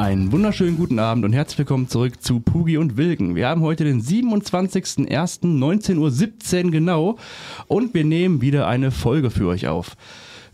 Einen 0.00 0.32
wunderschönen 0.32 0.78
guten 0.78 0.98
Abend 0.98 1.26
und 1.26 1.34
herzlich 1.34 1.58
willkommen 1.58 1.86
zurück 1.86 2.22
zu 2.22 2.40
Pugi 2.40 2.78
und 2.78 2.96
Wilken. 2.96 3.34
Wir 3.34 3.50
haben 3.50 3.60
heute 3.60 3.84
den 3.84 4.00
27.01.19.17 4.00 6.64
Uhr 6.64 6.70
genau 6.70 7.18
und 7.66 7.92
wir 7.92 8.06
nehmen 8.06 8.40
wieder 8.40 8.66
eine 8.66 8.92
Folge 8.92 9.30
für 9.30 9.46
euch 9.46 9.68
auf. 9.68 9.98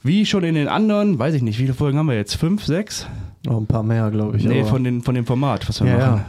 Wie 0.02 0.26
schon 0.26 0.42
in 0.42 0.56
den 0.56 0.66
anderen, 0.66 1.20
weiß 1.20 1.34
ich 1.34 1.42
nicht, 1.42 1.60
wie 1.60 1.62
viele 1.62 1.74
Folgen 1.74 1.96
haben 1.96 2.08
wir 2.08 2.16
jetzt? 2.16 2.34
Fünf, 2.34 2.64
sechs? 2.64 3.06
Noch 3.44 3.58
ein 3.58 3.68
paar 3.68 3.84
mehr, 3.84 4.10
glaube 4.10 4.36
ich. 4.36 4.42
Nee, 4.42 4.64
von, 4.64 4.82
den, 4.82 5.02
von 5.02 5.14
dem 5.14 5.26
Format, 5.26 5.68
was 5.68 5.80
wir 5.80 5.92
Ja, 5.92 6.10
machen. 6.10 6.24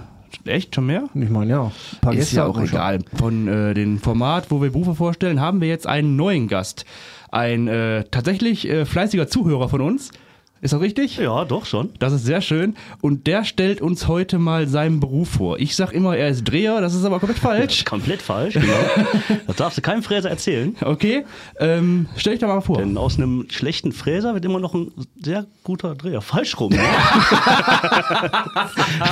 Echt? 0.45 0.75
Schon 0.75 0.85
mehr? 0.85 1.05
Ich 1.15 1.29
meine, 1.31 1.49
ja. 1.49 1.63
Ein 1.63 1.71
paar 2.01 2.13
Ist 2.13 2.19
Gäste 2.19 2.35
ja 2.35 2.45
auch 2.45 2.59
wir 2.59 2.67
schon. 2.67 2.77
egal. 2.77 2.99
Von 3.15 3.47
äh, 3.47 3.73
dem 3.73 3.97
Format, 3.97 4.51
wo 4.51 4.61
wir 4.61 4.69
Berufe 4.69 4.93
vorstellen, 4.93 5.41
haben 5.41 5.59
wir 5.59 5.67
jetzt 5.67 5.87
einen 5.87 6.17
neuen 6.17 6.47
Gast. 6.47 6.85
Ein 7.31 7.67
äh, 7.67 8.03
tatsächlich 8.11 8.69
äh, 8.69 8.85
fleißiger 8.85 9.27
Zuhörer 9.27 9.69
von 9.69 9.81
uns. 9.81 10.11
Ist 10.59 10.73
das 10.73 10.81
richtig? 10.81 11.17
Ja, 11.17 11.45
doch 11.45 11.65
schon. 11.65 11.91
Das 11.99 12.13
ist 12.13 12.25
sehr 12.25 12.41
schön. 12.41 12.75
Und 13.01 13.27
der 13.27 13.43
stellt 13.43 13.79
uns 13.79 14.07
heute 14.07 14.39
mal 14.39 14.67
seinen 14.67 14.99
Beruf 14.99 15.29
vor. 15.29 15.59
Ich 15.59 15.75
sag 15.75 15.91
immer, 15.91 16.17
er 16.17 16.29
ist 16.29 16.45
Dreher, 16.45 16.81
das 16.81 16.95
ist 16.95 17.05
aber 17.05 17.19
komplett 17.19 17.39
falsch. 17.39 17.85
Komplett 17.97 18.21
falsch, 18.21 18.55
genau. 18.55 18.73
das 19.47 19.55
darfst 19.55 19.77
du 19.77 19.81
keinem 19.81 20.01
Fräser 20.01 20.29
erzählen. 20.29 20.75
Okay, 20.81 21.25
ähm, 21.59 22.07
stell 22.15 22.33
dich 22.33 22.41
doch 22.41 22.47
mal 22.47 22.61
vor. 22.61 22.77
Denn 22.77 22.97
aus 22.97 23.17
einem 23.17 23.45
schlechten 23.49 23.91
Fräser 23.91 24.33
wird 24.33 24.45
immer 24.45 24.59
noch 24.59 24.73
ein 24.73 24.91
sehr 25.21 25.45
guter 25.63 25.93
Dreher. 25.95 26.21
Falsch 26.21 26.59
rum. 26.59 26.71
Ne? 26.71 26.79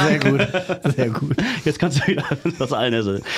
Sehr 0.08 0.20
gut. 0.20 0.48
Sehr 0.96 1.10
gut. 1.10 1.36
Jetzt 1.64 1.80
kannst 1.80 2.00
du 2.00 2.08
wieder 2.08 2.24
das 2.58 2.74
allen. 2.74 2.96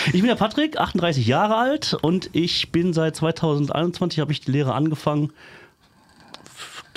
Ich 0.08 0.14
bin 0.14 0.28
der 0.28 0.36
Patrick, 0.36 0.78
38 0.78 1.26
Jahre 1.26 1.56
alt 1.56 1.98
und 2.02 2.30
ich 2.34 2.72
bin 2.72 2.94
seit 2.94 3.16
2021, 3.16 4.20
habe 4.20 4.32
ich 4.32 4.42
die 4.42 4.52
Lehre 4.52 4.74
angefangen. 4.74 5.32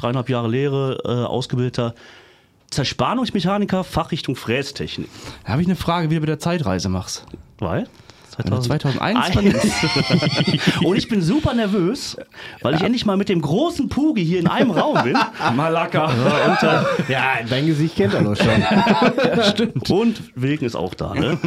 Dreieinhalb 0.01 0.29
Jahre 0.29 0.49
Lehre, 0.49 1.01
äh, 1.05 1.09
ausgebildeter 1.09 1.95
Zerspannungsmechaniker, 2.71 3.85
Fachrichtung 3.85 4.37
Frästechnik. 4.37 5.11
Da 5.45 5.53
habe 5.53 5.63
ich 5.63 5.69
eine 5.69 5.77
Frage, 5.77 6.11
wie 6.11 6.15
du 6.15 6.21
mit 6.21 6.29
der 6.29 6.39
Zeitreise 6.39 6.89
machst. 6.89 7.27
Weil? 7.59 7.89
Wenn 8.37 8.51
du 8.51 8.59
2001 8.61 9.37
Und 10.85 10.97
ich 10.97 11.09
bin 11.09 11.23
super 11.23 11.55
nervös, 11.55 12.17
weil 12.63 12.75
ich 12.75 12.83
endlich 12.83 13.07
mal 13.07 13.17
mit 13.17 13.29
dem 13.29 13.41
großen 13.41 13.89
Pugi 13.89 14.25
hier 14.25 14.41
in 14.41 14.47
einem 14.47 14.71
Raum 14.71 15.03
bin. 15.03 15.17
Malaka. 15.57 16.11
Ja, 17.09 17.39
dein 17.49 17.67
Gesicht 17.67 17.97
kennt 17.97 18.15
er 18.15 18.23
doch 18.23 18.37
schon. 18.37 19.43
Stimmt. 19.51 19.91
Und 19.91 20.23
Wilken 20.35 20.67
ist 20.67 20.77
auch 20.77 20.95
da, 20.95 21.15
ne? 21.15 21.39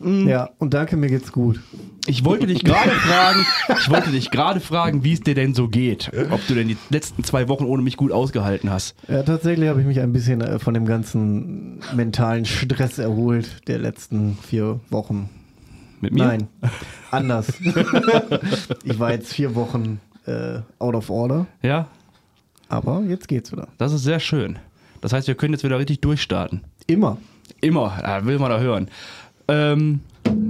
ja, 0.28 0.50
und 0.58 0.74
danke, 0.74 0.96
mir 0.96 1.08
geht's 1.08 1.32
gut. 1.32 1.60
Ich 2.06 2.24
wollte 2.24 2.46
dich 2.46 2.64
gerade 2.64 2.90
fragen, 2.90 3.46
ich 3.78 3.90
wollte 3.90 4.10
dich 4.10 4.30
gerade 4.30 4.60
fragen, 4.60 5.04
wie 5.04 5.12
es 5.12 5.20
dir 5.20 5.34
denn 5.34 5.54
so 5.54 5.68
geht. 5.68 6.10
Ob 6.30 6.46
du 6.46 6.54
denn 6.54 6.68
die 6.68 6.78
letzten 6.88 7.22
zwei 7.22 7.48
Wochen 7.48 7.64
ohne 7.64 7.82
mich 7.82 7.98
gut 7.98 8.12
ausgehalten 8.12 8.70
hast. 8.70 8.94
Ja, 9.08 9.22
tatsächlich 9.22 9.68
habe 9.68 9.80
ich 9.80 9.86
mich 9.86 10.00
ein 10.00 10.12
bisschen 10.12 10.40
äh, 10.40 10.58
von 10.58 10.72
dem 10.72 10.86
ganzen 10.86 11.80
mentalen 11.94 12.46
Stress 12.46 12.98
erholt 12.98 13.68
der 13.68 13.78
letzten 13.78 14.38
vier 14.42 14.80
Wochen. 14.90 15.28
Mit 16.00 16.12
mir? 16.12 16.24
Nein, 16.26 16.48
anders. 17.10 17.48
ich 18.84 18.98
war 18.98 19.10
jetzt 19.12 19.32
vier 19.32 19.54
Wochen 19.54 20.00
äh, 20.26 20.60
out 20.78 20.94
of 20.94 21.10
order, 21.10 21.46
Ja, 21.62 21.86
aber 22.68 23.02
jetzt 23.08 23.28
geht's 23.28 23.50
wieder. 23.52 23.68
das 23.78 23.92
ist 23.92 24.02
sehr 24.04 24.20
schön. 24.20 24.58
Das 25.00 25.12
heißt, 25.12 25.28
wir 25.28 25.34
können 25.34 25.54
jetzt 25.54 25.64
wieder 25.64 25.78
richtig 25.78 26.00
durchstarten. 26.00 26.62
Immer. 26.86 27.18
Immer, 27.60 27.98
ja, 28.02 28.24
will 28.24 28.38
man 28.38 28.50
da 28.50 28.58
hören. 28.60 28.88
Ähm, 29.48 30.00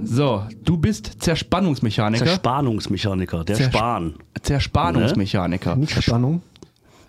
so, 0.04 0.42
du 0.64 0.76
bist 0.76 1.22
Zerspannungsmechaniker. 1.22 2.24
Zerspannungsmechaniker, 2.24 3.44
der 3.44 3.56
Zersp- 3.56 3.72
Spahn. 3.76 4.14
Zerspannungsmechaniker. 4.42 5.76
Nicht 5.76 6.02
Spannung. 6.02 6.42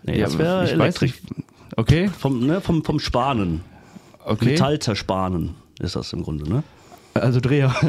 Nee, 0.04 0.20
das 0.22 0.38
wäre 0.38 0.62
weiß 0.64 0.72
elektrisch. 0.72 1.14
Okay, 1.76 2.10
Vom, 2.10 2.46
ne, 2.46 2.62
vom, 2.62 2.84
vom 2.84 3.00
Spanen. 3.00 3.62
okay. 4.26 4.46
Metall 4.52 4.80
zerspanen 4.80 5.56
ist 5.80 5.96
das 5.96 6.14
im 6.14 6.24
Grunde, 6.24 6.48
ne? 6.50 6.64
Also 7.20 7.40
Dreher. 7.40 7.74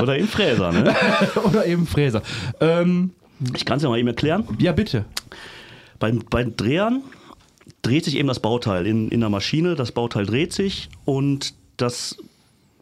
Oder 0.00 0.16
im 0.16 0.28
Fräser, 0.28 0.72
ne? 0.72 0.94
Oder 1.44 1.66
eben 1.66 1.86
Fräser. 1.86 2.22
Ähm, 2.60 3.10
Ich 3.54 3.64
kann 3.64 3.78
es 3.78 3.82
ja 3.82 3.88
mal 3.88 3.98
eben 3.98 4.08
erklären. 4.08 4.44
ja, 4.58 4.72
bitte. 4.72 5.04
Bei, 5.98 6.12
bei 6.30 6.44
Drehern 6.44 7.02
dreht 7.82 8.04
sich 8.04 8.16
eben 8.16 8.28
das 8.28 8.40
Bauteil 8.40 8.86
in, 8.86 9.08
in 9.10 9.20
der 9.20 9.30
Maschine. 9.30 9.74
Das 9.74 9.92
Bauteil 9.92 10.26
dreht 10.26 10.52
sich 10.52 10.88
und 11.04 11.54
das 11.76 12.16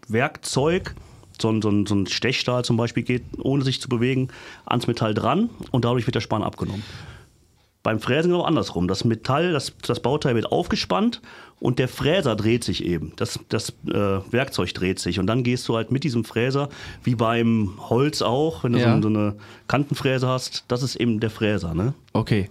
Werkzeug, 0.08 0.94
so 1.40 1.50
ein, 1.50 1.62
so, 1.62 1.70
ein, 1.70 1.86
so 1.86 1.94
ein 1.94 2.06
Stechstahl 2.06 2.64
zum 2.64 2.76
Beispiel, 2.76 3.02
geht, 3.02 3.22
ohne 3.38 3.64
sich 3.64 3.80
zu 3.80 3.88
bewegen, 3.88 4.28
ans 4.66 4.86
Metall 4.86 5.14
dran 5.14 5.50
und 5.70 5.84
dadurch 5.84 6.06
wird 6.06 6.14
der 6.14 6.20
Spann 6.20 6.42
abgenommen. 6.42 6.82
Beim 7.82 7.98
Fräsen 7.98 8.30
genau 8.30 8.42
andersrum. 8.44 8.86
Das 8.86 9.04
Metall, 9.04 9.52
das, 9.52 9.72
das 9.86 10.00
Bauteil 10.00 10.34
wird 10.36 10.46
aufgespannt 10.52 11.20
und 11.58 11.78
der 11.80 11.88
Fräser 11.88 12.36
dreht 12.36 12.62
sich 12.62 12.84
eben. 12.84 13.12
Das, 13.16 13.40
das 13.48 13.70
äh, 13.88 13.92
Werkzeug 14.30 14.72
dreht 14.74 15.00
sich. 15.00 15.18
Und 15.18 15.26
dann 15.26 15.42
gehst 15.42 15.68
du 15.68 15.74
halt 15.76 15.90
mit 15.90 16.04
diesem 16.04 16.24
Fräser, 16.24 16.68
wie 17.02 17.16
beim 17.16 17.72
Holz 17.88 18.22
auch, 18.22 18.62
wenn 18.62 18.72
du 18.74 18.78
Ja. 18.78 18.94
so, 18.96 19.02
so 19.02 19.08
eine 19.08 19.34
Kantenfräse 19.66 20.28
hast, 20.28 20.64
das 20.68 20.82
ist 20.84 20.94
eben 20.96 21.18
der 21.18 21.30
Fräser. 21.30 21.74
Ne? 21.74 21.92
Okay. 22.12 22.48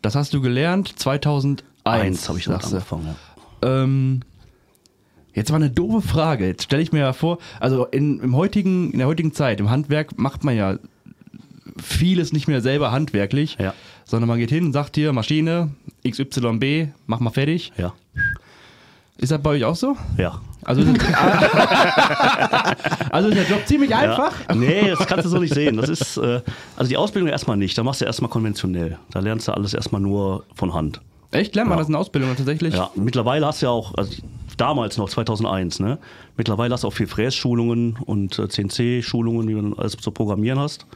Das 0.00 0.14
hast 0.14 0.32
du 0.32 0.40
gelernt 0.40 0.98
2001. 0.98 1.62
Eins 1.84 2.28
habe 2.28 2.38
ich 2.38 2.46
du. 2.46 2.52
angefangen. 2.54 3.14
Ja. 3.62 3.82
Ähm, 3.82 4.20
jetzt 5.34 5.50
war 5.50 5.56
eine 5.56 5.70
doofe 5.70 6.06
Frage. 6.06 6.46
Jetzt 6.46 6.64
stelle 6.64 6.82
ich 6.82 6.90
mir 6.92 7.00
ja 7.00 7.12
vor, 7.12 7.36
also 7.60 7.84
in, 7.86 8.20
im 8.20 8.34
heutigen, 8.34 8.92
in 8.92 8.98
der 8.98 9.08
heutigen 9.08 9.34
Zeit, 9.34 9.60
im 9.60 9.68
Handwerk 9.68 10.18
macht 10.18 10.42
man 10.44 10.56
ja 10.56 10.78
vieles 11.82 12.32
nicht 12.32 12.46
mehr 12.48 12.60
selber 12.60 12.92
handwerklich, 12.92 13.56
Ja. 13.60 13.74
Sondern 14.04 14.28
man 14.28 14.38
geht 14.38 14.50
hin 14.50 14.66
und 14.66 14.72
sagt 14.72 14.94
hier, 14.96 15.12
Maschine 15.12 15.70
XYB, 16.08 16.88
mach 17.06 17.20
mal 17.20 17.30
fertig. 17.30 17.72
Ja. 17.76 17.92
Ist 19.16 19.32
das 19.32 19.40
bei 19.42 19.50
euch 19.50 19.64
auch 19.64 19.76
so? 19.76 19.96
Ja. 20.18 20.40
Also 20.64 20.82
ist, 20.82 20.90
also 23.10 23.28
ist 23.28 23.36
der 23.36 23.46
Job 23.48 23.66
ziemlich 23.66 23.94
einfach? 23.94 24.32
Ja. 24.48 24.54
Nee, 24.54 24.90
das 24.90 25.06
kannst 25.06 25.26
du 25.26 25.28
so 25.28 25.38
nicht 25.38 25.54
sehen. 25.54 25.76
Das 25.76 25.88
ist, 25.88 26.16
äh, 26.16 26.40
also 26.76 26.88
die 26.88 26.96
Ausbildung 26.96 27.30
erstmal 27.30 27.56
nicht. 27.56 27.76
Da 27.76 27.82
machst 27.82 28.00
du 28.00 28.04
erstmal 28.04 28.30
konventionell. 28.30 28.98
Da 29.10 29.20
lernst 29.20 29.48
du 29.48 29.52
alles 29.52 29.74
erstmal 29.74 30.00
nur 30.00 30.44
von 30.54 30.74
Hand. 30.74 31.00
Echt? 31.30 31.54
Lernt 31.54 31.68
man 31.68 31.78
Ja. 31.78 31.82
das 31.82 31.88
in 31.88 31.94
Ausbildung 31.96 32.34
tatsächlich? 32.36 32.74
Ja, 32.74 32.90
mittlerweile 32.94 33.46
hast 33.46 33.62
du 33.62 33.66
ja 33.66 33.72
auch, 33.72 33.94
also 33.94 34.12
damals 34.56 34.96
noch 34.98 35.08
2001, 35.08 35.80
ne? 35.80 35.98
Mittlerweile 36.36 36.72
hast 36.74 36.84
du 36.84 36.88
auch 36.88 36.92
viel 36.92 37.08
Frässchulungen 37.08 37.96
und 38.04 38.38
äh, 38.38 38.48
CNC-Schulungen, 38.48 39.48
wie 39.48 39.54
du 39.54 39.74
alles 39.76 39.96
zu 39.96 40.10
programmieren 40.12 40.58
hast. 40.60 40.86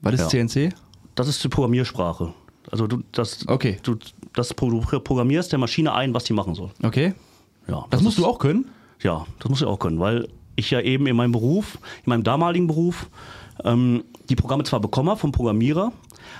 Was 0.00 0.14
ist 0.14 0.32
Ja. 0.32 0.46
CNC? 0.46 0.74
Das 1.14 1.28
ist 1.28 1.42
die 1.44 1.48
Programmiersprache. 1.48 2.32
Also 2.70 2.86
du, 2.86 3.02
das, 3.12 3.46
Okay. 3.48 3.78
du, 3.82 3.96
das 4.32 4.48
du 4.48 4.80
programmierst 5.00 5.52
der 5.52 5.58
Maschine 5.58 5.92
ein, 5.94 6.14
was 6.14 6.24
die 6.24 6.32
machen 6.32 6.54
soll. 6.54 6.70
Okay. 6.82 7.14
Ja, 7.68 7.84
Das, 7.90 8.00
musst 8.02 8.18
ist- 8.18 8.24
du 8.24 8.28
auch 8.28 8.38
können? 8.38 8.66
Ja, 9.02 9.26
das 9.40 9.50
muss 9.50 9.60
ich 9.60 9.66
auch 9.66 9.78
können, 9.78 9.98
weil 10.00 10.28
ich 10.56 10.70
ja 10.70 10.80
eben 10.80 11.06
in 11.06 11.16
meinem 11.16 11.32
Beruf, 11.32 11.78
in 12.04 12.10
meinem 12.10 12.22
damaligen 12.22 12.66
Beruf, 12.66 13.08
ähm, 13.64 14.04
die 14.28 14.36
Programme 14.36 14.64
zwar 14.64 14.80
bekommen 14.80 15.10
habe 15.10 15.18
vom 15.20 15.32
Programmierer, 15.32 15.92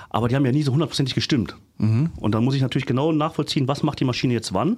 aber 0.09 0.27
die 0.29 0.35
haben 0.35 0.45
ja 0.45 0.51
nie 0.51 0.63
so 0.63 0.71
hundertprozentig 0.71 1.13
gestimmt. 1.15 1.55
Und 1.79 2.31
dann 2.33 2.45
muss 2.45 2.55
ich 2.55 2.61
natürlich 2.61 2.85
genau 2.85 3.11
nachvollziehen, 3.11 3.67
was 3.67 3.83
macht 3.83 3.99
die 3.99 4.05
Maschine 4.05 4.33
jetzt 4.33 4.53
wann. 4.53 4.77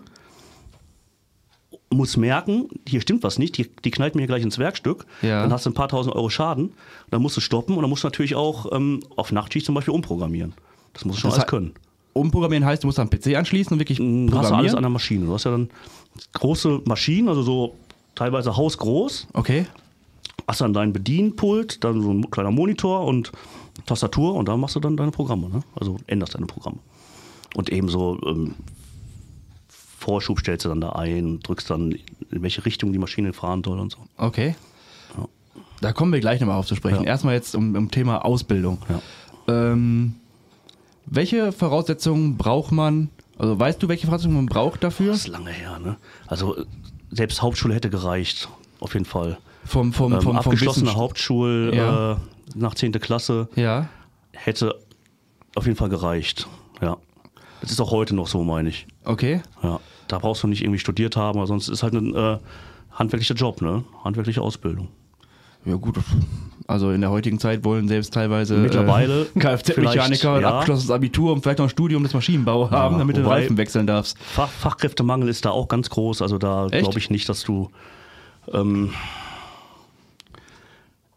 Muss 1.96 2.18
merken, 2.18 2.68
hier 2.88 3.02
stimmt 3.02 3.24
was 3.24 3.40
nicht, 3.40 3.58
die, 3.58 3.70
die 3.84 3.92
knallt 3.92 4.16
mir 4.16 4.28
gleich 4.28 4.44
ins 4.44 4.58
Werkstück. 4.60 5.06
Ja. 5.22 5.42
Dann 5.42 5.52
hast 5.52 5.66
du 5.66 5.70
ein 5.70 5.74
paar 5.74 5.88
tausend 5.90 6.16
Euro 6.16 6.30
Schaden. 6.30 6.74
Dann 7.12 7.22
musst 7.22 7.38
du 7.38 7.42
stoppen 7.42 7.76
und 7.76 7.82
dann 7.82 7.90
musst 7.90 8.04
du 8.04 8.08
natürlich 8.08 8.36
auch 8.36 8.72
ähm, 8.72 9.02
auf 9.16 9.32
Nachtschicht 9.32 9.66
zum 9.66 9.76
Beispiel 9.76 9.94
umprogrammieren. 9.94 10.54
Das 10.94 11.06
musst 11.06 11.18
du 11.18 11.22
schon 11.22 11.30
Das 11.32 11.40
alles 11.40 11.50
können. 11.50 11.74
Umprogrammieren 12.14 12.66
heißt, 12.66 12.84
du 12.84 12.88
musst 12.88 13.00
einen 13.00 13.10
PC 13.10 13.36
anschließen 13.36 13.74
und 13.74 13.80
wirklich 13.80 13.98
Du 13.98 14.04
hast 14.06 14.10
ja 14.12 14.32
alles 14.32 14.40
programmieren? 14.50 14.76
an 14.78 14.84
der 14.84 14.90
Maschine. 14.90 15.26
Du 15.26 15.34
hast 15.34 15.44
ja 15.44 15.52
dann 15.52 15.70
große 16.34 16.82
Maschinen, 16.86 17.28
also 17.30 17.42
so 17.42 17.76
teilweise 18.16 18.56
hausgroß. 18.56 19.28
Okay. 19.34 19.66
hast 20.48 20.62
dann 20.62 20.74
dein 20.74 20.94
Bedienpult, 20.94 21.84
dann 21.84 22.02
so 22.02 22.12
ein 22.12 22.30
kleiner 22.32 22.52
Monitor 22.52 23.06
und 23.06 23.32
Tastatur 23.86 24.36
und 24.36 24.48
da 24.48 24.56
machst 24.56 24.76
du 24.76 24.80
dann 24.80 24.96
deine 24.96 25.12
Programme. 25.12 25.50
Ne? 25.50 25.62
Also 25.76 25.98
änderst 26.08 26.36
deine 26.36 26.46
Programme. 26.46 26.78
Und 27.56 27.70
ebenso 27.70 28.18
ähm, 28.26 28.56
Vorschub 30.06 30.40
stellst 30.40 30.66
du 30.66 30.70
dann 30.70 30.82
da 30.82 30.90
ein, 30.92 31.40
drückst 31.40 31.68
dann, 31.70 31.92
in 31.92 32.42
welche 32.44 32.64
Richtung 32.64 32.94
die 32.94 33.00
Maschine 33.00 33.34
fahren 33.34 33.64
soll 33.66 33.80
und 33.80 33.92
so. 33.92 33.98
Okay. 34.18 34.56
Da 35.82 35.94
kommen 35.94 36.14
wir 36.14 36.20
gleich 36.20 36.40
nochmal 36.40 36.58
auf 36.58 36.68
zu 36.68 36.76
sprechen. 36.76 37.02
Ja. 37.04 37.10
Erstmal 37.10 37.34
jetzt 37.34 37.56
um, 37.56 37.76
um 37.76 37.90
Thema 37.92 38.24
Ausbildung. 38.24 38.78
Ja. 38.88 39.72
Ähm, 39.72 40.16
welche 41.06 41.52
Voraussetzungen 41.52 42.38
braucht 42.38 42.72
man, 42.72 43.10
also 43.38 43.60
weißt 43.60 43.82
du, 43.82 43.88
welche 43.88 44.06
Voraussetzungen 44.06 44.36
man 44.38 44.46
braucht 44.46 44.84
dafür? 44.84 45.08
Das 45.12 45.18
ist 45.22 45.28
lange 45.28 45.52
her, 45.52 45.80
ne? 45.80 45.98
Also 46.28 46.56
selbst 47.12 47.42
Hauptschule 47.42 47.74
hätte 47.74 47.90
gereicht, 47.90 48.48
auf 48.80 48.94
jeden 48.94 49.06
Fall. 49.06 49.38
Vom, 49.66 49.92
vom, 49.92 50.14
Ähm, 50.14 50.22
vom, 50.22 50.24
vom 50.34 50.38
abgeschlossene 50.38 50.88
Wissen- 50.88 50.98
Hauptschule 50.98 51.76
Ja. 51.76 52.12
äh, 52.14 52.18
nach 52.56 52.76
10. 52.76 52.92
Klasse 52.94 53.50
Ja. 53.56 53.90
hätte 54.34 54.80
auf 55.56 55.66
jeden 55.66 55.78
Fall 55.78 55.90
gereicht. 55.90 56.48
Ja. 56.82 56.98
Das 57.62 57.72
ist 57.72 57.82
auch 57.82 57.92
heute 57.92 58.14
noch 58.16 58.28
so, 58.28 58.44
meine 58.44 58.70
ich. 58.70 58.86
Okay. 59.04 59.42
Ja, 59.64 59.80
da 60.08 60.20
brauchst 60.20 60.44
du 60.44 60.48
nicht 60.48 60.62
irgendwie 60.62 60.80
studiert 60.80 61.16
haben, 61.16 61.40
oder 61.40 61.48
sonst 61.48 61.68
ist 61.68 61.84
halt 61.84 61.94
ein 61.94 62.16
äh, 62.16 62.38
handwerklicher 62.92 63.36
Job, 63.36 63.62
ne? 63.62 63.84
Handwerkliche 64.04 64.42
Ausbildung. 64.42 64.90
Ja, 65.66 65.76
gut. 65.76 65.98
Also 66.68 66.92
in 66.92 67.02
der 67.02 67.12
heutigen 67.12 67.40
Zeit 67.40 67.64
wollen 67.64 67.88
selbst 67.88 68.14
teilweise 68.14 68.58
Mittlerweile 68.58 69.28
äh, 69.36 69.40
Kfz-Mechaniker 69.40 70.36
ein 70.36 70.42
ja. 70.42 70.50
abgeschlossenes 70.52 70.92
Abitur 70.92 71.34
und 71.34 71.42
vielleicht 71.42 71.60
noch 71.60 71.68
ein 71.68 71.70
Studium 71.70 72.04
des 72.04 72.14
Maschinenbau 72.14 72.72
haben, 72.72 72.98
damit 72.98 73.18
du 73.18 73.22
den 73.22 73.28
Reifen 73.28 73.58
wechseln 73.58 73.86
darfst. 73.86 74.18
Fach, 74.20 74.50
Fachkräftemangel 74.50 75.30
ist 75.30 75.46
da 75.46 75.52
auch 75.52 75.68
ganz 75.68 75.90
groß. 75.90 76.22
Also 76.22 76.38
da 76.38 76.68
glaube 76.72 76.98
ich 76.98 77.10
nicht, 77.10 77.30
dass 77.30 77.44
du. 77.44 77.70
Ähm, 78.52 78.92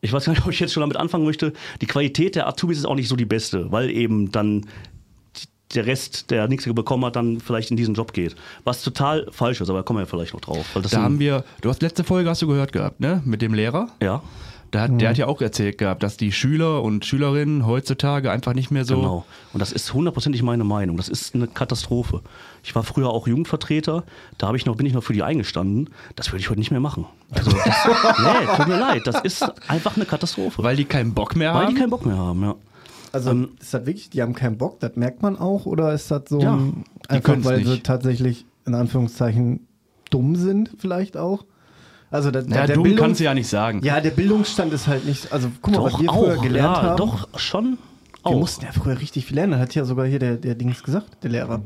ich 0.00 0.12
weiß 0.12 0.26
gar 0.26 0.32
nicht, 0.32 0.42
ob 0.44 0.52
ich 0.52 0.60
jetzt 0.60 0.72
schon 0.72 0.82
damit 0.82 0.96
anfangen 0.96 1.24
möchte. 1.24 1.52
Die 1.80 1.86
Qualität 1.86 2.34
der 2.34 2.46
Azubis 2.46 2.78
ist 2.78 2.84
auch 2.84 2.94
nicht 2.94 3.08
so 3.08 3.16
die 3.16 3.26
beste, 3.26 3.70
weil 3.72 3.90
eben 3.90 4.32
dann 4.32 4.66
der 5.74 5.86
Rest, 5.86 6.30
der 6.30 6.48
nichts 6.48 6.64
bekommen 6.72 7.04
hat, 7.04 7.16
dann 7.16 7.40
vielleicht 7.40 7.70
in 7.70 7.76
diesen 7.76 7.94
Job 7.94 8.12
geht. 8.12 8.34
Was 8.64 8.82
total 8.82 9.26
falsch 9.30 9.60
ist, 9.60 9.68
aber 9.68 9.80
da 9.80 9.82
kommen 9.82 9.98
wir 9.98 10.02
ja 10.02 10.06
vielleicht 10.06 10.34
noch 10.34 10.40
drauf. 10.40 10.66
Weil 10.74 10.82
das 10.82 10.92
Da 10.92 11.02
haben 11.02 11.18
wir, 11.18 11.44
du 11.60 11.68
hast 11.68 11.82
letzte 11.82 12.04
Folge 12.04 12.30
hast 12.30 12.42
du 12.42 12.46
gehört 12.46 12.72
gehabt, 12.72 13.00
ne? 13.00 13.22
Mit 13.24 13.42
dem 13.42 13.52
Lehrer. 13.54 13.88
ja, 14.02 14.22
Da 14.70 14.80
hat, 14.82 15.00
Der 15.00 15.10
hat 15.10 15.18
ja 15.18 15.26
auch 15.26 15.40
erzählt 15.40 15.78
gehabt, 15.78 16.02
dass 16.02 16.16
die 16.16 16.32
Schüler 16.32 16.82
und 16.82 17.04
Schülerinnen 17.06 17.66
heutzutage 17.66 18.30
einfach 18.30 18.54
nicht 18.54 18.70
mehr 18.70 18.84
so. 18.84 18.96
Genau. 18.96 19.24
Und 19.52 19.60
das 19.60 19.72
ist 19.72 19.92
hundertprozentig 19.94 20.42
meine 20.42 20.64
Meinung. 20.64 20.96
Das 20.96 21.08
ist 21.08 21.34
eine 21.34 21.46
Katastrophe. 21.48 22.20
Ich 22.62 22.74
war 22.74 22.82
früher 22.82 23.08
auch 23.10 23.26
Jugendvertreter, 23.26 24.04
da 24.36 24.46
habe 24.48 24.56
ich 24.58 24.66
noch, 24.66 24.76
bin 24.76 24.84
ich 24.86 24.92
noch 24.94 25.02
für 25.02 25.12
die 25.14 25.22
eingestanden. 25.22 25.90
Das 26.16 26.28
würde 26.32 26.40
ich 26.40 26.50
heute 26.50 26.58
nicht 26.60 26.70
mehr 26.70 26.80
machen. 26.80 27.06
Also, 27.30 27.50
das, 27.50 27.64
nee, 28.18 28.56
tut 28.56 28.68
mir 28.68 28.78
leid. 28.78 29.06
Das 29.06 29.20
ist 29.20 29.42
einfach 29.68 29.96
eine 29.96 30.04
Katastrophe. 30.06 30.62
Weil 30.62 30.76
die 30.76 30.84
keinen 30.84 31.14
Bock 31.14 31.36
mehr 31.36 31.52
Weil 31.54 31.64
haben. 31.66 31.74
die 31.74 31.80
keinen 31.80 31.90
Bock 31.90 32.04
mehr 32.06 32.16
haben, 32.16 32.42
ja. 32.42 32.54
Also 33.12 33.30
Ähm, 33.30 33.50
ist 33.60 33.72
das 33.74 33.86
wirklich, 33.86 34.10
die 34.10 34.22
haben 34.22 34.34
keinen 34.34 34.58
Bock, 34.58 34.80
das 34.80 34.96
merkt 34.96 35.22
man 35.22 35.38
auch, 35.38 35.66
oder 35.66 35.92
ist 35.94 36.10
das 36.10 36.22
so 36.28 36.40
Ja, 36.40 36.54
ein, 36.54 36.84
einfach 37.08 37.36
weil 37.44 37.64
sie 37.64 37.70
nicht. 37.72 37.86
tatsächlich 37.86 38.44
in 38.66 38.74
Anführungszeichen 38.74 39.66
dumm 40.10 40.36
sind, 40.36 40.70
vielleicht 40.78 41.16
auch? 41.16 41.44
Also 42.10 42.30
der, 42.30 42.42
naja, 42.44 42.66
der 42.66 42.76
dumm 42.76 42.84
Bildungs- 42.84 43.00
kannst 43.00 43.20
du 43.20 43.24
ja 43.24 43.34
nicht 43.34 43.48
sagen. 43.48 43.80
Ja, 43.82 44.00
der 44.00 44.10
Bildungsstand 44.10 44.72
ist 44.72 44.86
halt 44.86 45.04
nicht, 45.06 45.32
also 45.32 45.48
guck 45.62 45.74
mal, 45.74 45.84
was 45.84 45.92
doch 45.92 46.00
wir 46.02 46.08
früher 46.10 46.38
auch. 46.38 46.42
gelernt 46.42 46.76
ja, 46.76 46.82
haben. 46.82 46.96
doch 46.96 47.28
schon 47.38 47.78
Wir 48.24 48.26
auch. 48.32 48.38
mussten 48.40 48.64
ja 48.64 48.72
früher 48.72 48.98
richtig 49.00 49.26
viel 49.26 49.36
lernen. 49.36 49.52
Das 49.52 49.60
hat 49.60 49.74
ja 49.74 49.84
sogar 49.84 50.06
hier 50.06 50.18
der, 50.18 50.36
der 50.36 50.54
Dings 50.54 50.82
gesagt, 50.82 51.22
der 51.22 51.30
Lehrer. 51.30 51.62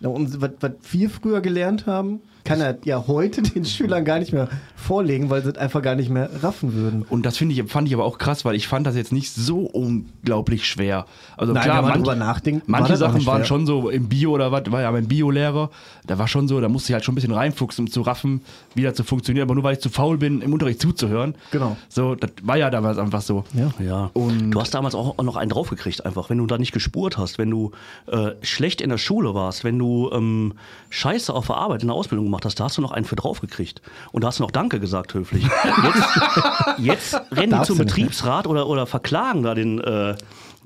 Ja, 0.00 0.08
und 0.08 0.40
was, 0.40 0.50
was 0.60 0.72
wir 0.92 1.10
früher 1.10 1.40
gelernt 1.40 1.86
haben, 1.86 2.20
kann 2.44 2.60
er 2.60 2.78
ja 2.84 3.04
heute 3.06 3.42
den 3.54 3.64
Schülern 3.64 4.04
gar 4.04 4.18
nicht 4.18 4.32
mehr 4.32 4.48
vorlegen, 4.76 5.30
weil 5.30 5.42
sie 5.42 5.50
es 5.50 5.58
einfach 5.58 5.82
gar 5.82 5.94
nicht 5.94 6.10
mehr 6.10 6.30
raffen 6.42 6.74
würden. 6.74 7.02
Und 7.02 7.26
das 7.26 7.36
finde 7.36 7.54
ich, 7.54 7.70
fand 7.70 7.86
ich 7.88 7.94
aber 7.94 8.04
auch 8.04 8.18
krass, 8.18 8.44
weil 8.44 8.54
ich 8.54 8.66
fand 8.68 8.86
das 8.86 8.96
jetzt 8.96 9.12
nicht 9.12 9.32
so 9.34 9.60
unglaublich 9.60 10.66
schwer. 10.66 11.06
Also 11.36 11.52
Nein, 11.52 11.62
klar, 11.64 11.76
wenn 11.78 11.82
man 11.82 11.92
manch- 11.92 12.04
drüber 12.04 12.16
nachdenkt, 12.16 12.68
war 12.68 12.80
manche 12.80 12.92
das 12.92 13.02
auch 13.02 13.12
Sachen 13.12 13.26
waren 13.26 13.44
schon 13.44 13.66
so 13.66 13.90
im 13.90 14.08
Bio 14.08 14.32
oder 14.32 14.52
was, 14.52 14.62
war 14.70 14.80
ja 14.82 14.90
mein 14.90 15.06
Bio-Lehrer, 15.08 15.70
da 16.06 16.18
war 16.18 16.28
schon 16.28 16.48
so, 16.48 16.60
da 16.60 16.68
musste 16.68 16.90
ich 16.92 16.94
halt 16.94 17.04
schon 17.04 17.12
ein 17.12 17.16
bisschen 17.16 17.32
reinfuchsen, 17.32 17.84
um 17.86 17.90
zu 17.90 18.00
raffen, 18.02 18.40
wie 18.74 18.82
das 18.82 18.94
zu 18.94 19.04
funktionieren. 19.04 19.44
Aber 19.46 19.54
nur 19.54 19.64
weil 19.64 19.74
ich 19.74 19.80
zu 19.80 19.90
faul 19.90 20.16
bin, 20.18 20.40
im 20.42 20.52
Unterricht 20.52 20.80
zuzuhören. 20.80 21.34
Genau. 21.50 21.76
So, 21.88 22.14
das 22.14 22.30
war 22.42 22.56
ja 22.56 22.70
damals 22.70 22.98
einfach 22.98 23.20
so. 23.22 23.44
Ja. 23.54 23.70
Ja, 23.84 24.10
Und- 24.14 24.50
du 24.50 24.60
hast 24.60 24.74
damals 24.74 24.94
auch 24.94 25.18
auch 25.18 25.24
noch 25.24 25.36
einen 25.36 25.50
draufgekriegt, 25.50 26.04
einfach, 26.06 26.30
wenn 26.30 26.38
du 26.38 26.46
da 26.46 26.56
nicht 26.58 26.72
gespurt 26.72 27.18
hast, 27.18 27.38
wenn 27.38 27.50
du 27.50 27.72
äh, 28.06 28.30
schlecht 28.42 28.80
in 28.80 28.90
der 28.90 28.98
Schule 28.98 29.34
warst, 29.34 29.64
wenn 29.64 29.78
du 29.78 30.10
ähm, 30.12 30.52
Scheiße 30.90 31.32
auf 31.34 31.46
der 31.48 31.56
Arbeit 31.56 31.82
in 31.82 31.88
der 31.88 31.96
Ausbildung 31.96 32.29
gemacht 32.30 32.44
hast, 32.44 32.58
da 32.60 32.64
hast 32.64 32.76
du 32.78 32.82
noch 32.82 32.92
einen 32.92 33.04
für 33.04 33.16
draufgekriegt. 33.16 33.82
Und 34.12 34.22
da 34.24 34.28
hast 34.28 34.38
du 34.38 34.42
noch 34.42 34.50
Danke 34.50 34.80
gesagt, 34.80 35.14
höflich. 35.14 35.44
Jetzt, 35.44 37.14
jetzt 37.14 37.20
rennen 37.32 37.58
die 37.60 37.66
zum? 37.66 37.78
Betriebsrat 37.78 38.46
oder, 38.46 38.66
oder 38.68 38.86
verklagen 38.86 39.42
da 39.42 39.54
den, 39.54 39.78
äh, 39.80 40.14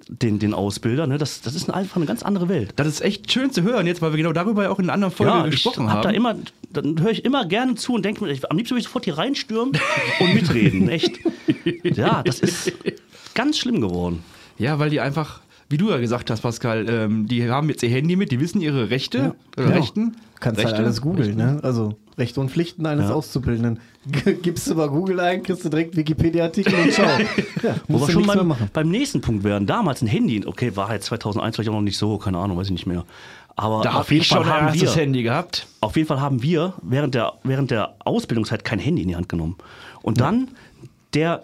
den, 0.08 0.38
den 0.38 0.52
Ausbilder. 0.54 1.06
Ne? 1.06 1.18
Das, 1.18 1.40
das 1.40 1.54
ist 1.54 1.70
einfach 1.72 1.96
eine 1.96 2.06
ganz 2.06 2.22
andere 2.22 2.48
Welt. 2.48 2.72
Das 2.76 2.86
ist 2.86 3.00
echt 3.00 3.32
schön 3.32 3.50
zu 3.52 3.62
hören 3.62 3.86
jetzt, 3.86 4.02
weil 4.02 4.12
wir 4.12 4.18
genau 4.18 4.32
darüber 4.32 4.64
ja 4.64 4.70
auch 4.70 4.78
in 4.78 4.84
einer 4.86 4.92
anderen 4.94 5.14
Folge 5.14 5.32
Ja, 5.32 5.44
ich 5.46 5.50
gesprochen 5.52 5.88
hab 5.88 5.96
haben. 5.98 6.02
da 6.02 6.10
immer, 6.10 6.34
dann 6.70 7.00
höre 7.00 7.10
ich 7.10 7.24
immer 7.24 7.46
gerne 7.46 7.74
zu 7.74 7.94
und 7.94 8.04
denke 8.04 8.24
mir, 8.24 8.30
ich- 8.30 8.50
am 8.50 8.56
liebsten 8.56 8.74
würde 8.74 8.80
ich 8.80 8.86
sofort 8.86 9.04
hier 9.06 9.16
reinstürmen 9.18 9.78
und 10.20 10.34
mitreden. 10.34 10.88
Echt. 10.88 11.18
Ja, 11.84 12.22
das 12.22 12.40
ist 12.40 12.72
ganz 13.34 13.56
schlimm 13.56 13.80
geworden. 13.80 14.22
Ja, 14.58 14.78
weil 14.78 14.90
die 14.90 15.00
einfach, 15.00 15.40
wie 15.74 15.78
du 15.78 15.90
ja 15.90 15.98
gesagt 15.98 16.30
hast, 16.30 16.42
Pascal, 16.42 16.88
ähm, 16.88 17.26
die 17.26 17.50
haben 17.50 17.68
jetzt 17.68 17.82
ihr 17.82 17.88
Handy 17.88 18.14
mit, 18.14 18.30
die 18.30 18.38
wissen 18.38 18.60
ihre 18.60 18.90
Rechte 18.90 19.34
oder 19.56 19.70
Ja. 19.70 19.74
Rechten. 19.74 20.14
Kannst 20.38 20.60
Rechte? 20.60 20.76
halt 20.76 20.84
alles 20.84 21.00
googeln, 21.00 21.36
ne? 21.36 21.58
Also 21.64 21.96
Rechte 22.16 22.40
und 22.40 22.48
Pflichten 22.52 22.86
eines 22.86 23.08
Ja. 23.08 23.14
Auszubildenden. 23.16 23.80
Gibst 24.42 24.68
du 24.70 24.76
bei 24.76 24.86
Google 24.86 25.18
ein, 25.18 25.42
kriegst 25.42 25.64
du 25.64 25.68
direkt 25.70 25.96
Wikipedia-Artikel 25.96 26.74
und 26.74 26.92
schau. 26.92 27.02
Ja, 27.64 27.74
Wo 27.88 27.98
wir 28.06 28.12
schon 28.12 28.24
mehr 28.24 28.68
beim, 28.72 28.88
nächsten 28.88 29.20
Punkt 29.20 29.42
wären. 29.42 29.66
Damals 29.66 30.00
ein 30.02 30.06
Handy, 30.06 30.44
okay, 30.46 30.76
war 30.76 30.86
halt 30.88 31.02
2001 31.02 31.56
vielleicht 31.56 31.70
auch 31.70 31.74
noch 31.74 31.80
nicht 31.80 31.96
so, 31.98 32.18
keine 32.18 32.38
Ahnung, 32.38 32.56
weiß 32.56 32.66
ich 32.66 32.72
nicht 32.72 32.86
mehr. 32.86 33.04
Aber 33.56 33.82
Da 33.82 33.94
auf 33.94 34.12
jeden 34.12 34.24
Fall 34.24 34.46
haben 34.46 34.74
wir, 34.78 34.90
Handy 34.94 35.22
gehabt. 35.24 35.66
auf 35.80 35.96
jeden 35.96 36.06
Fall 36.06 36.20
haben 36.20 36.40
wir 36.42 36.74
während 36.82 37.14
der, 37.16 37.32
während 37.42 37.72
der 37.72 37.94
Ausbildungszeit 38.04 38.64
kein 38.64 38.78
Handy 38.78 39.02
in 39.02 39.08
die 39.08 39.16
Hand 39.16 39.28
genommen. 39.28 39.56
Und 40.02 40.20
dann 40.20 40.48
der, 41.14 41.42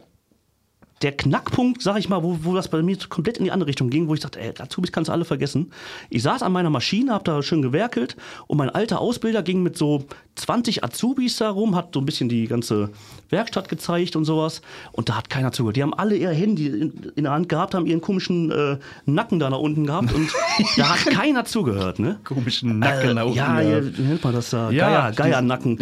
der 1.03 1.13
Knackpunkt, 1.13 1.81
sag 1.83 1.99
ich 1.99 2.09
mal, 2.11 2.23
wo, 2.23 2.39
wo 2.43 2.55
das 2.55 2.69
bei 2.69 2.83
mir 2.83 2.97
komplett 3.09 3.39
in 3.39 3.45
die 3.45 3.51
andere 3.53 3.69
Richtung 3.69 3.89
ging, 3.89 4.07
wo 4.09 4.15
ich 4.15 4.21
dachte, 4.21 4.39
ey, 4.41 4.53
Azubis 4.59 4.93
kannst 4.93 5.09
du 5.09 5.13
alle 5.13 5.25
vergessen. 5.25 5.73
Ich 6.11 6.23
saß 6.23 6.43
an 6.43 6.53
meiner 6.53 6.69
Maschine, 6.69 7.15
hab 7.15 7.25
da 7.25 7.43
schön 7.43 7.63
gewerkelt 7.63 8.17
und 8.47 8.59
mein 8.59 8.69
alter 8.69 9.01
Ausbilder 9.01 9.43
ging 9.43 9.63
mit 9.63 9.79
so 9.79 10.05
20 10.35 10.85
Azubis 10.85 11.37
da 11.39 11.51
rum, 11.51 11.75
hat 11.75 11.95
so 11.95 12.01
ein 12.01 12.07
bisschen 12.07 12.29
die 12.29 12.47
ganze 12.47 12.91
Werkstatt 13.31 13.69
gezeigt 13.69 14.15
und 14.17 14.25
sowas. 14.27 14.61
Und 14.93 15.09
da 15.09 15.17
hat 15.17 15.31
keiner 15.31 15.53
zugehört. 15.53 15.77
Die 15.77 15.83
haben 15.83 15.95
alle 15.95 16.17
ihr 16.17 16.31
Handy 16.31 16.67
in, 16.67 17.13
in 17.17 17.25
der 17.25 17.33
Hand 17.33 17.49
gehabt, 17.49 17.75
haben 17.75 17.87
ihren 17.87 18.01
komischen 18.03 18.51
äh, 18.51 18.79
Nacken 19.07 19.39
da 19.39 19.49
nach 19.49 19.59
unten 19.59 19.87
gehabt 19.87 20.13
und 20.13 20.31
da 20.77 20.91
hat 20.91 21.07
keiner 21.07 21.45
zugehört, 21.47 21.99
ne? 21.99 22.19
Komischen 22.25 22.79
Nacken 22.79 23.11
Äh, 23.11 23.15
da 23.15 23.23
unten. 23.25 23.37
Ja, 23.37 23.61
ja. 23.61 23.97
wie 23.97 24.03
nennt 24.03 24.23
man 24.23 24.35
das 24.35 24.51
da? 24.51 24.71
Ja, 24.71 25.11
Geier, 25.11 25.13
Geiernacken. 25.17 25.79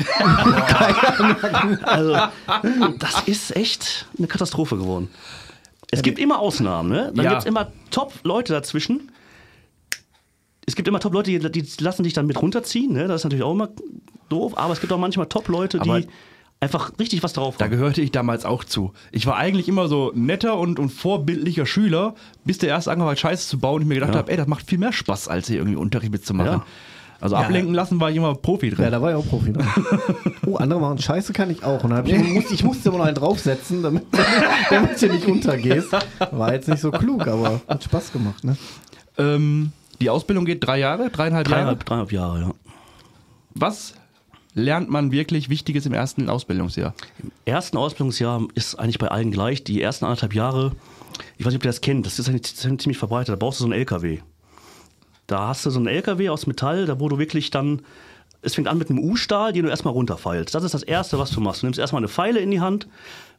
also, 1.83 2.17
das 2.99 3.23
ist 3.27 3.57
echt 3.57 4.07
eine 4.17 4.27
Katastrophe 4.29 4.77
geworden. 4.77 5.08
Es 5.91 6.03
gibt 6.03 6.19
immer 6.19 6.39
Ausnahmen, 6.39 6.91
ne? 6.91 7.13
Dann 7.15 7.25
Ja. 7.25 7.31
gibt 7.31 7.43
es 7.43 7.47
immer 7.49 7.73
Top-Leute 7.91 8.53
dazwischen. 8.53 9.11
Es 10.67 10.77
gibt 10.77 10.87
immer 10.87 11.01
Top-Leute, 11.01 11.39
die, 11.39 11.51
die 11.63 11.83
lassen 11.83 12.03
dich 12.03 12.13
dann 12.13 12.27
mit 12.27 12.41
runterziehen, 12.41 12.93
ne? 12.93 13.09
Das 13.09 13.23
ist 13.23 13.25
natürlich 13.25 13.45
auch 13.45 13.53
immer 13.53 13.71
doof, 14.29 14.57
aber 14.59 14.73
es 14.75 14.81
gibt 14.81 14.93
auch 14.93 14.99
manchmal 14.99 15.27
Top-Leute, 15.27 15.79
die 15.81 16.07
einfach 16.61 16.93
richtig 16.99 17.23
was 17.23 17.33
drauf 17.33 17.57
Da 17.57 17.65
haben. 17.67 17.71
gehörte 17.73 18.03
ich 18.03 18.11
damals 18.11 18.45
auch 18.45 18.65
zu. 18.65 18.93
Ich 19.13 19.25
war 19.27 19.37
eigentlich 19.37 19.69
immer 19.69 19.89
so 19.89 20.13
netter 20.15 20.59
und, 20.59 20.79
und 20.79 20.91
vorbildlicher 20.91 21.65
Schüler, 21.67 22.15
bis 22.45 22.59
der 22.59 22.69
erste 22.69 22.91
angefangen 22.91 23.13
hat, 23.13 23.21
Scheiße 23.21 23.49
zu 23.49 23.59
bauen 23.59 23.77
und 23.77 23.83
ich 23.83 23.89
mir 23.89 23.95
gedacht 23.95 24.13
Ja. 24.13 24.19
habe, 24.19 24.31
ey, 24.33 24.37
das 24.37 24.47
macht 24.49 24.67
viel 24.69 24.79
mehr 24.79 24.93
Spaß, 24.93 25.29
als 25.29 25.47
hier 25.47 25.59
irgendwie 25.59 25.77
Unterricht 25.77 26.13
mitzumachen. 26.13 26.53
Ja. 26.53 26.67
Also 27.21 27.35
ablenken 27.37 27.75
lassen 27.75 28.01
war 28.01 28.11
ich 28.11 28.17
immer 28.17 28.35
Profi 28.35 28.71
drin. 28.71 28.85
Ja, 28.85 28.91
da 28.91 29.03
war 29.03 29.11
ja 29.11 29.17
auch 29.17 29.27
Profi 29.27 29.53
drin. 29.53 29.67
Oh, 30.47 30.57
andere 30.57 30.81
machen 30.81 30.99
Scheiße 30.99 31.33
kann 31.33 31.51
ich 31.51 31.65
auch. 31.65 31.83
Und 31.83 31.91
dann 31.91 32.07
ich, 32.07 32.33
musste, 32.33 32.55
ich 32.55 32.65
musste 32.65 32.89
immer 32.89 32.99
noch 32.99 33.05
einen 33.07 33.17
draufsetzen, 33.17 33.83
damit, 33.83 34.05
damit 34.71 35.03
du 35.03 35.09
nicht 35.09 35.27
untergehst. 35.27 35.93
War 36.31 36.55
jetzt 36.55 36.69
nicht 36.69 36.81
so 36.81 36.91
klug, 36.91 37.27
aber 37.27 37.61
hat 37.67 37.83
Spaß 37.85 38.13
gemacht, 38.13 38.45
ne? 38.45 38.57
ähm, 39.19 39.73
die 40.01 40.11
Ausbildung 40.11 40.45
geht 40.45 40.65
drei 40.65 40.79
Jahre, 40.79 41.11
dreieinhalb 41.11 41.49
Jahre. 41.49 41.61
Dreieinhalb, 41.61 41.85
dreieinhalb 41.85 42.13
Jahre, 42.13 42.41
ja. 42.41 42.51
Was 43.55 43.95
lernt 44.55 44.89
man 44.89 45.11
wirklich 45.11 45.49
Wichtiges 45.49 45.87
im 45.87 45.93
ersten 45.93 46.31
Ausbildungsjahr? 46.31 46.95
ersten 47.45 47.77
Ausbildungsjahr 47.77 48.47
ist 48.55 48.77
eigentlich 48.77 48.99
bei 48.99 49.09
allen 49.09 49.33
gleich. 49.33 49.65
Die 49.65 49.83
ersten 49.83 50.05
anderthalb 50.05 50.35
Jahre, 50.35 50.73
ich 51.37 51.45
weiß 51.45 51.53
nicht, 51.53 51.61
ob 51.61 51.65
ihr 51.65 51.71
das 51.71 51.81
kennt, 51.81 52.07
das 52.07 52.19
ist 52.19 52.29
eigentlich 52.29 52.55
ziemlich 52.55 52.99
verbreitet. 52.99 53.33
Da 53.33 53.37
brauchst 53.37 53.59
du 53.59 53.65
so 53.65 53.71
einen 53.71 53.79
LKW. 53.79 54.21
Da 55.29 55.49
hast 55.49 55.65
du 55.65 55.71
so 55.71 55.79
einen 55.79 55.87
LKW 55.87 56.31
aus 56.31 56.47
Metall, 56.47 56.87
da 56.87 56.99
wo 56.99 57.09
du 57.09 57.19
wirklich 57.19 57.51
dann, 57.51 57.83
es 58.43 58.55
fängt 58.55 58.67
an 58.67 58.79
mit 58.79 58.91
einem 58.91 58.99
U-Stahl, 58.99 59.53
den 59.53 59.65
du 59.65 59.71
erstmal 59.71 59.93
runterfeilst. 59.93 60.55
Das 60.55 60.65
ist 60.65 60.73
das 60.73 60.83
Erste, 60.83 61.19
was 61.19 61.31
du 61.31 61.41
machst. 61.41 61.63
Du 61.63 61.67
nimmst 61.67 61.79
erstmal 61.79 62.01
eine 62.01 62.09
Pfeile 62.09 62.41
in 62.41 62.51
die 62.51 62.61
Hand 62.61 62.89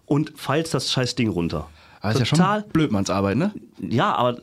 und 0.05 0.33
feilst 0.35 0.73
das 0.73 0.91
scheiß 0.91 1.15
Ding 1.15 1.29
runter. 1.29 1.67
Aber 1.99 2.13
ist 2.13 2.19
ja 2.19 2.25
schon 2.25 2.63
Blödmannsarbeit, 2.71 3.37
ne? 3.37 3.51
Ja, 3.79 4.13
aber 4.13 4.37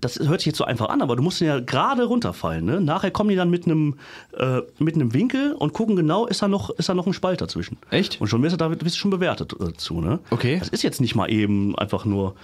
das 0.00 0.18
hört 0.18 0.40
sich 0.40 0.46
jetzt 0.46 0.58
so 0.58 0.64
einfach 0.64 0.88
an, 0.88 1.00
aber 1.00 1.14
du 1.14 1.22
musst 1.22 1.40
ihn 1.40 1.46
ja 1.46 1.60
gerade 1.60 2.04
runterfallen. 2.04 2.64
Ne? 2.64 2.80
Nachher 2.80 3.12
kommen 3.12 3.30
die 3.30 3.36
dann 3.36 3.50
mit 3.50 3.66
einem, 3.66 3.96
äh, 4.36 4.62
mit 4.78 4.96
einem 4.96 5.12
Winkel 5.12 5.52
und 5.52 5.72
gucken 5.72 5.94
genau, 5.94 6.26
ist 6.26 6.42
da, 6.42 6.48
noch, 6.48 6.70
ist 6.70 6.88
da 6.88 6.94
noch 6.94 7.06
ein 7.06 7.12
Spalt 7.12 7.40
dazwischen. 7.40 7.76
Echt? 7.90 8.20
Und 8.20 8.26
schon 8.28 8.42
wirst 8.42 8.54
du 8.54 8.56
da 8.56 8.70
wirst 8.70 8.96
du 8.96 8.98
schon 8.98 9.10
bewertet 9.10 9.54
äh, 9.60 9.74
zu. 9.74 10.00
Ne? 10.00 10.18
Okay. 10.30 10.58
Das 10.58 10.70
ist 10.70 10.82
jetzt 10.82 11.00
nicht 11.00 11.14
mal 11.14 11.30
eben 11.30 11.76
einfach 11.78 12.04
nur, 12.04 12.34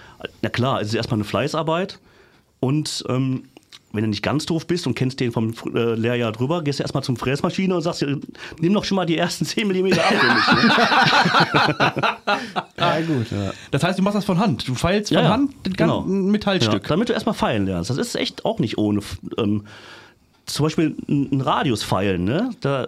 na 0.41 0.49
klar, 0.49 0.81
es 0.81 0.89
ist 0.89 0.93
erstmal 0.93 1.17
eine 1.17 1.25
Fleißarbeit 1.25 1.99
und 2.59 3.03
ähm, 3.09 3.43
wenn 3.93 4.03
du 4.03 4.09
nicht 4.09 4.21
ganz 4.21 4.45
doof 4.45 4.67
bist 4.67 4.85
und 4.85 4.95
kennst 4.95 5.19
den 5.19 5.31
vom 5.31 5.53
äh, 5.73 5.93
Lehrjahr 5.95 6.31
drüber, 6.31 6.61
gehst 6.61 6.79
du 6.79 6.83
erstmal 6.83 7.03
zum 7.03 7.15
Fräsmaschine 7.15 7.73
und 7.75 7.81
sagst, 7.81 8.01
dir, 8.01 8.19
nimm 8.59 8.73
doch 8.73 8.83
schon 8.83 8.97
mal 8.97 9.05
die 9.05 9.17
ersten 9.17 9.45
10 9.45 9.67
mm 9.67 9.93
ab 9.93 10.13
für 10.13 10.33
mich. 10.33 10.47
Ne? 10.67 12.07
Ja, 12.77 13.01
gut. 13.01 13.27
Das 13.71 13.83
heißt, 13.83 13.97
du 13.97 14.03
machst 14.03 14.17
das 14.17 14.25
von 14.25 14.39
Hand. 14.39 14.67
Du 14.67 14.75
feilst 14.75 15.09
von 15.09 15.17
Ja, 15.17 15.23
ja, 15.23 15.29
Hand 15.29 15.53
den 15.65 15.73
genau. 15.73 16.01
ganzen 16.01 16.31
Metallstück. 16.31 16.83
Ja, 16.83 16.89
damit 16.89 17.09
du 17.09 17.13
erstmal 17.13 17.33
feilen 17.35 17.65
lernst. 17.65 17.89
Das 17.89 17.97
ist 17.97 18.15
echt 18.15 18.45
auch 18.45 18.59
nicht 18.59 18.77
ohne. 18.77 19.01
Ähm, 19.37 19.65
zum 20.45 20.63
Beispiel 20.63 20.95
ein, 21.07 21.29
ein 21.31 21.41
Radius 21.41 21.83
feilen, 21.83 22.23
ne? 22.23 22.51
Da, 22.61 22.87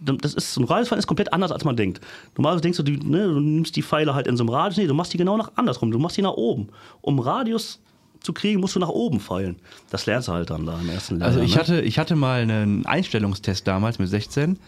das 0.00 0.34
ist, 0.34 0.56
ein 0.56 0.64
Radius 0.64 0.88
feilen 0.88 0.98
ist 0.98 1.06
komplett 1.06 1.32
anders, 1.32 1.52
als 1.52 1.64
man 1.64 1.76
denkt. 1.76 2.00
Normalerweise 2.36 2.62
denkst 2.62 2.78
du, 2.78 2.82
die, 2.82 2.96
ne, 2.98 3.24
du 3.24 3.40
nimmst 3.40 3.76
die 3.76 3.82
Pfeile 3.82 4.14
halt 4.14 4.26
in 4.26 4.36
so 4.36 4.42
einem 4.42 4.50
Radius. 4.50 4.78
Nee, 4.78 4.86
du 4.86 4.94
machst 4.94 5.12
die 5.12 5.18
genau 5.18 5.36
nach 5.36 5.52
andersrum. 5.56 5.90
Du 5.90 5.98
machst 5.98 6.16
die 6.16 6.22
nach 6.22 6.32
oben. 6.34 6.68
Um 7.02 7.18
Radius 7.20 7.78
zu 8.20 8.32
kriegen, 8.32 8.60
musst 8.60 8.76
du 8.76 8.80
nach 8.80 8.88
oben 8.88 9.20
feilen. 9.20 9.56
Das 9.90 10.06
lernst 10.06 10.28
du 10.28 10.32
halt 10.32 10.50
dann 10.50 10.66
da 10.66 10.78
im 10.80 10.88
ersten 10.88 11.16
Lehrjahr. 11.16 11.28
Also 11.28 11.40
ich 11.40 11.54
ne? 11.54 11.60
hatte, 11.60 11.80
ich 11.80 11.98
hatte 11.98 12.16
mal 12.16 12.42
einen 12.42 12.86
Einstellungstest 12.86 13.66
damals 13.66 13.98
mit 13.98 14.08
16 14.08 14.58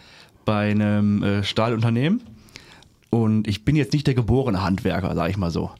bei 0.45 0.71
einem 0.71 1.23
äh, 1.23 1.43
Stahlunternehmen. 1.43 2.21
Und 3.09 3.47
ich 3.47 3.63
bin 3.63 3.75
jetzt 3.75 3.93
nicht 3.93 4.07
der 4.07 4.15
geborene 4.15 4.63
Handwerker, 4.63 5.13
sag 5.13 5.29
ich 5.29 5.37
mal 5.37 5.51
so. 5.51 5.71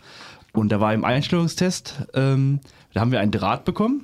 Und 0.54 0.72
da 0.72 0.80
war 0.80 0.94
im 0.94 1.04
Einstellungstest, 1.04 2.06
ähm, 2.14 2.60
da 2.94 3.02
haben 3.02 3.12
wir 3.12 3.20
einen 3.20 3.32
Draht 3.32 3.66
bekommen. 3.66 4.04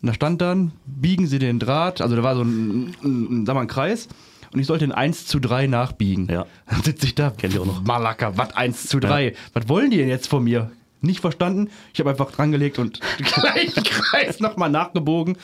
Und 0.00 0.08
da 0.08 0.14
stand 0.14 0.40
dann, 0.40 0.72
biegen 0.86 1.26
Sie 1.26 1.38
den 1.38 1.58
Draht, 1.58 2.00
also 2.00 2.14
da 2.14 2.22
war 2.22 2.36
so 2.36 2.42
ein, 2.42 2.94
ein, 3.02 3.46
sag 3.46 3.54
mal, 3.54 3.62
ein 3.62 3.68
Kreis. 3.68 4.08
Und 4.52 4.60
ich 4.60 4.66
sollte 4.66 4.84
in 4.84 4.92
1 4.92 5.26
zu 5.26 5.40
3 5.40 5.66
nachbiegen. 5.66 6.28
Ja. 6.30 6.46
Dann 6.68 6.82
sitze 6.82 7.06
ich 7.06 7.14
da. 7.14 7.30
Kennt 7.30 7.54
ihr 7.54 7.62
auch 7.62 7.66
noch. 7.66 7.82
Malaka, 7.82 8.36
was 8.36 8.54
1 8.54 8.86
zu 8.86 9.00
3? 9.00 9.34
Was 9.54 9.68
wollen 9.68 9.90
die 9.90 9.96
denn 9.96 10.08
jetzt 10.08 10.28
von 10.28 10.44
mir? 10.44 10.70
Nicht 11.02 11.20
verstanden. 11.20 11.68
Ich 11.92 12.00
habe 12.00 12.10
einfach 12.10 12.30
drangelegt 12.32 12.78
und 12.78 13.00
gleich 13.18 13.74
Kreis 13.74 14.40
nochmal 14.40 14.70
nachgebogen. 14.70 15.36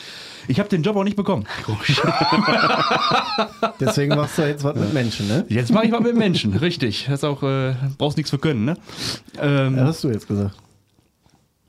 Ich 0.47 0.59
habe 0.59 0.69
den 0.69 0.81
Job 0.83 0.95
auch 0.95 1.03
nicht 1.03 1.17
bekommen. 1.17 1.45
Deswegen 3.79 4.15
machst 4.15 4.37
du 4.37 4.43
jetzt 4.47 4.63
was 4.63 4.75
mit 4.75 4.93
Menschen, 4.93 5.27
ne? 5.27 5.45
Jetzt 5.49 5.71
mache 5.71 5.85
ich 5.85 5.91
was 5.91 6.01
mit 6.01 6.15
Menschen, 6.15 6.55
richtig. 6.55 7.07
Das 7.09 7.23
auch, 7.23 7.43
äh, 7.43 7.75
brauchst 7.97 8.17
nichts 8.17 8.29
für 8.29 8.39
können, 8.39 8.65
ne? 8.65 8.77
Ähm, 9.39 9.77
Ja, 9.77 9.85
hast 9.85 10.03
du 10.03 10.09
jetzt 10.09 10.27
gesagt. 10.27 10.55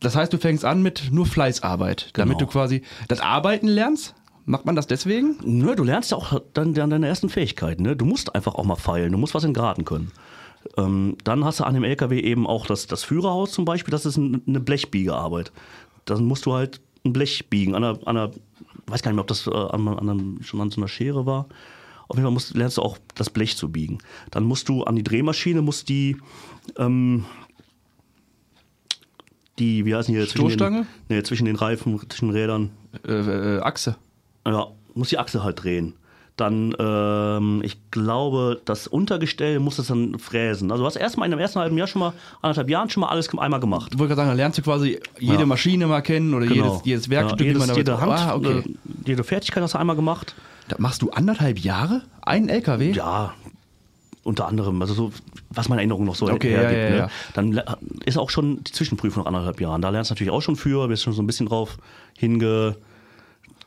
Das 0.01 0.17
heißt, 0.17 0.33
du 0.33 0.39
fängst 0.39 0.65
an 0.65 0.83
mit 0.83 1.11
nur 1.13 1.27
Fleißarbeit, 1.27 2.11
damit 2.15 2.39
Genau. 2.39 2.47
du 2.49 2.53
quasi 2.53 2.83
das 3.09 3.21
Arbeiten 3.21 3.69
lernst. 3.69 4.15
Macht 4.47 4.65
man 4.65 4.75
das 4.75 4.87
deswegen? 4.87 5.37
Nö, 5.45 5.77
du 5.77 5.85
lernst 5.85 6.11
ja 6.11 6.17
auch 6.17 6.41
dann, 6.55 6.73
dann 6.75 6.91
deine 6.91 7.07
ersten 7.07 7.29
Fähigkeiten. 7.29 7.83
Ne? 7.83 7.95
Du 7.97 8.07
musst 8.07 8.35
einfach 8.35 8.55
auch 8.55 8.65
mal 8.65 8.77
feilen, 8.77 9.13
du 9.13 9.19
musst 9.19 9.35
was 9.35 9.45
in 9.45 9.53
Graten 9.53 9.85
können. 9.85 10.11
Ähm, 10.77 11.17
dann 11.25 11.45
hast 11.45 11.61
du 11.61 11.65
an 11.65 11.75
dem 11.75 11.85
LKW 11.85 12.21
eben 12.21 12.47
auch 12.47 12.67
das, 12.67 12.87
das 12.87 13.03
Führerhaus 13.05 13.53
zum 13.53 13.65
Beispiel, 13.65 13.91
das 13.93 14.07
ist 14.07 14.17
ein, 14.17 14.43
eine 14.47 14.61
Blechbiegearbeit. 14.61 15.53
Dann 16.05 16.25
musst 16.25 16.47
du 16.47 16.53
halt 16.53 16.81
ein 17.05 17.13
Blech 17.13 17.49
biegen, 17.49 17.75
an 17.75 17.83
einer, 17.85 17.99
an 18.07 18.17
einer 18.17 18.31
weiß 18.87 19.03
gar 19.03 19.11
nicht 19.11 19.17
mehr, 19.17 19.23
ob 19.23 19.29
das 19.29 19.47
äh, 19.47 19.51
an, 19.51 19.87
an 19.89 20.09
einem, 20.11 20.43
schon 20.43 20.61
an 20.61 20.71
so 20.71 20.81
einer 20.81 20.89
Schere 20.89 21.27
war. 21.27 21.47
Auf 22.09 22.17
jeden 22.17 22.25
Fall 22.25 22.33
musst, 22.33 22.55
lernst 22.57 22.77
du 22.79 22.83
auch 22.83 22.99
das 23.15 23.31
Blech 23.31 23.57
zu 23.57 23.71
biegen. 23.71 23.99
Dann 24.33 24.45
musst 24.45 24.69
du 24.69 24.83
an 24.83 24.97
die 24.97 25.05
Drehmaschine, 25.05 25.63
musst 25.63 25.89
die, 25.89 26.17
ähm, 26.77 27.25
die, 29.59 29.85
wie 29.85 29.95
heißen 29.95 30.13
die 30.13 30.19
hier? 30.19 30.29
zwischen 30.29 30.49
den- 30.49 30.51
Stoßstange? 30.51 30.87
Nee, 31.09 31.23
zwischen 31.23 31.45
den 31.45 31.57
Reifen, 31.57 32.01
zwischen 32.09 32.29
den 32.29 32.37
Rädern. 32.37 32.71
Äh, 33.07 33.57
äh, 33.57 33.61
Achse. 33.61 33.97
Ja, 34.47 34.69
muss 34.95 35.11
die 35.11 35.19
Achse 35.19 35.45
halt 35.45 35.63
drehen. 35.63 35.95
Dann, 36.41 36.75
ähm, 36.79 37.61
ich 37.63 37.77
glaube, 37.91 38.61
das 38.65 38.87
Untergestell 38.87 39.61
muss 39.61 39.79
es 39.79 39.89
dann 39.89 40.19
fräsen. 40.19 40.71
Also 40.73 40.83
du 40.83 40.87
hast 40.87 40.97
erstmal 40.97 41.27
in 41.27 41.31
dem 41.33 41.39
ersten 41.41 41.59
halben 41.61 41.77
Jahr 41.77 41.87
schon 41.87 42.01
mal, 42.01 42.13
anderthalb 42.41 42.71
Jahren 42.71 42.89
schon 42.89 43.03
mal 43.03 43.09
alles 43.09 43.29
einmal 43.37 43.61
gemacht. 43.61 43.91
Ich 43.93 43.99
wollte 43.99 44.15
gerade 44.15 44.27
sagen, 44.27 44.31
da 44.31 44.43
lernst 44.43 44.59
du 44.59 44.63
quasi 44.63 44.99
jede 45.19 45.41
Ja. 45.41 45.47
Maschine 45.47 45.87
mal 45.87 46.01
kennen 46.01 46.33
oder 46.33 46.47
jedes, 46.47 46.81
jedes 46.85 47.11
Werkstück, 47.11 47.41
ja, 47.41 47.47
jedes, 47.47 47.67
man 47.67 47.77
jede 47.77 48.01
Hand, 48.01 48.13
Ah, 48.13 48.35
okay. 48.37 48.59
äh, 48.59 48.63
jede 49.07 49.23
Fertigkeit 49.23 49.63
hast 49.63 49.75
du 49.75 49.79
einmal 49.79 49.97
gemacht. 49.97 50.35
Das 50.69 50.79
machst 50.79 51.03
du 51.03 51.11
anderthalb 51.11 51.59
Jahre? 51.59 52.03
Ein 52.23 52.49
LKW? 52.49 52.93
Ja, 52.93 53.35
unter 54.23 54.47
anderem, 54.49 54.81
also 54.81 54.95
so, 54.95 55.13
was 55.51 55.69
meine 55.69 55.81
Erinnerung 55.83 56.05
noch 56.05 56.15
so 56.15 56.31
Okay, 56.31 56.51
hergibt. 56.51 56.73
ja, 56.73 56.85
ja, 56.85 56.91
ne? 56.91 56.97
ja. 56.99 57.11
Dann 57.35 57.53
le- 57.53 57.65
ist 58.05 58.19
auch 58.19 58.31
schon 58.31 58.63
die 58.65 58.73
Zwischenprüfung 58.73 59.23
nach 59.25 59.29
anderthalb 59.29 59.61
Jahren. 59.61 59.83
Da 59.83 59.89
lernst 59.91 60.11
du 60.11 60.15
natürlich 60.15 60.31
auch 60.33 60.43
schon 60.43 60.57
für, 60.57 60.89
bist 60.89 61.03
schon 61.03 61.13
so 61.13 61.23
ein 61.23 61.27
bisschen 61.27 61.47
drauf 61.47 61.79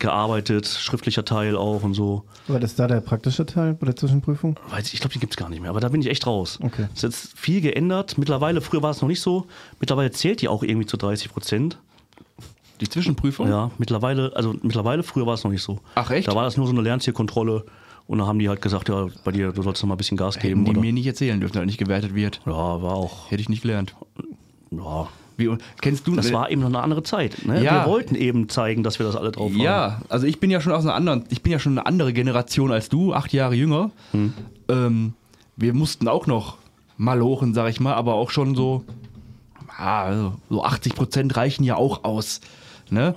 hingearbeitet, 0.01 0.67
schriftlicher 0.67 1.25
Teil 1.25 1.55
auch 1.55 1.83
und 1.83 1.93
so. 1.93 2.23
War 2.47 2.59
das 2.59 2.75
da 2.75 2.87
der 2.87 3.01
praktische 3.01 3.45
Teil 3.45 3.73
bei 3.73 3.85
der 3.85 3.95
Zwischenprüfung? 3.95 4.59
Weiß 4.69 4.87
ich, 4.87 4.95
ich 4.95 4.99
glaube, 4.99 5.13
die 5.13 5.19
gibt 5.19 5.33
es 5.33 5.37
gar 5.37 5.49
nicht 5.49 5.61
mehr, 5.61 5.69
aber 5.69 5.79
da 5.79 5.89
bin 5.89 6.01
ich 6.01 6.07
echt 6.09 6.27
raus. 6.27 6.59
Okay. 6.61 6.87
Es 6.93 7.03
ist 7.03 7.03
jetzt 7.03 7.39
viel 7.39 7.61
geändert. 7.61 8.17
Mittlerweile, 8.17 8.61
früher 8.61 8.81
war 8.81 8.91
es 8.91 9.01
noch 9.01 9.07
nicht 9.07 9.21
so. 9.21 9.45
Mittlerweile 9.79 10.11
zählt 10.11 10.41
die 10.41 10.47
auch 10.47 10.63
irgendwie 10.63 10.85
zu 10.85 10.97
30 10.97 11.31
Prozent. 11.31 11.77
Die 12.81 12.89
Zwischenprüfung? 12.89 13.47
Ja, 13.47 13.71
mittlerweile, 13.77 14.31
also 14.35 14.55
mittlerweile, 14.61 15.03
früher 15.03 15.25
war 15.25 15.35
es 15.35 15.43
noch 15.43 15.51
nicht 15.51 15.63
so. 15.63 15.79
Ach, 15.95 16.09
echt? 16.09 16.27
Da 16.27 16.35
war 16.35 16.43
das 16.43 16.57
nur 16.57 16.65
so 16.65 16.73
eine 16.73 16.81
Lernzielkontrolle 16.81 17.65
und 18.07 18.17
da 18.17 18.25
haben 18.27 18.39
die 18.39 18.49
halt 18.49 18.61
gesagt, 18.61 18.89
ja, 18.89 19.07
bei 19.23 19.31
dir, 19.31 19.53
du 19.53 19.61
sollst 19.61 19.81
noch 19.83 19.87
mal 19.87 19.95
ein 19.95 19.97
bisschen 19.97 20.17
Gas 20.17 20.35
Hätten 20.35 20.47
geben. 20.47 20.65
die 20.65 20.71
Oder? 20.71 20.81
mir 20.81 20.91
nicht 20.91 21.07
erzählen 21.07 21.39
dürfen, 21.39 21.53
dass 21.53 21.65
nicht 21.65 21.77
gewertet 21.77 22.13
wird. 22.15 22.41
Ja, 22.45 22.81
war 22.81 22.93
auch. 22.95 23.31
Hätte 23.31 23.41
ich 23.41 23.49
nicht 23.49 23.61
gelernt. 23.61 23.95
Ja. 24.71 25.07
Wie, 25.37 25.49
kennst 25.81 26.07
du 26.07 26.15
Das 26.15 26.31
war 26.31 26.49
eben 26.49 26.61
noch 26.61 26.67
eine 26.67 26.81
andere 26.81 27.03
Zeit. 27.03 27.45
Ne? 27.45 27.63
Ja. 27.63 27.85
Wir 27.85 27.91
wollten 27.91 28.15
eben 28.15 28.49
zeigen, 28.49 28.83
dass 28.83 28.99
wir 28.99 29.05
das 29.05 29.15
alle 29.15 29.31
drauf 29.31 29.51
haben. 29.51 29.59
Ja, 29.59 30.01
also 30.09 30.27
ich 30.27 30.39
bin 30.39 30.51
ja 30.51 30.61
schon 30.61 30.73
aus 30.73 30.83
einer 30.85 30.95
anderen, 30.95 31.25
ich 31.29 31.41
bin 31.41 31.51
ja 31.51 31.59
schon 31.59 31.73
eine 31.73 31.85
andere 31.85 32.13
Generation 32.13 32.71
als 32.71 32.89
du, 32.89 33.13
acht 33.13 33.33
Jahre 33.33 33.55
jünger. 33.55 33.91
Hm. 34.11 34.33
Ähm, 34.69 35.13
wir 35.55 35.73
mussten 35.73 36.07
auch 36.07 36.27
noch 36.27 36.57
malochen, 36.97 37.53
sag 37.53 37.69
ich 37.69 37.79
mal, 37.79 37.93
aber 37.93 38.13
auch 38.15 38.29
schon 38.29 38.55
so, 38.55 38.83
ah, 39.77 40.03
also 40.03 40.33
so 40.49 40.63
80 40.63 40.95
Prozent 40.95 41.35
reichen 41.35 41.63
ja 41.63 41.75
auch 41.75 42.03
aus. 42.03 42.41
Ne? 42.89 43.15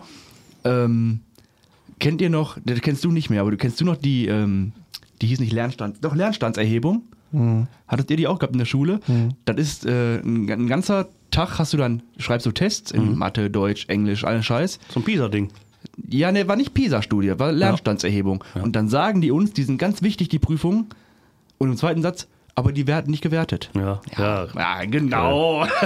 Ähm, 0.64 1.20
kennt 1.98 2.20
ihr 2.20 2.30
noch, 2.30 2.58
das 2.64 2.80
kennst 2.80 3.04
du 3.04 3.10
nicht 3.10 3.30
mehr, 3.30 3.40
aber 3.42 3.50
du 3.50 3.56
kennst 3.56 3.80
du 3.80 3.84
noch 3.84 3.96
die, 3.96 4.26
ähm, 4.26 4.72
die 5.20 5.26
hieß 5.26 5.40
nicht 5.40 5.52
Lernstand, 5.52 5.98
doch 6.02 6.14
Lernstandserhebung? 6.14 7.02
Hattet 7.86 8.10
ihr 8.10 8.16
die 8.16 8.26
auch 8.26 8.38
gehabt 8.38 8.54
in 8.54 8.58
der 8.58 8.66
Schule? 8.66 9.00
Das 9.44 9.56
ist 9.56 9.84
äh, 9.84 10.20
ein, 10.20 10.48
ein 10.48 10.68
ganzer 10.68 11.08
Tag 11.36 11.58
hast 11.58 11.74
du 11.74 11.76
dann, 11.76 12.02
schreibst 12.16 12.46
du 12.46 12.50
Tests 12.50 12.90
in 12.90 13.10
Mhm. 13.12 13.18
Mathe, 13.18 13.50
Deutsch, 13.50 13.84
Englisch, 13.88 14.24
allen 14.24 14.42
Scheiß. 14.42 14.78
So 14.88 15.00
ein 15.00 15.04
Pisa-Ding. 15.04 15.50
Ja, 16.08 16.32
ne, 16.32 16.48
war 16.48 16.56
nicht 16.56 16.72
PISA-Studie, 16.72 17.38
war 17.38 17.52
Lernstandserhebung. 17.52 18.42
Und 18.54 18.74
dann 18.74 18.88
sagen 18.88 19.20
die 19.20 19.30
uns, 19.30 19.52
die 19.52 19.62
sind 19.64 19.76
ganz 19.76 20.00
wichtig, 20.00 20.30
die 20.30 20.38
Prüfungen. 20.38 20.86
Und 21.58 21.68
im 21.70 21.76
zweiten 21.76 22.00
Satz, 22.00 22.26
aber 22.54 22.72
die 22.72 22.86
werden 22.86 23.10
nicht 23.10 23.22
gewertet. 23.22 23.70
Ja. 23.74 24.00
ja. 24.16 24.46
Ja, 24.54 24.84
genau. 24.86 25.66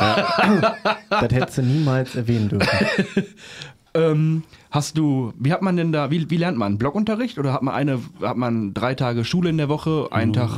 Das 1.11 1.33
hättest 1.33 1.59
du 1.59 1.63
niemals 1.63 2.15
erwähnen 2.15 2.49
dürfen. 2.49 2.87
ähm, 3.95 4.43
hast 4.71 4.97
du, 4.99 5.33
wie 5.37 5.53
hat 5.53 5.63
man 5.63 5.77
denn 5.77 5.91
da, 5.91 6.13
wie, 6.13 6.31
wie 6.31 6.37
lernt 6.37 6.59
man? 6.59 6.79
Blockunterricht 6.79 7.41
oder 7.41 7.53
hat 7.53 7.63
man 7.63 7.75
eine, 7.75 7.99
hat 8.23 8.37
man 8.37 8.73
drei 8.73 8.95
Tage 8.95 9.25
Schule 9.25 9.51
in 9.51 9.59
der 9.59 9.69
Woche, 9.69 10.09
einen 10.13 10.33
Tag 10.33 10.51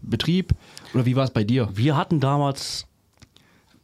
Betrieb? 0.00 0.54
Oder 0.94 1.04
wie 1.04 1.16
war 1.16 1.24
es 1.24 1.30
bei 1.30 1.44
dir? 1.44 1.68
Wir 1.74 1.98
hatten 1.98 2.18
damals 2.18 2.86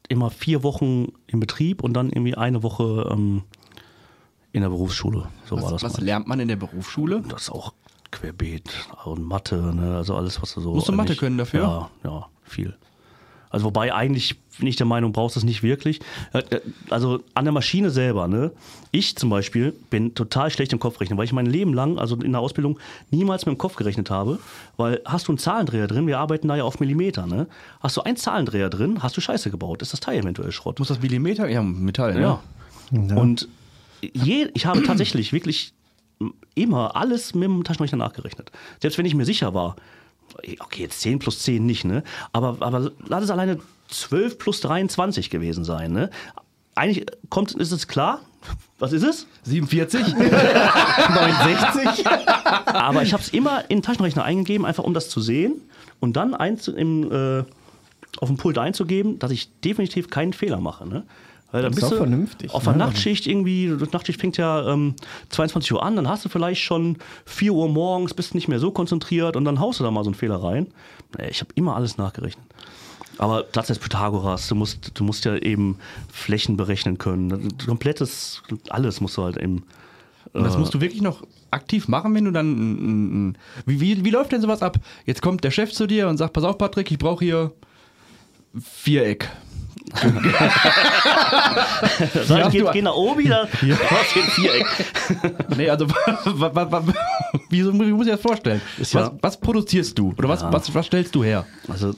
immer 0.09 0.31
vier 0.31 0.63
Wochen 0.63 1.13
im 1.27 1.41
Betrieb 1.41 1.83
und 1.83 1.93
dann 1.95 2.11
irgendwie 2.11 2.35
eine 2.35 2.63
Woche 2.63 3.09
ähm, 3.11 3.43
in 4.53 4.63
der 4.63 4.69
Berufsschule. 4.71 5.29
So 5.45 5.57
war 5.57 5.65
Was, 5.65 5.71
das. 5.73 5.83
was 5.83 5.93
mal. 6.01 6.05
bin 6.05 6.29
man 6.29 6.41
in 6.41 6.49
der 6.49 6.57
Berufsschule? 6.57 7.23
Das 7.29 7.43
ist 7.43 7.51
auch 7.51 7.75
querbeet 8.11 8.89
und 9.05 9.23
Mathe, 9.23 9.57
ne? 9.75 9.97
also 9.97 10.17
alles, 10.17 10.41
was 10.41 10.55
du 10.55 10.61
so. 10.61 10.75
Musst 10.75 10.89
du 10.89 10.93
Mathe 10.93 11.15
können 11.15 11.39
dafür? 11.39 11.61
Ja, 11.61 11.91
ja, 12.05 12.27
viel. 12.43 12.77
Also 13.51 13.67
wobei 13.67 13.95
eigentlich 13.95 14.37
bin 14.59 14.67
ich 14.67 14.77
der 14.77 14.87
Meinung, 14.87 15.13
brauchst 15.13 15.37
du 15.37 15.41
es 15.41 15.45
nicht 15.45 15.63
wirklich. 15.63 16.01
Äh, 16.33 16.39
äh, 16.51 16.61
Also 16.91 17.21
an 17.35 17.45
der 17.45 17.53
Maschine 17.53 17.91
selber, 17.91 18.29
ne? 18.29 18.51
Ich 18.91 19.17
zum 19.17 19.31
Beispiel 19.31 19.73
bin 19.91 20.15
total 20.15 20.51
schlecht 20.51 20.73
im 20.73 20.79
Kopfrechnen, 20.79 21.19
weil 21.19 21.25
ich 21.25 21.33
mein 21.33 21.47
Leben 21.47 21.75
lang, 21.75 21.99
also 21.99 22.17
in 22.17 22.33
der 22.33 22.41
Ausbildung, 22.41 22.79
niemals 23.11 23.47
mit 23.47 23.55
dem 23.55 23.59
Kopf 23.59 23.77
gerechnet 23.77 24.11
habe. 24.11 24.39
Weil 24.77 25.01
hast 25.05 25.29
du 25.29 25.33
einen 25.33 25.39
Zahlendreher 25.39 25.87
drin, 25.87 26.07
wir 26.07 26.19
arbeiten 26.19 26.49
da 26.49 26.57
ja 26.57 26.65
auf 26.65 26.81
Millimeter, 26.81 27.27
ne? 27.27 27.47
Hast 27.81 27.97
du 27.97 28.03
einen 28.03 28.17
Zahlendreher 28.17 28.71
drin, 28.71 29.03
hast 29.03 29.17
du 29.17 29.21
Scheiße 29.21 29.51
gebaut, 29.51 29.83
ist 29.83 29.93
das 29.93 30.01
Teil 30.01 30.19
eventuell 30.21 30.53
Schrott. 30.53 30.79
Muss 30.79 30.89
das 30.89 31.01
Millimeter? 31.01 31.49
Ja, 31.49 31.63
Metall, 31.63 32.15
ne? 32.15 32.21
Ja. 32.21 32.41
Und 32.91 33.49
je, 34.01 34.49
ich 34.55 34.67
habe 34.67 34.83
tatsächlich 34.83 35.33
wirklich 35.33 35.73
immer 36.55 36.97
alles 36.97 37.35
mit 37.35 37.45
dem 37.45 37.65
Taschenrechner 37.65 37.99
nachgerechnet. 37.99 38.51
Selbst 38.81 38.99
wenn 38.99 39.07
ich 39.07 39.15
mir 39.15 39.25
sicher 39.25 39.55
war, 39.55 39.77
okay, 40.61 40.83
jetzt 40.83 41.01
10 41.01 41.19
plus 41.19 41.41
10 41.41 41.65
nicht, 41.65 41.85
ne? 41.85 42.03
Aber, 42.33 42.57
aber 42.61 42.93
lass 43.07 43.25
es 43.25 43.31
alleine 43.31 43.59
12 43.89 44.39
plus 44.39 44.61
23 44.61 45.31
gewesen 45.31 45.65
sein, 45.65 45.93
ne? 45.93 46.11
Eigentlich 46.75 47.07
kommt, 47.29 47.53
ist 47.53 47.73
es 47.73 47.89
klar. 47.89 48.21
Was 48.79 48.93
ist 48.93 49.03
es? 49.03 49.27
47? 49.43 50.15
69? 50.15 52.07
Aber 52.67 53.03
ich 53.03 53.13
habe 53.13 53.21
es 53.23 53.31
immer 53.31 53.63
in 53.69 53.79
den 53.79 53.83
Taschenrechner 53.83 54.23
eingegeben, 54.23 54.65
einfach 54.65 54.85
um 54.85 54.95
das 54.95 55.11
zu 55.11 55.21
sehen 55.21 55.61
und 55.99 56.17
dann 56.17 56.35
im, 56.35 57.11
äh, 57.11 57.45
auf 58.21 58.29
dem 58.29 58.37
Pult 58.37 58.57
einzugeben, 58.59 59.19
dass 59.19 59.33
ich 59.33 59.51
definitiv 59.61 60.11
keinen 60.11 60.33
Fehler 60.33 60.61
mache. 60.61 60.87
Ne? 60.87 61.03
Weil 61.51 61.63
dann 61.63 61.73
Das 61.73 61.79
ist 61.79 61.81
bist 61.81 61.87
auch 61.87 61.97
du 61.97 61.97
vernünftig, 61.97 62.51
Auf 62.53 62.65
der 62.65 62.73
ne? 62.75 62.79
Nachtschicht 62.81 63.27
irgendwie, 63.27 63.69
die 63.69 63.91
Nachtschicht 63.93 64.21
fängt 64.21 64.37
ja 64.37 64.69
ähm, 64.69 64.95
22 65.31 65.73
Uhr 65.73 65.83
an, 65.83 65.97
dann 65.97 66.09
hast 66.09 66.25
du 66.25 66.29
vielleicht 66.29 66.61
schon 66.61 66.99
4 67.25 67.53
Uhr 67.53 67.69
morgens, 67.69 68.13
bist 68.13 68.35
nicht 68.35 68.49
mehr 68.49 68.59
so 68.59 68.71
konzentriert 68.71 69.35
und 69.35 69.45
dann 69.45 69.59
haust 69.59 69.81
du 69.81 69.85
da 69.85 69.91
mal 69.91 70.05
so 70.05 70.11
einen 70.11 70.15
Fehler 70.15 70.43
rein. 70.43 70.67
Nee, 71.17 71.29
Ich 71.31 71.41
habe 71.41 71.51
immer 71.55 71.75
alles 71.75 71.97
nachgerechnet. 71.97 72.45
Aber 73.17 73.47
Satz 73.53 73.67
des 73.69 73.79
Pythagoras, 73.79 74.47
du 74.49 74.55
musst, 74.55 74.93
du 74.95 75.05
musst 75.05 75.25
ja 75.25 75.37
eben 75.37 75.79
Flächen 76.13 76.57
berechnen 76.57 76.99
können. 76.99 77.49
Komplettes, 77.67 78.43
alles 78.69 79.01
musst 79.01 79.17
du 79.17 79.25
halt 79.25 79.37
eben. 79.39 79.65
Und 80.35 80.45
das 80.45 80.57
musst 80.59 80.75
du 80.75 80.81
wirklich 80.81 81.03
noch 81.03 81.25
aktiv 81.51 81.89
machen, 81.89 82.15
wenn 82.15 82.27
du 82.27 82.31
dann. 82.31 83.37
Wie, 83.67 83.81
wie, 83.81 84.05
wie 84.05 84.11
läuft 84.11 84.31
denn 84.33 84.41
sowas 84.41 84.63
ab? 84.63 84.79
Jetzt 85.05 85.23
kommt 85.23 85.43
der 85.43 85.51
Chef 85.51 85.73
zu 85.73 85.87
dir 85.87 86.09
und 86.09 86.19
sagt: 86.19 86.33
Pass 86.33 86.45
auf, 86.45 86.59
Patrick, 86.59 86.91
ich 86.93 86.99
brauche 86.99 87.25
hier 87.25 87.53
Viereck. 88.55 89.29
Sag 92.25 92.53
ich, 92.55 92.61
Ja, 92.63 92.73
geh, 92.73 92.83
nach 92.83 92.95
Obi, 92.95 93.29
da 93.29 93.47
brauchst 93.51 94.17
du 94.17 94.21
ein 94.21 94.31
Viereck. 94.31 94.67
Nee, 95.57 95.71
also, 95.71 95.87
wie 97.51 97.63
muss 97.63 98.07
ich 98.07 98.13
das 98.13 98.21
vorstellen? 98.21 98.61
Was, 98.79 98.93
ja- 98.93 99.13
was 99.21 99.39
produzierst 99.41 99.99
du? 99.99 100.15
Oder 100.17 100.29
was, 100.29 100.43
Ja. 100.43 100.53
was, 100.53 100.75
was 100.75 100.87
stellst 100.87 101.15
du 101.15 101.25
her? 101.25 101.47
Also 101.69 101.95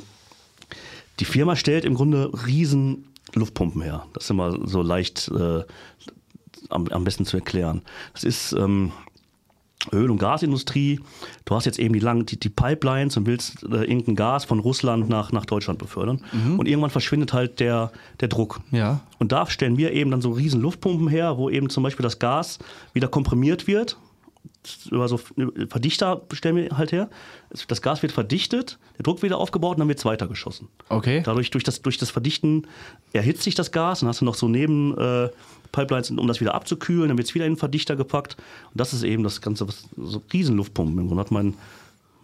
die 1.18 1.24
Firma 1.24 1.56
stellt 1.56 1.84
im 1.84 1.94
Grunde 1.94 2.30
riesen 2.46 3.06
Luftpumpen 3.34 3.82
her. 3.82 4.06
Das 4.14 4.24
ist 4.24 4.30
immer 4.30 4.56
so 4.66 4.82
leicht 4.82 5.28
äh, 5.28 5.62
am, 6.70 6.88
am 6.88 7.04
besten 7.04 7.24
zu 7.26 7.36
erklären. 7.36 7.82
Das 8.14 8.24
ist, 8.24 8.52
ähm, 8.52 8.92
Öl- 9.92 10.10
und 10.10 10.18
Gasindustrie. 10.18 11.00
Du 11.44 11.54
hast 11.54 11.64
jetzt 11.64 11.78
eben 11.78 11.94
die, 11.94 12.00
lang, 12.00 12.26
die, 12.26 12.38
die 12.38 12.48
Pipelines 12.48 13.16
und 13.16 13.26
willst 13.26 13.62
äh, 13.64 13.84
irgendein 13.84 14.16
Gas 14.16 14.44
von 14.44 14.58
Russland 14.58 15.08
nach, 15.08 15.32
nach 15.32 15.46
Deutschland 15.46 15.78
befördern. 15.78 16.22
Und 16.58 16.68
irgendwann 16.68 16.90
verschwindet 16.90 17.32
halt 17.32 17.60
der, 17.60 17.90
der 18.20 18.28
Druck. 18.28 18.60
Ja. 18.70 19.00
Und 19.18 19.32
da 19.32 19.46
stellen 19.46 19.76
wir 19.76 19.92
eben 19.92 20.10
dann 20.10 20.20
so 20.20 20.32
riesen 20.32 20.60
Luftpumpen 20.60 21.08
her, 21.08 21.38
wo 21.38 21.48
eben 21.50 21.70
zum 21.70 21.82
Beispiel 21.82 22.02
das 22.02 22.18
Gas 22.18 22.58
wieder 22.92 23.08
komprimiert 23.08 23.66
wird. 23.66 23.96
Über 24.90 25.08
so 25.08 25.18
Verdichter 25.68 26.20
stellen 26.32 26.56
wir 26.56 26.76
halt 26.76 26.92
her. 26.92 27.08
Das 27.68 27.80
Gas 27.80 28.02
wird 28.02 28.12
verdichtet, 28.12 28.78
der 28.98 29.04
Druck 29.04 29.22
wieder 29.22 29.38
aufgebaut 29.38 29.76
und 29.76 29.80
dann 29.80 29.88
wird 29.88 29.98
es 29.98 30.04
weitergeschossen. 30.04 30.68
Okay. 30.90 31.22
Dadurch, 31.24 31.50
durch 31.50 31.64
das, 31.64 31.80
durch 31.80 31.96
das 31.96 32.10
Verdichten 32.10 32.66
erhitzt 33.14 33.42
sich 33.42 33.54
das 33.54 33.72
Gas 33.72 34.02
und 34.02 34.08
hast 34.08 34.20
du 34.20 34.26
noch 34.26 34.34
so 34.34 34.48
neben 34.48 34.96
äh, 34.98 35.30
Pipelines, 35.72 36.10
um 36.10 36.26
das 36.26 36.40
wieder 36.40 36.54
abzukühlen, 36.54 37.08
dann 37.08 37.18
wird 37.18 37.28
es 37.28 37.34
wieder 37.34 37.46
in 37.46 37.52
den 37.52 37.58
Verdichter 37.58 37.96
gepackt. 37.96 38.36
Und 38.72 38.80
das 38.80 38.92
ist 38.92 39.02
eben 39.02 39.22
das 39.22 39.40
Ganze, 39.40 39.68
was, 39.68 39.84
so 39.96 40.22
Riesenluftpumpen. 40.32 40.98
Im 40.98 41.06
Grunde 41.06 41.20
hat 41.20 41.30
mein, 41.30 41.54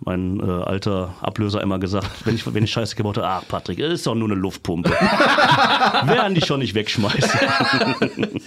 mein 0.00 0.40
äh, 0.40 0.42
alter 0.42 1.14
Ablöser 1.20 1.62
immer 1.62 1.78
gesagt, 1.78 2.08
wenn 2.26 2.34
ich, 2.34 2.52
wenn 2.52 2.64
ich 2.64 2.70
Scheiße 2.70 2.96
gebaut 2.96 3.18
habe, 3.18 3.28
ach 3.28 3.48
Patrick, 3.48 3.78
es 3.78 3.92
ist 3.92 4.06
doch 4.06 4.14
nur 4.14 4.28
eine 4.28 4.38
Luftpumpe. 4.38 4.90
Werden 6.04 6.34
die 6.34 6.42
schon 6.42 6.60
nicht 6.60 6.74
wegschmeißen. 6.74 7.40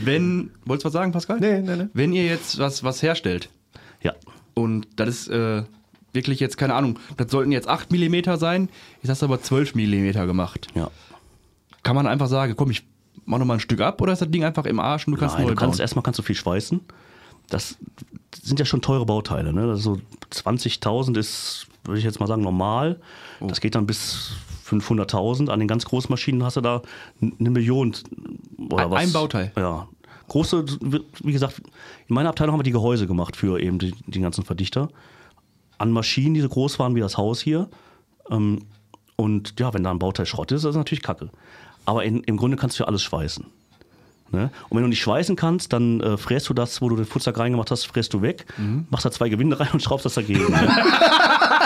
Wenn, 0.00 0.50
wolltest 0.64 0.84
du 0.84 0.86
was 0.88 0.92
sagen, 0.92 1.12
Pascal? 1.12 1.40
Nee, 1.40 1.62
nee, 1.62 1.76
nee. 1.76 1.86
Wenn 1.94 2.12
ihr 2.12 2.24
jetzt 2.24 2.58
was, 2.58 2.84
was 2.84 3.02
herstellt 3.02 3.48
ja. 4.02 4.12
und 4.54 4.86
das 4.96 5.08
ist 5.08 5.28
äh, 5.28 5.62
wirklich 6.12 6.38
jetzt, 6.38 6.58
keine 6.58 6.74
Ahnung, 6.74 6.98
das 7.16 7.30
sollten 7.30 7.50
jetzt 7.50 7.66
8 7.66 7.90
mm 7.90 8.36
sein, 8.36 8.68
jetzt 9.02 9.10
hast 9.10 9.22
du 9.22 9.26
aber 9.26 9.40
12 9.40 9.74
mm 9.74 10.12
gemacht. 10.26 10.68
ja. 10.74 10.90
Kann 11.82 11.94
man 11.94 12.08
einfach 12.08 12.26
sagen, 12.26 12.54
komm, 12.56 12.70
ich 12.72 12.82
mach 13.26 13.38
noch 13.38 13.44
mal 13.46 13.54
ein 13.54 13.60
Stück 13.60 13.80
ab 13.80 14.00
oder 14.00 14.12
ist 14.12 14.22
das 14.22 14.30
Ding 14.30 14.44
einfach 14.44 14.64
im 14.64 14.80
Arsch 14.80 15.06
und 15.06 15.12
du 15.14 15.18
kannst 15.20 15.34
Nein, 15.36 15.44
neu 15.44 15.50
du 15.50 15.56
kannst 15.56 15.78
bauen? 15.78 15.82
erstmal 15.82 16.02
kannst 16.02 16.18
du 16.18 16.22
viel 16.22 16.34
schweißen. 16.36 16.80
Das 17.50 17.76
sind 18.42 18.58
ja 18.58 18.64
schon 18.64 18.80
teure 18.82 19.06
Bauteile. 19.06 19.52
Ne? 19.52 19.62
Also 19.68 20.00
20.000 20.32 21.16
ist, 21.18 21.66
würde 21.84 21.98
ich 21.98 22.04
jetzt 22.04 22.18
mal 22.20 22.26
sagen, 22.26 22.42
normal. 22.42 22.98
Oh. 23.40 23.46
Das 23.46 23.60
geht 23.60 23.74
dann 23.74 23.86
bis 23.86 24.32
500.000. 24.68 25.48
An 25.48 25.58
den 25.60 25.68
ganz 25.68 25.84
großen 25.84 26.10
Maschinen 26.10 26.42
hast 26.42 26.56
du 26.56 26.60
da 26.60 26.82
eine 27.20 27.50
Million 27.50 27.94
oder 28.70 28.84
Ein- 28.84 28.90
was. 28.90 29.00
ein 29.02 29.12
Bauteil? 29.12 29.52
Ja. 29.56 29.88
Große, 30.28 30.64
wie 31.22 31.32
gesagt, 31.32 31.62
in 32.08 32.14
meiner 32.14 32.30
Abteilung 32.30 32.52
haben 32.54 32.58
wir 32.58 32.64
die 32.64 32.72
Gehäuse 32.72 33.06
gemacht 33.06 33.36
für 33.36 33.60
eben 33.60 33.78
die, 33.78 33.94
die 34.06 34.20
ganzen 34.20 34.44
Verdichter. 34.44 34.88
An 35.78 35.92
Maschinen, 35.92 36.34
die 36.34 36.40
so 36.40 36.48
groß 36.48 36.78
waren 36.80 36.96
wie 36.96 37.00
das 37.00 37.16
Haus 37.16 37.40
hier. 37.40 37.68
Ähm, 38.28 38.62
und 39.16 39.58
ja, 39.58 39.72
wenn 39.74 39.82
da 39.82 39.90
ein 39.90 39.98
Bauteil 39.98 40.26
Schrott 40.26 40.52
ist, 40.52 40.58
ist 40.58 40.64
das 40.64 40.76
natürlich 40.76 41.02
kacke. 41.02 41.30
Aber 41.84 42.04
in, 42.04 42.22
im 42.24 42.36
Grunde 42.36 42.56
kannst 42.56 42.78
du 42.78 42.84
ja 42.84 42.88
alles 42.88 43.02
schweißen. 43.02 43.46
Ne? 44.32 44.50
Und 44.68 44.76
wenn 44.76 44.82
du 44.82 44.88
nicht 44.88 45.00
schweißen 45.00 45.36
kannst, 45.36 45.72
dann 45.72 46.00
äh, 46.00 46.16
fräst 46.16 46.48
du 46.48 46.54
das, 46.54 46.82
wo 46.82 46.88
du 46.88 46.96
den 46.96 47.04
Futzsack 47.04 47.38
reingemacht 47.38 47.70
hast, 47.70 47.84
fräst 47.84 48.12
du 48.12 48.22
weg, 48.22 48.44
machst 48.90 49.06
da 49.06 49.10
zwei 49.10 49.28
Gewinde 49.28 49.58
rein 49.60 49.68
und 49.72 49.82
schraubst 49.82 50.04
das 50.04 50.14
dagegen. 50.14 50.50
ne? 50.50 50.68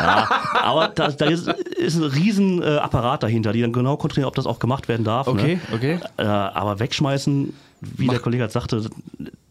ja, 0.01 0.29
aber 0.63 0.89
da, 0.89 1.11
da 1.11 1.25
ist, 1.27 1.49
ist 1.49 1.97
ein 1.97 2.05
riesen 2.05 2.63
äh, 2.63 2.77
Apparat 2.77 3.23
dahinter, 3.23 3.53
die 3.53 3.63
dann 3.63 3.73
genau 3.73 3.97
kontrollieren, 3.97 4.29
ob 4.29 4.35
das 4.35 4.47
auch 4.47 4.59
gemacht 4.59 4.89
werden 4.89 5.05
darf. 5.05 5.27
Okay, 5.27 5.57
ne? 5.57 5.75
okay. 5.75 6.01
Äh, 6.19 6.23
aber 6.25 6.79
wegschmeißen, 6.81 7.55
wie 7.81 8.09
der 8.09 8.19
Kollege 8.19 8.43
halt 8.43 8.53
sagte, 8.53 8.91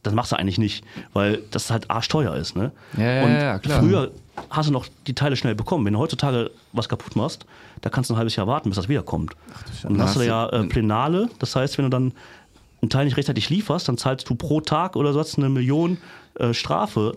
das 0.03 0.13
machst 0.13 0.31
du 0.31 0.37
eigentlich 0.37 0.57
nicht, 0.57 0.83
weil 1.13 1.43
das 1.51 1.71
halt 1.71 1.89
arschteuer 1.89 2.35
ist. 2.35 2.55
Ne? 2.55 2.71
Ja, 2.97 3.23
und 3.23 3.31
ja, 3.33 3.59
klar. 3.59 3.79
früher 3.79 4.11
hast 4.49 4.69
du 4.69 4.73
noch 4.73 4.87
die 5.07 5.13
Teile 5.13 5.35
schnell 5.35 5.55
bekommen. 5.55 5.85
Wenn 5.85 5.93
du 5.93 5.99
heutzutage 5.99 6.51
was 6.71 6.87
kaputt 6.87 7.15
machst, 7.15 7.45
da 7.81 7.89
kannst 7.89 8.09
du 8.09 8.13
ein 8.13 8.17
halbes 8.17 8.35
Jahr 8.35 8.47
warten, 8.47 8.69
bis 8.69 8.77
das 8.77 8.89
wiederkommt. 8.89 9.33
und 9.83 9.97
dann 9.97 10.07
hast 10.07 10.15
du 10.15 10.21
ja 10.21 10.47
äh, 10.49 10.63
Plenale, 10.63 11.29
das 11.39 11.55
heißt, 11.55 11.77
wenn 11.77 11.85
du 11.85 11.89
dann 11.89 12.13
einen 12.81 12.89
Teil 12.89 13.05
nicht 13.05 13.17
rechtzeitig 13.17 13.49
lieferst, 13.49 13.87
dann 13.87 13.97
zahlst 13.97 14.29
du 14.29 14.35
pro 14.35 14.61
Tag 14.61 14.95
oder 14.95 15.11
sonst 15.11 15.37
eine 15.37 15.49
Million 15.49 15.97
äh, 16.39 16.53
Strafe. 16.53 17.15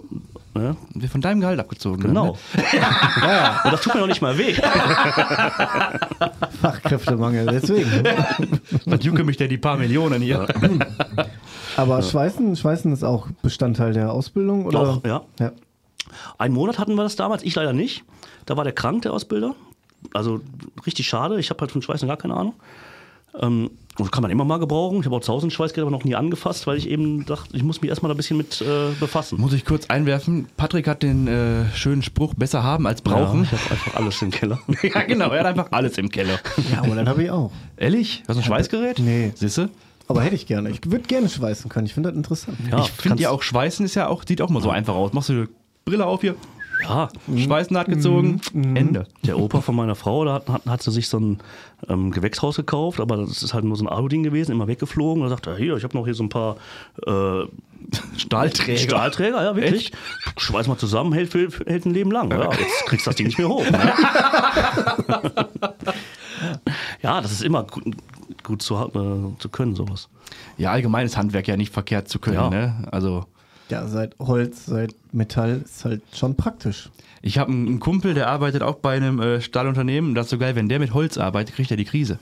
Ne? 0.54 0.76
Wird 0.92 1.10
von 1.10 1.22
deinem 1.22 1.40
Gehalt 1.40 1.58
abgezogen. 1.58 2.02
Genau. 2.02 2.26
Ne? 2.26 2.32
Und 3.64 3.72
das 3.72 3.80
tut 3.80 3.94
mir 3.94 4.00
noch 4.00 4.06
nicht 4.06 4.20
mal 4.20 4.36
weh. 4.36 4.52
Fachkräftemangel, 6.60 7.46
deswegen. 7.46 7.90
Was 8.84 9.02
jucke 9.02 9.24
mich 9.24 9.38
denn 9.38 9.48
die 9.48 9.56
paar 9.56 9.78
Millionen 9.78 10.20
hier? 10.20 10.46
Aber 11.76 12.02
Schweißen, 12.02 12.54
Schweißen 12.54 12.92
ist 12.92 13.02
auch 13.02 13.28
Bestandteil 13.40 13.94
der 13.94 14.12
Ausbildung? 14.12 14.66
Oder? 14.66 14.78
Doch, 14.78 15.04
ja. 15.06 15.22
ja. 15.38 15.52
Einen 16.36 16.54
Monat 16.54 16.78
hatten 16.78 16.96
wir 16.96 17.02
das 17.02 17.16
damals, 17.16 17.44
ich 17.44 17.54
leider 17.54 17.72
nicht. 17.72 18.04
Da 18.44 18.58
war 18.58 18.64
der 18.64 18.74
krank, 18.74 19.00
der 19.02 19.14
Ausbilder. 19.14 19.54
Also 20.12 20.42
richtig 20.84 21.06
schade. 21.06 21.40
Ich 21.40 21.48
habe 21.48 21.60
halt 21.60 21.72
von 21.72 21.80
Schweißen 21.80 22.08
gar 22.08 22.18
keine 22.18 22.34
Ahnung. 22.34 22.54
Ähm, 23.40 23.70
und 23.98 24.10
kann 24.10 24.22
man 24.22 24.30
immer 24.30 24.44
mal 24.44 24.58
gebrauchen. 24.58 25.00
Ich 25.00 25.06
habe 25.06 25.16
auch 25.16 25.20
zu 25.20 25.32
Hause 25.32 25.48
ein 25.48 25.50
Schweißgerät, 25.50 25.82
aber 25.82 25.90
noch 25.90 26.04
nie 26.04 26.14
angefasst, 26.14 26.66
weil 26.66 26.78
ich 26.78 26.88
eben 26.88 27.26
dachte, 27.26 27.54
ich 27.54 27.62
muss 27.62 27.82
mich 27.82 27.90
erstmal 27.90 28.08
da 28.08 28.14
ein 28.14 28.16
bisschen 28.16 28.38
mit 28.38 28.62
äh, 28.62 28.92
befassen. 28.98 29.38
Muss 29.38 29.52
ich 29.52 29.66
kurz 29.66 29.86
einwerfen, 29.90 30.46
Patrick 30.56 30.88
hat 30.88 31.02
den 31.02 31.28
äh, 31.28 31.66
schönen 31.74 32.02
Spruch, 32.02 32.32
besser 32.34 32.62
haben 32.62 32.86
als 32.86 33.02
brauchen. 33.02 33.44
Ja, 33.44 33.50
ich 33.52 33.52
habe 33.52 33.70
einfach 33.70 33.94
alles 33.96 34.22
im 34.22 34.30
Keller. 34.30 34.58
Ja, 34.82 35.02
genau, 35.02 35.30
er 35.30 35.40
hat 35.40 35.46
einfach 35.46 35.68
alles 35.72 35.98
im 35.98 36.08
Keller. 36.08 36.38
ja, 36.72 36.78
aber 36.82 36.94
dann 36.94 37.08
habe 37.08 37.22
ich 37.22 37.30
auch. 37.30 37.52
Ehrlich? 37.76 38.22
Hast 38.26 38.36
du 38.36 38.40
ein 38.40 38.44
Schweißgerät? 38.44 38.98
Nee. 38.98 39.32
Siehste? 39.34 39.68
Aber 40.08 40.22
hätte 40.22 40.34
ich 40.34 40.46
gerne. 40.46 40.70
Ich 40.70 40.80
würde 40.90 41.04
gerne 41.04 41.28
schweißen 41.28 41.70
können. 41.70 41.86
Ich 41.86 41.94
finde 41.94 42.10
das 42.10 42.16
interessant. 42.16 42.58
Ja, 42.70 42.80
ich 42.80 42.90
finde 42.90 43.22
ja 43.22 43.30
auch 43.30 43.42
Schweißen 43.42 43.84
ist 43.84 43.94
ja 43.94 44.08
auch, 44.08 44.24
sieht 44.26 44.42
auch 44.42 44.50
mal 44.50 44.62
so 44.62 44.70
einfach 44.70 44.94
aus. 44.94 45.12
Machst 45.12 45.28
du 45.28 45.44
die 45.44 45.52
Brille 45.84 46.06
auf 46.06 46.22
hier, 46.22 46.34
Ja, 46.82 47.08
Schweißnaht 47.36 47.86
gezogen, 47.88 48.40
Ende. 48.54 49.06
der 49.24 49.38
Opa 49.38 49.60
von 49.60 49.76
meiner 49.76 49.94
Frau, 49.94 50.24
da 50.24 50.34
hat, 50.34 50.48
hat, 50.48 50.66
hat 50.66 50.82
sie 50.82 50.90
sich 50.90 51.08
so 51.08 51.18
ein 51.18 51.38
ähm, 51.88 52.10
Gewächshaus 52.10 52.56
gekauft, 52.56 53.00
aber 53.00 53.16
das 53.16 53.42
ist 53.42 53.54
halt 53.54 53.64
nur 53.64 53.76
so 53.76 53.84
ein 53.84 53.88
Alu-Ding 53.88 54.22
gewesen, 54.22 54.52
immer 54.52 54.66
weggeflogen. 54.66 55.22
Da 55.22 55.28
sagt 55.28 55.46
er, 55.46 55.56
hier, 55.56 55.76
ich 55.76 55.84
habe 55.84 55.96
noch 55.96 56.04
hier 56.04 56.14
so 56.14 56.24
ein 56.24 56.28
paar 56.28 56.56
äh, 57.06 57.44
Stahlträger. 58.16 58.78
Stahlträger, 58.78 59.42
ja, 59.42 59.56
wirklich. 59.56 59.92
Schweiß 60.36 60.66
mal 60.68 60.78
zusammen, 60.78 61.12
hält, 61.12 61.34
hält 61.34 61.86
ein 61.86 61.94
Leben 61.94 62.10
lang. 62.10 62.30
Ja, 62.30 62.50
jetzt 62.52 62.86
kriegst 62.86 63.06
du 63.06 63.10
das 63.10 63.16
Ding 63.16 63.26
nicht 63.26 63.38
mehr 63.38 63.48
hoch. 63.48 63.64
Ne? 63.68 63.92
ja, 67.02 67.20
das 67.20 67.32
ist 67.32 67.42
immer 67.42 67.64
gut, 67.64 67.84
gut 68.42 68.62
zu, 68.62 68.76
äh, 68.76 69.38
zu 69.38 69.48
können, 69.48 69.74
sowas. 69.74 70.08
Ja, 70.56 70.72
allgemeines 70.72 71.16
Handwerk 71.16 71.48
ja 71.48 71.56
nicht 71.56 71.72
verkehrt 71.72 72.08
zu 72.08 72.18
können. 72.18 72.36
Ja. 72.36 72.50
Ne? 72.50 72.88
Also 72.90 73.26
Ja, 73.68 73.86
seit 73.86 74.18
Holz, 74.18 74.66
seit 74.66 74.94
Metall 75.12 75.62
ist 75.64 75.84
halt 75.84 76.02
schon 76.14 76.36
praktisch. 76.36 76.90
ich 77.22 77.38
habe 77.38 77.52
einen 77.52 77.80
Kumpel, 77.80 78.14
der 78.14 78.28
arbeitet 78.28 78.62
auch 78.62 78.76
bei 78.76 78.96
einem 78.96 79.20
äh, 79.20 79.40
Stahlunternehmen. 79.40 80.14
Das 80.14 80.26
ist 80.26 80.30
so 80.30 80.38
geil, 80.38 80.56
wenn 80.56 80.68
der 80.68 80.78
mit 80.78 80.92
Holz 80.92 81.16
arbeitet, 81.18 81.54
kriegt 81.54 81.70
er 81.70 81.76
die 81.76 81.84
Krise. 81.84 82.18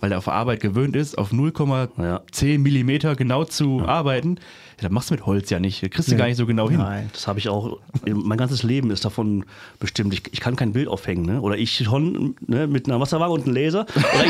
Weil 0.00 0.10
der 0.10 0.18
auf 0.18 0.24
der 0.24 0.34
Arbeit 0.34 0.60
gewöhnt 0.60 0.96
ist, 0.96 1.18
auf 1.18 1.30
0,10 1.30 2.58
Millimeter 2.58 3.14
genau 3.16 3.44
zu 3.44 3.82
arbeiten. 3.86 4.38
Ja, 4.80 4.88
das 4.88 4.92
machst 4.92 5.10
du 5.10 5.14
mit 5.14 5.26
Holz 5.26 5.50
ja 5.50 5.58
nicht. 5.60 5.82
Das 5.82 5.90
kriegst 5.90 6.08
du 6.08 6.12
Nee. 6.12 6.18
gar 6.18 6.26
nicht 6.26 6.38
so 6.38 6.46
genau 6.46 6.70
hin. 6.70 6.78
Nein. 6.78 7.10
Das 7.12 7.26
habe 7.26 7.38
ich 7.38 7.48
auch, 7.50 7.78
mein 8.06 8.38
ganzes 8.38 8.62
Leben 8.62 8.90
ist 8.90 9.04
davon 9.04 9.44
bestimmt. 9.78 10.14
Ich, 10.14 10.22
ich 10.32 10.40
kann 10.40 10.56
kein 10.56 10.72
Bild 10.72 10.88
aufhängen, 10.88 11.26
ne? 11.26 11.40
Oder 11.42 11.58
ich 11.58 11.76
schon 11.84 12.34
ne, 12.46 12.66
mit 12.66 12.86
einer 12.88 12.98
Wasserwaage 12.98 13.32
und 13.32 13.44
einem 13.44 13.54
Laser. 13.54 13.84
Oder 14.14 14.24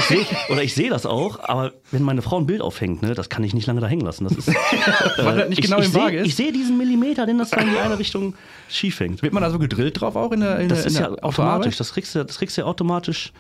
ich 0.65 0.75
sehe 0.75 0.81
sehe 0.81 0.91
das 0.91 1.07
auch, 1.07 1.39
aber 1.41 1.73
wenn 1.93 2.03
meine 2.03 2.21
Frau 2.23 2.39
ein 2.39 2.47
Bild 2.47 2.63
aufhängt, 2.63 3.03
ne, 3.03 3.15
das 3.15 3.29
kann 3.29 3.45
ich 3.45 3.55
nicht 3.55 3.67
lange 3.67 3.81
da 3.81 3.87
hängen 3.87 4.05
lassen. 4.05 4.25
Das 4.25 4.37
ist, 4.37 4.49
Weil 5.19 5.37
das 5.39 5.49
nicht 5.51 5.59
ich, 5.59 5.65
genau 5.67 5.79
ich 5.79 5.87
im 5.87 5.95
Waage 5.95 6.19
ist. 6.19 6.27
Ich 6.27 6.35
sehe 6.35 6.53
diesen 6.53 6.77
Millimeter, 6.79 7.27
den 7.27 7.39
das 7.39 7.51
dann 7.51 7.69
in 7.69 7.75
die 7.75 7.79
eine 7.79 7.99
Richtung 7.99 8.35
schief 8.69 8.99
hängt. 8.99 9.23
Wird 9.23 9.33
man 9.33 9.43
da 9.43 9.51
so 9.51 9.59
gedrillt 9.59 10.01
drauf 10.01 10.17
auch 10.17 10.33
in 10.33 10.41
der, 10.41 10.59
in 10.59 10.69
Das 10.69 10.79
der, 10.81 10.87
ist 10.89 10.99
ja 10.99 11.11
der, 11.11 11.25
automatisch. 11.25 11.77
Das 11.77 11.93
kriegst 11.93 12.15
du, 12.15 12.25
das 12.25 12.39
kriegst 12.39 12.57
du 12.57 12.63
ja 12.63 12.67
automatisch, 12.67 13.33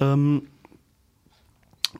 ähm, 0.00 0.42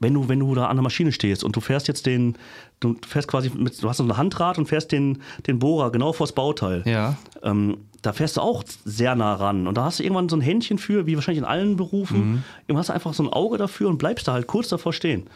wenn 0.01 0.13
du, 0.15 0.29
wenn 0.29 0.41
du 0.41 0.55
da 0.55 0.67
an 0.67 0.77
der 0.77 0.83
Maschine 0.83 1.11
stehst 1.11 1.43
und 1.43 1.57
du 1.57 1.61
fährst 1.61 1.89
jetzt 1.89 2.05
den, 2.07 2.37
du 2.81 2.95
fährst 3.07 3.29
quasi 3.29 3.51
mit, 3.51 3.83
du 3.83 3.89
hast 3.89 3.97
so 3.99 4.05
ein 4.05 4.17
Handrad 4.17 4.59
und 4.59 4.67
fährst 4.67 4.93
den, 4.93 5.23
den 5.47 5.59
Bohrer 5.59 5.91
genau 5.91 6.13
vors 6.13 6.33
Bauteil. 6.33 6.83
Ja. 6.87 7.17
Ähm, 7.43 7.79
da 8.03 8.13
fährst 8.13 8.37
du 8.37 8.41
auch 8.41 8.63
sehr 8.85 9.17
nah 9.17 9.35
ran. 9.35 9.67
Und 9.67 9.77
da 9.77 9.85
hast 9.85 9.99
du 9.99 10.05
irgendwann 10.05 10.29
so 10.29 10.37
ein 10.37 10.41
Händchen 10.41 10.79
für, 10.79 11.07
wie 11.07 11.17
wahrscheinlich 11.17 11.41
in 11.43 11.45
allen 11.49 11.77
Berufen. 11.77 12.19
Mhm. 12.19 12.43
Irgendwann 12.63 12.79
hast 12.79 12.89
du 12.91 12.93
einfach 12.93 13.15
so 13.15 13.23
ein 13.25 13.29
Auge 13.33 13.59
dafür 13.59 13.89
und 13.89 13.99
bleibst 13.99 14.29
da 14.29 14.33
halt 14.33 14.47
kurz 14.47 14.69
davor 14.69 14.93
stehen. 14.93 15.27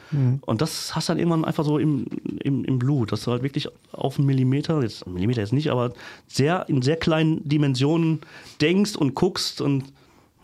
Und 0.42 0.61
das 0.61 0.94
hast 0.94 1.09
du 1.09 1.12
dann 1.12 1.18
irgendwann 1.18 1.44
einfach 1.44 1.64
so 1.64 1.79
im, 1.79 2.07
im, 2.44 2.64
im 2.64 2.79
Blut, 2.79 3.11
dass 3.11 3.24
du 3.24 3.33
halt 3.33 3.42
wirklich 3.42 3.68
auf 3.90 4.18
einen 4.18 4.26
Millimeter, 4.26 4.81
jetzt 4.83 5.05
einen 5.05 5.14
Millimeter 5.14 5.40
jetzt 5.40 5.53
nicht, 5.53 5.70
aber 5.72 5.92
sehr 6.29 6.68
in 6.68 6.81
sehr 6.83 6.96
kleinen 6.96 7.40
Dimensionen 7.48 8.20
denkst 8.61 8.94
und 8.94 9.14
guckst 9.16 9.61
und 9.61 9.85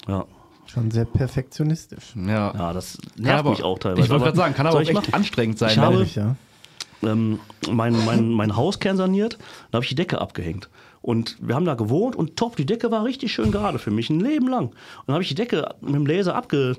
ja. 0.08 0.24
Schon 0.66 0.90
sehr 0.90 1.04
perfektionistisch. 1.04 2.14
Ja. 2.16 2.52
Ja, 2.52 2.72
das 2.72 2.98
Kann 3.14 3.22
nervt 3.24 3.38
aber- 3.38 3.50
mich 3.50 3.62
auch 3.62 3.78
teilweise. 3.78 4.02
Ich 4.02 4.10
wollte 4.10 4.24
gerade 4.24 4.36
sagen, 4.36 4.54
kann 4.54 4.66
aber 4.66 4.78
auch 4.78 4.80
ich 4.82 4.88
echt 4.88 4.96
machen? 4.96 5.14
anstrengend 5.14 5.58
sein. 5.58 5.70
Ich 5.70 5.78
habe-? 5.78 5.94
Ehrlich, 5.94 6.16
ja. 6.16 6.34
Ähm, 7.02 7.40
mein, 7.70 8.04
mein, 8.04 8.30
mein 8.30 8.56
Haus 8.56 8.78
kernsaniert, 8.78 9.38
da 9.70 9.76
habe 9.76 9.84
ich 9.84 9.90
die 9.90 9.94
Decke 9.94 10.20
abgehängt. 10.20 10.68
Und 11.06 11.36
wir 11.40 11.54
haben 11.54 11.64
da 11.64 11.74
gewohnt 11.74 12.16
und 12.16 12.36
top, 12.36 12.56
die 12.56 12.66
Decke 12.66 12.90
war 12.90 13.04
richtig 13.04 13.32
schön 13.32 13.52
gerade 13.52 13.78
für 13.78 13.92
mich, 13.92 14.10
ein 14.10 14.18
Leben 14.18 14.48
lang. 14.48 14.66
Und 14.66 14.74
dann 15.06 15.14
habe 15.14 15.22
ich 15.22 15.28
die 15.28 15.36
Decke 15.36 15.76
mit 15.80 15.94
dem 15.94 16.04
Laser 16.04 16.34
abge, 16.34 16.76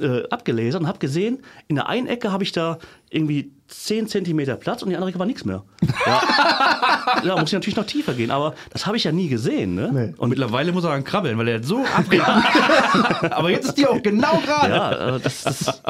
äh, 0.00 0.28
abgelasert 0.30 0.80
und 0.80 0.88
habe 0.88 0.98
gesehen, 0.98 1.38
in 1.68 1.76
der 1.76 1.88
einen 1.88 2.08
Ecke 2.08 2.32
habe 2.32 2.42
ich 2.42 2.50
da 2.50 2.78
irgendwie 3.10 3.52
10 3.68 4.08
Zentimeter 4.08 4.56
Platz 4.56 4.82
und 4.82 4.90
die 4.90 4.96
andere 4.96 5.18
war 5.18 5.26
nichts 5.26 5.44
mehr. 5.44 5.62
Ja, 6.06 7.22
ja 7.24 7.36
muss 7.36 7.50
ich 7.50 7.52
natürlich 7.52 7.76
noch 7.76 7.86
tiefer 7.86 8.14
gehen, 8.14 8.30
aber 8.30 8.54
das 8.70 8.86
habe 8.86 8.96
ich 8.96 9.04
ja 9.04 9.12
nie 9.12 9.28
gesehen. 9.28 9.74
Ne? 9.74 9.90
Nee. 9.92 10.14
Und 10.16 10.30
mittlerweile 10.30 10.72
muss 10.72 10.84
er 10.84 10.90
dann 10.90 11.04
krabbeln, 11.04 11.36
weil 11.38 11.48
er 11.48 11.62
so 11.62 11.84
abgeht. 11.94 12.22
aber 13.30 13.50
jetzt 13.50 13.68
ist 13.68 13.78
die 13.78 13.86
auch 13.86 14.02
genau 14.02 14.40
gerade. 14.44 14.74
Ja, 14.74 15.16
äh, 15.16 15.20
das, 15.20 15.42
das, 15.42 15.82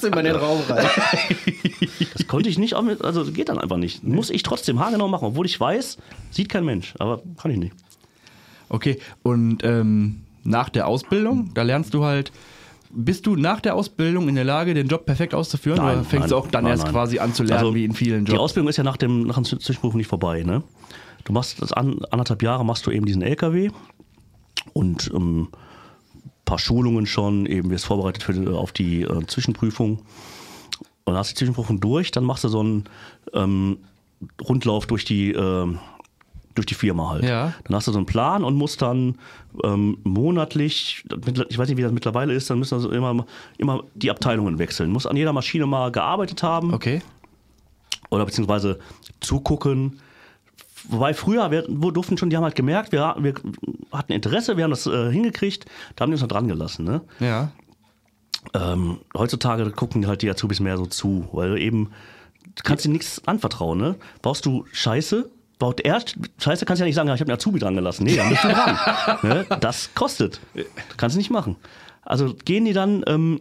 du 0.00 0.06
in 0.06 0.24
den 0.24 0.36
Raum 0.36 0.60
rein. 0.68 0.86
das 2.14 2.26
konnte 2.26 2.48
ich 2.48 2.58
nicht, 2.58 2.74
auch 2.74 2.82
mit, 2.82 3.02
also 3.02 3.24
geht 3.24 3.50
dann 3.50 3.58
einfach 3.58 3.76
nicht. 3.76 4.04
Muss 4.04 4.30
ich 4.30 4.42
trotzdem 4.42 4.80
haargenau 4.80 5.08
machen, 5.08 5.26
obwohl 5.26 5.46
ich 5.46 5.58
weiß, 5.58 5.98
sieht 6.30 6.48
kein 6.48 6.64
Mensch. 6.64 6.94
Aber 6.98 7.22
kann 7.40 7.50
ich 7.50 7.58
nicht. 7.58 7.74
Okay, 8.70 8.98
und 9.22 9.64
ähm, 9.64 10.22
nach 10.44 10.68
der 10.68 10.86
Ausbildung, 10.86 11.50
da 11.54 11.62
lernst 11.62 11.94
du 11.94 12.04
halt, 12.04 12.32
bist 12.90 13.26
du 13.26 13.36
nach 13.36 13.60
der 13.60 13.74
Ausbildung 13.74 14.28
in 14.28 14.34
der 14.34 14.44
Lage, 14.44 14.74
den 14.74 14.88
Job 14.88 15.04
perfekt 15.06 15.34
auszuführen? 15.34 15.78
Nein, 15.78 15.96
oder 15.98 16.04
fängst 16.04 16.20
nein, 16.24 16.30
du 16.30 16.36
auch 16.36 16.48
dann 16.48 16.64
nein, 16.64 16.72
erst 16.72 16.88
quasi 16.88 17.18
an 17.18 17.34
zu 17.34 17.42
lernen, 17.42 17.58
Also, 17.64 17.74
wie 17.74 17.84
in 17.84 17.92
vielen 17.92 18.24
Die 18.24 18.32
Jobs? 18.32 18.42
Ausbildung 18.44 18.68
ist 18.68 18.76
ja 18.78 18.84
nach 18.84 18.96
dem, 18.96 19.22
nach 19.26 19.34
dem 19.36 19.44
Zwischenberuf 19.44 19.94
nicht 19.94 20.06
vorbei. 20.08 20.42
Ne? 20.42 20.62
Du 21.24 21.32
machst 21.32 21.60
das 21.60 21.72
an, 21.72 21.98
anderthalb 22.10 22.42
Jahre, 22.42 22.64
machst 22.64 22.86
du 22.86 22.90
eben 22.90 23.04
diesen 23.06 23.22
LKW 23.22 23.70
und 24.72 25.10
ähm, 25.14 25.48
paar 26.44 26.58
Schulungen 26.58 27.06
schon, 27.06 27.44
eben 27.46 27.70
wirst 27.70 27.84
vorbereitet 27.84 28.22
für, 28.22 28.32
die- 28.32 28.46
auf 28.48 28.72
die 28.72 29.02
äh, 29.02 29.26
Zwischenprüfung. 29.26 30.00
Und 31.04 31.14
hast 31.16 31.30
die 31.30 31.34
Zwischenprüfung 31.34 31.80
durch, 31.80 32.10
dann 32.10 32.24
machst 32.24 32.44
du 32.44 32.48
so 32.48 32.60
einen 32.60 32.84
ähm, 33.34 33.78
Rundlauf 34.46 34.86
durch 34.86 35.04
die, 35.04 35.32
ähm, 35.32 35.78
durch 36.58 36.66
die 36.66 36.74
Firma 36.74 37.10
halt. 37.10 37.24
Ja. 37.24 37.54
Dann 37.64 37.76
hast 37.76 37.86
du 37.86 37.92
so 37.92 37.98
einen 37.98 38.06
Plan 38.06 38.44
und 38.44 38.54
musst 38.56 38.82
dann 38.82 39.16
ähm, 39.64 39.98
monatlich, 40.04 41.04
ich 41.48 41.58
weiß 41.58 41.68
nicht, 41.68 41.78
wie 41.78 41.82
das 41.82 41.92
mittlerweile 41.92 42.34
ist, 42.34 42.50
dann 42.50 42.58
müssen 42.58 42.74
also 42.74 42.90
immer, 42.90 43.24
immer 43.56 43.84
die 43.94 44.10
Abteilungen 44.10 44.58
wechseln. 44.58 44.90
Muss 44.90 45.06
an 45.06 45.16
jeder 45.16 45.32
Maschine 45.32 45.66
mal 45.66 45.90
gearbeitet 45.90 46.42
haben 46.42 46.74
Okay. 46.74 47.00
oder 48.10 48.26
beziehungsweise 48.26 48.78
zugucken. 49.20 50.00
Wobei 50.88 51.14
früher, 51.14 51.50
wir 51.50 51.64
wo 51.68 51.90
durften 51.90 52.16
schon, 52.18 52.30
die 52.30 52.36
haben 52.36 52.44
halt 52.44 52.54
gemerkt, 52.54 52.92
wir, 52.92 53.16
wir 53.18 53.34
hatten 53.92 54.12
Interesse, 54.12 54.56
wir 54.56 54.64
haben 54.64 54.70
das 54.70 54.86
äh, 54.86 55.10
hingekriegt, 55.10 55.66
da 55.96 56.02
haben 56.02 56.10
die 56.10 56.14
uns 56.14 56.22
noch 56.22 56.28
dran 56.28 56.48
gelassen. 56.48 56.84
Ne? 56.84 57.00
Ja. 57.20 57.50
Ähm, 58.54 58.98
heutzutage 59.16 59.70
gucken 59.72 60.06
halt 60.06 60.22
die 60.22 60.30
Azubis 60.30 60.60
mehr 60.60 60.76
so 60.76 60.86
zu, 60.86 61.28
weil 61.32 61.58
eben, 61.58 61.90
kannst 62.64 62.84
dir 62.84 62.90
nichts 62.90 63.26
anvertrauen. 63.26 63.78
Ne? 63.78 63.96
Baust 64.22 64.46
du 64.46 64.64
Scheiße, 64.72 65.28
baut 65.58 65.80
er, 65.80 66.00
Scheiße 66.38 66.64
kannst 66.64 66.80
du 66.80 66.84
ja 66.84 66.86
nicht 66.86 66.94
sagen, 66.94 67.08
ich 67.08 67.20
habe 67.20 67.30
einen 67.30 67.38
Azubi 67.38 67.58
dran 67.58 67.74
gelassen. 67.74 68.04
Nee, 68.04 68.16
da 68.16 68.28
bist 68.28 68.44
du 68.44 68.48
dran. 68.48 69.18
ne? 69.22 69.46
Das 69.60 69.90
kostet. 69.94 70.40
Das 70.54 70.66
kannst 70.96 71.16
du 71.16 71.18
nicht 71.18 71.30
machen. 71.30 71.56
Also 72.02 72.34
gehen 72.44 72.64
die 72.64 72.72
dann, 72.72 73.02
ähm, 73.06 73.40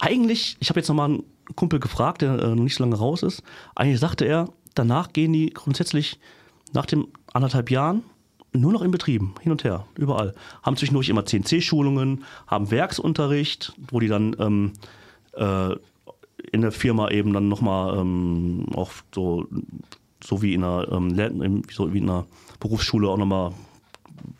eigentlich, 0.00 0.56
ich 0.60 0.70
habe 0.70 0.80
jetzt 0.80 0.88
nochmal 0.88 1.10
einen 1.10 1.24
Kumpel 1.56 1.80
gefragt, 1.80 2.22
der 2.22 2.38
äh, 2.38 2.48
noch 2.54 2.62
nicht 2.62 2.76
so 2.76 2.84
lange 2.84 2.96
raus 2.96 3.22
ist, 3.22 3.42
eigentlich 3.74 4.00
sagte 4.00 4.24
er, 4.24 4.48
danach 4.74 5.12
gehen 5.12 5.32
die 5.32 5.50
grundsätzlich 5.50 6.18
nach 6.72 6.86
den 6.86 7.06
anderthalb 7.32 7.70
Jahren 7.70 8.02
nur 8.52 8.72
noch 8.72 8.82
in 8.82 8.90
Betrieben, 8.90 9.34
hin 9.42 9.52
und 9.52 9.64
her, 9.64 9.84
überall. 9.96 10.34
Haben 10.62 10.76
zwischendurch 10.76 11.08
immer 11.08 11.26
CNC-Schulungen, 11.26 12.24
haben 12.46 12.70
Werksunterricht, 12.70 13.74
wo 13.90 14.00
die 14.00 14.08
dann 14.08 14.34
ähm, 14.38 14.72
äh, 15.34 15.74
in 16.50 16.62
der 16.62 16.72
Firma 16.72 17.10
eben 17.10 17.32
dann 17.32 17.48
nochmal 17.48 17.98
ähm, 17.98 18.66
auch 18.74 18.90
so, 19.14 19.46
so 20.22 20.42
wie 20.42 20.54
in 20.54 20.64
einer, 20.64 20.90
ähm, 20.90 21.62
so 21.72 21.92
wie 21.92 21.98
in 21.98 22.08
einer 22.08 22.26
Berufsschule 22.60 23.08
auch 23.08 23.16
nochmal 23.16 23.52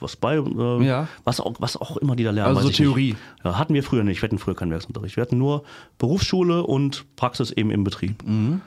was 0.01 0.17
bei, 0.17 0.37
äh, 0.37 0.85
Ja. 0.85 1.09
was, 1.25 1.41
auch, 1.41 1.55
was 1.61 1.77
auch 1.77 1.97
immer 1.99 2.17
die 2.17 2.25
da 2.25 2.31
lernen. 2.31 2.57
Also 2.57 2.69
so. 2.69 2.75
Theorie. 2.75 3.17
Ja, 3.45 3.59
hatten 3.59 3.75
wir 3.75 3.83
früher 3.83 4.05
nicht. 4.05 4.21
Wir 4.23 4.29
hatten 4.29 4.39
früher 4.39 4.55
keinen 4.55 4.71
Werksunterricht. 4.73 5.17
Wir 5.17 5.23
hatten 5.23 5.39
nur 5.39 5.63
Berufsschule 5.99 6.65
und 6.65 7.05
Praxis 7.17 7.51
eben 7.53 7.71
im 7.71 7.85
Betrieb. 7.85 8.23
Mhm. 8.27 8.61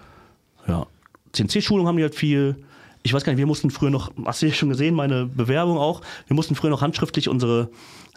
Ja. 0.68 0.86
CNC-Schulung 1.34 1.88
haben 1.88 1.98
die 1.98 2.04
halt 2.04 2.16
viel. 2.16 2.56
Ich 3.04 3.14
weiß 3.14 3.24
gar 3.24 3.32
nicht, 3.34 3.40
wir 3.40 3.48
mussten 3.48 3.72
früher 3.72 3.90
noch, 3.90 4.12
hast 4.26 4.42
du 4.42 4.48
ja 4.48 4.54
schon 4.54 4.70
gesehen, 4.70 4.94
meine 4.96 5.26
Bewerbung 5.26 5.78
auch, 5.78 6.02
wir 6.28 6.36
mussten 6.36 6.54
früher 6.56 6.70
noch 6.70 6.82
handschriftlich 6.82 7.30
unsere, 7.30 7.70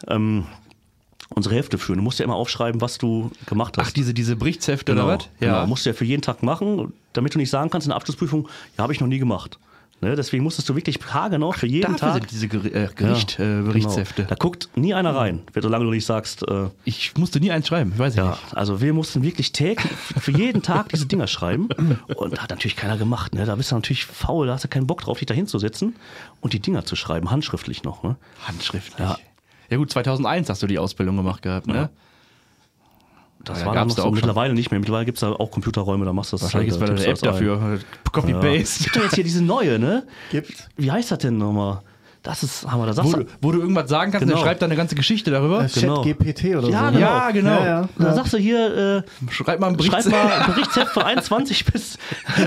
ähm, 0.07 0.45
unsere 1.29 1.55
Hefte 1.55 1.77
führen. 1.77 1.97
Du 1.97 2.03
musst 2.03 2.19
ja 2.19 2.25
immer 2.25 2.35
aufschreiben, 2.35 2.81
was 2.81 2.97
du 2.97 3.31
gemacht 3.47 3.77
hast. 3.77 3.87
Ach, 3.87 3.91
diese, 3.91 4.13
diese 4.13 4.35
Berichtshefte 4.35 4.93
genau, 4.93 5.05
oder 5.07 5.17
was? 5.17 5.29
genau. 5.39 5.65
Musst 5.67 5.85
du 5.85 5.89
ja 5.89 5.93
für 5.93 6.05
jeden 6.05 6.21
Tag 6.21 6.43
machen, 6.43 6.93
damit 7.13 7.33
du 7.33 7.39
nicht 7.39 7.49
sagen 7.49 7.69
kannst 7.69 7.87
in 7.87 7.89
der 7.89 7.97
Abschlussprüfung, 7.97 8.47
ja, 8.77 8.83
habe 8.83 8.93
ich 8.93 8.99
noch 8.99 9.07
nie 9.07 9.19
gemacht. 9.19 9.57
Ne? 10.01 10.13
Deswegen 10.15 10.43
musstest 10.43 10.67
du 10.67 10.75
wirklich 10.75 10.99
haargenau 11.09 11.53
für 11.53 11.67
jeden 11.67 11.93
Dafür 11.93 11.97
Tag. 11.97 12.13
sind 12.15 12.31
diese 12.31 12.47
Ger 12.49 12.65
äh, 12.65 12.89
Gericht, 12.93 13.39
Ja, 13.39 13.59
äh, 13.59 13.61
Berichtshefte. 13.61 14.23
Genau. 14.23 14.27
Da 14.29 14.35
guckt 14.35 14.69
nie 14.75 14.93
einer 14.93 15.15
rein, 15.15 15.41
solange 15.57 15.85
du 15.85 15.91
nicht 15.91 16.05
sagst, 16.05 16.45
äh, 16.47 16.67
Ich 16.83 17.13
musste 17.17 17.39
nie 17.39 17.49
eins 17.49 17.67
schreiben, 17.69 17.97
weiß 17.97 18.13
ich 18.13 18.17
ja, 18.17 18.31
nicht. 18.31 18.57
also 18.57 18.81
wir 18.81 18.93
mussten 18.93 19.23
wirklich 19.23 19.53
täglich 19.53 19.89
für 20.19 20.31
jeden 20.31 20.61
Tag 20.61 20.89
diese 20.89 21.05
Dinger 21.05 21.27
schreiben. 21.27 21.69
Und 22.17 22.39
hat 22.41 22.49
natürlich 22.49 22.75
keiner 22.75 22.97
gemacht. 22.97 23.33
Ne? 23.33 23.45
Da 23.45 23.55
bist 23.55 23.71
du 23.71 23.75
natürlich 23.75 24.05
faul, 24.05 24.47
da 24.47 24.53
hast 24.55 24.65
du 24.65 24.67
keinen 24.67 24.85
Bock 24.85 24.99
drauf, 25.01 25.19
dich 25.19 25.27
da 25.27 25.33
hinzusetzen 25.33 25.95
und 26.41 26.51
die 26.51 26.59
Dinger 26.59 26.83
zu 26.85 26.97
schreiben, 26.97 27.31
handschriftlich 27.31 27.83
noch. 27.83 28.03
Ne? 28.03 28.17
Handschriftlich. 28.45 28.99
Ja. 28.99 29.17
Ja. 29.69 29.77
gut, 29.77 29.91
2001 29.91 30.49
hast 30.49 30.61
du 30.63 30.67
die 30.67 30.79
Ausbildung 30.79 31.17
gemacht 31.17 31.41
gehabt, 31.41 31.67
ne? 31.67 31.89
Das 33.43 33.59
Ja, 33.59 33.65
war 33.67 33.73
dann 33.75 33.83
gab's 33.83 33.89
noch 33.89 33.95
da 33.97 34.01
so, 34.01 34.07
auch 34.07 34.11
schon. 34.11 34.15
mittlerweile 34.15 34.53
nicht 34.55 34.71
mehr. 34.71 34.79
Mittlerweile 34.79 35.05
gibt 35.05 35.17
es 35.17 35.21
da 35.21 35.31
auch 35.31 35.51
Computerräume, 35.51 36.03
da 36.05 36.13
machst 36.13 36.31
du 36.31 36.35
das. 36.37 36.43
Wahrscheinlich 36.43 36.73
äh, 36.73 36.77
ist 36.77 36.81
eine 36.81 36.95
tippst 36.95 37.05
App 37.07 37.13
das 37.13 37.23
ein. 37.23 37.31
dafür. 37.33 37.57
Ja. 37.61 37.73
Es 37.75 38.11
Copy-Paste. 38.11 38.83
gibt 38.85 38.95
doch 38.95 39.03
jetzt 39.03 39.15
hier 39.15 39.23
diese 39.23 39.43
neue, 39.43 39.77
ne? 39.77 40.07
Gibt. 40.31 40.69
Wie 40.77 40.91
heißt 40.91 41.11
das 41.11 41.19
denn 41.19 41.37
nochmal? 41.37 41.81
Das 42.23 42.41
ist, 42.41 42.65
haben 42.65 42.79
wir 42.81 42.87
da 42.87 42.93
sagst 42.93 43.13
Wo, 43.13 43.17
du, 43.17 43.25
wo 43.39 43.51
du 43.51 43.59
irgendwas 43.61 43.87
sagen 43.87 44.11
kannst, 44.11 44.25
Genau. 44.25 44.39
der 44.39 44.43
schreibt 44.43 44.59
dann 44.63 44.71
eine 44.71 44.75
ganze 44.77 44.95
Geschichte 44.95 45.29
darüber. 45.29 45.63
Äh, 45.63 45.67
Genau. 45.75 46.03
Chat 46.03 46.17
GPT 46.17 46.55
oder 46.55 46.69
Ja, 46.69 46.87
so. 46.87 46.93
ne? 46.95 46.99
Ja, 46.99 47.29
genau. 47.29 47.49
Ja, 47.51 47.65
ja. 47.81 47.89
da 47.99 48.13
sagst 48.15 48.33
du 48.33 48.37
hier, 48.37 49.03
äh, 49.27 49.31
Schreib 49.31 49.59
mal 49.59 49.67
einen 49.67 49.77
Bericht. 49.77 49.93
Schreib 49.93 50.07
mal 50.07 50.25
ein 50.41 50.45
Berichtsheft 50.55 50.91
von 50.91 51.03
21 51.03 51.65
bis 51.71 51.99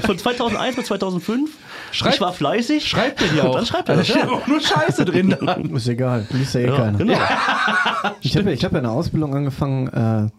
von 0.05 0.19
2001 0.19 0.75
bis 0.75 0.87
2005. 0.87 1.49
Schreib- 1.93 2.15
ich 2.15 2.21
war 2.21 2.33
fleißig. 2.33 2.87
Schreibt 2.87 3.21
der 3.21 3.29
dir 3.29 3.45
auch. 3.49 3.55
Dann 3.57 3.67
schreibt 3.67 3.89
er 3.89 3.95
da 3.97 4.01
das. 4.01 4.09
steht 4.09 4.23
Ja. 4.25 4.31
auch 4.31 4.47
nur 4.47 4.61
Scheiße 4.61 5.05
drin. 5.05 5.37
Dann. 5.41 5.65
Ist 5.75 5.89
egal, 5.89 6.27
liest 6.31 6.55
ja 6.55 6.61
eh 6.61 6.67
Ja, 6.67 6.77
keiner. 6.77 6.99
genau. 6.99 7.19
Ich 8.21 8.37
habe 8.37 8.49
ja, 8.51 8.53
ich 8.55 8.65
hab 8.65 8.73
ja 8.73 8.79
eine 8.79 8.91
Ausbildung 8.91 9.35
angefangen 9.35 9.89
äh, 9.89 10.31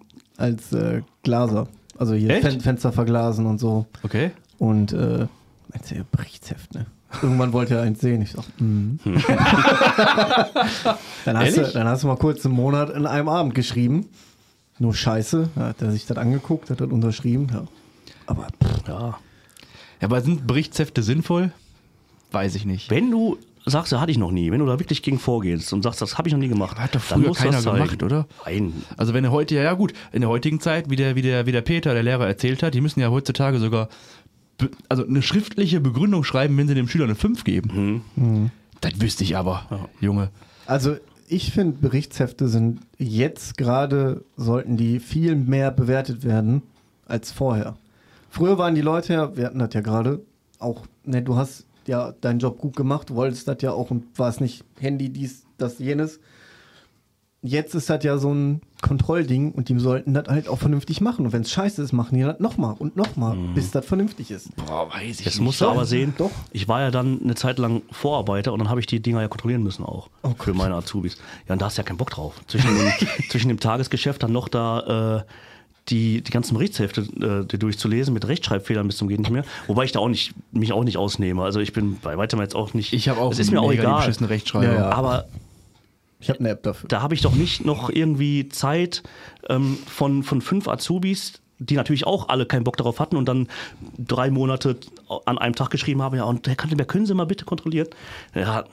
als 0.41 0.71
äh, 0.73 1.01
Glaser. 1.23 1.67
Also 1.97 2.13
hier? 2.13 2.39
Fen 2.41 2.62
Fenster 2.62 2.91
verglasen 2.93 3.45
und 3.45 3.59
so. 3.59 3.85
Okay. 4.03 4.31
Und 4.57 4.93
äh, 4.93 5.27
meinst 5.73 5.91
du, 5.91 5.95
ja, 5.95 6.01
Berichtsheft, 6.12 6.73
ne? 6.73 6.85
Irgendwann 7.21 7.51
wollte 7.53 7.75
er 7.75 7.81
eins 7.81 7.99
sehen. 8.01 8.21
Ich 8.21 8.31
sag, 8.33 8.43
mhm. 8.59 8.99
dann, 11.25 11.38
hast 11.38 11.57
du, 11.57 11.63
dann 11.63 11.88
hast 11.88 12.03
du 12.03 12.07
mal 12.07 12.17
kurz 12.17 12.45
einen 12.45 12.55
Monat 12.55 12.89
in 12.91 13.05
einem 13.05 13.27
Abend 13.29 13.55
geschrieben. 13.55 14.07
Nur 14.77 14.93
Scheiße. 14.93 15.49
Da 15.55 15.62
hat 15.69 15.81
er 15.81 15.91
sich 15.91 16.05
das 16.05 16.17
angeguckt, 16.17 16.69
hat 16.69 16.79
das 16.81 16.89
unterschrieben. 16.89 17.47
Ja. 17.51 17.63
Aber 18.27 18.47
pff, 18.63 18.88
Ja. 18.88 19.17
Ja, 20.01 20.07
aber 20.07 20.21
sind 20.21 20.47
Berichtshefte 20.47 21.03
sinnvoll? 21.03 21.51
Weiß 22.31 22.55
ich 22.55 22.65
nicht. 22.65 22.89
Wenn 22.89 23.12
du 23.12 23.38
sagst, 23.65 23.91
das 23.91 23.99
hatte 23.99 24.12
ich 24.12 24.17
noch 24.17 24.31
nie, 24.31 24.51
wenn 24.51 24.59
du 24.59 24.65
da 24.65 24.79
wirklich 24.79 25.03
gegen 25.03 25.19
vorgehst 25.19 25.73
und 25.73 25.83
sagst, 25.83 26.01
das 26.01 26.17
habe 26.17 26.27
ich 26.27 26.33
noch 26.33 26.39
nie 26.39 26.47
gemacht, 26.47 26.77
Hat 26.77 26.95
doch 26.95 27.01
dann 27.09 27.21
früher 27.21 27.33
keiner 27.33 27.62
gemacht, 27.62 28.01
oder? 28.03 28.27
Nein. 28.45 28.73
Also 28.97 29.13
wenn 29.13 29.23
er 29.25 29.31
heute, 29.31 29.55
ja, 29.55 29.63
ja 29.63 29.73
gut, 29.73 29.93
in 30.12 30.21
der 30.21 30.29
heutigen 30.29 30.59
Zeit, 30.59 30.89
wie 30.89 30.95
der, 30.95 31.15
wie 31.15 31.21
der, 31.21 31.45
wie 31.45 31.51
der 31.51 31.62
Peter, 31.62 31.93
der 31.93 32.03
Lehrer, 32.03 32.25
erzählt 32.27 32.63
hat, 32.63 32.73
die 32.73 32.81
müssen 32.81 32.99
ja 32.99 33.09
heutzutage 33.09 33.59
sogar 33.59 33.89
be- 34.57 34.71
also 34.88 35.05
eine 35.05 35.21
schriftliche 35.21 35.81
Begründung 35.81 36.23
schreiben, 36.23 36.57
wenn 36.57 36.67
sie 36.67 36.75
dem 36.75 36.88
Schüler 36.88 37.03
eine 37.05 37.15
5 37.15 37.43
geben. 37.43 38.51
Das 38.81 38.99
wüsste 39.01 39.23
ich 39.23 39.35
aber, 39.35 39.88
Junge. 39.99 40.29
Also 40.65 40.95
ich 41.27 41.51
finde, 41.51 41.77
Berichtshefte 41.79 42.47
sind 42.47 42.79
jetzt 42.97 43.57
gerade, 43.57 44.23
sollten 44.38 44.77
die 44.77 44.99
viel 44.99 45.35
mehr 45.35 45.69
bewertet 45.71 46.23
werden 46.23 46.62
als 47.07 47.31
vorher. 47.31 47.75
Früher 48.29 48.57
waren 48.57 48.75
die 48.75 48.81
Leute 48.81 49.13
ja, 49.13 49.35
wir 49.35 49.45
hatten 49.45 49.59
das 49.59 49.73
ja 49.73 49.81
gerade, 49.81 50.21
auch, 50.59 50.85
ne, 51.03 51.21
du 51.21 51.35
hast 51.35 51.65
ja 51.87 52.13
deinen 52.21 52.39
Job 52.39 52.59
gut 52.59 52.75
gemacht, 52.75 53.09
du 53.09 53.15
wolltest 53.15 53.47
das 53.47 53.57
ja 53.61 53.71
auch 53.71 53.91
und 53.91 54.17
war 54.17 54.29
es 54.29 54.39
nicht 54.39 54.63
Handy, 54.79 55.09
dies, 55.09 55.45
das, 55.57 55.79
jenes. 55.79 56.19
Jetzt 57.41 57.73
ist 57.73 57.89
das 57.89 58.03
ja 58.03 58.17
so 58.17 58.33
ein 58.33 58.61
Kontrollding 58.81 59.53
und 59.53 59.69
die 59.69 59.79
sollten 59.79 60.13
das 60.13 60.27
halt 60.27 60.49
auch 60.49 60.57
vernünftig 60.57 60.99
machen. 60.99 61.25
Und 61.25 61.31
wenn 61.31 61.43
es 61.43 61.51
scheiße 61.51 61.81
ist, 61.81 61.93
machen 61.93 62.17
die 62.17 62.23
das 62.23 62.37
nochmal 62.41 62.75
und 62.77 62.97
nochmal, 62.97 63.37
bis 63.55 63.71
das 63.71 63.85
vernünftig 63.85 64.29
ist. 64.29 64.53
Boah, 64.57 64.89
weiß 64.91 65.21
ich 65.21 65.25
Jetzt 65.25 65.39
musst 65.39 65.61
du 65.61 65.67
aber 65.67 65.85
sehen, 65.85 66.13
doch. 66.17 66.31
ich 66.51 66.67
war 66.67 66.81
ja 66.81 66.91
dann 66.91 67.21
eine 67.23 67.35
Zeit 67.35 67.57
lang 67.57 67.81
Vorarbeiter 67.91 68.51
und 68.51 68.59
dann 68.59 68.69
habe 68.69 68.81
ich 68.81 68.87
die 68.87 69.01
Dinger 69.01 69.21
ja 69.21 69.29
kontrollieren 69.29 69.63
müssen 69.63 69.85
auch 69.85 70.09
Oh 70.21 70.33
für 70.37 70.53
meine 70.53 70.75
Azubis. 70.75 71.17
Ja, 71.47 71.53
und 71.53 71.61
da 71.61 71.67
hast 71.67 71.77
du 71.77 71.81
ja 71.81 71.87
keinen 71.87 71.97
Bock 71.97 72.09
drauf. 72.09 72.33
Zwischen 72.47 72.75
dem, 72.75 72.91
zwischen 73.29 73.47
dem 73.47 73.59
Tagesgeschäft 73.61 74.21
dann 74.21 74.33
noch 74.33 74.49
da 74.49 75.19
äh, 75.19 75.23
die, 75.89 76.21
die 76.21 76.32
ganzen 76.32 76.54
Berichtshefte 76.54 77.02
äh, 77.02 77.45
die 77.45 77.58
durchzulesen 77.58 78.13
mit 78.13 78.28
Rechtschreibfehlern 78.28 78.88
bis 78.88 78.97
zum 78.97 79.08
geht 79.08 79.19
nicht 79.19 79.32
mehr. 79.32 79.43
Wobei 79.67 79.84
ich 79.86 79.91
da 79.91 79.99
auch 79.99 80.10
nicht, 80.10 80.34
mich 80.52 80.73
auch 80.73 80.84
nicht 80.84 80.97
ausnehme. 80.97 81.43
Also 81.43 81.60
ich 81.60 81.73
bin 81.73 81.97
bei 82.02 82.17
weitem 82.17 82.39
jetzt 82.39 82.56
auch 82.56 82.73
nicht. 82.73 82.93
Ich 82.93 83.10
habe 83.10 83.19
auch 83.19 83.32
es 83.32 83.39
ist 83.39 83.52
mir 83.52 83.62
auch 83.62 83.71
egal. 83.71 83.97
beschissene 83.97 84.30
Rechtschreibung. 84.30 84.69
Ja, 84.75 84.80
ja. 84.82 84.89
Aber 84.91 85.28
Ich 86.19 86.30
habe 86.30 86.39
eine 86.39 86.49
App 86.49 86.63
dafür. 86.63 86.88
da 86.88 87.02
habe 87.02 87.13
ich 87.13 87.21
doch 87.21 87.34
nicht 87.36 87.65
noch 87.65 87.89
irgendwie 87.89 88.49
Zeit 88.49 89.04
ähm, 89.47 89.78
von, 89.88 90.23
von 90.23 90.41
fünf 90.41 90.67
Azubis, 90.67 91.41
die 91.60 91.75
natürlich 91.75 92.08
auch 92.08 92.30
alle 92.30 92.45
keinen 92.45 92.63
Bock 92.63 92.78
darauf 92.78 92.99
hatten 92.99 93.17
und 93.17 93.25
dann 93.25 93.47
drei 93.97 94.30
Monate 94.32 94.78
an 95.25 95.38
einem 95.38 95.56
Tag 95.56 95.69
geschrieben 95.71 96.02
haben, 96.02 96.15
ja, 96.15 96.23
und 96.23 96.47
Herr 96.47 96.56
Kantelberg, 96.56 96.88
können 96.88 97.06
Sie 97.06 97.13
mal 97.13 97.25
bitte 97.25 97.45
kontrollieren? 97.45 97.88
Ja. 98.34 98.63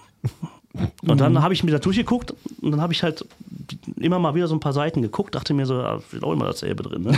Und 1.07 1.21
dann 1.21 1.43
habe 1.43 1.55
ich 1.55 1.63
mir 1.65 1.71
da 1.71 1.79
durchgeguckt 1.79 2.35
und 2.63 2.71
dann 2.73 2.81
habe 2.81 2.93
ich 2.93 3.03
halt 3.03 3.25
immer 3.97 4.19
mal 4.19 4.35
wieder 4.35 4.49
so 4.49 4.55
ein 4.55 4.61
paar 4.61 4.73
Seiten 4.73 5.03
geguckt, 5.03 5.35
dachte 5.35 5.55
mir 5.55 5.67
so, 5.67 5.81
ja, 5.81 6.01
steht 6.09 6.23
auch 6.23 6.33
immer 6.33 6.47
dasselbe 6.47 6.83
drin. 6.83 7.03
Ne? 7.05 7.13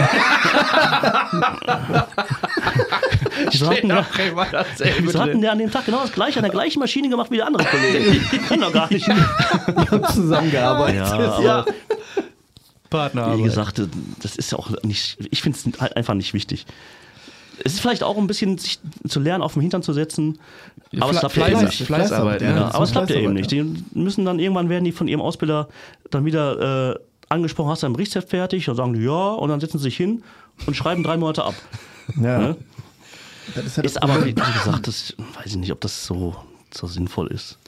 Wieso 3.51 3.71
hatten, 3.71 3.91
wieso 5.03 5.21
hatten 5.21 5.41
der 5.41 5.53
an 5.53 5.59
dem 5.59 5.71
Tag 5.71 5.87
genau 5.87 6.01
das 6.03 6.13
gleiche 6.13 6.39
an 6.39 6.43
der 6.45 6.53
gleichen 6.53 6.81
Maschine 6.81 7.09
gemacht 7.09 7.31
wie 7.31 7.37
der 7.37 7.47
andere 7.47 7.65
Kollege? 7.65 8.21
Die 8.33 8.39
können 8.39 8.63
doch 8.63 8.73
gar 8.73 8.93
nicht. 8.93 9.07
Wir 9.09 9.91
haben 9.91 10.05
zusammengearbeitet. 10.13 10.97
Ja, 10.97 11.41
Ja. 11.43 11.65
Wie 11.67 12.91
Partnerarbeit. 12.91 13.45
gesagt, 13.45 13.83
das 14.23 14.37
ist 14.37 14.51
ja 14.53 14.59
auch 14.59 14.71
nicht, 14.83 15.19
ich 15.31 15.43
finde 15.43 15.59
es 15.59 15.81
halt 15.81 15.95
einfach 15.97 16.15
nicht 16.15 16.33
wichtig. 16.33 16.65
Es 17.65 17.75
ist 17.75 17.81
vielleicht 17.81 18.03
auch 18.03 18.17
ein 18.17 18.27
bisschen 18.27 18.59
sich 18.59 18.79
zu 19.07 19.21
lernen, 19.21 19.43
auf 19.43 19.55
den 19.55 19.63
Hintern 19.63 19.83
zu 19.83 19.93
setzen. 19.93 20.39
Aber 21.01 21.11
es 21.11 21.17
Fle- 21.17 21.21
klappt 21.21 21.37
ja 21.37 21.45
Fleiß- 21.45 21.51
eben 21.53 21.65
nicht. 21.65 21.83
Fleißarbeit, 21.83 22.43
ja. 22.43 22.51
ja. 22.51 22.57
Ja, 22.57 22.75
aber 22.75 22.85
es 22.85 22.93
klappt 22.93 23.11
ja 23.11 23.17
eben 23.17 23.35
nicht. 23.35 23.51
Die 23.51 23.63
müssen 23.95 24.25
dann 24.25 24.39
irgendwann 24.39 24.69
werden 24.69 24.85
die 24.85 24.93
von 24.93 25.09
ihrem 25.09 25.21
Ausbilder 25.21 25.69
dann 26.11 26.25
wieder 26.25 26.93
äh, 26.95 26.99
angesprochen, 27.29 27.71
hast 27.71 27.83
du 27.83 27.87
ein 27.87 27.93
Berichtsheft 27.93 28.31
fertig? 28.31 28.65
Dann 28.67 28.77
sagen 28.77 28.95
die 28.95 29.01
ja 29.01 29.33
und 29.33 29.49
dann 29.51 29.61
setzen 29.61 29.79
sie 29.79 29.85
sich 29.85 29.97
hin 29.97 30.23
und 30.67 30.75
schreiben 30.75 31.03
drei 31.03 31.17
Monate 31.17 31.45
ab. 31.45 31.55
Ja. 32.23 32.39
Ne? 32.39 32.57
Das 33.55 33.65
ist 33.67 33.77
ja 33.77 33.83
das 33.83 33.93
Ist 33.93 34.03
aber, 34.03 34.25
wie 34.25 34.33
gesagt, 34.33 34.87
das 34.87 35.15
weiß 35.37 35.47
ich 35.47 35.57
nicht, 35.57 35.73
ob 35.73 35.81
das 35.83 36.07
so, 36.07 36.35
so 36.75 36.87
sinnvoll 36.87 37.27
ist. 37.29 37.59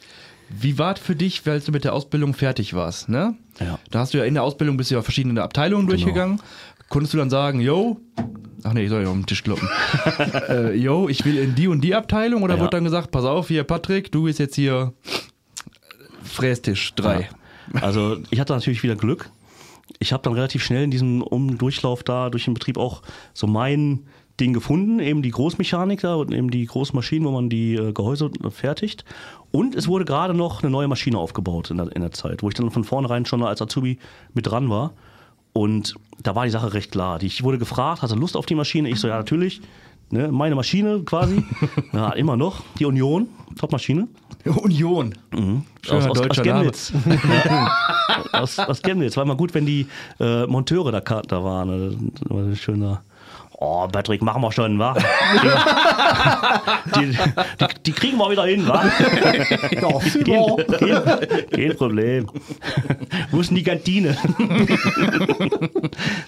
Wie 0.48 0.78
war 0.78 0.94
es 0.94 0.98
für 1.00 1.14
dich, 1.14 1.42
als 1.46 1.66
du 1.66 1.72
mit 1.72 1.84
der 1.84 1.92
Ausbildung 1.94 2.32
fertig 2.34 2.72
warst? 2.74 3.08
Ne? 3.10 3.34
Ja. 3.60 3.78
Da 3.90 3.98
hast 4.00 4.14
du 4.14 4.18
ja 4.18 4.24
in 4.24 4.34
der 4.34 4.42
Ausbildung 4.42 4.76
bist 4.78 4.90
du 4.90 4.94
ja 4.94 5.02
verschiedene 5.02 5.42
Abteilungen 5.42 5.86
durchgegangen. 5.86 6.40
Konntest 6.90 7.14
du 7.14 7.18
dann 7.18 7.30
sagen, 7.30 7.60
yo, 7.60 7.98
ach 8.64 8.74
nee, 8.74 8.82
ich 8.84 8.90
soll 8.90 9.02
ja 9.04 9.08
auf 9.08 9.14
den 9.14 9.24
Tisch 9.24 9.42
kloppen. 9.42 9.68
äh, 10.48 10.74
yo, 10.74 11.08
ich 11.08 11.24
will 11.24 11.38
in 11.38 11.54
die 11.54 11.68
und 11.68 11.80
die 11.82 11.94
Abteilung 11.94 12.42
oder 12.42 12.56
Ja. 12.56 12.60
wurde 12.60 12.70
dann 12.70 12.84
gesagt, 12.84 13.10
pass 13.12 13.24
auf, 13.24 13.48
hier 13.48 13.64
Patrick, 13.64 14.12
du 14.12 14.24
bist 14.24 14.38
jetzt 14.38 14.56
hier 14.56 14.92
Frästisch 16.22 16.94
3. 16.96 17.28
Also 17.80 18.18
ich 18.30 18.40
hatte 18.40 18.52
natürlich 18.52 18.82
wieder 18.82 18.96
Glück. 18.96 19.30
Ich 19.98 20.12
habe 20.12 20.22
dann 20.22 20.32
relativ 20.32 20.62
schnell 20.64 20.84
in 20.84 20.90
diesem 20.90 21.22
Umdurchlauf 21.22 22.02
da 22.02 22.30
durch 22.30 22.44
den 22.44 22.54
Betrieb 22.54 22.76
auch 22.78 23.02
so 23.34 23.46
mein 23.46 24.06
Ding 24.40 24.52
gefunden, 24.52 25.00
eben 25.00 25.22
die 25.22 25.30
Großmechanik 25.30 26.00
da 26.00 26.14
und 26.14 26.32
eben 26.32 26.50
die 26.50 26.64
Großmaschinen, 26.64 27.26
wo 27.28 27.32
man 27.32 27.50
die 27.50 27.74
äh, 27.74 27.92
Gehäuse 27.92 28.30
fertigt. 28.48 29.04
Und 29.52 29.74
es 29.74 29.86
wurde 29.86 30.04
gerade 30.04 30.32
noch 30.34 30.62
eine 30.62 30.70
neue 30.70 30.88
Maschine 30.88 31.18
aufgebaut 31.18 31.70
in 31.70 31.76
der, 31.76 31.94
in 31.94 32.00
der 32.00 32.12
Zeit, 32.12 32.42
wo 32.42 32.48
ich 32.48 32.54
dann 32.54 32.70
von 32.70 32.84
vornherein 32.84 33.26
schon 33.26 33.42
als 33.42 33.60
Azubi 33.60 33.98
mit 34.32 34.46
dran 34.46 34.70
war. 34.70 34.94
Und 35.52 35.94
da 36.22 36.34
war 36.34 36.44
die 36.44 36.50
Sache 36.50 36.72
recht 36.74 36.92
klar. 36.92 37.22
Ich 37.22 37.42
wurde 37.42 37.58
gefragt, 37.58 38.02
hast 38.02 38.12
du 38.12 38.16
Lust 38.16 38.36
auf 38.36 38.46
die 38.46 38.54
Maschine? 38.54 38.88
Ich 38.88 39.00
so, 39.00 39.08
ja, 39.08 39.16
natürlich. 39.16 39.60
Ne, 40.12 40.28
meine 40.32 40.56
Maschine 40.56 41.02
quasi. 41.04 41.44
ja, 41.92 42.10
immer 42.12 42.36
noch. 42.36 42.62
Die 42.78 42.84
Union, 42.84 43.28
Top-Maschine. 43.56 44.08
Union. 44.44 45.14
Schöner 45.82 46.10
Aus, 46.10 46.18
aus, 46.18 46.30
aus. 46.30 46.42
Chemnitz. 46.42 46.92
ja. 47.44 47.70
aus, 48.32 48.58
aus 48.58 48.82
Chemnitz. 48.82 49.16
War 49.16 49.24
mal 49.24 49.36
gut, 49.36 49.54
wenn 49.54 49.66
die 49.66 49.86
äh, 50.18 50.46
Monteure 50.46 50.90
da, 50.90 51.00
da 51.00 51.44
waren. 51.44 51.68
ne? 51.68 52.10
Das 52.18 52.30
war 52.30 52.42
ein 52.42 52.56
schöner. 52.56 53.02
Oh, 53.62 53.86
Patrick, 53.88 54.22
machen 54.22 54.40
wir 54.40 54.50
schon, 54.52 54.78
wa? 54.78 54.94
Die, 56.96 57.10
die, 57.10 57.66
die 57.84 57.92
kriegen 57.92 58.16
wir 58.16 58.30
wieder 58.30 58.46
hin, 58.46 58.66
wa? 58.66 58.82
Ja. 59.70 59.92
Kein, 60.00 60.66
kein, 60.78 61.50
kein 61.50 61.76
Problem. 61.76 62.26
Wo 63.30 63.40
ist 63.40 63.50
denn 63.50 63.56
die 63.56 63.62
Kantine? 63.62 64.16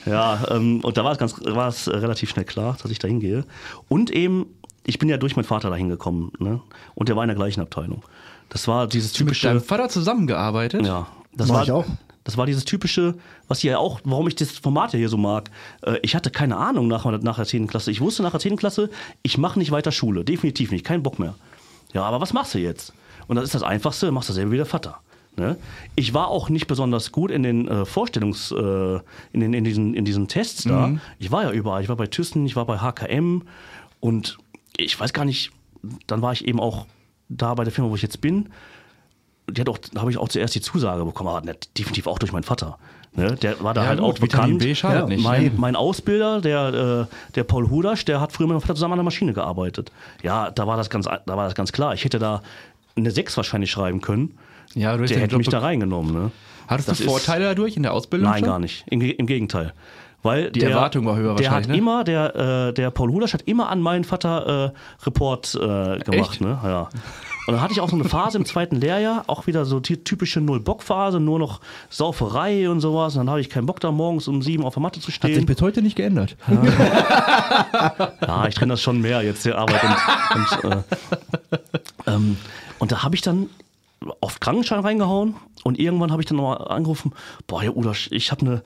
ja, 0.05 0.41
ähm, 0.51 0.81
und 0.83 0.97
da 0.97 1.05
war 1.05 1.13
es 1.13 1.19
ganz, 1.19 1.35
war 1.43 1.69
es 1.69 1.87
äh, 1.87 1.97
relativ 1.97 2.29
schnell 2.29 2.45
klar, 2.45 2.77
dass 2.83 2.91
ich 2.91 2.99
da 2.99 3.09
hingehe. 3.09 3.45
Und 3.89 4.11
eben, 4.11 4.45
ich 4.85 4.99
bin 4.99 5.09
ja 5.09 5.17
durch 5.17 5.35
meinen 5.35 5.47
Vater 5.47 5.71
da 5.71 5.77
hingekommen, 5.77 6.33
ne? 6.39 6.61
Und 6.95 7.09
der 7.09 7.17
war 7.17 7.25
in 7.25 7.29
der 7.29 7.37
gleichen 7.37 7.63
Abteilung. 7.63 8.03
Das 8.51 8.69
war 8.69 8.87
dieses 8.87 9.15
Du 9.15 9.25
mit 9.25 9.43
deinem 9.43 9.55
typische. 9.55 9.69
Vater 9.69 9.89
zusammengearbeitet? 9.89 10.85
Ja, 10.85 11.07
das 11.35 11.49
Mach 11.49 11.55
war, 11.55 11.63
ich 11.63 11.73
auch. 11.73 11.87
Das 12.25 12.37
war 12.37 12.47
dieses 12.47 12.65
typische, 12.65 13.15
was 13.49 13.61
hier 13.61 13.81
auch, 13.81 14.01
warum 14.05 14.29
ich 14.29 14.35
das 14.37 14.51
Format 14.53 14.93
hier 14.93 15.09
so 15.09 15.17
mag. 15.17 15.51
Äh, 15.83 15.99
Ich 16.03 16.15
hatte 16.15 16.31
keine 16.31 16.57
Ahnung 16.57 16.89
nach, 16.89 17.05
nach 17.05 17.37
der 17.37 17.45
10. 17.47 17.67
Klasse. 17.67 17.91
Ich 17.91 18.01
wusste 18.01 18.23
nach 18.23 18.31
der 18.31 18.41
10. 18.41 18.57
Klasse, 18.57 18.91
ich 19.23 19.39
mache 19.39 19.59
nicht 19.59 19.71
weiter 19.71 19.93
Schule. 19.93 20.25
Definitiv 20.25 20.71
nicht, 20.71 20.85
kein 20.85 21.03
Bock 21.03 21.19
mehr. 21.19 21.35
Ja, 21.93 22.03
aber 22.05 22.21
was 22.21 22.33
machst 22.33 22.55
du 22.55 22.59
jetzt? 22.59 22.93
Und 23.27 23.37
das 23.37 23.45
ist 23.47 23.55
das 23.55 23.63
Einfachste, 23.63 24.11
machst 24.13 24.29
dasselbe 24.29 24.51
wie 24.53 24.57
der 24.57 24.67
Vater. 24.67 25.01
Ne? 25.37 25.57
Ich 25.97 26.13
war 26.15 26.29
auch 26.29 26.49
nicht 26.51 26.67
besonders 26.67 27.11
gut 27.13 27.31
in 27.31 27.43
den 27.43 27.67
äh, 27.67 27.85
Vorstellungs-, 27.85 28.53
äh, 28.53 29.01
in, 29.33 29.41
den, 29.41 29.55
in, 29.55 29.65
diesen, 29.65 29.95
in 29.95 30.05
diesen 30.05 30.29
Tests 30.29 30.65
da. 30.65 30.89
Ich 31.19 31.31
war 31.31 31.45
ja 31.45 31.51
überall. 31.53 31.83
Ich 31.83 31.89
war 31.89 31.97
bei 31.97 32.07
Thyssen, 32.07 32.45
ich 32.47 32.55
war 32.57 32.67
bei 32.67 32.79
HKM 32.79 33.43
und 34.01 34.39
ich 34.77 34.99
weiß 34.99 35.13
gar 35.13 35.25
nicht, 35.25 35.51
dann 36.07 36.21
war 36.23 36.33
ich 36.33 36.47
eben 36.47 36.61
auch 36.61 36.87
da 37.29 37.55
bei 37.55 37.65
der 37.65 37.73
Firma, 37.73 37.91
wo 37.91 37.95
ich 37.97 38.03
jetzt 38.03 38.21
bin 38.21 38.51
die 39.53 39.61
hat 39.61 39.69
auch, 39.69 39.79
da 39.79 40.01
habe 40.01 40.11
ich 40.11 40.19
auch 40.19 40.29
zuerst 40.29 40.55
die 40.55 40.61
Zusage 40.61 41.05
bekommen, 41.05 41.31
aber 41.31 41.43
definitiv 41.79 42.07
auch 42.07 42.19
durch 42.19 42.33
meinen 42.33 42.43
Vater. 42.45 42.79
Ne? 43.15 43.35
Der 43.37 43.63
war 43.63 43.75
da 43.75 43.83
Ja, 43.83 43.89
halt 43.89 44.01
gut, 44.01 44.17
auch 44.17 44.23
Vitamin 44.23 44.59
bekannt. 44.59 44.59
B 44.61 44.75
schadet 44.75 45.01
Ja, 45.01 45.07
nicht. 45.07 45.23
Mein, 45.23 45.45
ne? 45.45 45.53
mein 45.57 45.77
Ausbilder, 45.77 46.41
der, 46.41 47.09
äh, 47.11 47.33
der 47.35 47.45
Paul 47.45 47.69
Hudasch, 47.69 48.05
der 48.07 48.21
hat 48.21 48.33
früher 48.33 48.47
mit 48.47 48.55
meinem 48.55 48.61
Vater 48.63 48.75
zusammen 48.75 48.95
an 48.95 48.99
der 49.01 49.05
Maschine 49.05 49.33
gearbeitet. 49.35 49.93
Ja, 50.23 50.51
da 50.51 50.67
war 50.67 50.77
das 50.79 50.89
ganz, 50.89 51.05
da 51.07 51.21
war 51.37 51.45
das 51.45 51.55
ganz 51.55 51.73
klar. 51.73 51.93
Ich 51.95 52.05
hätte 52.05 52.19
da 52.19 52.43
eine 52.97 53.11
6 53.11 53.37
wahrscheinlich 53.37 53.71
schreiben 53.71 54.01
können. 54.01 54.39
Ja, 54.75 54.97
du 54.97 55.05
Der 55.05 55.21
hätte 55.21 55.37
mich 55.37 55.49
da 55.49 55.59
reingenommen. 55.59 56.13
Ne? 56.15 56.31
Hattest 56.69 56.89
Das 56.89 56.99
du 56.99 57.05
Vorteile 57.05 57.45
dadurch 57.45 57.77
in 57.77 57.83
der 57.83 57.93
Ausbildung? 57.93 58.31
Nein, 58.31 58.41
schon? 58.41 58.49
gar 58.49 58.59
nicht. 58.59 58.85
Im, 58.89 59.03
Im 59.03 59.27
Gegenteil. 59.27 59.75
Weil 60.23 60.51
Die 60.53 60.61
der, 60.61 60.71
Erwartung 60.71 61.05
war 61.05 61.17
höher 61.17 61.35
Der 61.35 61.51
hat 61.51 61.57
wahrscheinlich, 61.57 61.69
ne? 61.69 61.77
immer, 61.79 62.05
der, 62.05 62.69
äh, 62.69 62.73
der 62.73 62.91
Paul 62.93 63.11
Hudasch 63.11 63.35
hat 63.35 63.43
immer 63.43 63.69
an 63.69 63.81
meinen 63.81 64.05
Vater 64.05 64.73
äh, 64.73 65.05
Report 65.05 65.55
äh, 65.55 65.59
gemacht. 65.99 66.31
Echt? 66.31 66.41
Ne? 66.41 66.59
Ja. 66.63 66.89
Und 67.47 67.55
dann 67.55 67.61
hatte 67.61 67.73
ich 67.73 67.81
auch 67.81 67.91
so 67.91 67.97
eine 67.97 68.05
Phase 68.05 68.39
im 68.39 68.45
zweiten 68.45 68.77
Lehrjahr, 68.77 69.25
auch 69.27 69.47
wieder 69.47 69.65
so 69.65 69.81
die 69.81 70.05
typische 70.05 70.41
Null-Bock-Phase, 70.41 71.19
nur 71.19 71.39
noch 71.39 71.61
Sauferei 71.91 72.71
und 72.71 72.81
sowas. 72.81 73.15
Und 73.15 73.21
dann 73.21 73.31
habe 73.31 73.41
ich 73.41 73.51
keinen 73.51 73.67
Bock 73.67 73.81
da 73.81 73.91
morgens 73.91 74.29
um 74.29 74.43
sieben 74.43 74.65
auf 74.65 74.75
der 74.75 74.83
Matte 74.83 75.01
zu 75.01 75.07
Hat 75.07 75.23
sich 75.23 75.33
stehen. 75.33 75.47
bis 75.47 75.61
heute 75.61 75.83
nicht 75.83 75.97
geändert. 75.97 76.37
Ja, 78.23 78.47
ich 78.47 78.55
trenne 78.55 78.73
das 78.73 78.81
schon 78.81 79.01
mehr 79.01 79.23
jetzt, 79.23 79.45
die 79.45 79.53
Arbeit 79.53 79.83
und, 79.85 80.63
und, 80.65 80.73
äh, 80.73 80.83
ähm, 82.07 82.37
und 82.79 82.93
da 82.93 83.03
habe 83.03 83.15
ich 83.15 83.21
dann 83.21 83.49
auf 84.21 84.41
Krankenschein 84.41 84.81
reingehauen 84.81 85.35
und 85.65 85.79
irgendwann 85.79 86.11
habe 86.13 86.23
ich 86.23 86.27
dann 86.27 86.39
nochmal 86.39 86.69
angerufen, 86.69 87.13
boah, 87.47 87.63
Herr 87.63 87.77
Udasch, 87.77 88.09
ich 88.11 88.31
habe 88.31 88.47
eine 88.47 88.63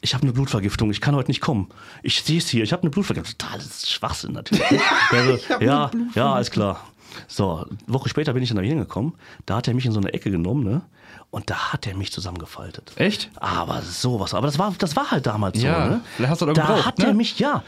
ich 0.00 0.14
hab 0.14 0.22
eine 0.22 0.32
Blutvergiftung, 0.32 0.90
ich 0.90 1.00
kann 1.00 1.14
heute 1.14 1.30
nicht 1.30 1.40
kommen. 1.40 1.68
Ich 2.02 2.22
sehe 2.22 2.36
es 2.38 2.48
hier, 2.48 2.62
ich 2.62 2.72
habe 2.72 2.82
eine 2.82 2.90
Blutvergiftung. 2.90 3.38
Totales 3.38 3.90
Schwachsinn 3.90 4.32
natürlich. 4.32 4.62
Also, 5.10 5.38
ja, 5.60 5.90
ja, 6.14 6.34
alles 6.34 6.50
klar. 6.50 6.80
So, 7.28 7.64
eine 7.68 7.78
Woche 7.86 8.08
später 8.08 8.32
bin 8.32 8.42
ich 8.42 8.48
dann 8.48 8.56
da 8.56 8.62
hingekommen, 8.62 9.14
da 9.46 9.56
hat 9.56 9.68
er 9.68 9.74
mich 9.74 9.86
in 9.86 9.92
so 9.92 10.00
eine 10.00 10.12
Ecke 10.12 10.30
genommen, 10.30 10.64
ne? 10.64 10.82
Und 11.30 11.50
da 11.50 11.72
hat 11.72 11.86
er 11.86 11.96
mich 11.96 12.12
zusammengefaltet. 12.12 12.92
Echt? 12.96 13.30
Aber 13.36 13.82
sowas. 13.82 14.34
Aber 14.34 14.46
das 14.46 14.58
war, 14.58 14.72
das 14.78 14.94
war 14.94 15.10
halt 15.10 15.26
damals 15.26 15.60
Ja, 15.60 15.84
so. 15.84 15.90
Ne? 15.90 16.00
vielleicht 16.16 16.30
hast 16.30 16.42
du 16.42 16.46
da 16.46 16.52
gebraucht, 16.52 16.86
hat 16.86 16.98
ne? 16.98 17.06
er 17.06 17.14
mich, 17.14 17.38
ja. 17.38 17.62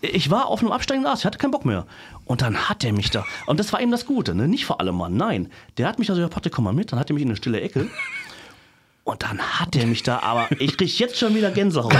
Ich 0.00 0.30
war 0.30 0.46
auf 0.46 0.60
einem 0.60 0.72
absteigenden 0.72 1.12
Ast, 1.12 1.22
ich 1.22 1.26
hatte 1.26 1.38
keinen 1.38 1.52
Bock 1.52 1.64
mehr. 1.64 1.86
Und 2.24 2.42
dann 2.42 2.68
hat 2.68 2.82
er 2.84 2.92
mich 2.92 3.10
da. 3.10 3.24
Und 3.46 3.60
das 3.60 3.72
war 3.72 3.80
eben 3.80 3.90
das 3.90 4.06
Gute, 4.06 4.34
ne? 4.34 4.48
Nicht 4.48 4.64
vor 4.64 4.80
allem 4.80 4.96
Mann, 4.96 5.16
nein. 5.16 5.48
Der 5.78 5.86
hat 5.88 5.98
mich 5.98 6.10
also, 6.10 6.22
ja, 6.22 6.28
Patrick, 6.28 6.52
komm 6.52 6.64
mal 6.64 6.72
mit. 6.72 6.92
Dann 6.92 6.98
hat 6.98 7.10
er 7.10 7.14
mich 7.14 7.22
in 7.22 7.28
eine 7.28 7.36
stille 7.36 7.60
Ecke. 7.60 7.88
Und 9.04 9.24
dann 9.24 9.40
hat 9.40 9.74
er 9.74 9.86
mich 9.86 10.04
da, 10.04 10.20
aber 10.20 10.46
ich 10.60 10.76
krieg 10.76 10.96
jetzt 10.98 11.18
schon 11.18 11.34
wieder 11.34 11.50
Gänsehaut. 11.50 11.94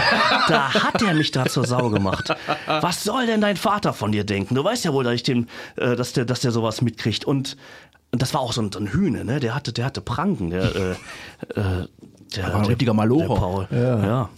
Da 0.49 0.73
hat 0.73 1.03
er 1.03 1.15
mich 1.15 1.33
da 1.33 1.47
zur 1.47 1.67
Sau 1.67 1.91
gemacht. 1.91 2.33
Was 2.67 3.03
soll 3.03 3.27
denn 3.27 3.41
dein 3.41 3.57
Vater 3.57 3.93
von 3.93 4.13
dir 4.13 4.23
denken? 4.23 4.55
Du 4.55 4.63
weißt 4.63 4.85
ja 4.85 4.93
wohl, 4.93 5.03
dass, 5.03 5.15
ich 5.15 5.25
dem, 5.25 5.49
äh, 5.77 5.97
dass, 5.97 6.13
der, 6.13 6.25
dass 6.25 6.41
der 6.41 6.53
sowas 6.53 6.81
mitkriegt. 6.81 7.25
Und, 7.25 7.57
und 8.13 8.23
das 8.23 8.35
war 8.35 8.41
auch 8.41 8.53
so 8.53 8.63
ein, 8.63 8.71
so 8.71 8.79
ein 8.79 8.87
Hühne, 8.93 9.25
ne? 9.25 9.41
Der 9.41 9.55
hatte, 9.55 9.73
der 9.73 9.85
hatte 9.85 10.01
Pranken. 10.01 10.51
Der, 10.51 10.63
äh, 10.77 10.91
äh, 10.91 11.89
der, 12.37 12.53
war 12.53 12.57
ein 12.57 12.67
richtiger 12.67 12.95
Malocher. 12.95 13.29
Der 13.29 13.35
Paul. 13.35 13.69
Ja. 13.71 14.29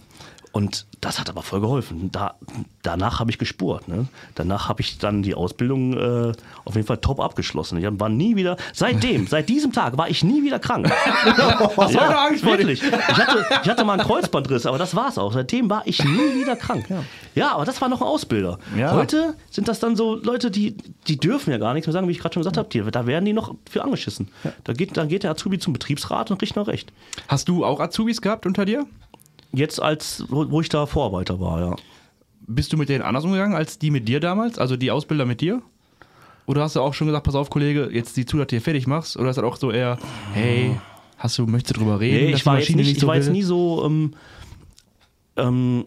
Und 0.55 0.85
das 1.01 1.19
hat 1.19 1.29
aber 1.29 1.41
voll 1.41 1.59
geholfen. 1.59 2.13
Da, 2.13 2.35
danach 2.81 3.19
habe 3.19 3.29
ich 3.29 3.37
gespurt. 3.37 3.89
Ne? 3.89 4.07
Danach 4.35 4.69
habe 4.69 4.79
ich 4.79 4.97
dann 4.97 5.21
die 5.21 5.35
Ausbildung 5.35 5.97
äh, 5.97 6.31
auf 6.63 6.75
jeden 6.75 6.87
Fall 6.87 6.99
top 6.99 7.19
abgeschlossen. 7.19 7.77
Ich 7.77 7.99
war 7.99 8.07
nie 8.07 8.37
wieder, 8.37 8.55
seitdem, 8.71 9.27
seit 9.27 9.49
diesem 9.49 9.73
Tag 9.73 9.97
war 9.97 10.09
ich 10.09 10.23
nie 10.23 10.43
wieder 10.43 10.59
krank. 10.59 10.89
Hast 10.89 11.93
du 11.93 11.97
keine 11.97 12.17
Angst 12.17 12.45
Wirklich. 12.45 12.81
Ich 12.81 13.17
hatte, 13.17 13.45
ich 13.63 13.69
hatte 13.69 13.83
mal 13.83 13.99
einen 13.99 14.07
Kreuzbandriss, 14.07 14.65
aber 14.65 14.77
das 14.77 14.95
war's 14.95 15.17
auch. 15.17 15.33
Seitdem 15.33 15.69
war 15.69 15.81
ich 15.83 16.01
nie 16.01 16.39
wieder 16.39 16.55
krank. 16.55 16.87
Ja, 17.33 17.51
aber 17.51 17.65
das 17.65 17.81
war 17.81 17.89
noch 17.89 17.99
ein 17.99 18.07
Ausbilder. 18.07 18.57
Ja. 18.77 18.93
Heute 18.93 19.35
sind 19.51 19.67
das 19.67 19.81
dann 19.81 19.97
so 19.97 20.15
Leute, 20.15 20.51
die, 20.51 20.77
die 21.09 21.17
dürfen 21.17 21.51
ja 21.51 21.57
gar 21.57 21.73
nichts 21.73 21.85
mehr 21.85 21.91
sagen, 21.91 22.07
wie 22.07 22.13
ich 22.13 22.19
gerade 22.19 22.33
schon 22.33 22.43
gesagt 22.43 22.55
habe. 22.55 22.91
Da 22.91 23.05
werden 23.05 23.25
die 23.25 23.33
noch 23.33 23.55
für 23.69 23.83
angeschissen. 23.83 24.29
Da, 24.63 24.71
geht, 24.71 24.95
da 24.95 25.03
geht 25.03 25.23
der 25.23 25.31
Azubi 25.31 25.59
zum 25.59 25.73
Betriebsrat 25.73 26.31
und 26.31 26.37
kriegt 26.37 26.55
noch 26.55 26.69
recht. 26.69 26.93
Hast 27.27 27.49
du 27.49 27.65
auch 27.65 27.81
Azubis 27.81 28.21
gehabt 28.21 28.45
unter 28.45 28.63
dir? 28.63 28.85
Jetzt 29.55 29.81
als, 29.81 30.25
wo 30.29 30.61
ich 30.61 30.69
da 30.69 30.85
Vorarbeiter 30.85 31.39
war, 31.39 31.59
ja. 31.59 31.75
Bist 32.47 32.71
du 32.73 32.77
mit 32.77 32.89
denen 32.89 33.01
anders 33.03 33.23
umgegangen 33.23 33.55
als 33.55 33.79
die 33.79 33.89
mit 33.89 34.07
dir 34.07 34.19
damals? 34.19 34.59
Also 34.59 34.75
die 34.77 34.91
Ausbilder 34.91 35.25
mit 35.25 35.41
dir? 35.41 35.61
Oder 36.45 36.61
hast 36.61 36.75
du 36.75 36.81
auch 36.81 36.93
schon 36.93 37.07
gesagt, 37.07 37.25
pass 37.25 37.35
auf, 37.35 37.49
Kollege, 37.49 37.89
jetzt 37.91 38.15
sieh 38.15 38.25
zu, 38.25 38.37
dass 38.37 38.47
du 38.47 38.55
hier 38.55 38.61
fertig 38.61 38.85
machst? 38.85 39.17
Oder 39.17 39.29
ist 39.29 39.37
das 39.37 39.45
auch 39.45 39.57
so 39.57 39.71
eher, 39.71 39.97
hey, 40.33 40.79
hast 41.17 41.37
du, 41.37 41.47
möchtest 41.47 41.75
du 41.75 41.79
drüber 41.79 41.99
reden? 41.99 42.27
Nee, 42.27 42.33
ich 42.33 42.41
die 42.41 42.45
war, 42.45 42.59
jetzt 42.59 42.75
nicht, 42.75 42.91
ich 42.91 42.99
so 42.99 43.07
war 43.07 43.15
jetzt 43.15 43.31
nie 43.31 43.41
so. 43.41 43.83
Ähm, 43.85 44.13
ähm, 45.37 45.85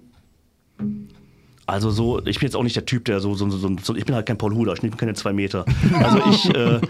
also 1.66 1.90
so, 1.90 2.18
ich 2.24 2.38
bin 2.40 2.46
jetzt 2.46 2.56
auch 2.56 2.62
nicht 2.62 2.76
der 2.76 2.86
Typ, 2.86 3.04
der 3.04 3.20
so, 3.20 3.34
so, 3.34 3.48
so, 3.50 3.76
so 3.82 3.94
ich 3.94 4.06
bin 4.06 4.14
halt 4.14 4.26
kein 4.26 4.38
Paul 4.38 4.54
Huder, 4.54 4.72
ich 4.72 4.80
bin 4.80 4.96
keine 4.96 5.14
zwei 5.14 5.32
Meter. 5.32 5.66
Also 5.94 6.18
ich, 6.30 6.54
äh, 6.54 6.80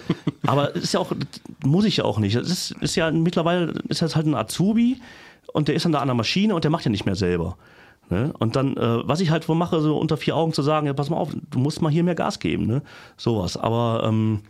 aber 0.46 0.74
ist 0.76 0.94
ja 0.94 1.00
auch, 1.00 1.12
muss 1.64 1.84
ich 1.84 1.96
ja 1.98 2.04
auch 2.04 2.18
nicht. 2.20 2.36
Es 2.36 2.48
ist, 2.48 2.70
ist 2.80 2.94
ja 2.94 3.10
mittlerweile, 3.10 3.74
ist 3.88 4.02
das 4.02 4.14
halt 4.14 4.26
ein 4.26 4.34
Azubi 4.34 4.98
und 5.52 5.68
der 5.68 5.74
ist 5.74 5.84
dann 5.84 5.92
da 5.92 5.98
an 6.00 6.08
der 6.08 6.14
Maschine 6.14 6.54
und 6.54 6.64
der 6.64 6.70
macht 6.70 6.84
ja 6.84 6.90
nicht 6.90 7.06
mehr 7.06 7.16
selber. 7.16 7.56
Ne? 8.10 8.32
Und 8.38 8.56
dann, 8.56 8.76
äh, 8.76 9.06
was 9.06 9.20
ich 9.20 9.30
halt 9.30 9.48
wohl 9.48 9.56
mache, 9.56 9.80
so 9.80 9.98
unter 9.98 10.16
vier 10.16 10.34
Augen 10.36 10.52
zu 10.52 10.62
sagen, 10.62 10.86
ja, 10.86 10.92
pass 10.94 11.10
mal 11.10 11.16
auf, 11.16 11.30
du 11.50 11.58
musst 11.58 11.82
mal 11.82 11.90
hier 11.92 12.04
mehr 12.04 12.14
Gas 12.14 12.38
geben, 12.38 12.66
ne? 12.66 12.82
Sowas. 13.18 13.56
Aber 13.58 14.02
ähm, 14.06 14.40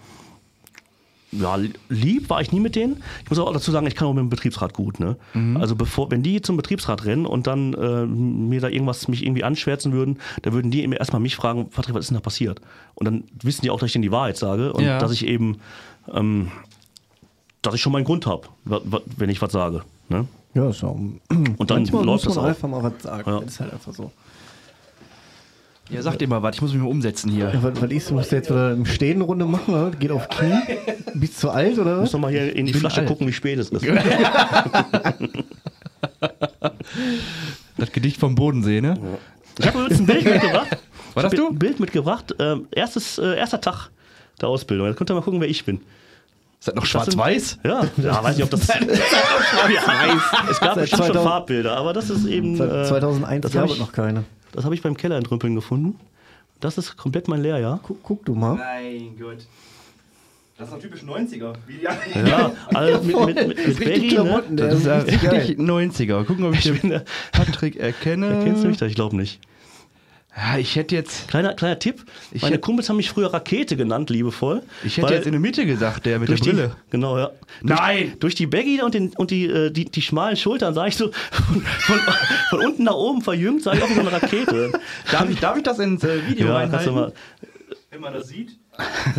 ja, 1.32 1.58
lieb 1.88 2.30
war 2.30 2.40
ich 2.40 2.52
nie 2.52 2.60
mit 2.60 2.74
denen. 2.74 3.02
Ich 3.24 3.28
muss 3.30 3.38
auch 3.38 3.52
dazu 3.52 3.70
sagen, 3.70 3.86
ich 3.86 3.94
kann 3.94 4.08
auch 4.08 4.14
mit 4.14 4.22
dem 4.22 4.30
Betriebsrat 4.30 4.72
gut. 4.72 4.98
Ne? 4.98 5.16
Also 5.60 5.76
bevor, 5.76 6.10
wenn 6.10 6.22
die 6.22 6.40
zum 6.40 6.56
Betriebsrat 6.56 7.04
rennen 7.04 7.26
und 7.26 7.46
dann 7.46 7.74
äh, 7.74 8.06
mir 8.06 8.60
da 8.62 8.68
irgendwas 8.68 9.08
mich 9.08 9.26
irgendwie 9.26 9.44
anschwärzen 9.44 9.92
würden, 9.92 10.20
da 10.40 10.54
würden 10.54 10.70
die 10.70 10.82
immer 10.84 10.96
erstmal 10.96 11.20
mich 11.20 11.36
fragen, 11.36 11.68
Patrick, 11.68 11.94
was 11.94 12.04
ist 12.06 12.08
denn 12.10 12.14
da 12.16 12.22
passiert? 12.22 12.62
Und 12.94 13.04
dann 13.04 13.24
wissen 13.42 13.60
die 13.60 13.70
auch, 13.70 13.78
dass 13.78 13.88
ich 13.88 13.92
denen 13.92 14.02
die 14.02 14.12
Wahrheit 14.12 14.38
sage 14.38 14.72
und 14.72 14.84
Ja. 14.84 14.98
dass 14.98 15.12
ich 15.12 15.26
eben, 15.26 15.58
ähm, 16.14 16.50
dass 17.60 17.74
ich 17.74 17.82
schon 17.82 17.92
meinen 17.92 18.04
Grund 18.04 18.24
habe, 18.26 18.48
wenn 18.64 19.28
ich 19.28 19.42
was 19.42 19.52
sage. 19.52 19.82
Ne? 20.08 20.26
Ja, 20.58 20.64
auch. 20.88 20.94
Und 20.94 21.20
dann 21.70 21.78
Manchmal 21.78 22.04
läuft 22.04 22.06
muss 22.06 22.22
das 22.24 22.34
man 22.36 22.44
auch. 22.44 22.48
einfach 22.48 22.68
mal 22.68 22.82
was 22.82 23.02
sagen. 23.02 23.30
Ja. 23.30 23.40
Das 23.40 23.48
ist 23.52 23.60
halt 23.60 23.72
einfach 23.72 23.94
so. 23.94 24.10
Ja, 25.90 26.02
sag 26.02 26.18
dir 26.18 26.28
mal 26.28 26.42
was, 26.42 26.56
ich 26.56 26.60
muss 26.60 26.72
mich 26.74 26.82
mal 26.82 26.88
umsetzen 26.88 27.30
hier. 27.30 27.50
Ja, 27.52 27.62
was, 27.62 27.80
was 27.80 27.90
ist, 27.90 28.10
musst 28.10 28.30
du 28.32 28.36
jetzt 28.36 28.50
wieder 28.50 28.72
im 28.72 28.84
Stehen 28.84 29.22
Runde 29.22 29.46
machen, 29.46 29.72
oder? 29.72 29.90
Geht 29.92 30.10
auf 30.10 30.28
Knie? 30.28 30.52
Bist 31.14 31.42
du 31.42 31.48
alt, 31.48 31.78
oder 31.78 31.94
was? 31.96 32.00
Muss 32.00 32.12
noch 32.12 32.20
mal 32.20 32.30
hier 32.30 32.54
in 32.54 32.66
die 32.66 32.72
bin 32.72 32.80
Flasche 32.80 33.00
alt. 33.00 33.08
gucken, 33.08 33.26
wie 33.26 33.32
spät 33.32 33.58
es 33.58 33.70
ist. 33.70 33.86
Das 37.76 37.92
Gedicht 37.92 38.18
vom 38.18 38.34
Bodensee, 38.34 38.80
ne? 38.80 38.98
Ich 39.58 39.66
habe 39.66 39.78
übrigens 39.78 40.00
ein 40.00 40.06
Bild 40.06 40.24
mitgebracht. 40.24 40.76
Was 41.14 41.24
hast 41.24 41.32
Ich 41.32 41.38
hab 41.38 41.46
du? 41.46 41.52
Ein 41.54 41.58
Bild 41.58 41.80
mitgebracht. 41.80 42.34
Ähm, 42.38 42.66
erstes, 42.72 43.18
äh, 43.18 43.36
erster 43.36 43.60
Tag 43.60 43.90
der 44.40 44.48
Ausbildung. 44.48 44.86
Jetzt 44.88 44.96
könnt 44.96 45.10
ihr 45.10 45.14
mal 45.14 45.22
gucken, 45.22 45.40
wer 45.40 45.48
ich 45.48 45.64
bin. 45.64 45.80
Ist 46.58 46.68
das 46.68 46.74
noch 46.74 46.86
schwarz-weiß? 46.86 47.58
Ja, 47.64 47.84
ja, 47.98 48.22
weiß 48.22 48.36
nicht, 48.36 48.44
ob 48.44 48.50
das. 48.50 48.66
ja, 48.68 48.76
es 50.50 50.60
gab 50.60 50.74
Seit 50.74 50.82
bestimmt 50.82 51.04
schon 51.04 51.12
2000 51.12 51.22
Farbbilder, 51.22 51.76
aber 51.76 51.92
das 51.92 52.10
ist 52.10 52.26
eben. 52.26 52.56
Seit 52.56 52.70
äh, 52.70 52.84
2001 52.84 53.42
das 53.42 53.52
gab 53.52 53.62
habe 53.62 53.70
es 53.70 53.78
ich, 53.78 53.80
noch 53.80 53.92
keine. 53.92 54.24
das 54.52 54.64
hab 54.64 54.72
ich 54.72 54.82
beim 54.82 54.96
Keller 54.96 55.16
entrümpeln 55.16 55.54
gefunden. 55.54 56.00
Das 56.60 56.76
ist 56.76 56.96
komplett 56.96 57.28
mein 57.28 57.42
Lehrjahr. 57.42 57.78
Guck, 57.82 58.02
guck 58.02 58.24
du 58.24 58.34
mal. 58.34 58.54
Mein 58.54 59.16
Gott. 59.18 59.46
Das 60.58 60.66
ist 60.66 60.74
doch 60.74 60.80
typisch 60.80 61.02
90er. 61.04 61.54
Wie 61.68 61.82
Ja, 62.28 62.50
also 62.74 63.02
mit, 63.04 63.36
mit, 63.36 63.48
mit, 63.48 63.68
mit 63.68 63.78
Baggy, 63.78 64.18
ne? 64.18 64.42
Das 64.50 64.74
ist 64.74 64.86
ja 64.86 64.98
richtig 64.98 65.22
geil. 65.22 65.38
richtig 65.38 65.58
90er. 65.60 66.24
Gucken, 66.24 66.44
ob 66.46 66.54
ich 66.54 66.66
Ich 66.66 66.80
den 66.80 66.90
äh, 66.90 67.00
Patrick 67.32 67.76
erkenne. 67.76 68.40
Kennst 68.42 68.64
du 68.64 68.68
mich 68.68 68.76
da? 68.76 68.86
Ich 68.86 68.96
glaube 68.96 69.14
nicht. 69.14 69.38
Ja, 70.40 70.56
ich 70.56 70.76
hätte 70.76 70.94
jetzt, 70.94 71.26
Kleiner, 71.26 71.54
kleiner 71.54 71.80
Tipp. 71.80 72.04
Ich 72.30 72.42
Meine 72.42 72.54
hätt- 72.54 72.62
Kumpels 72.62 72.88
haben 72.88 72.96
mich 72.96 73.10
früher 73.10 73.34
Rakete 73.34 73.76
genannt, 73.76 74.08
liebevoll. 74.08 74.62
ich 74.84 74.96
hätte 74.96 75.12
jetzt 75.12 75.26
in 75.26 75.32
der 75.32 75.40
Mitte 75.40 75.66
gesagt, 75.66 76.06
der 76.06 76.20
mit 76.20 76.28
der 76.28 76.36
durch 76.36 76.42
die, 76.48 76.50
Brille. 76.50 76.76
Genau, 76.90 77.18
ja. 77.18 77.30
Durch, 77.62 77.80
Nein! 77.80 78.12
Durch 78.20 78.34
die 78.36 78.46
Baggy 78.46 78.80
und, 78.82 78.94
den, 78.94 79.08
und 79.16 79.32
die, 79.32 79.46
äh, 79.46 79.70
die, 79.72 79.86
die 79.86 80.00
schmalen 80.02 80.36
Schultern 80.36 80.74
sah 80.74 80.86
ich 80.86 80.96
so 80.96 81.10
von, 81.32 81.60
von, 81.62 81.98
von 82.50 82.58
unten 82.66 82.84
nach 82.84 82.94
oben 82.94 83.20
verjüngt, 83.22 83.62
sah 83.64 83.72
ich 83.74 83.82
auch 83.82 83.90
wie 83.90 83.94
so 83.94 84.00
eine 84.00 84.12
Rakete. 84.12 84.70
Darf 85.10 85.28
ich, 85.28 85.40
darf 85.40 85.56
ich 85.56 85.64
das 85.64 85.80
ins 85.80 86.04
äh, 86.04 86.24
Video 86.28 86.46
ja, 86.46 86.60
kannst 86.68 86.86
du 86.86 86.90
reinhalten? 86.90 86.94
mal. 86.94 87.12
Wenn 87.90 88.00
man 88.00 88.12
das 88.14 88.28
sieht. 88.28 88.50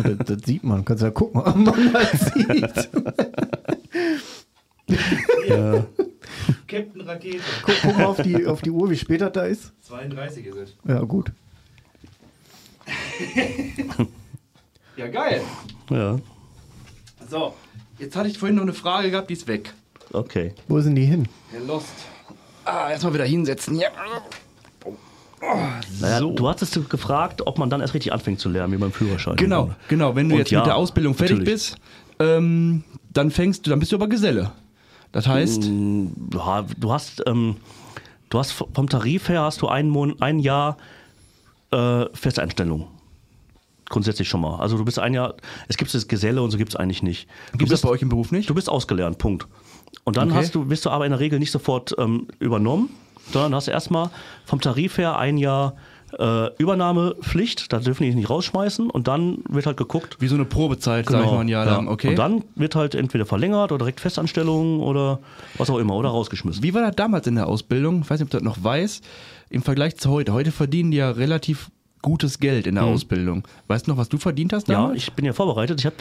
Das, 0.02 0.26
das 0.26 0.42
sieht 0.46 0.64
man. 0.64 0.84
Kannst 0.86 1.02
ja 1.02 1.10
gucken, 1.10 1.42
ob 1.42 1.54
man 1.54 1.92
das 1.92 2.20
sieht. 2.32 2.88
Ja. 5.48 5.84
Captain 6.68 7.00
Rakete. 7.02 7.40
Guck, 7.62 7.74
guck 7.82 7.96
mal 7.98 8.04
auf 8.06 8.22
die, 8.22 8.46
auf 8.46 8.60
die 8.62 8.70
Uhr, 8.70 8.88
wie 8.90 8.96
spät 8.96 9.20
das 9.20 9.32
da 9.32 9.44
ist. 9.44 9.72
32 9.82 10.46
ist 10.46 10.56
es. 10.56 10.74
Ja, 10.86 11.00
gut. 11.00 11.32
Ja, 14.96 15.06
geil. 15.08 15.40
ja, 15.90 16.18
So, 17.28 17.54
jetzt 17.98 18.16
hatte 18.16 18.28
ich 18.28 18.38
vorhin 18.38 18.56
noch 18.56 18.64
eine 18.64 18.74
Frage 18.74 19.10
gehabt, 19.10 19.30
die 19.30 19.34
ist 19.34 19.46
weg. 19.48 19.72
okay. 20.12 20.52
Wo 20.68 20.80
sind 20.80 20.94
die 20.94 21.04
hin? 21.06 21.26
Der 21.52 21.60
Lost. 21.60 21.88
Ah, 22.66 22.90
erstmal 22.90 23.14
wieder 23.14 23.24
hinsetzen. 23.24 23.76
Ja. 23.76 23.88
Naja, 26.00 26.18
So. 26.18 26.32
Du 26.32 26.48
hattest 26.48 26.90
gefragt, 26.90 27.46
ob 27.46 27.56
man 27.58 27.70
dann 27.70 27.80
erst 27.80 27.94
richtig 27.94 28.12
anfängt 28.12 28.40
zu 28.40 28.50
lernen, 28.50 28.74
wie 28.74 28.76
beim 28.76 28.92
Führerschein. 28.92 29.36
Genau, 29.36 29.70
genau. 29.88 30.14
Wenn 30.14 30.28
du 30.28 30.34
Und 30.34 30.40
jetzt 30.40 30.50
ja, 30.50 30.58
mit 30.58 30.66
der 30.66 30.76
Ausbildung 30.76 31.14
fertig 31.14 31.38
natürlich. 31.38 31.54
bist, 31.54 31.76
ähm, 32.18 32.84
dann 33.10 33.30
fängst 33.30 33.64
du, 33.66 33.70
dann 33.70 33.78
bist 33.78 33.92
du 33.92 33.96
aber 33.96 34.08
Geselle. 34.08 34.52
Das 35.12 35.26
heißt, 35.26 35.64
Ja, 35.64 36.62
du 36.78 36.92
hast, 36.92 37.22
ähm, 37.26 37.56
du 38.28 38.38
hast 38.38 38.52
vom 38.52 38.88
Tarif 38.88 39.28
her 39.28 39.42
hast 39.42 39.60
du 39.62 39.68
ein, 39.68 39.88
Mon 39.88 40.20
ein 40.22 40.38
Jahr 40.38 40.76
äh, 41.72 42.06
Festeinstellung. 42.12 42.86
Grundsätzlich 43.88 44.28
schon 44.28 44.40
mal. 44.40 44.60
Also 44.60 44.76
du 44.76 44.84
bist 44.84 45.00
ein 45.00 45.14
Jahr, 45.14 45.34
es 45.66 45.76
gibt 45.76 45.92
das 45.92 46.06
Geselle 46.06 46.40
und 46.42 46.52
so 46.52 46.58
gibt 46.58 46.70
es 46.70 46.76
eigentlich 46.76 47.02
nicht. 47.02 47.28
Gibt 47.56 47.72
es 47.72 47.80
bei 47.82 47.88
euch 47.88 48.02
im 48.02 48.08
Beruf 48.08 48.30
nicht? 48.30 48.48
du 48.48 48.54
bist 48.54 48.68
ausgelernt, 48.68 49.18
Punkt. 49.18 49.48
Und 50.04 50.16
dann 50.16 50.28
Okay. 50.30 50.38
hast 50.38 50.54
du, 50.54 50.64
bist 50.64 50.86
du 50.86 50.90
aber 50.90 51.06
in 51.06 51.10
der 51.10 51.18
Regel 51.20 51.40
nicht 51.40 51.50
sofort 51.50 51.94
ähm, 51.98 52.28
übernommen, 52.38 52.88
sondern 53.32 53.54
hast 53.54 53.66
erstmal 53.66 54.10
vom 54.44 54.60
Tarif 54.60 54.96
her 54.98 55.18
ein 55.18 55.36
Jahr 55.38 55.74
äh, 56.18 56.54
Übernahmepflicht, 56.56 57.72
da 57.72 57.78
dürfen 57.78 58.04
die 58.04 58.14
nicht 58.14 58.30
rausschmeißen 58.30 58.90
und 58.90 59.08
dann 59.08 59.38
wird 59.48 59.66
halt 59.66 59.76
geguckt, 59.76 60.16
Wie 60.20 60.28
so 60.28 60.34
eine 60.34 60.44
Probezeit, 60.44 61.08
sag 61.08 61.24
ich 61.24 61.30
mal 61.30 61.40
ein 61.40 61.48
Jahr 61.48 61.66
ja. 61.66 61.76
lang. 61.76 61.88
Okay. 61.88 62.08
Und 62.08 62.16
dann 62.18 62.44
wird 62.56 62.74
halt 62.74 62.94
entweder 62.94 63.26
verlängert 63.26 63.72
oder 63.72 63.78
direkt 63.84 64.00
Festanstellung 64.00 64.80
oder 64.80 65.20
was 65.56 65.70
auch 65.70 65.78
immer 65.78 65.94
oder 65.94 66.10
rausgeschmissen. 66.10 66.62
Wie 66.62 66.74
war 66.74 66.82
das 66.82 66.96
damals 66.96 67.26
in 67.26 67.36
der 67.36 67.46
Ausbildung? 67.46 68.02
Ich 68.02 68.10
weiß 68.10 68.20
nicht, 68.20 68.26
ob 68.26 68.30
du 68.30 68.36
das 68.38 68.44
noch 68.44 68.62
weißt. 68.62 69.04
Im 69.50 69.62
Vergleich 69.62 69.96
zu 69.96 70.10
heute. 70.10 70.32
Heute 70.32 70.52
verdienen 70.52 70.90
die 70.90 70.98
ja 70.98 71.10
relativ 71.10 71.70
gutes 72.02 72.38
Geld 72.40 72.66
in 72.66 72.76
der 72.76 72.84
Ausbildung. 72.84 73.44
Weißt 73.68 73.86
du 73.86 73.90
noch, 73.90 73.98
was 73.98 74.08
du 74.08 74.16
verdient 74.18 74.52
hast 74.54 74.68
Ja, 74.68 74.76
damals? 74.80 74.96
ich 74.98 75.12
bin 75.12 75.24
ja 75.26 75.32
vorbereitet. 75.34 75.80
Ich 75.80 75.86
hab, 75.86 75.92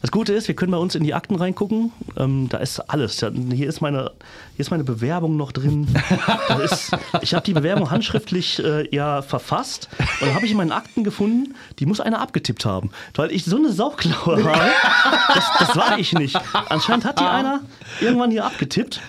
das 0.00 0.10
Gute 0.10 0.32
ist, 0.32 0.48
wir 0.48 0.54
können 0.56 0.72
bei 0.72 0.78
uns 0.78 0.94
in 0.94 1.04
die 1.04 1.12
Akten 1.12 1.34
reingucken. 1.34 1.92
Ähm, 2.16 2.48
da 2.48 2.58
ist 2.58 2.80
alles. 2.80 3.20
Ja, 3.20 3.30
Hier 3.30 3.68
ist 3.68 3.82
meine, 3.82 4.10
hier 4.56 4.60
ist 4.64 4.70
meine 4.70 4.84
Bewerbung 4.84 5.36
noch 5.36 5.52
drin. 5.52 5.86
Ist, 6.64 6.96
ich 7.20 7.34
habe 7.34 7.44
die 7.44 7.52
Bewerbung 7.52 7.90
handschriftlich 7.90 8.62
äh, 8.64 8.88
ja 8.94 9.20
verfasst 9.22 9.88
und 9.98 10.28
dann 10.28 10.34
habe 10.34 10.46
ich 10.46 10.52
in 10.52 10.56
meinen 10.56 10.72
Akten 10.72 11.04
gefunden, 11.04 11.54
die 11.78 11.84
muss 11.86 12.00
einer 12.00 12.20
abgetippt 12.20 12.64
haben, 12.64 12.90
weil 13.14 13.30
ich 13.32 13.44
so 13.44 13.56
eine 13.56 13.70
Sauklaue 13.72 14.44
habe. 14.44 14.70
Das, 15.34 15.44
das 15.58 15.76
war 15.76 15.98
ich 15.98 16.12
nicht. 16.14 16.38
Anscheinend 16.70 17.04
hat 17.04 17.18
die 17.20 17.24
einer 17.24 17.60
irgendwann 18.00 18.30
hier 18.30 18.44
abgetippt. 18.46 19.00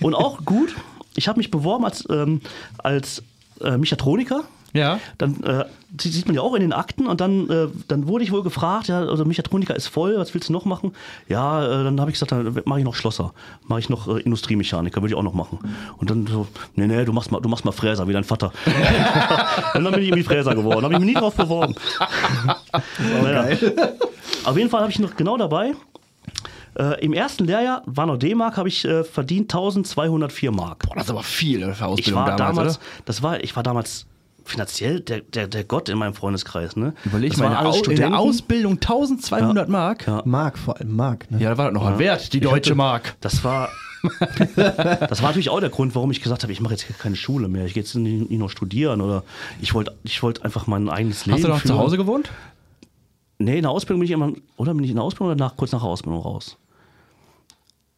Und 0.00 0.14
auch 0.14 0.44
gut, 0.44 0.74
ich 1.16 1.26
habe 1.28 1.38
mich 1.38 1.50
beworben 1.50 1.84
als, 1.84 2.04
ähm, 2.10 2.40
als 2.78 3.22
äh, 3.60 3.76
Mechatroniker. 3.76 4.44
Ja. 4.74 4.98
Dann 5.18 5.42
äh, 5.44 5.64
sie- 6.00 6.10
sieht 6.10 6.26
man 6.26 6.34
ja 6.34 6.42
auch 6.42 6.54
in 6.54 6.60
den 6.60 6.72
Akten 6.72 7.06
und 7.06 7.20
dann, 7.20 7.48
äh, 7.48 7.68
dann 7.88 8.08
wurde 8.08 8.24
ich 8.24 8.32
wohl 8.32 8.42
gefragt, 8.42 8.88
ja, 8.88 9.00
also 9.00 9.24
Mechatroniker 9.24 9.74
ist 9.74 9.86
voll, 9.86 10.18
was 10.18 10.34
willst 10.34 10.48
du 10.48 10.52
noch 10.52 10.64
machen? 10.64 10.92
Ja, 11.28 11.64
äh, 11.64 11.84
dann 11.84 12.00
habe 12.00 12.10
ich 12.10 12.14
gesagt, 12.18 12.32
dann 12.32 12.60
mache 12.64 12.80
ich 12.80 12.84
noch 12.84 12.96
Schlosser, 12.96 13.32
mache 13.68 13.78
ich 13.80 13.88
noch 13.88 14.08
äh, 14.08 14.20
Industriemechaniker, 14.20 15.00
würde 15.00 15.12
ich 15.12 15.18
auch 15.18 15.22
noch 15.22 15.32
machen. 15.34 15.58
Und 15.98 16.10
dann 16.10 16.26
so, 16.26 16.48
nee, 16.74 16.86
nee, 16.88 17.04
du 17.04 17.12
machst 17.12 17.30
mal, 17.30 17.40
du 17.40 17.48
machst 17.48 17.64
mal 17.64 17.72
Fräser, 17.72 18.06
wie 18.08 18.12
dein 18.12 18.24
Vater. 18.24 18.52
dann 19.74 19.84
bin 19.84 19.94
ich 20.02 20.08
irgendwie 20.08 20.24
Fräser 20.24 20.54
geworden, 20.54 20.82
habe 20.84 20.94
ich 20.94 21.00
mich 21.00 21.08
nie 21.08 21.14
drauf 21.14 21.34
beworben. 21.34 21.74
naja. 23.22 23.56
Auf 24.44 24.56
jeden 24.56 24.70
Fall 24.70 24.80
habe 24.82 24.90
ich 24.90 24.98
noch 24.98 25.14
genau 25.16 25.36
dabei. 25.36 25.72
Äh, 26.76 27.04
Im 27.04 27.12
ersten 27.12 27.44
Lehrjahr 27.44 27.82
war 27.86 28.06
noch 28.06 28.16
D-Mark, 28.16 28.56
habe 28.56 28.68
ich 28.68 28.84
äh, 28.84 29.04
verdient 29.04 29.44
1204 29.54 30.50
Mark. 30.50 30.80
Boah, 30.88 30.94
das 30.96 31.04
ist 31.04 31.10
aber 31.10 31.22
viel 31.22 31.60
für 31.60 31.70
Ich 31.72 31.82
Ausbildung 31.82 32.14
war 32.24 32.36
damals, 32.36 32.56
damals, 32.56 32.76
oder? 32.78 32.84
das 33.04 33.22
war, 33.22 33.44
ich 33.44 33.54
war 33.54 33.62
damals 33.62 34.06
finanziell 34.44 35.00
der, 35.00 35.20
der, 35.20 35.48
der 35.48 35.64
Gott 35.64 35.88
in 35.88 35.98
meinem 35.98 36.14
Freundeskreis. 36.14 36.76
Ne? 36.76 36.94
Überleg 37.04 37.30
das 37.30 37.40
mal, 37.40 37.74
in 37.88 37.96
der, 37.96 38.06
in. 38.08 38.14
Ausbildung 38.14 38.74
1200 38.74 39.68
Mark. 39.68 40.06
Ja. 40.06 40.22
Mark, 40.24 40.58
vor 40.58 40.78
allem 40.78 40.94
Mark. 40.94 41.30
Ne? 41.30 41.38
Ja, 41.40 41.50
da 41.50 41.58
war 41.58 41.64
das 41.66 41.74
noch 41.74 41.86
ein 41.86 41.98
Wert, 41.98 42.32
die 42.32 42.40
deutsche 42.40 42.70
hatte- 42.70 42.74
Mark. 42.76 43.16
Das 43.20 43.42
war, 43.44 43.68
das 44.56 45.22
war 45.22 45.28
natürlich 45.30 45.50
auch 45.50 45.60
der 45.60 45.70
Grund, 45.70 45.94
warum 45.94 46.10
ich 46.10 46.20
gesagt 46.22 46.42
habe, 46.42 46.52
ich 46.52 46.60
mache 46.60 46.74
jetzt 46.74 46.86
keine 46.98 47.16
Schule 47.16 47.48
mehr. 47.48 47.64
Ich 47.64 47.74
gehe 47.74 47.82
jetzt 47.82 47.94
nicht 47.94 48.30
nicht 48.30 48.38
noch 48.38 48.50
studieren 48.50 49.00
oder 49.00 49.24
ich 49.60 49.74
wollte 49.74 49.94
ich 50.04 50.22
wollte 50.22 50.44
einfach 50.44 50.66
mein 50.66 50.88
eigenes 50.88 51.26
Leben 51.26 51.38
Hast 51.38 51.44
du 51.44 51.48
noch 51.48 51.62
zu. 51.62 51.78
Hause 51.78 51.96
gewohnt? 51.96 52.30
Nee, 53.38 53.56
in 53.56 53.62
der 53.62 53.70
Ausbildung 53.70 54.00
bin 54.00 54.04
ich 54.06 54.12
immer, 54.12 54.32
oder 54.56 54.74
bin 54.74 54.84
ich 54.84 54.90
in 54.90 54.96
der 54.96 55.04
Ausbildung 55.04 55.28
oder 55.34 55.36
nach, 55.44 55.56
kurz 55.56 55.72
nach 55.72 55.80
der 55.80 55.88
Ausbildung 55.88 56.20
raus? 56.22 56.56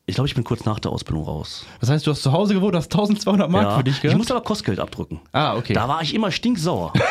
Ich 0.08 0.14
glaube, 0.14 0.28
ich 0.28 0.36
bin 0.36 0.44
kurz 0.44 0.64
nach 0.64 0.78
der 0.78 0.92
Ausbildung 0.92 1.24
raus. 1.24 1.66
Das 1.80 1.90
heißt, 1.90 2.06
du 2.06 2.12
hast 2.12 2.22
zu 2.22 2.30
Hause 2.30 2.54
gewohnt, 2.54 2.76
hast 2.76 2.92
1200 2.94 3.50
Mark 3.50 3.76
für 3.76 3.82
dich 3.82 3.96
ich 3.96 4.02
gehabt? 4.02 4.16
musste 4.16 4.34
aber 4.34 4.44
Kostgeld 4.44 4.78
abdrücken. 4.78 5.20
Ah, 5.32 5.56
okay. 5.56 5.72
Da 5.72 5.88
war 5.88 6.00
ich 6.00 6.14
immer 6.14 6.30
stinksauer. 6.30 6.92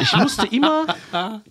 Ich 0.00 0.14
musste 0.16 0.46
immer, 0.46 0.86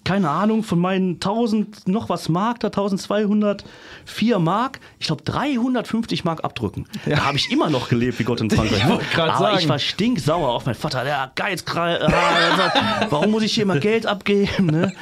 keine 0.04 0.30
Ahnung, 0.30 0.64
von 0.64 0.80
meinen 0.80 1.16
1000 1.16 1.88
noch 1.88 2.08
was 2.10 2.30
Mark, 2.30 2.60
da 2.62 2.68
1204 2.68 4.40
Mark, 4.40 4.80
ich 5.00 5.08
glaube 5.08 5.24
350 5.24 6.24
Mark 6.24 6.44
abdrücken. 6.46 6.88
Da 7.06 7.26
habe 7.26 7.38
ich 7.38 7.52
immer 7.52 7.70
noch 7.70 7.90
gelebt 7.90 8.20
wie 8.20 8.24
Gott 8.24 8.40
in 8.40 8.50
Frankreich. 8.52 8.84
Ich 9.02 9.12
grad 9.12 9.30
Aber 9.32 9.40
sagen. 9.40 9.58
ich 9.60 9.68
war 9.68 9.80
stinksauer 9.80 10.50
auf 10.50 10.66
meinen 10.66 10.76
Vater. 10.76 11.04
Der 11.04 11.32
Geizkrall, 11.36 12.02
äh, 12.02 13.06
warum 13.10 13.32
muss 13.32 13.44
ich 13.44 13.54
hier 13.54 13.64
immer 13.64 13.80
Geld 13.80 14.06
abgeben? 14.06 14.68
Ne? 14.68 14.94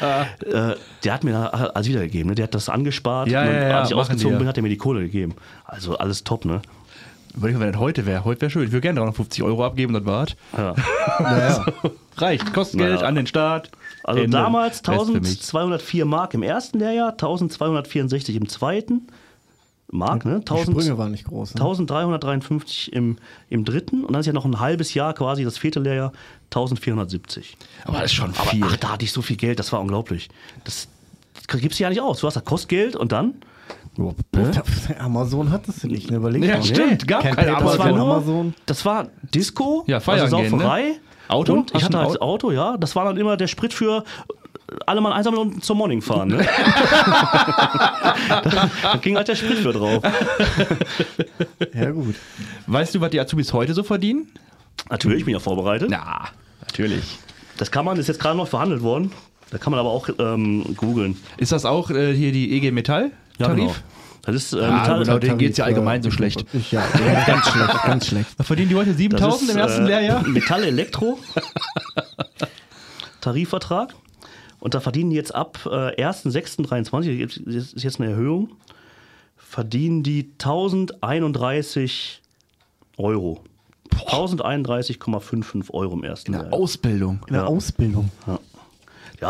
Äh, 0.41 0.75
der 1.03 1.13
hat 1.13 1.23
mir 1.23 1.31
da 1.31 1.47
alles 1.47 1.87
wiedergegeben. 1.87 2.29
Ne? 2.29 2.35
Der 2.35 2.43
hat 2.43 2.55
das 2.55 2.69
angespart. 2.69 3.27
Ja, 3.29 3.45
ja, 3.45 3.67
ja, 3.69 3.79
als 3.81 3.89
ich 3.89 3.95
ausgezogen 3.95 4.37
die 4.37 4.39
bin, 4.39 4.47
hat 4.47 4.57
er 4.57 4.63
mir 4.63 4.69
die 4.69 4.77
Kohle 4.77 5.01
gegeben. 5.01 5.35
Also 5.65 5.97
alles 5.97 6.23
top, 6.23 6.45
ne? 6.45 6.61
Überleg 7.35 7.55
mal, 7.57 7.65
wenn 7.65 7.71
das 7.71 7.81
heute 7.81 8.05
wäre. 8.05 8.25
Heute 8.25 8.41
wäre 8.41 8.51
schön. 8.51 8.63
Ich 8.63 8.71
würde 8.71 8.81
gerne 8.81 8.99
350 8.99 9.43
Euro 9.43 9.65
abgeben, 9.65 9.93
das 9.93 10.05
war's. 10.05 10.35
Ja. 10.55 10.75
Naja. 11.19 11.65
Reicht. 12.17 12.53
Kostengeld 12.53 12.95
Naja. 12.95 13.07
an 13.07 13.15
den 13.15 13.27
Staat. 13.27 13.71
Also 14.03 14.21
Ende. 14.21 14.37
damals 14.37 14.87
Rest 14.87 15.05
für 15.05 15.19
mich. 15.19 15.29
1204 15.41 16.05
Mark 16.05 16.33
im 16.33 16.43
ersten 16.43 16.79
Lehrjahr, 16.79 17.11
1264 17.11 18.35
im 18.35 18.47
zweiten. 18.49 19.07
Mark, 19.91 20.25
ne? 20.25 20.39
Die 20.39 20.49
1000, 20.49 20.71
Sprünge 20.75 20.97
waren 20.97 21.11
nicht 21.11 21.25
groß. 21.25 21.53
Ne? 21.53 21.61
1353 21.61 22.93
im, 22.93 23.17
im 23.49 23.63
dritten 23.63 24.03
und 24.03 24.13
dann 24.13 24.21
ist 24.21 24.25
ja 24.25 24.33
noch 24.33 24.45
ein 24.45 24.59
halbes 24.59 24.93
Jahr 24.95 25.13
quasi 25.13 25.43
das 25.43 25.57
vierte 25.59 25.79
Lehrjahr 25.79 26.11
1470. 26.45 27.57
Aber 27.85 27.97
das 27.99 28.05
ist 28.05 28.13
schon 28.13 28.33
Aber 28.35 28.49
viel. 28.49 28.63
ach, 28.63 28.75
da 28.77 28.93
hatte 28.93 29.05
ich 29.05 29.11
so 29.11 29.21
viel 29.21 29.37
Geld, 29.37 29.59
das 29.59 29.71
war 29.71 29.79
unglaublich. 29.81 30.29
Das, 30.63 30.87
gibst 31.47 31.79
du 31.79 31.83
ja 31.83 31.89
nicht 31.89 32.01
aus. 32.01 32.19
Du 32.19 32.27
hast 32.27 32.35
das 32.35 32.45
Kostgeld 32.45 32.95
und 32.95 33.11
dann? 33.11 33.35
Amazon 34.99 35.51
hat 35.51 35.67
das 35.67 35.83
nicht, 35.83 36.09
ne? 36.09 36.17
Überleg 36.17 36.43
Ja, 36.43 36.55
mal. 36.57 36.63
stimmt, 36.63 37.07
gab 37.07 37.21
Kein 37.21 37.35
kein 37.35 37.45
PayPal, 37.45 37.63
Das 37.63 37.77
war 37.79 37.91
nur, 37.91 38.15
Amazon. 38.15 38.53
das 38.65 38.83
war 38.85 39.07
Disco, 39.33 39.83
Ja, 39.87 39.99
feiern 39.99 40.21
also 40.21 40.37
gehen, 40.37 40.45
ne? 40.45 40.49
Sauferei. 40.51 40.93
Auto? 41.27 41.53
Und 41.53 41.75
ich 41.75 41.83
hatte 41.83 41.97
halt 41.99 42.21
Auto, 42.21 42.51
ja. 42.51 42.75
Das 42.77 42.95
war 42.95 43.05
dann 43.05 43.17
immer 43.17 43.37
der 43.37 43.47
Sprit 43.47 43.71
für 43.73 44.03
alle 44.87 44.99
mal 45.01 45.13
einsammeln 45.13 45.41
und 45.53 45.63
zum 45.63 45.77
Morning 45.77 46.01
fahren. 46.01 46.29
Ne? 46.29 46.37
da, 46.43 48.15
da 48.83 48.95
ging 48.97 49.15
halt 49.15 49.27
der 49.27 49.35
Sprit 49.35 49.59
für 49.59 49.73
drauf. 49.73 50.01
Ja, 51.73 51.91
gut. 51.91 52.15
Weißt 52.67 52.95
du, 52.95 53.01
was 53.01 53.11
die 53.11 53.19
Azubis 53.19 53.53
heute 53.53 53.73
so 53.73 53.83
verdienen? 53.83 54.27
Natürlich, 54.89 55.19
ich 55.19 55.25
bin 55.25 55.33
ja 55.33 55.39
vorbereitet. 55.39 55.89
Na, 55.91 56.25
natürlich. 56.61 57.19
Das 57.57 57.69
kann 57.71 57.85
man, 57.85 57.97
ist 57.97 58.07
jetzt 58.07 58.19
gerade 58.19 58.35
noch 58.35 58.47
verhandelt 58.47 58.81
worden. 58.81 59.11
Da 59.53 59.59
kann 59.59 59.71
man 59.71 59.79
aber 59.79 59.91
auch 59.91 60.09
ähm, 60.19 60.75
googeln. 60.75 61.15
Ist 61.37 61.51
das 61.51 61.63
auch 61.63 61.89
äh, 61.91 62.13
hier 62.13 62.31
die 62.31 62.53
EG 62.57 62.71
Metall? 62.71 63.11
Ja, 63.37 63.45
Tarif? 63.47 63.59
genau. 63.59 63.73
Das 64.23 64.35
ist 64.35 64.53
äh, 64.53 64.61
Ah, 64.61 64.79
Metall, 64.79 65.03
genau, 65.03 65.19
denen 65.19 65.37
geht's 65.37 65.57
ja 65.57 65.65
Tarif, 65.65 65.75
allgemein 65.77 66.01
so 66.01 66.09
äh, 66.09 66.11
schlecht. 66.11 66.45
Ja, 66.71 66.83
ja, 67.05 67.23
ganz 67.25 67.47
schlecht, 67.49 67.83
ganz 67.83 68.07
schlecht. 68.07 68.29
Was 68.37 68.47
verdienen 68.47 68.69
die 68.69 68.75
heute? 68.75 68.89
das 68.89 68.97
7000 68.97 69.41
ist, 69.43 69.49
im 69.55 69.57
ersten 69.61 69.83
äh, 69.83 69.87
Lehrjahr? 69.87 70.23
Metall 70.27 70.63
Elektro. 70.63 71.19
Tarifvertrag. 73.21 73.93
Und 74.59 74.73
da 74.73 74.79
verdienen 74.79 75.09
die 75.11 75.17
jetzt 75.17 75.35
ab 75.35 75.59
äh, 75.65 76.01
1.6.23, 76.03 77.25
das 77.45 77.73
ist 77.73 77.83
jetzt 77.83 77.99
eine 77.99 78.11
Erhöhung, 78.11 78.49
verdienen 79.35 80.03
die 80.03 80.31
1031 80.39 82.21
Euro. 82.97 83.41
1031,55 84.07 85.69
Euro 85.71 85.93
im 85.93 86.03
ersten 86.03 86.31
In 86.33 86.39
der 86.39 86.49
Jahr. 86.49 86.53
Ausbildung. 86.59 87.19
In 87.27 87.33
der 87.33 87.43
Ja. 87.43 87.47
Ausbildung. 87.47 88.09
Ja, 88.25 88.39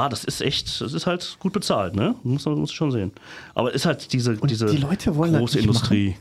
das 0.09 0.23
ist 0.23 0.41
echt, 0.41 0.81
das 0.81 0.93
ist 0.93 1.05
halt 1.05 1.37
gut 1.39 1.53
bezahlt, 1.53 1.95
ne? 1.95 2.15
Muss 2.23 2.45
man 2.45 2.67
schon 2.67 2.91
sehen. 2.91 3.11
Aber 3.53 3.73
ist 3.73 3.85
halt 3.85 4.11
diese, 4.13 4.35
diese 4.37 4.65
die 4.67 4.77
Leute 4.77 5.15
wollen 5.15 5.33
das 5.33 5.39
große 5.39 5.59
Industrie. 5.59 6.15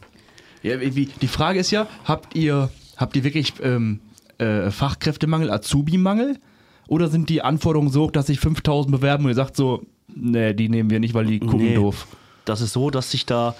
Ja, 0.62 0.80
wie, 0.80 1.06
die 1.06 1.28
Frage 1.28 1.58
ist 1.58 1.70
ja, 1.70 1.88
habt 2.04 2.36
ihr, 2.36 2.70
habt 2.96 3.16
ihr 3.16 3.24
wirklich 3.24 3.54
ähm, 3.62 4.00
äh, 4.38 4.70
Fachkräftemangel, 4.70 5.50
Azubi-Mangel? 5.50 6.38
Oder 6.88 7.08
sind 7.08 7.28
die 7.28 7.42
Anforderungen 7.42 7.90
so, 7.90 8.10
dass 8.10 8.26
sich 8.26 8.38
5000 8.38 8.94
bewerben 8.94 9.24
und 9.24 9.30
ihr 9.30 9.34
sagt 9.34 9.56
so, 9.56 9.82
nee, 10.14 10.52
die 10.52 10.68
nehmen 10.68 10.90
wir 10.90 11.00
nicht, 11.00 11.14
weil 11.14 11.26
die 11.26 11.40
gucken 11.40 11.58
Nee, 11.58 11.74
doof? 11.74 12.06
Das 12.44 12.60
ist 12.60 12.72
so, 12.72 12.90
dass 12.90 13.10
sich 13.10 13.24
da 13.24 13.54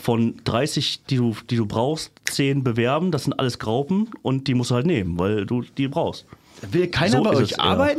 von 0.00 0.36
30, 0.44 1.04
die 1.10 1.16
du, 1.16 1.36
die 1.50 1.56
du 1.56 1.66
brauchst, 1.66 2.12
10 2.24 2.64
bewerben. 2.64 3.10
Das 3.10 3.24
sind 3.24 3.38
alles 3.38 3.58
Graupen 3.58 4.08
und 4.22 4.46
die 4.46 4.54
musst 4.54 4.70
du 4.70 4.76
halt 4.76 4.86
nehmen, 4.86 5.18
weil 5.18 5.44
du 5.44 5.62
die 5.62 5.88
brauchst. 5.88 6.24
Will 6.70 6.88
keiner 6.88 7.18
So 7.18 7.22
bei 7.22 7.30
euch 7.30 7.50
es, 7.52 7.56
ja. 7.56 7.96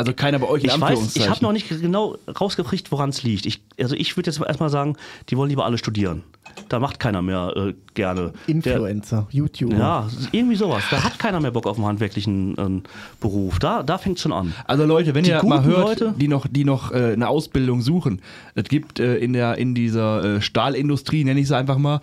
Also 0.00 0.14
keiner 0.14 0.38
bei 0.38 0.48
euch 0.48 0.64
in 0.64 0.70
Ich 0.70 0.80
weiß, 0.80 1.14
ich 1.14 1.28
habe 1.28 1.42
noch 1.42 1.52
nicht 1.52 1.68
genau 1.68 2.16
rausgekriegt, 2.40 2.90
woran 2.90 3.10
es 3.10 3.22
liegt. 3.22 3.44
Ich, 3.44 3.60
also 3.78 3.94
ich 3.94 4.16
würde 4.16 4.30
jetzt 4.30 4.40
erstmal 4.40 4.70
sagen, 4.70 4.96
die 5.28 5.36
wollen 5.36 5.50
lieber 5.50 5.66
alle 5.66 5.76
studieren. 5.76 6.22
Da 6.70 6.78
macht 6.78 6.98
keiner 6.98 7.20
mehr 7.20 7.52
äh, 7.54 7.74
gerne. 7.92 8.32
Der, 8.48 8.54
Influencer, 8.54 9.26
YouTuber. 9.30 9.76
ja, 9.76 10.08
irgendwie 10.32 10.56
sowas. 10.56 10.82
Da 10.90 11.04
hat 11.04 11.18
keiner 11.18 11.38
mehr 11.38 11.50
Bock 11.50 11.66
auf 11.66 11.76
einen 11.76 11.86
handwerklichen 11.86 12.54
ähm, 12.58 12.82
Beruf. 13.20 13.58
Da, 13.58 13.82
da 13.82 13.98
fängt 13.98 14.18
schon 14.20 14.32
an. 14.32 14.54
Also 14.64 14.86
Leute, 14.86 15.14
wenn 15.14 15.22
Die 15.24 15.30
ihr 15.30 15.44
mal 15.44 15.64
hört, 15.64 16.00
Leute- 16.00 16.14
die 16.16 16.28
noch, 16.28 16.46
die 16.48 16.64
noch 16.64 16.92
äh, 16.92 17.12
eine 17.12 17.28
Ausbildung 17.28 17.82
suchen, 17.82 18.22
es 18.54 18.64
gibt 18.64 19.00
äh, 19.00 19.16
in, 19.18 19.34
der, 19.34 19.58
in 19.58 19.74
dieser 19.74 20.24
äh, 20.36 20.40
Stahlindustrie, 20.40 21.24
nenne 21.24 21.40
ich 21.40 21.48
sie 21.48 21.56
einfach 21.56 21.76
mal, 21.76 22.00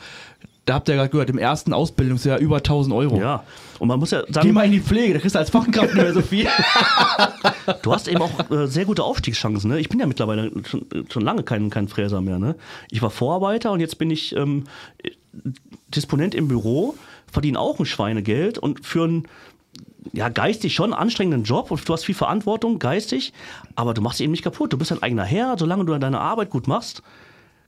da 0.68 0.74
habt 0.74 0.89
ihr 0.89 0.95
gerade 0.95 1.09
gehört, 1.09 1.30
im 1.30 1.38
ersten 1.38 1.72
Ausbildungsjahr 1.74 2.39
über 2.39 2.57
1000 2.57 2.93
Euro. 2.93 3.20
Ja. 3.20 3.43
Und 3.80 3.88
man 3.88 3.99
muss 3.99 4.11
ja 4.11 4.22
Geh 4.24 4.34
sagen, 4.34 4.53
mal 4.53 4.65
in 4.65 4.74
die 4.74 4.82
Pflege, 4.82 5.13
da 5.13 5.20
kriegst 5.20 5.36
du 5.36 5.39
als 5.39 5.49
Fachkraft 5.49 5.93
nicht 5.93 6.03
mehr 6.03 6.13
so 6.13 6.22
viel. 6.22 6.47
Du 7.82 7.93
hast 7.93 8.07
eben 8.07 8.22
auch 8.22 8.49
äh, 8.49 8.68
sehr 8.68 8.86
gute 8.86 9.03
Aufstiegschancen. 9.03 9.70
Ne? 9.70 9.80
Ich 9.80 9.89
bin 9.89 9.99
ja 9.99 10.05
mittlerweile 10.05 10.51
schon, 10.65 10.86
schon 11.09 11.22
lange 11.22 11.43
kein, 11.43 11.70
kein 11.70 11.89
Fräser 11.89 12.22
mehr. 12.22 12.39
Ne? 12.39 12.55
Ich 12.89 13.01
war 13.01 13.09
Vorarbeiter 13.09 13.74
und 13.74 13.82
jetzt 13.82 13.97
bin 13.97 14.09
ich 14.09 14.34
ähm, 14.38 14.63
Disponent 15.89 16.34
im 16.34 16.47
Büro, 16.47 16.95
verdiene 17.30 17.59
auch 17.59 17.78
ein 17.80 17.86
Schweinegeld 17.86 18.57
und 18.57 18.86
für 18.86 19.03
einen 19.03 19.28
ja, 20.13 20.30
geistig 20.30 20.76
schon 20.76 20.93
anstrengenden 20.93 21.43
Job 21.43 21.72
und 21.72 21.88
du 21.88 21.93
hast 21.93 22.05
viel 22.05 22.15
Verantwortung, 22.15 22.80
geistig, 22.80 23.34
aber 23.76 23.93
du 23.93 24.01
machst 24.01 24.22
eben 24.22 24.32
nicht 24.32 24.43
kaputt. 24.43 24.72
Du 24.72 24.78
bist 24.78 24.91
dein 24.91 25.03
eigener 25.03 25.26
Herr, 25.26 25.57
solange 25.57 25.84
du 25.84 25.97
deine 25.97 26.22
Arbeit 26.22 26.49
gut 26.49 26.68
machst, 26.68 27.03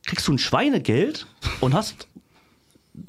kriegst 0.06 0.28
du 0.28 0.34
ein 0.34 0.40
Schweinegeld 0.40 1.28
und 1.60 1.74
hast 1.74 2.08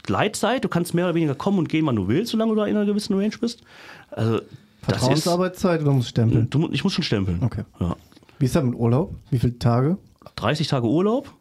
Gleitzeit, 0.03 0.65
du 0.65 0.69
kannst 0.69 0.95
mehr 0.95 1.05
oder 1.07 1.15
weniger 1.15 1.35
kommen 1.35 1.59
und 1.59 1.69
gehen, 1.69 1.87
wann 1.87 1.97
du 1.97 2.09
willst, 2.09 2.33
solange 2.33 2.53
du 2.53 2.57
da 2.57 2.67
in 2.67 2.77
einer 2.77 2.87
gewissen 2.87 3.15
Range 3.15 3.35
bist. 3.41 3.63
Also, 4.11 4.33
das 4.33 4.43
ist, 4.43 4.99
Vertrauensarbeitszeit 4.99 5.83
oder 5.83 5.93
muss 5.93 6.09
stempeln? 6.09 6.49
du, 6.49 6.69
ich 6.73 6.85
muss 6.85 6.93
schon 6.93 7.05
stempeln. 7.05 7.39
Okay. 7.43 7.65
Ja. 7.81 7.97
Wie 8.39 8.47
ist 8.47 8.57
das 8.57 8.65
mit 8.65 8.75
Urlaub? 8.75 9.15
Wie 9.31 9.39
viele 9.39 9.59
Tage? 9.59 9.99
30 10.37 10.69
Tage 10.69 10.87
Urlaub 10.87 11.33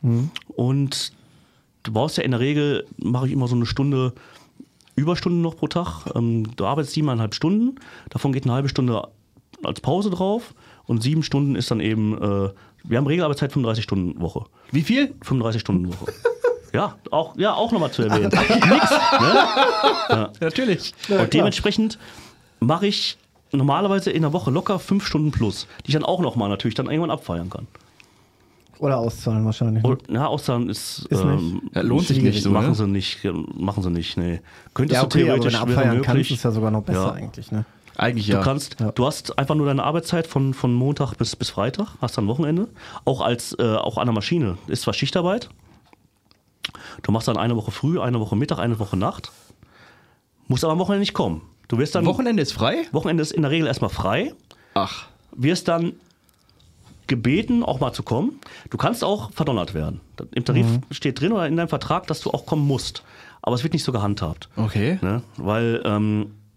und 0.48 1.14
du 1.84 1.94
brauchst 1.94 2.18
ja 2.18 2.24
in 2.24 2.32
der 2.32 2.40
Regel, 2.40 2.86
mache 2.98 3.28
ich 3.28 3.34
immer 3.34 3.48
so 3.48 3.56
eine 3.56 3.66
Stunde 3.66 4.14
Überstunden 4.96 5.42
noch 5.42 5.56
pro 5.56 5.68
Tag. 5.68 6.08
Ähm, 6.16 6.56
du 6.56 6.66
arbeitest 6.66 6.94
siebeneinhalb 6.94 7.34
Stunden, 7.34 7.76
davon 8.10 8.34
geht 8.34 8.44
eine 8.44 8.54
halbe 8.54 8.70
Stunde 8.70 9.08
als 9.64 9.82
Pause 9.82 10.10
drauf 10.10 10.54
und 10.86 11.02
sieben 11.02 11.24
Stunden 11.24 11.56
ist 11.56 11.72
dann 11.72 11.80
eben, 11.80 12.18
äh, 12.18 12.50
wir 12.84 12.98
haben 12.98 13.08
Regelarbeitszeit 13.08 13.52
35 13.52 13.84
Stunden 13.84 14.22
Woche. 14.22 14.46
Wie 14.72 14.82
viel? 14.82 15.14
35 15.22 15.62
Stunden 15.62 15.88
Woche. 15.88 16.12
ja, 16.74 16.96
auch, 17.12 17.36
ja, 17.38 17.54
auch 17.54 17.72
nochmal 17.72 17.92
zu 17.92 18.04
erwähnen. 18.04 18.30
Nix, 18.70 18.90
ne? 19.20 20.30
Natürlich. 20.40 20.94
und 21.10 21.34
dementsprechend 21.34 21.98
mache 22.60 22.88
ich 22.88 23.18
normalerweise 23.52 24.12
in 24.12 24.22
der 24.22 24.34
Woche 24.34 24.52
locker 24.52 24.80
fünf 24.80 25.06
Stunden 25.06 25.32
plus, 25.32 25.68
die 25.86 25.90
ich 25.90 25.94
dann 25.94 26.04
auch 26.04 26.20
nochmal 26.22 26.50
natürlich 26.50 26.76
dann 26.76 26.88
irgendwann 26.88 27.12
abfeiern 27.12 27.50
kann. 27.50 27.68
Oder 28.80 28.98
auszahlen 28.98 29.44
wahrscheinlich. 29.44 29.84
ne? 29.84 29.90
Und, 29.90 30.10
ja, 30.10 30.26
Auszahlen 30.28 30.70
ist, 30.70 31.06
Ist 31.10 31.22
ähm, 31.22 31.64
Ja, 31.76 31.82
lohnt 31.82 32.08
sich 32.08 32.22
nicht 32.22 32.42
so, 32.42 32.50
machen 32.50 32.70
ne? 32.70 32.76
sie 32.76 32.88
nicht, 32.88 33.20
machen 33.58 33.84
sie 33.84 33.90
nicht, 33.90 34.16
nee. 34.18 34.40
Könntest 34.74 34.96
Ja, 34.96 35.02
du 35.02 35.08
okay, 35.08 35.30
aber 35.30 35.40
theoretisch 35.42 35.54
wenn 35.54 35.60
du 35.62 35.68
wäre 35.68 35.80
abfeiern 35.80 36.02
kannst, 36.02 36.16
möglich. 36.18 36.32
ist 36.32 36.44
ja 36.44 36.52
sogar 36.52 36.72
noch 36.72 36.84
besser 36.84 37.08
Ja. 37.08 37.12
eigentlich. 37.12 37.52
Ne? 37.52 37.66
Eigentlich 37.98 38.28
Du 38.28 38.34
ja. 38.34 38.42
kannst, 38.42 38.80
Ja. 38.80 38.92
du 38.94 39.06
hast 39.06 39.38
einfach 39.38 39.56
nur 39.56 39.66
deine 39.68 39.84
Arbeitszeit 39.84 40.28
von, 40.28 40.54
von 40.54 40.74
Montag 40.74 41.16
bis, 41.16 41.36
bis 41.36 41.50
Freitag, 41.50 41.88
hast 42.00 42.18
dann 42.18 42.28
Wochenende. 42.28 42.70
Auch 43.04 43.20
als, 43.20 43.54
äh, 43.60 43.76
auch 43.76 43.98
an 43.98 44.06
der 44.06 44.14
Maschine. 44.14 44.58
Ist 44.68 44.84
zwar 44.84 44.94
Schichtarbeit. 44.94 45.50
Du 47.04 47.12
machst 47.12 47.28
dann 47.28 47.38
eine 47.38 47.56
Woche 47.56 47.72
früh, 47.72 48.00
eine 48.00 48.20
Woche 48.20 48.36
Mittag, 48.36 48.60
eine 48.60 48.80
Woche 48.80 48.98
Nacht. 48.98 49.32
Musst 50.48 50.64
aber 50.64 50.74
am 50.74 50.80
Wochenende 50.80 51.02
nicht 51.02 51.14
kommen. 51.14 51.42
Du 51.68 51.78
wirst 51.78 51.96
dann, 51.96 52.06
Wochenende 52.06 52.42
ist 52.42 52.54
frei? 52.54 52.88
Wochenende 52.92 53.22
ist 53.22 53.32
in 53.32 53.44
der 53.44 53.52
Regel 53.52 53.68
erstmal 53.68 53.92
frei. 53.92 54.34
Ach. 54.74 55.08
wirst 55.32 55.68
dann 55.68 55.94
gebeten, 57.08 57.64
auch 57.64 57.80
mal 57.80 57.92
zu 57.92 58.04
kommen. 58.04 58.40
Du 58.70 58.78
kannst 58.78 59.04
auch 59.04 59.32
verdonnert 59.32 59.74
werden. 59.74 60.00
Im 60.32 60.46
Tarif 60.46 60.66
steht 60.92 61.20
drin 61.20 61.32
oder 61.32 61.48
in 61.48 61.58
deinem 61.58 61.68
Vertrag, 61.68 62.08
dass 62.08 62.22
du 62.22 62.32
auch 62.32 62.46
kommen 62.46 62.66
musst. 62.66 63.04
Aber 63.42 63.56
es 63.56 63.64
wird 63.64 63.74
nicht 63.74 63.84
so 63.84 63.92
gehandhabt. 63.92 64.50
Okay. 64.56 65.00
Ne? 65.02 65.24
Weil 65.38 65.82
ähm, 65.86 66.22
äh, 66.24 66.49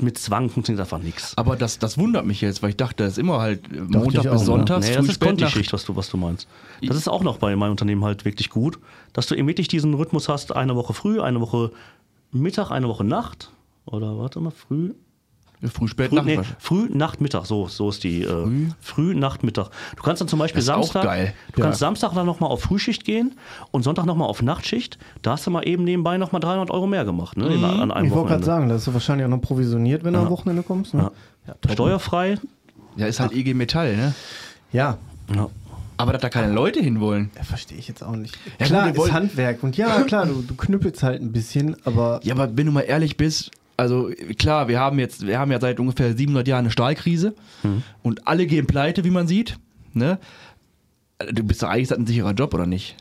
mit 0.00 0.18
Zwang 0.18 0.48
funktioniert 0.48 0.80
einfach 0.80 1.02
nichts. 1.02 1.36
Aber 1.36 1.56
das, 1.56 1.78
das 1.78 1.98
wundert 1.98 2.24
mich 2.26 2.40
jetzt, 2.40 2.62
weil 2.62 2.70
ich 2.70 2.76
dachte, 2.76 3.04
das 3.04 3.12
ist 3.12 3.18
immer 3.18 3.40
halt 3.40 3.60
äh, 3.72 3.80
Montag 3.80 4.26
auch, 4.26 4.32
bis 4.32 4.40
ne? 4.40 4.46
Sonntags, 4.46 4.86
Nee, 4.86 4.92
früh, 4.94 5.00
das 5.02 5.08
ist. 5.08 5.20
Kontischicht, 5.20 5.72
was 5.72 5.84
du, 5.84 5.96
was 5.96 6.10
du 6.10 6.16
meinst. 6.16 6.48
Das 6.82 6.96
ist 6.96 7.08
auch 7.08 7.22
noch 7.22 7.38
bei 7.38 7.54
meinem 7.56 7.72
Unternehmen 7.72 8.04
halt 8.04 8.24
wirklich 8.24 8.50
gut, 8.50 8.78
dass 9.12 9.26
du 9.26 9.34
eben 9.34 9.48
wirklich 9.48 9.68
diesen 9.68 9.94
Rhythmus 9.94 10.28
hast, 10.28 10.54
eine 10.54 10.76
Woche 10.76 10.94
früh, 10.94 11.20
eine 11.20 11.40
Woche 11.40 11.72
Mittag, 12.32 12.70
eine 12.70 12.88
Woche 12.88 13.04
Nacht. 13.04 13.50
Oder 13.86 14.18
warte 14.18 14.40
mal, 14.40 14.50
früh, 14.50 14.92
Früh, 15.68 15.88
spät, 15.88 16.08
Früh, 16.08 16.16
Nacht. 16.16 16.26
nee, 16.26 16.40
früh, 16.58 16.88
Nacht, 16.90 17.20
Mittag, 17.20 17.44
so, 17.44 17.68
so 17.68 17.90
ist 17.90 18.02
die. 18.02 18.22
Äh, 18.22 18.26
Früh? 18.28 18.66
früh, 18.80 19.14
Nacht, 19.14 19.42
Mittag. 19.42 19.68
Du 19.96 20.02
kannst 20.02 20.20
dann 20.22 20.28
zum 20.28 20.38
Beispiel 20.38 20.60
Das 20.60 20.64
ist 20.64 20.70
auch 20.70 20.76
Samstag. 20.84 21.02
geil. 21.04 21.34
Du 21.52 21.60
Ja. 21.60 21.66
kannst 21.66 21.80
Samstag 21.80 22.14
dann 22.14 22.24
nochmal 22.24 22.50
auf 22.50 22.62
Frühschicht 22.62 23.04
gehen 23.04 23.32
und 23.70 23.82
Sonntag 23.82 24.06
nochmal 24.06 24.28
auf 24.28 24.40
Nachtschicht. 24.42 24.98
Da 25.22 25.32
hast 25.32 25.46
du 25.46 25.50
mal 25.50 25.66
eben 25.68 25.84
nebenbei 25.84 26.16
nochmal 26.16 26.40
300 26.40 26.70
Euro 26.70 26.86
mehr 26.86 27.04
gemacht, 27.04 27.36
ne? 27.36 27.52
In, 27.54 27.62
an 27.64 27.90
einem 27.92 28.06
Ich 28.06 28.12
wollte 28.12 28.30
gerade 28.30 28.44
sagen, 28.44 28.68
da 28.70 28.76
ist 28.76 28.86
du 28.86 28.94
wahrscheinlich 28.94 29.26
auch 29.26 29.30
noch 29.30 29.42
provisioniert, 29.42 30.02
wenn 30.02 30.14
du 30.14 30.20
am 30.20 30.30
Wochenende 30.30 30.62
kommst. 30.62 30.94
Ne? 30.94 31.10
Ja. 31.46 31.54
Steuerfrei. 31.72 32.38
Ja, 32.96 33.06
ist 33.06 33.20
halt 33.20 33.32
IG 33.32 33.54
Metall, 33.54 33.96
ne? 33.96 34.14
Ja. 34.72 34.96
Ja. 35.34 35.48
Aber 35.96 36.12
dass 36.12 36.22
da 36.22 36.30
keine 36.30 36.50
Leute 36.52 36.80
hinwollen. 36.80 37.30
ja 37.36 37.42
verstehe 37.42 37.76
ich 37.78 37.86
jetzt 37.86 38.02
auch 38.02 38.16
nicht. 38.16 38.34
Ja, 38.58 38.66
klar, 38.66 38.94
ist 38.94 39.12
Handwerk. 39.12 39.62
Und 39.62 39.76
ja, 39.76 40.00
klar, 40.04 40.24
du, 40.24 40.40
du 40.40 40.54
knüppelst 40.54 41.02
halt 41.02 41.20
ein 41.20 41.30
bisschen, 41.32 41.76
aber 41.84 42.20
Ja, 42.22 42.34
aber 42.34 42.56
wenn 42.56 42.64
du 42.64 42.72
mal 42.72 42.80
ehrlich 42.80 43.18
bist, 43.18 43.50
also 43.80 44.10
klar, 44.38 44.68
wir 44.68 44.78
haben 44.78 44.98
jetzt, 44.98 45.26
wir 45.26 45.38
haben 45.38 45.50
ja 45.50 45.58
seit 45.58 45.80
ungefähr 45.80 46.14
700 46.14 46.46
Jahren 46.46 46.60
eine 46.60 46.70
Stahlkrise 46.70 47.34
und 48.02 48.28
alle 48.28 48.46
gehen 48.46 48.66
pleite, 48.66 49.04
wie 49.04 49.10
man 49.10 49.26
sieht. 49.26 49.58
Ne? 49.94 50.18
Du 51.32 51.42
bist 51.42 51.62
doch 51.62 51.68
eigentlich 51.68 51.88
das 51.88 51.98
ein 51.98 52.06
sicherer 52.06 52.32
Job, 52.32 52.52
oder 52.52 52.66
nicht? 52.66 52.96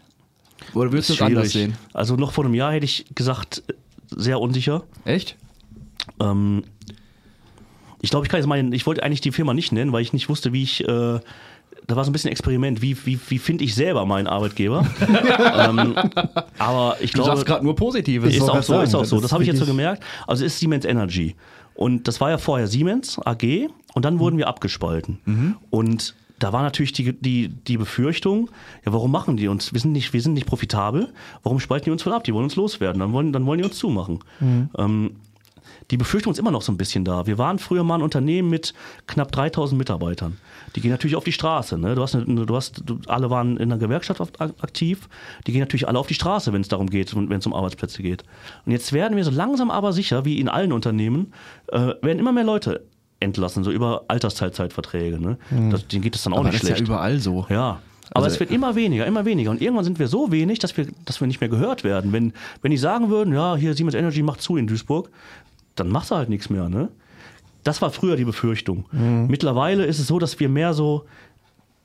Oder 0.73 0.93
würdest 0.93 1.09
du 1.09 1.13
es 1.15 1.21
anders 1.21 1.51
sehen? 1.51 1.75
Also 1.93 2.15
noch 2.15 2.31
vor 2.31 2.45
einem 2.45 2.53
Jahr 2.53 2.71
hätte 2.71 2.85
ich 2.85 3.05
gesagt, 3.13 3.61
sehr 4.09 4.39
unsicher. 4.39 4.83
Echt? 5.03 5.35
Ähm, 6.21 6.63
ich 8.01 8.09
glaube, 8.09 8.25
ich 8.25 8.31
kann 8.31 8.39
jetzt 8.39 8.47
mal, 8.47 8.73
ich 8.73 8.85
wollte 8.85 9.03
eigentlich 9.03 9.21
die 9.21 9.33
Firma 9.33 9.53
nicht 9.53 9.73
nennen, 9.73 9.91
weil 9.91 10.01
ich 10.01 10.13
nicht 10.13 10.29
wusste, 10.29 10.53
wie 10.53 10.63
ich, 10.63 10.87
äh, 10.87 11.19
da 11.87 11.95
war 11.95 12.03
so 12.03 12.09
ein 12.09 12.13
bisschen 12.13 12.31
Experiment, 12.31 12.81
wie, 12.81 12.95
wie, 13.05 13.19
wie 13.29 13.39
finde 13.39 13.63
ich 13.63 13.73
selber 13.75 14.05
meinen 14.05 14.27
Arbeitgeber. 14.27 14.85
ähm, 15.69 15.95
aber 16.57 16.97
ich 17.01 17.11
Du 17.11 17.15
glaube, 17.15 17.31
sagst 17.31 17.45
gerade 17.45 17.63
nur 17.63 17.75
Positives. 17.75 18.35
ist 18.35 18.41
auch 18.43 18.55
so, 18.61 18.73
sagen, 18.73 18.83
ist 18.83 18.95
auch 18.95 19.05
so. 19.05 19.19
Das 19.19 19.31
habe 19.31 19.43
ich 19.43 19.47
jetzt 19.49 19.59
so 19.59 19.65
gemerkt. 19.65 20.03
Also 20.27 20.45
es 20.45 20.53
ist 20.53 20.59
Siemens 20.59 20.85
Energy. 20.85 21.35
Und 21.75 22.07
das 22.07 22.19
war 22.21 22.29
ja 22.29 22.37
vorher 22.37 22.67
Siemens 22.67 23.19
AG 23.25 23.69
und 23.93 24.05
dann 24.05 24.19
wurden 24.19 24.37
wir 24.37 24.47
abgespalten. 24.47 25.57
Und 25.69 26.15
da 26.37 26.53
war 26.53 26.61
natürlich 26.61 26.93
die, 26.93 27.13
die, 27.13 27.49
die 27.49 27.77
Befürchtung, 27.77 28.49
ja, 28.85 28.93
warum 28.93 29.11
machen 29.11 29.35
die 29.37 29.47
uns? 29.47 29.73
Wir 29.73 29.79
sind 29.81 29.91
nicht, 29.93 30.13
wir 30.13 30.21
sind 30.21 30.33
nicht 30.33 30.45
profitabel, 30.45 31.09
warum 31.43 31.59
spalten 31.59 31.85
die 31.85 31.91
uns 31.91 32.03
von 32.03 32.13
ab? 32.13 32.23
Die 32.23 32.33
wollen 32.33 32.45
uns 32.45 32.55
loswerden, 32.55 32.99
dann 32.99 33.11
wollen, 33.13 33.33
dann 33.33 33.45
wollen 33.45 33.59
die 33.59 33.65
uns 33.65 33.77
zumachen. 33.77 34.19
Ähm, 34.77 35.11
die 35.91 35.97
Befürchtung 35.97 36.31
ist 36.33 36.39
immer 36.39 36.51
noch 36.51 36.61
so 36.61 36.71
ein 36.71 36.77
bisschen 36.77 37.03
da. 37.03 37.25
Wir 37.27 37.37
waren 37.37 37.59
früher 37.59 37.83
mal 37.83 37.95
ein 37.95 38.01
Unternehmen 38.01 38.49
mit 38.49 38.73
knapp 39.07 39.31
3000 39.31 39.77
Mitarbeitern. 39.77 40.37
Die 40.75 40.81
gehen 40.81 40.91
natürlich 40.91 41.15
auf 41.15 41.23
die 41.23 41.31
Straße. 41.31 41.77
Ne? 41.77 41.95
Du 41.95 42.01
hast, 42.01 42.15
eine, 42.15 42.45
du 42.45 42.55
hast, 42.55 42.83
du, 42.85 42.99
alle 43.07 43.29
waren 43.29 43.57
in 43.57 43.69
der 43.69 43.77
Gewerkschaft 43.77 44.21
aktiv. 44.39 45.09
Die 45.47 45.51
gehen 45.51 45.61
natürlich 45.61 45.87
alle 45.87 45.97
auf 45.99 46.07
die 46.07 46.13
Straße, 46.13 46.53
wenn 46.53 46.61
es 46.61 46.67
darum 46.67 46.89
geht 46.89 47.13
und 47.13 47.29
wenn 47.29 47.39
es 47.39 47.45
um 47.45 47.53
Arbeitsplätze 47.53 48.01
geht. 48.03 48.23
Und 48.65 48.71
jetzt 48.71 48.93
werden 48.93 49.17
wir 49.17 49.23
so 49.23 49.31
langsam 49.31 49.71
aber 49.71 49.93
sicher, 49.93 50.25
wie 50.25 50.39
in 50.39 50.47
allen 50.49 50.71
Unternehmen, 50.71 51.33
äh, 51.67 51.79
werden 52.01 52.19
immer 52.19 52.31
mehr 52.31 52.43
Leute 52.43 52.85
entlassen, 53.19 53.63
so 53.63 53.71
über 53.71 54.03
Altersteilzeitverträge. 54.07 55.19
Ne? 55.19 55.37
Das, 55.71 55.87
denen 55.87 56.01
geht 56.01 56.15
es 56.15 56.23
dann 56.23 56.33
auch 56.33 56.37
Aber 56.39 56.49
nicht 56.49 56.55
das 56.55 56.69
ist 56.69 56.77
schlecht. 56.77 56.87
ja 56.87 56.93
überall 56.95 57.19
so. 57.19 57.45
Ja. 57.49 57.79
Aber 58.11 58.25
Also- 58.25 58.35
es 58.35 58.39
wird 58.39 58.51
immer 58.51 58.75
weniger, 58.75 59.05
immer 59.05 59.25
weniger. 59.25 59.51
Und 59.51 59.61
irgendwann 59.61 59.83
sind 59.85 59.99
wir 59.99 60.07
so 60.07 60.31
wenig, 60.31 60.59
dass 60.59 60.75
wir, 60.77 60.87
dass 61.05 61.19
wir 61.19 61.27
nicht 61.27 61.41
mehr 61.41 61.49
gehört 61.49 61.83
werden. 61.83 62.11
Wenn, 62.13 62.33
wenn 62.61 62.71
die 62.71 62.77
sagen 62.77 63.09
würden, 63.09 63.33
ja, 63.33 63.55
hier 63.55 63.73
Siemens 63.73 63.93
Energy 63.95 64.23
macht 64.23 64.41
zu 64.41 64.57
in 64.57 64.67
Duisburg, 64.67 65.09
dann 65.75 65.89
machst 65.89 66.11
du 66.11 66.15
halt 66.15 66.29
nichts 66.29 66.49
mehr. 66.49 66.69
Ne? 66.69 66.89
Das 67.63 67.81
war 67.81 67.91
früher 67.91 68.15
die 68.15 68.25
Befürchtung. 68.25 68.85
Mittlerweile 68.91 69.85
ist 69.85 69.99
es 69.99 70.07
so, 70.07 70.19
dass 70.19 70.39
wir 70.39 70.49
mehr 70.49 70.73
so 70.73 71.05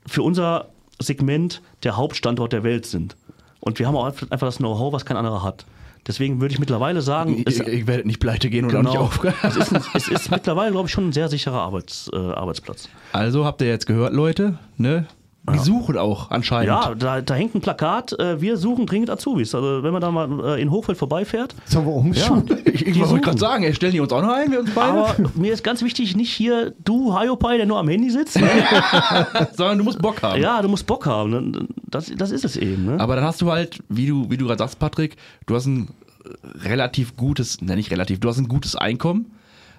für 0.07 0.23
unser 0.23 0.67
Segment 0.99 1.61
der 1.83 1.97
Hauptstandort 1.97 2.53
der 2.53 2.63
Welt 2.63 2.85
sind. 2.85 3.15
Und 3.59 3.79
wir 3.79 3.87
haben 3.87 3.95
auch 3.95 4.05
einfach 4.05 4.47
das 4.47 4.57
Know-how, 4.57 4.93
was 4.93 5.05
kein 5.05 5.17
anderer 5.17 5.43
hat. 5.43 5.65
Deswegen 6.07 6.39
würde 6.39 6.53
ich 6.53 6.59
mittlerweile 6.59 7.01
sagen, 7.01 7.43
Ich, 7.47 7.59
ich 7.59 7.87
werde 7.87 8.05
nicht 8.07 8.19
pleite 8.19 8.49
gehen 8.51 8.65
und 8.65 8.75
auch 8.75 8.81
nicht 8.83 8.91
genau, 8.91 9.05
aufhören. 9.05 9.33
es, 9.41 9.57
ist, 9.57 9.89
es 9.95 10.07
ist 10.07 10.31
mittlerweile, 10.31 10.71
glaube 10.71 10.87
ich, 10.87 10.93
schon 10.93 11.07
ein 11.09 11.13
sehr 11.13 11.29
sicherer 11.29 11.61
Arbeits, 11.61 12.09
äh, 12.13 12.15
Arbeitsplatz. 12.15 12.89
Also 13.11 13.43
habt 13.43 13.59
ihr 13.61 13.67
jetzt 13.67 13.87
gehört, 13.87 14.13
Leute, 14.13 14.59
ne? 14.77 15.07
Die 15.53 15.59
suchen 15.59 15.97
auch 15.97 16.31
anscheinend. 16.31 16.67
Ja, 16.67 16.95
da, 16.95 17.21
da 17.21 17.33
hängt 17.35 17.53
ein 17.55 17.61
Plakat, 17.61 18.17
äh, 18.19 18.41
wir 18.41 18.57
suchen 18.57 18.85
dringend 18.85 19.09
Azubis. 19.09 19.53
Also 19.53 19.83
wenn 19.83 19.93
man 19.93 20.01
da 20.01 20.09
mal 20.11 20.57
äh, 20.57 20.61
in 20.61 20.71
Hochfeld 20.71 20.97
vorbeifährt. 20.97 21.55
Sollen 21.65 21.85
wir 21.85 21.91
Ja, 21.91 21.99
umschulen? 21.99 22.61
ich, 22.65 22.87
ich 22.87 22.93
Die 22.93 22.99
wollte 22.99 23.21
gerade 23.21 23.37
sagen, 23.37 23.63
ey, 23.63 23.73
stellen 23.73 23.91
die 23.91 23.99
uns 23.99 24.11
auch 24.11 24.21
noch 24.21 24.33
ein, 24.33 24.51
wir 24.51 24.59
uns 24.59 24.71
beide? 24.73 24.91
Aber 24.91 25.15
mir 25.35 25.53
ist 25.53 25.63
ganz 25.63 25.83
wichtig, 25.83 26.15
nicht 26.15 26.31
hier 26.33 26.73
du, 26.83 27.13
Hayopai, 27.13 27.57
der 27.57 27.65
nur 27.65 27.77
am 27.77 27.87
Handy 27.87 28.09
sitzt. 28.09 28.39
Ne? 28.39 28.49
Sondern 29.55 29.77
du 29.77 29.83
musst 29.83 30.01
Bock 30.01 30.21
haben. 30.23 30.41
ja, 30.41 30.61
du 30.61 30.67
musst 30.67 30.87
Bock 30.87 31.05
haben. 31.05 31.29
Ne? 31.29 31.67
Das, 31.89 32.11
das 32.17 32.31
ist 32.31 32.45
es 32.45 32.57
eben. 32.57 32.85
Ne? 32.85 32.99
Aber 32.99 33.15
dann 33.15 33.25
hast 33.25 33.41
du 33.41 33.51
halt, 33.51 33.79
wie 33.89 34.07
du, 34.07 34.29
wie 34.29 34.37
du 34.37 34.45
gerade 34.47 34.59
sagst, 34.59 34.79
Patrick, 34.79 35.15
du 35.45 35.55
hast 35.55 35.67
ein 35.67 35.89
relativ 36.63 37.15
gutes, 37.15 37.61
ne, 37.61 37.75
nicht 37.75 37.91
relativ, 37.91 38.19
du 38.19 38.29
hast 38.29 38.37
ein 38.39 38.47
gutes 38.47 38.75
Einkommen. 38.75 39.31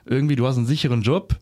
Irgendwie, 0.05 0.37
du 0.37 0.47
hast 0.47 0.57
einen 0.57 0.67
sicheren 0.67 1.03
Job. 1.03 1.35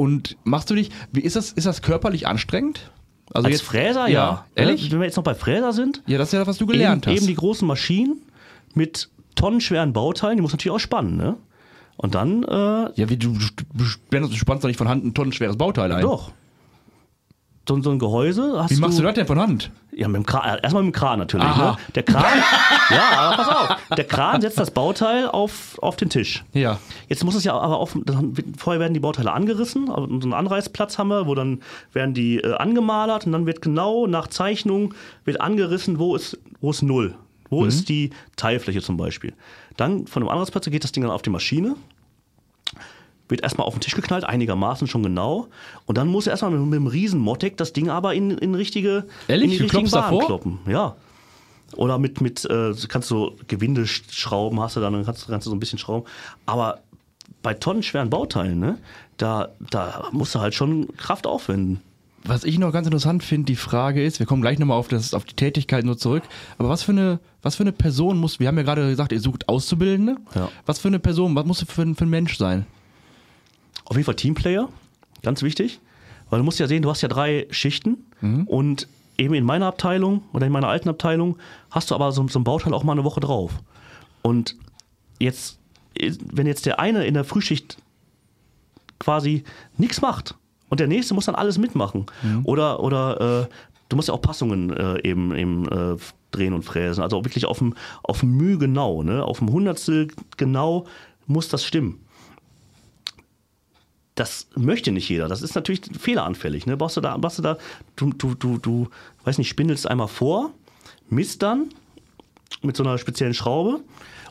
Und 0.00 0.36
machst 0.44 0.70
du 0.70 0.76
dich, 0.76 0.90
wie 1.10 1.20
ist 1.22 1.34
das, 1.34 1.50
ist 1.50 1.66
das 1.66 1.82
körperlich 1.82 2.28
anstrengend? 2.28 2.92
Also 3.34 3.48
Als 3.48 3.60
Fräser, 3.60 4.08
ja. 4.08 4.46
Ehrlich? 4.54 4.92
Wenn 4.92 5.00
wir 5.00 5.06
jetzt 5.06 5.16
noch 5.16 5.24
bei 5.24 5.34
Fräser 5.34 5.72
sind, 5.72 6.02
Ja, 6.06 6.18
das 6.18 6.28
ist 6.28 6.32
ja 6.34 6.38
das, 6.38 6.46
was 6.48 6.58
du 6.58 6.66
gelernt 6.66 7.04
eben, 7.06 7.12
hast. 7.16 7.18
eben 7.22 7.26
die 7.26 7.34
großen 7.34 7.66
Maschinen 7.66 8.22
mit 8.74 9.10
tonnenschweren 9.34 9.92
Bauteilen, 9.92 10.36
die 10.36 10.42
muss 10.42 10.52
natürlich 10.52 10.74
auch 10.76 10.80
spannen. 10.80 11.16
Ne? 11.16 11.36
Und 11.96 12.14
dann, 12.14 12.44
äh, 12.44 12.92
ja, 12.94 13.08
wie 13.08 13.16
du, 13.16 13.32
du, 13.34 13.84
du 14.10 14.34
spannst 14.36 14.62
doch 14.62 14.68
nicht 14.68 14.76
von 14.78 14.88
Hand 14.88 15.04
ein 15.04 15.14
tonnenschweres 15.14 15.56
Bauteil 15.56 15.90
ein. 15.90 16.02
doch. 16.02 16.30
So, 17.68 17.80
so 17.82 17.90
ein 17.90 17.98
Gehäuse 17.98 18.64
Wie 18.68 18.76
machst 18.76 18.98
du 18.98 19.02
das 19.02 19.14
denn 19.14 19.26
von 19.26 19.38
Hand? 19.38 19.70
Ja, 19.92 20.08
mit 20.08 20.16
dem 20.16 20.24
Kran, 20.24 20.56
äh, 20.56 20.62
erstmal 20.62 20.82
mit 20.82 20.94
dem 20.94 20.98
Kran 20.98 21.18
natürlich. 21.18 21.54
Ne? 21.54 21.76
Der 21.94 22.02
Kran, 22.02 22.24
ja, 22.90 23.34
pass 23.36 23.48
auf. 23.48 23.96
Der 23.96 24.04
Kran 24.04 24.40
setzt 24.40 24.58
das 24.58 24.70
Bauteil 24.70 25.28
auf, 25.28 25.78
auf 25.82 25.96
den 25.96 26.08
Tisch. 26.08 26.44
Ja. 26.54 26.78
Jetzt 27.08 27.24
muss 27.24 27.34
es 27.34 27.44
ja 27.44 27.52
aber 27.58 27.76
auf, 27.78 27.98
vorher 28.56 28.80
werden 28.80 28.94
die 28.94 29.00
Bauteile 29.00 29.32
angerissen, 29.32 29.90
aber 29.90 30.06
so 30.06 30.14
einen 30.14 30.32
Anreißplatz 30.32 30.96
haben 30.96 31.08
wir, 31.08 31.26
wo 31.26 31.34
dann 31.34 31.60
werden 31.92 32.14
die 32.14 32.38
äh, 32.38 32.54
angemalert 32.54 33.26
und 33.26 33.32
dann 33.32 33.44
wird 33.44 33.60
genau 33.60 34.06
nach 34.06 34.28
Zeichnung 34.28 34.94
wird 35.24 35.40
angerissen, 35.40 35.98
wo 35.98 36.16
ist, 36.16 36.38
wo 36.60 36.70
ist 36.70 36.82
Null. 36.82 37.16
Wo 37.50 37.64
ist 37.64 37.88
die 37.88 38.10
Teilfläche 38.36 38.82
zum 38.82 38.98
Beispiel. 38.98 39.32
Dann 39.78 40.06
von 40.06 40.22
dem 40.22 40.28
Anreißplatz 40.28 40.68
geht 40.70 40.84
das 40.84 40.92
Ding 40.92 41.02
dann 41.02 41.12
auf 41.12 41.22
die 41.22 41.30
Maschine, 41.30 41.76
wird 43.28 43.42
erstmal 43.42 43.66
auf 43.66 43.74
den 43.74 43.80
Tisch 43.80 43.94
geknallt, 43.94 44.24
einigermaßen 44.24 44.86
schon 44.86 45.02
genau. 45.02 45.48
Und 45.86 45.98
dann 45.98 46.08
muss 46.08 46.26
er 46.26 46.32
erstmal 46.32 46.50
mit, 46.52 46.60
mit 46.60 46.76
einem 46.76 46.86
riesen 46.86 47.20
Mottek 47.20 47.56
das 47.56 47.72
Ding 47.72 47.88
aber 47.90 48.14
in, 48.14 48.30
in 48.32 48.54
richtige 48.54 49.06
Ehrlich? 49.28 49.44
in 49.44 49.50
die 49.50 49.62
richtigen 49.64 49.90
Bahnen 49.90 50.04
davor? 50.04 50.26
kloppen. 50.26 50.58
Ja. 50.66 50.96
Oder 51.76 51.98
mit, 51.98 52.20
mit 52.22 52.44
äh, 52.46 52.72
kannst 52.88 53.10
du 53.10 53.32
Gewinde 53.46 53.86
schrauben, 53.86 54.60
hast 54.60 54.76
du 54.76 54.80
dann, 54.80 54.94
dann 54.94 55.04
kannst, 55.04 55.26
kannst 55.28 55.46
du 55.46 55.50
so 55.50 55.56
ein 55.56 55.60
bisschen 55.60 55.78
schrauben. 55.78 56.06
Aber 56.46 56.80
bei 57.42 57.52
tonnenschweren 57.54 58.08
Bauteilen, 58.10 58.58
ne, 58.58 58.78
da, 59.18 59.50
da 59.70 60.08
musst 60.12 60.34
du 60.34 60.40
halt 60.40 60.54
schon 60.54 60.88
Kraft 60.96 61.26
aufwenden. 61.26 61.80
Was 62.24 62.44
ich 62.44 62.58
noch 62.58 62.72
ganz 62.72 62.86
interessant 62.86 63.22
finde, 63.22 63.46
die 63.46 63.56
Frage 63.56 64.02
ist, 64.02 64.18
wir 64.18 64.26
kommen 64.26 64.42
gleich 64.42 64.58
nochmal 64.58 64.76
auf, 64.78 64.88
das, 64.88 65.14
auf 65.14 65.24
die 65.24 65.34
Tätigkeit 65.36 65.84
nur 65.84 65.96
zurück, 65.96 66.24
aber 66.58 66.68
was 66.68 66.82
für, 66.82 66.92
eine, 66.92 67.20
was 67.42 67.54
für 67.56 67.62
eine 67.62 67.72
Person 67.72 68.18
muss, 68.18 68.40
wir 68.40 68.48
haben 68.48 68.56
ja 68.56 68.64
gerade 68.64 68.88
gesagt, 68.88 69.12
ihr 69.12 69.20
sucht 69.20 69.48
Auszubildende, 69.48 70.16
Ja. 70.34 70.48
was 70.66 70.78
für 70.80 70.88
eine 70.88 70.98
Person, 70.98 71.34
was 71.36 71.44
muss 71.46 71.60
für, 71.60 71.66
für 71.94 72.04
ein 72.04 72.08
Mensch 72.10 72.36
sein? 72.36 72.66
Auf 73.88 73.96
jeden 73.96 74.04
Fall 74.04 74.16
Teamplayer, 74.16 74.68
ganz 75.22 75.42
wichtig. 75.42 75.80
Weil 76.30 76.38
du 76.40 76.44
musst 76.44 76.58
ja 76.58 76.66
sehen, 76.66 76.82
du 76.82 76.90
hast 76.90 77.00
ja 77.00 77.08
drei 77.08 77.46
Schichten 77.50 78.06
und 78.46 78.86
eben 79.16 79.34
in 79.34 79.44
meiner 79.44 79.66
Abteilung 79.66 80.22
oder 80.32 80.46
in 80.46 80.52
meiner 80.52 80.68
alten 80.68 80.88
Abteilung 80.88 81.38
hast 81.70 81.90
du 81.90 81.94
aber 81.94 82.12
so, 82.12 82.26
so 82.28 82.38
ein 82.38 82.44
Bauteil 82.44 82.74
auch 82.74 82.84
mal 82.84 82.92
eine 82.92 83.04
Woche 83.04 83.20
drauf. 83.20 83.52
Und 84.22 84.56
jetzt, 85.18 85.58
wenn 85.98 86.46
jetzt 86.46 86.66
der 86.66 86.78
eine 86.78 87.06
in 87.06 87.14
der 87.14 87.24
Frühschicht 87.24 87.78
quasi 88.98 89.44
nichts 89.76 90.00
macht 90.00 90.34
und 90.68 90.80
der 90.80 90.86
nächste 90.86 91.14
muss 91.14 91.26
dann 91.26 91.34
alles 91.34 91.56
mitmachen. 91.58 92.06
Oder, 92.44 92.80
oder 92.80 93.42
äh, 93.42 93.54
du 93.88 93.96
musst 93.96 94.08
ja 94.08 94.14
auch 94.14 94.20
Passungen 94.22 94.70
äh, 94.70 95.00
eben, 95.08 95.34
eben 95.34 95.66
äh, 95.68 95.96
drehen 96.30 96.52
und 96.52 96.62
fräsen. 96.62 97.02
Also 97.02 97.24
wirklich 97.24 97.46
auf 97.46 97.58
dem, 97.58 97.74
auf 98.02 98.20
dem 98.20 98.36
Mühe 98.36 98.58
genau, 98.58 99.02
ne? 99.02 99.24
auf 99.24 99.38
dem 99.38 99.50
Hundertstel 99.50 100.08
genau 100.36 100.86
muss 101.26 101.48
das 101.48 101.64
stimmen. 101.64 102.00
Das 104.18 104.48
möchte 104.56 104.90
nicht 104.90 105.08
jeder. 105.08 105.28
Das 105.28 105.42
ist 105.42 105.54
natürlich 105.54 105.80
fehleranfällig. 105.96 106.66
Ne? 106.66 106.76
Brauchst 106.76 106.96
du 106.96 107.00
da, 107.00 107.16
brauchst 107.16 107.38
du 107.38 107.42
da, 107.42 107.56
du, 107.94 108.12
du, 108.12 108.34
du, 108.34 108.58
du, 108.58 108.88
weiß 109.22 109.38
nicht, 109.38 109.48
spindelst 109.48 109.88
einmal 109.88 110.08
vor, 110.08 110.50
misst 111.08 111.40
dann 111.44 111.68
mit 112.60 112.76
so 112.76 112.82
einer 112.82 112.98
speziellen 112.98 113.32
Schraube 113.32 113.78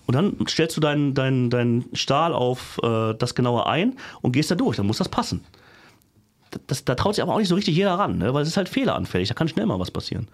und 0.05 0.13
dann 0.13 0.35
stellst 0.49 0.75
du 0.75 0.81
deinen, 0.81 1.13
deinen, 1.13 1.49
deinen 1.49 1.85
Stahl 1.93 2.33
auf 2.33 2.81
äh, 2.83 3.13
das 3.13 3.33
genaue 3.33 3.65
ein 3.65 3.95
und 4.21 4.33
gehst 4.33 4.51
da 4.51 4.55
durch. 4.55 4.75
Dann 4.75 4.87
muss 4.87 4.97
das 4.97 5.07
passen. 5.07 5.45
Das, 6.67 6.83
da 6.83 6.95
traut 6.95 7.15
sich 7.15 7.21
aber 7.21 7.33
auch 7.33 7.39
nicht 7.39 7.47
so 7.47 7.55
richtig 7.55 7.77
jeder 7.77 7.93
ran, 7.93 8.17
ne? 8.17 8.33
weil 8.33 8.41
es 8.41 8.49
ist 8.49 8.57
halt 8.57 8.67
fehleranfällig. 8.67 9.29
Da 9.29 9.35
kann 9.35 9.47
schnell 9.47 9.67
mal 9.67 9.79
was 9.79 9.91
passieren. 9.91 10.27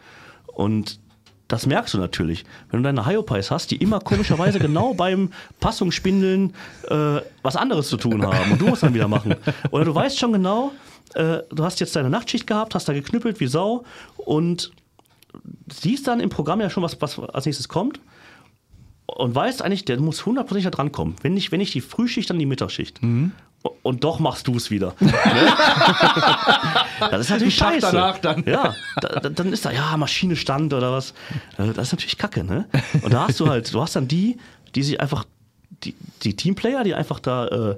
Und 0.47 0.99
das 1.47 1.65
merkst 1.65 1.93
du 1.93 1.97
natürlich. 1.97 2.45
Wenn 2.69 2.81
du 2.81 2.87
deine 2.87 3.05
Hyopais 3.05 3.51
hast, 3.51 3.71
die 3.71 3.77
immer 3.77 3.99
komischerweise 3.99 4.59
genau 4.59 4.93
beim 4.97 5.31
Passungsspindeln 5.59 6.53
äh, 6.89 7.21
was 7.41 7.55
anderes 7.55 7.89
zu 7.89 7.97
tun 7.97 8.25
haben 8.25 8.51
und 8.53 8.61
du 8.61 8.67
musst 8.67 8.83
dann 8.83 8.93
wieder 8.93 9.07
machen. 9.07 9.35
Oder 9.71 9.85
du 9.85 9.93
weißt 9.93 10.17
schon 10.17 10.33
genau, 10.33 10.71
äh, 11.15 11.39
du 11.51 11.63
hast 11.63 11.79
jetzt 11.79 11.95
deine 11.95 12.09
Nachtschicht 12.09 12.47
gehabt, 12.47 12.75
hast 12.75 12.87
da 12.87 12.93
geknüppelt 12.93 13.39
wie 13.39 13.47
Sau 13.47 13.83
und 14.17 14.71
siehst 15.71 16.07
dann 16.07 16.19
im 16.19 16.29
Programm 16.29 16.61
ja 16.61 16.69
schon, 16.69 16.83
was, 16.83 16.99
was 17.01 17.19
als 17.19 17.45
nächstes 17.45 17.67
kommt 17.67 17.99
und 19.05 19.35
weißt 19.35 19.61
eigentlich, 19.61 19.85
der 19.85 19.99
muss 19.99 20.25
hundertprozentig 20.25 20.65
da 20.65 20.71
drankommen. 20.71 21.15
Wenn 21.21 21.33
nicht, 21.33 21.51
wenn 21.51 21.59
nicht 21.59 21.73
die 21.73 21.81
Frühschicht, 21.81 22.29
dann 22.29 22.39
die 22.39 22.45
Mittagsschicht. 22.45 23.01
Und 23.81 24.03
doch 24.03 24.19
machst 24.19 24.47
du 24.47 24.55
es 24.57 24.69
wieder. 24.71 24.93
Ne? 24.99 25.09
das 27.11 27.21
ist 27.21 27.29
natürlich 27.29 27.57
Tag 27.57 27.73
scheiße. 27.73 27.87
danach 27.91 28.17
dann. 28.19 28.43
Ja, 28.45 28.75
da, 29.01 29.19
da, 29.19 29.29
dann 29.29 29.51
ist 29.53 29.65
da, 29.65 29.71
ja, 29.71 29.95
Maschine 29.97 30.35
stand 30.35 30.73
oder 30.73 30.91
was. 30.91 31.11
Äh, 31.57 31.67
Das 31.73 31.87
ist 31.87 31.93
natürlich 31.93 32.17
kacke, 32.17 32.43
ne? 32.43 32.67
Und 33.01 33.13
da 33.13 33.27
hast 33.27 33.39
du 33.39 33.47
halt, 33.49 33.73
du 33.73 33.81
hast 33.81 33.95
dann 33.95 34.07
die, 34.07 34.37
die 34.75 34.83
sich 34.83 34.99
einfach, 35.01 35.25
die, 35.83 35.95
die 36.23 36.35
Teamplayer, 36.35 36.83
die 36.83 36.93
einfach 36.93 37.19
da 37.19 37.47
äh, 37.47 37.77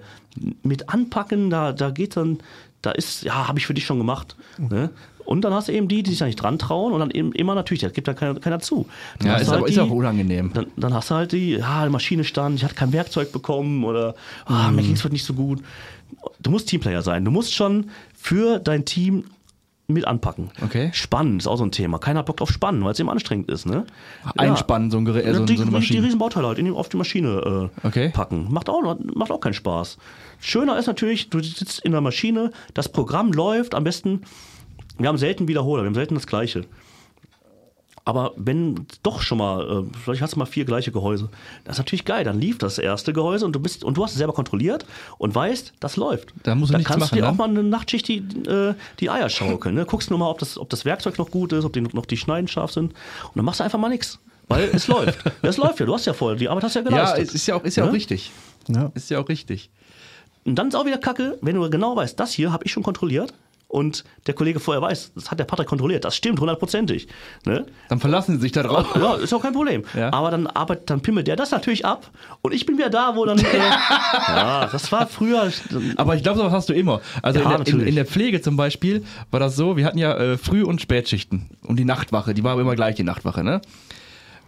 mit 0.63 0.89
anpacken, 0.89 1.49
da, 1.49 1.71
da 1.71 1.89
geht 1.91 2.17
dann, 2.17 2.39
da 2.81 2.91
ist, 2.91 3.23
ja, 3.23 3.47
habe 3.47 3.57
ich 3.59 3.65
für 3.67 3.73
dich 3.73 3.85
schon 3.85 3.97
gemacht. 3.97 4.35
Ne? 4.57 4.89
Und 5.25 5.41
dann 5.41 5.53
hast 5.53 5.67
du 5.67 5.73
eben 5.73 5.87
die, 5.87 6.03
die 6.03 6.11
sich 6.11 6.19
da 6.19 6.25
nicht 6.25 6.35
dran 6.41 6.59
trauen 6.59 6.93
und 6.93 6.99
dann 6.99 7.11
eben 7.11 7.31
immer 7.33 7.55
natürlich, 7.55 7.81
da 7.81 7.89
gibt 7.89 8.07
da 8.07 8.13
keiner, 8.13 8.39
keiner 8.39 8.59
zu. 8.59 8.85
Dann 9.19 9.27
Ja, 9.29 9.35
ist, 9.37 9.47
halt 9.49 9.57
aber, 9.59 9.67
ist 9.67 9.75
die- 9.75 9.81
auch 9.81 9.89
unangenehm. 9.89 10.51
dann, 10.53 10.67
dann 10.77 10.93
hast 10.93 11.09
du 11.11 11.15
halt 11.15 11.31
die, 11.31 11.51
ja, 11.53 11.83
die 11.85 11.91
Maschine 11.91 12.23
stand, 12.23 12.55
ich 12.57 12.63
hatte 12.63 12.75
kein 12.75 12.93
Werkzeug 12.93 13.31
bekommen 13.31 13.83
oder 13.83 14.15
ah, 14.45 14.69
Mhm. 14.69 14.75
mir 14.75 14.81
ging 14.83 14.93
es 14.93 15.03
heute 15.03 15.13
nicht 15.13 15.25
so 15.25 15.33
gut. 15.33 15.61
Du 16.41 16.51
musst 16.51 16.69
Teamplayer 16.69 17.01
sein. 17.01 17.25
Du 17.25 17.31
musst 17.31 17.53
schon 17.53 17.89
für 18.15 18.59
dein 18.59 18.85
Team 18.85 19.25
mit 19.87 20.07
anpacken. 20.07 20.49
Okay. 20.63 20.89
Spannen 20.93 21.37
ist 21.37 21.45
auch 21.47 21.57
so 21.57 21.63
ein 21.63 21.71
Thema. 21.71 21.99
Keiner 21.99 22.19
hat 22.19 22.25
Bock 22.25 22.41
auf 22.41 22.49
Spannen, 22.49 22.83
weil 22.83 22.93
es 22.93 22.99
eben 22.99 23.09
anstrengend 23.09 23.49
ist. 23.51 23.67
Ne? 23.67 23.85
Einspannen, 24.35 24.89
so, 24.89 24.97
ein 24.97 25.05
Gerät, 25.05 25.25
so, 25.35 25.45
die, 25.45 25.57
so 25.57 25.61
eine 25.61 25.65
die, 25.65 25.65
die 25.65 25.71
Maschine. 25.71 26.03
Riesenbauteile 26.07 26.47
halt 26.47 26.57
in, 26.57 26.71
auf 26.73 26.89
die 26.89 26.97
Maschine 26.97 27.69
äh, 27.83 27.87
Okay. 27.87 28.09
packen. 28.09 28.47
Macht 28.51 28.67
auch, 28.69 28.81
macht 29.13 29.29
auch 29.31 29.39
keinen 29.39 29.53
Spaß. 29.53 29.97
Schöner 30.39 30.77
ist 30.79 30.87
natürlich, 30.87 31.29
du 31.29 31.39
sitzt 31.43 31.85
in 31.85 31.91
der 31.91 32.01
Maschine, 32.01 32.51
das 32.73 32.89
Programm 32.89 33.31
läuft, 33.31 33.75
am 33.75 33.83
besten, 33.83 34.21
wir 34.97 35.07
haben 35.07 35.17
selten 35.17 35.47
Wiederholer, 35.47 35.83
wir 35.83 35.87
haben 35.87 35.95
selten 35.95 36.15
das 36.15 36.27
Gleiche. 36.27 36.65
Aber 38.07 38.33
wenn 38.35 38.85
doch 39.01 39.21
schon 39.23 39.39
mal, 39.39 39.83
äh, 39.87 39.97
vielleicht 40.03 40.21
hast 40.21 40.35
du 40.35 40.39
mal 40.39 40.45
vier 40.45 40.63
gleiche 40.63 40.91
Gehäuse, 40.91 41.29
das 41.63 41.73
ist 41.75 41.77
natürlich 41.79 42.05
geil. 42.05 42.23
Dann 42.23 42.39
lief 42.39 42.59
das 42.59 42.77
erste 42.77 43.13
Gehäuse 43.13 43.45
und 43.47 43.53
du 43.53 43.59
bist 43.59 43.83
und 43.83 43.97
du 43.97 44.03
hast 44.03 44.11
es 44.11 44.19
selber 44.19 44.33
kontrolliert 44.33 44.85
und 45.17 45.33
weißt, 45.33 45.73
das 45.79 45.97
läuft. 45.97 46.31
Da 46.43 46.53
musst 46.53 46.69
du 46.69 46.73
dann 46.73 46.83
kannst 46.83 46.99
machen, 46.99 47.09
du 47.09 47.15
dir 47.15 47.21
ne? 47.23 47.29
auch 47.29 47.35
mal 47.35 47.49
eine 47.49 47.63
Nachtschicht 47.63 48.07
die, 48.07 48.17
äh, 48.47 48.75
die 48.99 49.09
Eier 49.09 49.27
schaukeln. 49.29 49.73
Ne? 49.73 49.85
Guckst 49.85 50.11
nur 50.11 50.19
mal, 50.19 50.29
ob 50.29 50.37
das, 50.37 50.59
ob 50.59 50.69
das 50.69 50.85
Werkzeug 50.85 51.17
noch 51.17 51.31
gut 51.31 51.51
ist, 51.51 51.65
ob 51.65 51.73
die, 51.73 51.81
noch 51.81 52.05
die 52.05 52.17
Schneiden 52.17 52.47
scharf 52.47 52.71
sind. 52.71 52.91
Und 52.91 53.35
dann 53.37 53.43
machst 53.45 53.59
du 53.59 53.63
einfach 53.63 53.79
mal 53.79 53.89
nichts. 53.89 54.19
Weil 54.47 54.69
es 54.71 54.87
läuft. 54.87 55.17
Es 55.41 55.57
läuft 55.57 55.79
ja. 55.79 55.87
Du 55.87 55.93
hast 55.95 56.05
ja 56.05 56.13
voll, 56.13 56.35
die 56.37 56.47
Arbeit 56.47 56.65
hast 56.65 56.75
du 56.75 56.79
ja 56.81 56.85
Ja, 56.85 56.89
geleistet. 56.91 57.29
es 57.29 57.33
ist 57.33 57.47
ja 57.47 57.55
auch, 57.55 57.63
ist 57.63 57.75
ja 57.75 57.83
auch 57.85 57.87
Ne? 57.87 57.93
richtig. 57.93 58.31
Ja. 58.67 58.91
Ist 58.93 59.09
ja 59.09 59.19
auch 59.19 59.27
richtig. 59.29 59.71
Und 60.43 60.53
dann 60.55 60.67
ist 60.67 60.75
auch 60.75 60.85
wieder 60.85 60.99
Kacke, 60.99 61.39
wenn 61.41 61.55
du 61.55 61.67
genau 61.71 61.95
weißt, 61.95 62.19
das 62.19 62.31
hier 62.33 62.51
habe 62.51 62.63
ich 62.65 62.71
schon 62.71 62.83
kontrolliert 62.83 63.33
und 63.75 64.05
der 64.25 64.33
Kollege 64.33 64.61
vorher 64.61 64.81
weiß, 64.81 65.11
das 65.15 65.29
hat 65.29 65.37
der 65.37 65.43
Patrick 65.43 65.67
kontrolliert, 65.67 66.05
das 66.05 66.15
stimmt 66.15 66.39
hundertprozentig. 66.39 67.09
Ne? 67.45 67.65
Dann 67.89 67.99
verlassen 67.99 68.35
sie 68.35 68.43
sich 68.43 68.53
da 68.53 68.63
drauf. 68.63 68.87
Ja, 68.95 69.15
ist 69.15 69.33
auch 69.33 69.41
kein 69.41 69.51
Problem. 69.51 69.83
Ja. 69.93 70.13
Aber 70.13 70.31
dann 70.31 70.47
arbeitet, 70.47 70.89
dann 70.89 71.01
pimmelt 71.01 71.27
der 71.27 71.35
das 71.35 71.51
natürlich 71.51 71.85
ab 71.85 72.09
und 72.41 72.53
ich 72.53 72.65
bin 72.65 72.77
wieder 72.77 72.89
da, 72.89 73.17
wo 73.17 73.25
dann. 73.25 73.37
Äh, 73.37 73.43
ja, 74.29 74.69
das 74.71 74.89
war 74.93 75.07
früher. 75.07 75.51
Aber 75.97 76.15
ich 76.15 76.23
glaube, 76.23 76.39
sowas 76.39 76.53
hast 76.53 76.69
du 76.69 76.73
immer. 76.73 77.01
Also 77.21 77.41
Ja, 77.41 77.53
in, 77.57 77.63
der, 77.65 77.73
in, 77.73 77.79
in 77.81 77.95
der 77.95 78.05
Pflege 78.05 78.41
zum 78.41 78.55
Beispiel 78.55 79.03
war 79.29 79.41
das 79.41 79.57
so, 79.57 79.75
wir 79.75 79.85
hatten 79.85 79.97
ja 79.97 80.15
äh, 80.15 80.37
Früh- 80.37 80.63
und 80.63 80.81
Spätschichten. 80.81 81.49
Und 81.63 81.77
die 81.77 81.85
Nachtwache, 81.85 82.33
die 82.33 82.45
war 82.45 82.53
aber 82.53 82.61
immer 82.61 82.75
gleich, 82.75 82.95
die 82.95 83.03
Nachtwache, 83.03 83.43
ne? 83.43 83.59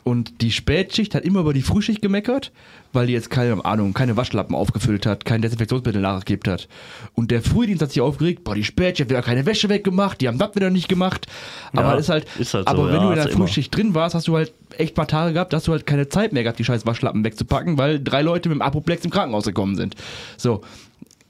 Und 0.07 0.39
die 0.41 0.53
Spätschicht 0.53 1.15
hat 1.15 1.25
immer 1.25 1.41
über 1.41 1.51
die 1.51 1.61
Frühschicht 1.61 2.01
gemeckert, 2.01 2.53
weil 2.93 3.07
die 3.07 3.13
jetzt 3.13 3.29
keine 3.29 3.65
Ahnung, 3.65 3.93
keine 3.93 4.15
Waschlappen 4.15 4.55
aufgefüllt 4.55 5.05
hat, 5.05 5.25
kein 5.25 5.41
Desinfektionsmittel 5.41 6.01
nachgegeben 6.01 6.49
hat. 6.49 6.69
Und 7.13 7.29
der 7.29 7.41
Frühdienst 7.41 7.81
hat 7.81 7.91
sich 7.91 7.99
aufgeregt, 7.99 8.45
boah, 8.45 8.55
die 8.55 8.63
Spätschicht 8.63 9.01
hat 9.01 9.09
wieder 9.09 9.21
keine 9.21 9.45
Wäsche 9.45 9.67
weggemacht, 9.67 10.21
die 10.21 10.29
haben 10.29 10.37
das 10.37 10.55
wieder 10.55 10.69
nicht 10.69 10.87
gemacht. 10.87 11.27
Aber 11.73 11.91
Ja, 11.91 11.95
ist 11.95 12.07
halt, 12.07 12.25
ist 12.39 12.53
halt 12.53 12.69
so, 12.69 12.73
aber 12.73 12.87
wenn 12.87 12.93
ja, 12.95 13.01
du 13.01 13.09
in 13.09 13.15
der 13.15 13.23
hat's 13.25 13.33
immer. 13.33 13.47
Frühschicht 13.47 13.75
drin 13.75 13.93
warst, 13.95 14.15
hast 14.15 14.29
du 14.29 14.37
halt 14.37 14.53
echt 14.77 14.95
mal 14.95 15.03
Tage 15.07 15.33
gehabt, 15.33 15.51
da 15.51 15.57
hast 15.57 15.67
du 15.67 15.73
halt 15.73 15.85
keine 15.85 16.07
Zeit 16.07 16.31
mehr 16.31 16.43
gehabt, 16.43 16.57
die 16.57 16.63
scheiß 16.63 16.85
Waschlappen 16.85 17.25
wegzupacken, 17.25 17.77
weil 17.77 18.01
drei 18.01 18.21
Leute 18.21 18.47
mit 18.47 18.59
dem 18.59 18.61
Apoplex 18.61 19.03
im 19.03 19.11
Krankenhaus 19.11 19.43
gekommen 19.43 19.75
sind. 19.75 19.95
So. 20.37 20.61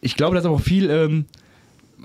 Ich 0.02 0.16
glaube, 0.16 0.36
das 0.36 0.44
ist 0.44 0.46
aber 0.46 0.58
auch 0.58 0.62
viel, 0.62 0.88
ähm, 0.92 1.26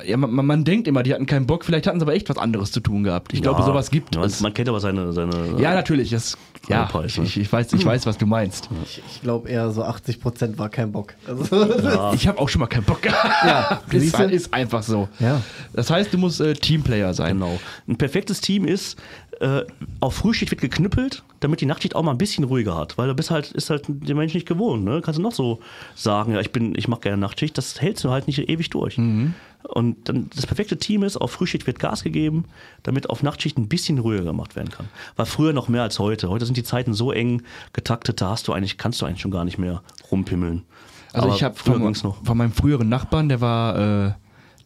ja, 0.07 0.17
man, 0.17 0.47
man- 0.47 0.65
denkt 0.65 0.87
immer, 0.89 1.03
die 1.03 1.13
hatten 1.13 1.27
keinen 1.27 1.47
Bock, 1.47 1.65
vielleicht 1.65 1.87
hatten 1.87 1.99
sie 1.99 2.05
aber 2.05 2.15
echt 2.15 2.29
was 2.29 2.39
anderes 2.39 2.71
zu 2.73 2.81
tun 2.81 3.03
gehabt. 3.05 3.33
Ich 3.35 3.43
glaube, 3.43 3.61
Ja, 3.61 3.67
sowas 3.67 3.91
gibt 3.91 4.15
Man, 4.15 4.25
es. 4.25 4.41
man 4.41 4.55
kennt 4.55 4.69
aber 4.69 4.81
seine. 4.81 5.13
seine 5.13 5.57
Ja, 5.59 5.75
natürlich. 5.75 6.11
Das, 6.11 6.37
ja, 6.69 6.85
Preis, 6.85 7.13
ich, 7.13 7.19
ne? 7.19 7.25
ich, 7.25 7.37
ich, 7.41 7.53
weiß, 7.53 7.73
ich 7.73 7.85
weiß, 7.85 8.07
was 8.07 8.19
du 8.19 8.27
meinst. 8.27 8.69
Ich, 8.85 9.03
ich 9.11 9.23
glaube 9.23 9.49
eher 9.49 9.71
so 9.73 9.83
80 9.83 10.21
Prozent 10.21 10.59
war 10.59 10.69
kein 10.69 10.93
Bock. 10.93 11.15
Also, 11.27 11.45
Ich 12.15 12.29
habe 12.29 12.39
auch 12.39 12.49
schon 12.49 12.61
mal 12.61 12.67
keinen 12.69 12.85
Bock 12.85 13.03
gehabt. 13.03 13.45
Ja, 13.45 13.83
ist, 13.91 14.01
siehste? 14.03 14.23
ist 14.25 14.55
einfach 14.55 14.83
so. 14.83 15.09
Ja. 15.19 15.41
Das 15.73 15.91
heißt, 15.91 16.13
du 16.15 16.19
musst 16.19 16.41
äh, 16.41 16.55
Teamplayer 16.55 17.15
sein. 17.15 17.39
Genau. 17.41 17.59
Ein 17.89 17.97
perfektes 17.97 18.41
Team 18.41 18.65
ist, 18.65 18.97
äh, 19.41 19.63
auf 19.99 20.15
Frühschicht 20.15 20.53
wird 20.53 20.61
geknüppelt, 20.61 21.25
damit 21.41 21.61
die 21.61 21.67
Nachtschicht 21.67 21.97
auch 21.97 22.03
mal 22.05 22.13
ein 22.13 22.19
bisschen 22.19 22.45
ruhiger 22.45 22.77
hat. 22.77 22.97
Weil 22.97 23.09
du 23.09 23.15
bist 23.15 23.33
halt, 23.33 23.51
ist 23.51 23.71
halt 23.71 23.85
der 23.89 24.15
Mensch 24.15 24.35
nicht 24.35 24.47
gewohnt. 24.47 24.85
Ne? 24.85 25.01
Kannst 25.05 25.19
du 25.19 25.23
noch 25.23 25.33
so 25.33 25.59
sagen, 25.97 26.35
ja, 26.35 26.41
ich 26.41 26.53
bin, 26.53 26.75
ich 26.77 26.87
mache 26.87 27.01
gerne 27.01 27.17
Nachtschicht, 27.17 27.59
das 27.59 27.81
hältst 27.81 28.05
du 28.05 28.11
halt 28.11 28.29
nicht 28.29 28.39
ewig 28.49 28.71
durch. 28.71 28.99
Und 29.65 30.09
dann 30.09 30.29
das 30.35 30.47
perfekte 30.47 30.77
Team 30.77 31.03
ist, 31.03 31.17
auf 31.17 31.31
Frühschicht 31.31 31.67
wird 31.67 31.79
Gas 31.79 32.03
gegeben, 32.03 32.45
damit 32.83 33.09
auf 33.11 33.23
Nachtschicht 33.23 33.59
ein 33.59 33.69
bisschen 33.69 33.99
ruhiger 33.99 34.25
gemacht 34.25 34.57
werden 34.57 34.71
kann. 34.71 34.89
War 35.17 35.27
früher 35.27 35.53
noch 35.53 35.69
mehr 35.69 35.83
als 35.83 35.99
heute. 35.99 36.29
Heute 36.29 36.47
sind 36.47 36.57
die 36.57 36.65
Zeiten 36.65 36.95
so 36.95 37.13
eng 37.13 37.43
getaktet, 37.73 38.21
da 38.21 38.31
hast 38.31 38.49
du 38.49 38.53
eigentlich, 38.53 38.79
kannst 38.79 39.01
du 39.01 39.07
eigentlich 39.07 39.21
schon 39.21 39.31
gar 39.31 39.45
nicht 39.45 39.59
mehr 39.59 39.83
rumpimmeln. 40.11 40.65
Also 41.13 41.27
Aber 41.27 41.37
ich 41.37 41.43
habe 41.43 41.55
früher 41.55 41.79
von, 41.95 42.15
von 42.25 42.39
meinem 42.39 42.53
früheren 42.53 42.89
Nachbarn, 42.89 43.29
der 43.29 43.41
war, 43.41 43.77
äh, 43.77 44.13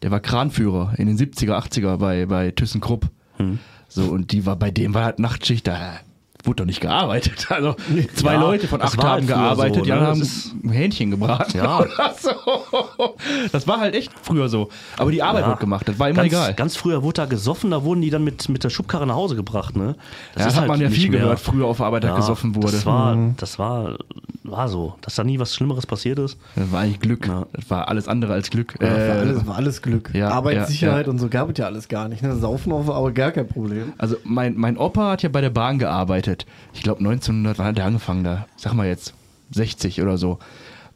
der 0.01 0.11
war 0.11 0.19
Kranführer 0.19 0.93
in 0.97 1.07
den 1.07 1.17
70er, 1.17 1.57
80er 1.57 1.97
bei, 1.97 2.25
bei 2.25 2.51
ThyssenKrupp. 2.51 3.09
Hm. 3.37 3.59
So, 3.89 4.05
und 4.05 4.31
die 4.31 4.45
war, 4.45 4.55
bei 4.55 4.71
dem 4.71 4.93
war 4.93 5.05
halt 5.05 5.19
Nachtschicht, 5.19 5.67
da 5.67 5.99
wurde 6.47 6.57
doch 6.63 6.65
nicht 6.65 6.81
gearbeitet. 6.81 7.47
Also 7.57 7.75
zwei 8.15 8.33
Ja, 8.33 8.39
Leute 8.41 8.67
von 8.67 8.79
das 8.79 8.91
acht 8.91 8.97
war 8.99 9.03
haben 9.05 9.11
halt 9.17 9.27
gearbeitet, 9.27 9.75
so, 9.77 9.81
die 9.83 9.89
ne? 9.89 9.95
anderen 9.95 10.11
haben 10.13 10.19
Das 10.19 10.73
Hähnchen 10.73 11.11
gebraten 11.11 11.57
Ja. 11.57 11.83
so. 12.21 13.15
Das 13.51 13.67
war 13.67 13.79
halt 13.79 13.95
echt 13.95 14.11
früher 14.21 14.47
so. 14.49 14.69
Aber 14.97 15.11
die 15.11 15.21
Arbeit 15.23 15.43
Ja. 15.43 15.49
wurde 15.49 15.59
gemacht, 15.59 15.87
das 15.87 15.99
war 15.99 16.09
immer 16.09 16.17
ganz, 16.17 16.27
egal. 16.33 16.53
Ganz 16.53 16.75
früher 16.75 17.03
wurde 17.03 17.21
da 17.21 17.25
gesoffen, 17.25 17.71
da 17.71 17.83
wurden 17.83 18.01
die 18.01 18.09
dann 18.09 18.23
mit, 18.23 18.47
mit 18.49 18.63
der 18.63 18.69
Schubkarre 18.69 19.05
nach 19.07 19.15
Hause 19.15 19.35
gebracht. 19.35 19.75
Ne? 19.75 19.95
ja, 20.37 20.45
das 20.45 20.55
hat 20.55 20.67
man 20.67 20.79
ja 20.81 20.89
viel 20.89 21.09
mehr. 21.09 21.21
gehört, 21.21 21.39
früher 21.39 21.65
auf 21.65 21.81
Arbeit 21.81 22.03
Ja, 22.03 22.15
gesoffen 22.15 22.55
wurde. 22.55 22.71
Das 22.71 22.85
war, 22.85 23.17
das 23.37 23.59
war, 23.59 23.97
war 24.43 24.67
so, 24.69 24.95
dass 25.01 25.15
da 25.15 25.23
nie 25.23 25.39
was 25.39 25.55
Schlimmeres 25.55 25.85
passiert 25.85 26.19
ist. 26.19 26.37
Das 26.55 26.71
war 26.71 26.81
eigentlich 26.81 26.99
Glück. 26.99 27.27
Ja. 27.27 27.45
Das 27.53 27.69
war 27.69 27.87
alles 27.87 28.07
andere 28.07 28.33
als 28.33 28.49
Glück. 28.49 28.75
war, 28.79 28.87
Äh, 28.89 29.11
alles, 29.11 29.47
war 29.47 29.55
alles 29.55 29.81
Glück. 29.81 30.11
ja, 30.13 30.29
Arbeitssicherheit 30.29 31.01
ja, 31.01 31.03
ja. 31.07 31.09
und 31.11 31.19
so 31.19 31.27
gab 31.29 31.49
es 31.49 31.57
ja 31.57 31.65
alles 31.65 31.87
gar 31.87 32.07
nicht. 32.07 32.21
Ne? 32.23 32.35
Saufen 32.35 32.71
auf 32.71 32.89
aber 32.89 33.11
gar 33.11 33.31
kein 33.31 33.47
Problem. 33.47 33.93
Also 33.97 34.15
mein, 34.23 34.55
mein 34.55 34.77
Opa 34.77 35.11
hat 35.11 35.23
ja 35.23 35.29
bei 35.29 35.41
der 35.41 35.49
Bahn 35.49 35.79
gearbeitet. 35.79 36.36
Ich 36.73 36.83
glaube 36.83 36.99
1900, 36.99 37.57
wann 37.57 37.65
hat 37.67 37.77
der 37.77 37.85
angefangen 37.85 38.23
da? 38.23 38.47
Sag 38.55 38.73
mal 38.73 38.87
jetzt, 38.87 39.13
60 39.51 40.01
oder 40.01 40.17
so. 40.17 40.39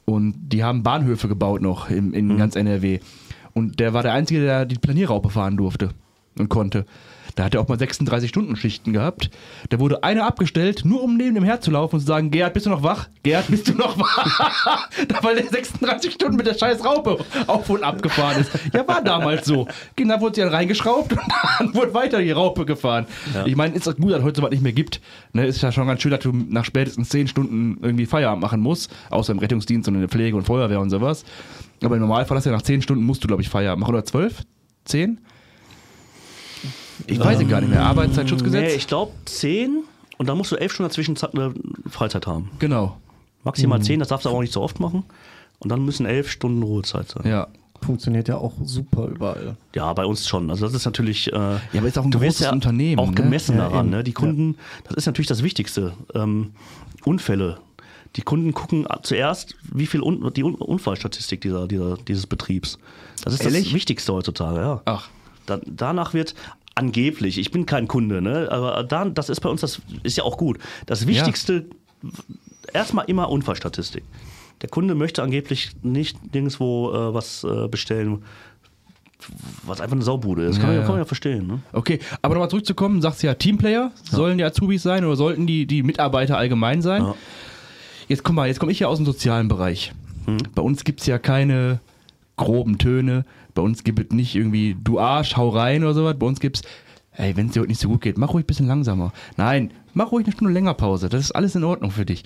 Und 0.06 0.36
die 0.50 0.64
haben 0.64 0.84
Bahnhöfe 0.84 1.28
gebaut 1.28 1.62
noch 1.62 1.90
in, 1.90 2.14
in 2.14 2.38
ganz 2.38 2.56
NRW. 2.56 3.00
Und 3.54 3.80
der 3.80 3.94
war 3.94 4.04
der 4.04 4.14
Einzige, 4.14 4.42
der 4.42 4.66
die 4.66 4.78
Planierraupe 4.78 5.30
fahren 5.30 5.58
durfte 5.58 5.90
und 6.38 6.50
konnte. 6.50 6.86
Da 7.42 7.46
hat 7.46 7.56
er 7.56 7.62
auch 7.62 7.68
mal 7.68 7.78
36-Stunden-Schichten 7.80 8.94
gehabt. 8.94 9.32
Da 9.70 9.80
wurde 9.80 10.04
einer 10.04 10.28
abgestellt, 10.28 10.86
nur 10.86 11.02
um 11.02 11.18
neben 11.18 11.34
dem 11.34 11.44
herzulaufen 11.44 11.96
und 11.98 12.02
zu 12.02 12.06
sagen, 12.06 12.30
Gerhard, 12.30 12.54
bist 12.54 12.68
du 12.68 12.70
noch 12.70 12.84
wach? 12.84 13.10
Gerhard, 13.24 13.48
bist 13.48 13.68
du 13.68 13.74
noch 13.74 13.98
wach? 13.98 14.88
da 15.08 15.24
weil 15.24 15.38
der 15.38 15.48
36 15.48 16.14
Stunden 16.14 16.36
mit 16.36 16.46
der 16.46 16.54
scheiß 16.54 16.86
Raupe 16.86 17.18
auf 17.48 17.68
und 17.72 17.84
ab 17.84 18.04
gefahren 18.04 18.42
ist. 18.42 18.52
Ja, 18.76 18.88
war 18.88 19.04
damals 19.04 19.48
so. 19.48 19.68
Dann 19.96 20.22
wurde 20.22 20.36
sie 20.36 20.42
dann 20.42 20.52
reingeschraubt 20.52 21.14
und 21.14 21.22
dann 21.58 21.74
wurde 21.74 21.96
weiter 21.96 22.22
die 22.22 22.30
Raupe 22.30 22.64
gefahren. 22.64 23.08
Ich 23.46 23.56
meine, 23.56 23.74
ist 23.74 23.88
das 23.88 23.96
gut, 23.96 24.12
dass 24.12 24.20
es 24.20 24.24
heute 24.24 24.42
sowas 24.42 24.52
nicht 24.52 24.62
mehr 24.62 24.74
gibt. 24.74 25.02
Ne, 25.34 25.48
ist 25.48 25.64
ja 25.64 25.72
schon 25.72 25.88
ganz 25.88 26.04
schön, 26.04 26.12
dass 26.12 26.20
du 26.20 26.32
nach 26.32 26.66
spätestens 26.66 27.10
10 27.10 27.28
Stunden 27.28 27.80
irgendwie 27.82 28.06
Feierabend 28.06 28.44
machen 28.44 28.62
musst, 28.62 28.92
außer 29.10 29.34
im 29.34 29.40
Rettungsdienst 29.40 29.88
und 29.88 29.96
in 29.96 30.02
der 30.02 30.10
Pflege 30.10 30.38
und 30.38 30.44
Feuerwehr 30.44 30.80
und 30.80 30.92
sowas. 30.92 31.26
Aber 31.84 31.96
im 31.96 32.02
Normalfall 32.02 32.38
hast 32.38 32.46
du 32.46 32.52
ja 32.52 32.56
nach 32.56 32.62
10 32.62 32.84
Stunden 32.84 33.04
musst 33.04 33.24
du, 33.24 33.28
glaube 33.28 33.42
ich, 33.42 33.50
Feierabend 33.50 33.82
machen. 33.82 33.96
Oder 33.96 34.06
12? 34.06 34.44
10? 34.86 35.20
Ich 37.08 37.20
weiß 37.20 37.42
es 37.42 37.48
gar 37.48 37.62
nicht 37.62 37.70
mehr. 37.70 37.84
Arbeitszeitschutzgesetz? 37.84 38.62
Nee, 38.72 38.76
ich 38.76 38.88
glaube 38.88 39.12
10 39.26 39.84
und 40.18 40.28
dann 40.30 40.38
musst 40.38 40.52
du 40.52 40.56
11 40.56 40.74
Stunden 40.74 40.90
dazwischen 40.90 41.16
äh, 41.16 41.90
Freizeit 41.90 42.28
haben. 42.28 42.50
genau. 42.60 42.98
Maximal 43.44 43.80
Mhm. 43.80 43.84
10, 43.84 44.00
das 44.00 44.10
darfst 44.10 44.26
du 44.26 44.30
aber 44.30 44.38
auch 44.38 44.42
nicht 44.42 44.54
so 44.54 44.62
oft 44.62 44.80
machen. 44.80 45.04
Und 45.60 45.70
dann 45.70 45.84
müssen 45.84 46.06
11 46.06 46.30
Stunden 46.30 46.62
Ruhezeit 46.62 47.10
sein. 47.10 47.28
Ja. 47.28 47.48
Funktioniert 47.84 48.28
ja 48.28 48.38
auch 48.38 48.54
super 48.64 49.08
überall. 49.08 49.58
Ja, 49.76 49.92
bei 49.94 50.06
uns 50.06 50.28
schon. 50.28 50.52
Also 50.52 50.66
das 50.68 50.76
ist 50.76 50.86
natürlich. 50.86 51.34
Äh, 51.34 51.36
ja, 51.36 51.60
aber 51.76 51.88
ist 51.88 51.98
auch 51.98 52.04
ein 52.06 52.12
großes 52.12 52.52
Unternehmen, 52.52 53.00
Auch 53.00 53.08
ne? 53.08 53.16
gemessen 53.16 53.58
Ja, 53.58 53.64
daran. 53.70 53.88
eben. 53.88 53.96
Ne? 53.98 54.04
Die 54.04 54.14
Kunden, 54.14 54.58
das 54.84 54.94
ist 54.98 55.06
natürlich 55.08 55.28
das 55.28 55.42
Wichtigste. 55.42 55.94
Ähm, 56.14 56.52
Unfälle. 57.04 57.58
Die 58.16 58.22
Kunden 58.22 58.54
gucken 58.54 58.86
zuerst, 59.02 59.56
wie 59.74 59.88
viel 59.88 60.02
Un 60.04 60.32
die 60.36 60.44
Un 60.44 60.54
Unfallstatistik 60.54 61.42
dieser, 61.42 61.68
dieser, 61.68 61.98
dieses 61.98 62.28
Betriebs. 62.28 62.78
Das 63.24 63.34
ist 63.34 63.44
Ehrlich? 63.44 63.64
das 63.66 63.74
Wichtigste 63.74 64.14
heutzutage, 64.14 64.60
ja. 64.60 64.82
Ach. 64.86 65.10
Da, 65.48 65.60
danach 65.66 66.14
wird 66.14 66.36
angeblich, 66.76 67.38
ich 67.38 67.52
bin 67.52 67.66
kein 67.66 67.88
Kunde, 67.88 68.22
ne? 68.22 68.50
aber 68.52 68.84
da, 68.84 69.06
das 69.06 69.30
ist 69.30 69.42
bei 69.42 69.50
uns, 69.50 69.62
das 69.62 69.82
ist 70.04 70.18
ja 70.18 70.24
auch 70.24 70.38
gut. 70.38 70.58
Das 70.86 71.08
Wichtigste, 71.08 71.66
erstmal 72.74 73.06
immer 73.06 73.30
Unfallstatistik. 73.30 74.04
Der 74.62 74.70
Kunde 74.70 74.96
möchte 74.96 75.24
angeblich 75.24 75.72
nicht 75.82 76.34
nirgendwo 76.34 76.92
äh, 76.92 77.14
was 77.14 77.44
äh, 77.44 77.68
bestellen, 77.68 78.24
was 79.64 79.82
einfach 79.82 79.96
eine 79.96 80.04
Saubude 80.04 80.44
ist. 80.46 80.60
Kann, 80.60 80.64
Ja, 80.64 80.68
man, 80.68 80.76
ja. 80.76 80.82
ja. 80.82 80.86
kann 80.86 80.94
man 80.94 81.02
ja 81.02 81.06
verstehen. 81.06 81.48
Ne? 81.48 81.60
Okay, 81.74 82.00
aber 82.22 82.36
nochmal 82.36 82.50
zurückzukommen, 82.50 83.02
sagst 83.02 83.24
du 83.24 83.28
ja 83.28 83.34
Teamplayer, 83.34 83.92
sollen 84.04 84.38
die 84.38 84.44
Azubis 84.44 84.84
sein 84.84 85.04
oder 85.06 85.16
sollten 85.16 85.48
die, 85.48 85.66
die 85.66 85.84
Mitarbeiter 85.84 86.38
allgemein 86.38 86.82
sein? 86.82 87.04
Ja. 87.04 87.16
Jetzt 88.08 88.24
komm 88.24 88.36
mal, 88.36 88.48
jetzt 88.48 88.60
komme 88.60 88.72
ich 88.72 88.80
ja 88.80 88.88
aus 88.88 88.98
dem 88.98 89.06
sozialen 89.06 89.48
Bereich. 89.48 89.94
Bei 90.54 90.62
uns 90.62 90.84
gibt 90.84 91.02
es 91.02 91.08
ja 91.08 91.18
keine 91.18 91.80
groben 92.38 92.78
Töne, 92.78 93.26
bei 93.54 93.62
uns 93.62 93.84
gibt 93.84 94.00
es 94.00 94.12
nicht 94.16 94.36
irgendwie 94.36 94.76
du 94.82 95.00
Arsch, 95.00 95.36
hau 95.38 95.50
rein 95.50 95.84
oder 95.84 95.94
sowas, 95.94 96.16
bei 96.18 96.26
uns 96.26 96.40
gibt 96.40 96.58
es, 96.58 96.64
ey, 97.14 97.36
wenn 97.38 97.48
es 97.48 97.54
dir 97.54 97.62
heute 97.62 97.70
nicht 97.70 97.82
so 97.82 97.88
gut 97.90 98.02
geht, 98.02 98.18
mach 98.18 98.34
ruhig 98.34 98.44
ein 98.44 98.48
bisschen 98.48 98.68
langsamer. 98.68 99.12
Nein, 99.38 99.72
mach 99.94 100.12
ruhig 100.12 100.26
eine 100.26 100.34
Stunde 100.34 100.54
länger 100.54 100.74
Pause, 100.74 101.10
das 101.10 101.22
ist 101.22 101.32
alles 101.32 101.56
in 101.56 101.64
Ordnung 101.64 101.92
für 101.92 102.06
dich. 102.06 102.24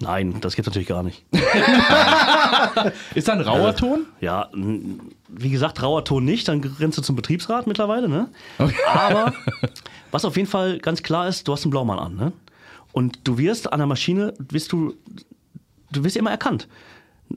Nein, 0.00 0.34
das 0.40 0.56
gibt 0.56 0.66
natürlich 0.66 0.88
gar 0.88 1.02
nicht. 1.04 1.24
Ist 3.14 3.28
da 3.28 3.34
ein 3.34 3.40
rauer 3.40 3.76
Ton? 3.76 4.06
Ja, 4.20 4.48
n- 4.52 5.00
wie 5.28 5.50
gesagt, 5.50 5.80
rauer 5.82 6.04
Ton 6.04 6.24
nicht, 6.24 6.48
dann 6.48 6.60
rennst 6.62 6.98
du 6.98 7.02
zum 7.02 7.14
Betriebsrat 7.16 7.66
mittlerweile, 7.66 8.08
ne? 8.08 8.28
Okay. 8.58 8.74
Aber 8.92 9.32
was 10.10 10.24
auf 10.24 10.36
jeden 10.36 10.48
Fall 10.48 10.78
ganz 10.78 11.02
klar 11.02 11.28
ist, 11.28 11.46
du 11.46 11.52
hast 11.52 11.64
einen 11.64 11.70
Blaumann 11.70 11.98
an, 12.00 12.16
ne? 12.16 12.32
Und 12.92 13.20
du 13.24 13.38
wirst 13.38 13.72
an 13.72 13.78
der 13.78 13.86
Maschine, 13.86 14.34
wirst 14.50 14.72
du, 14.72 14.94
du 15.92 16.04
wirst 16.04 16.16
immer 16.16 16.30
erkannt. 16.30 16.68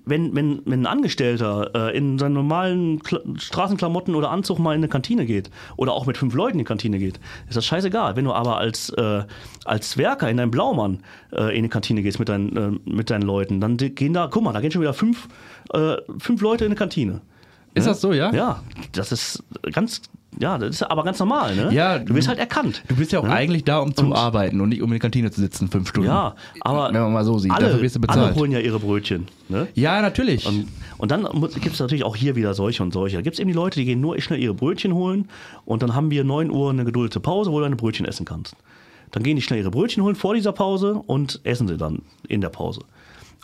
Wenn, 0.05 0.35
wenn, 0.35 0.61
wenn 0.65 0.81
ein 0.81 0.85
Angestellter 0.87 1.71
äh, 1.73 1.97
in 1.97 2.17
seinen 2.17 2.33
normalen 2.33 2.99
Kla 2.99 3.19
Straßenklamotten 3.37 4.15
oder 4.15 4.31
Anzug 4.31 4.59
mal 4.59 4.73
in 4.73 4.79
eine 4.79 4.87
Kantine 4.87 5.25
geht 5.25 5.49
oder 5.77 5.93
auch 5.93 6.05
mit 6.05 6.17
fünf 6.17 6.33
Leuten 6.33 6.53
in 6.53 6.59
die 6.59 6.65
Kantine 6.65 6.99
geht, 6.99 7.19
ist 7.47 7.57
das 7.57 7.65
scheißegal. 7.65 8.15
Wenn 8.15 8.25
du 8.25 8.33
aber 8.33 8.57
als, 8.57 8.89
äh, 8.89 9.23
als 9.65 9.97
Werker 9.97 10.29
in 10.29 10.37
deinem 10.37 10.51
Blaumann 10.51 10.99
äh, 11.31 11.55
in 11.55 11.63
die 11.63 11.69
Kantine 11.69 12.01
gehst 12.01 12.19
mit 12.19 12.29
deinen, 12.29 12.57
äh, 12.57 12.89
mit 12.89 13.09
deinen 13.09 13.23
Leuten, 13.23 13.61
dann 13.61 13.77
gehen 13.77 14.13
da, 14.13 14.27
guck 14.31 14.43
mal, 14.43 14.53
da 14.53 14.61
gehen 14.61 14.71
schon 14.71 14.81
wieder 14.81 14.93
fünf, 14.93 15.27
äh, 15.73 15.95
fünf 16.19 16.41
Leute 16.41 16.65
in 16.65 16.69
eine 16.69 16.75
Kantine. 16.75 17.21
Ist 17.75 17.87
das 17.87 18.01
so, 18.01 18.13
ja? 18.13 18.33
Ja, 18.33 18.63
das 18.93 19.11
ist 19.11 19.43
ganz, 19.73 20.01
ja, 20.39 20.57
das 20.57 20.69
ist 20.77 20.83
aber 20.83 21.03
ganz 21.03 21.19
normal, 21.19 21.55
ne? 21.55 21.69
Ja, 21.73 21.99
du 21.99 22.15
wirst 22.15 22.27
halt 22.27 22.39
erkannt. 22.39 22.83
Du 22.87 22.95
bist 22.95 23.11
ja 23.11 23.19
auch 23.19 23.23
Ne? 23.25 23.31
eigentlich 23.33 23.63
da, 23.65 23.79
um 23.79 23.93
zu 23.95 24.05
Und- 24.05 24.13
arbeiten 24.13 24.59
und 24.61 24.69
nicht 24.69 24.81
um 24.81 24.87
in 24.87 24.93
der 24.93 24.99
Kantine 24.99 25.29
zu 25.31 25.41
sitzen, 25.41 25.67
fünf 25.67 25.89
Stunden. 25.89 26.07
Ja, 26.09 26.35
aber 26.61 26.91
Wenn 26.93 27.01
man 27.01 27.13
mal 27.13 27.23
so 27.25 27.37
sieht, 27.37 27.51
alle, 27.51 27.65
dafür 27.67 27.81
wirst 27.81 27.95
du 27.95 27.99
alle 28.07 28.07
bezahlt. 28.07 28.35
holen 28.35 28.51
ja 28.51 28.59
ihre 28.59 28.79
Brötchen. 28.79 29.27
Ne? 29.49 29.67
Ja, 29.75 30.01
natürlich. 30.01 30.45
Und, 30.47 30.67
und 30.97 31.11
dann 31.11 31.23
gibt 31.61 31.73
es 31.73 31.79
natürlich 31.79 32.03
auch 32.05 32.15
hier 32.15 32.35
wieder 32.35 32.53
solche 32.53 32.81
und 32.81 32.93
solche. 32.93 33.17
Da 33.17 33.21
gibt 33.21 33.35
es 33.35 33.39
eben 33.39 33.49
die 33.49 33.55
Leute, 33.55 33.79
die 33.79 33.85
gehen 33.85 34.01
nur 34.01 34.19
schnell 34.21 34.39
ihre 34.41 34.53
Brötchen 34.53 34.93
holen 34.93 35.27
und 35.65 35.83
dann 35.83 35.93
haben 35.95 36.09
wir 36.11 36.23
9 36.23 36.49
Uhr 36.51 36.69
eine 36.69 36.85
geduldete 36.85 37.19
Pause, 37.19 37.51
wo 37.51 37.57
du 37.59 37.63
deine 37.63 37.75
Brötchen 37.75 38.05
essen 38.05 38.25
kannst. 38.25 38.55
Dann 39.11 39.21
gehen 39.23 39.35
die 39.35 39.41
schnell 39.41 39.59
ihre 39.59 39.71
Brötchen 39.71 40.01
holen 40.03 40.15
vor 40.15 40.33
dieser 40.33 40.51
Pause 40.51 41.01
und 41.07 41.39
essen 41.43 41.67
sie 41.67 41.77
dann 41.77 42.01
in 42.27 42.41
der 42.41 42.49
Pause. 42.49 42.81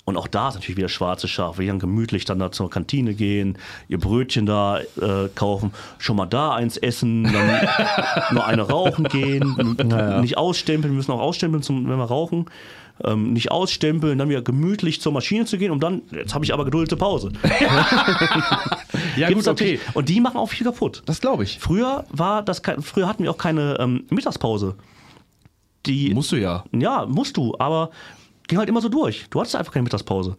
Und 0.03 0.17
auch 0.17 0.27
da 0.27 0.49
ist 0.49 0.55
natürlich 0.55 0.77
wieder 0.77 0.89
schwarze 0.89 1.27
Schaf, 1.27 1.57
die 1.57 1.67
dann 1.67 1.79
gemütlich 1.79 2.25
dann 2.25 2.39
da 2.39 2.51
zur 2.51 2.69
Kantine 2.69 3.13
gehen, 3.13 3.57
ihr 3.87 3.99
Brötchen 3.99 4.45
da 4.45 4.79
äh, 4.79 5.29
kaufen, 5.35 5.73
schon 5.99 6.15
mal 6.15 6.25
da 6.25 6.53
eins 6.53 6.77
essen, 6.77 7.23
dann 7.23 7.67
nur 8.31 8.45
eine 8.45 8.63
rauchen 8.63 9.05
gehen, 9.05 9.77
nicht 10.21 10.37
ausstempeln, 10.37 10.93
wir 10.93 10.97
müssen 10.97 11.11
auch 11.11 11.19
ausstempeln, 11.19 11.61
zum, 11.61 11.87
wenn 11.87 11.97
wir 11.97 12.05
rauchen. 12.05 12.45
Ähm, 13.03 13.33
nicht 13.33 13.51
ausstempeln, 13.51 14.19
dann 14.19 14.29
wieder 14.29 14.43
gemütlich 14.43 15.01
zur 15.01 15.11
Maschine 15.11 15.45
zu 15.45 15.57
gehen 15.57 15.71
und 15.71 15.81
dann, 15.81 16.03
jetzt 16.11 16.35
habe 16.35 16.45
ich 16.45 16.53
aber 16.53 16.65
geduldete 16.65 16.97
Pause. 16.97 17.31
ja, 19.17 19.27
Gibt's 19.27 19.45
gut, 19.45 19.53
okay. 19.53 19.79
Und 19.93 20.07
die 20.09 20.19
machen 20.19 20.37
auch 20.37 20.47
viel 20.47 20.65
kaputt. 20.65 21.01
Das 21.05 21.19
glaube 21.19 21.43
ich. 21.43 21.57
Früher 21.57 22.05
war 22.11 22.43
das 22.43 22.61
früher 22.81 23.07
hatten 23.07 23.23
wir 23.23 23.31
auch 23.31 23.39
keine 23.39 23.77
ähm, 23.79 24.03
Mittagspause. 24.11 24.75
Die 25.87 26.13
Musst 26.13 26.31
du 26.31 26.35
ja. 26.35 26.63
ja, 26.73 27.07
musst 27.07 27.37
du, 27.37 27.55
aber 27.57 27.89
ging 28.51 28.59
halt 28.59 28.67
immer 28.69 28.81
so 28.81 28.89
durch. 28.89 29.25
Du 29.29 29.39
hattest 29.39 29.55
einfach 29.55 29.71
keine 29.71 29.83
Mittagspause. 29.83 30.35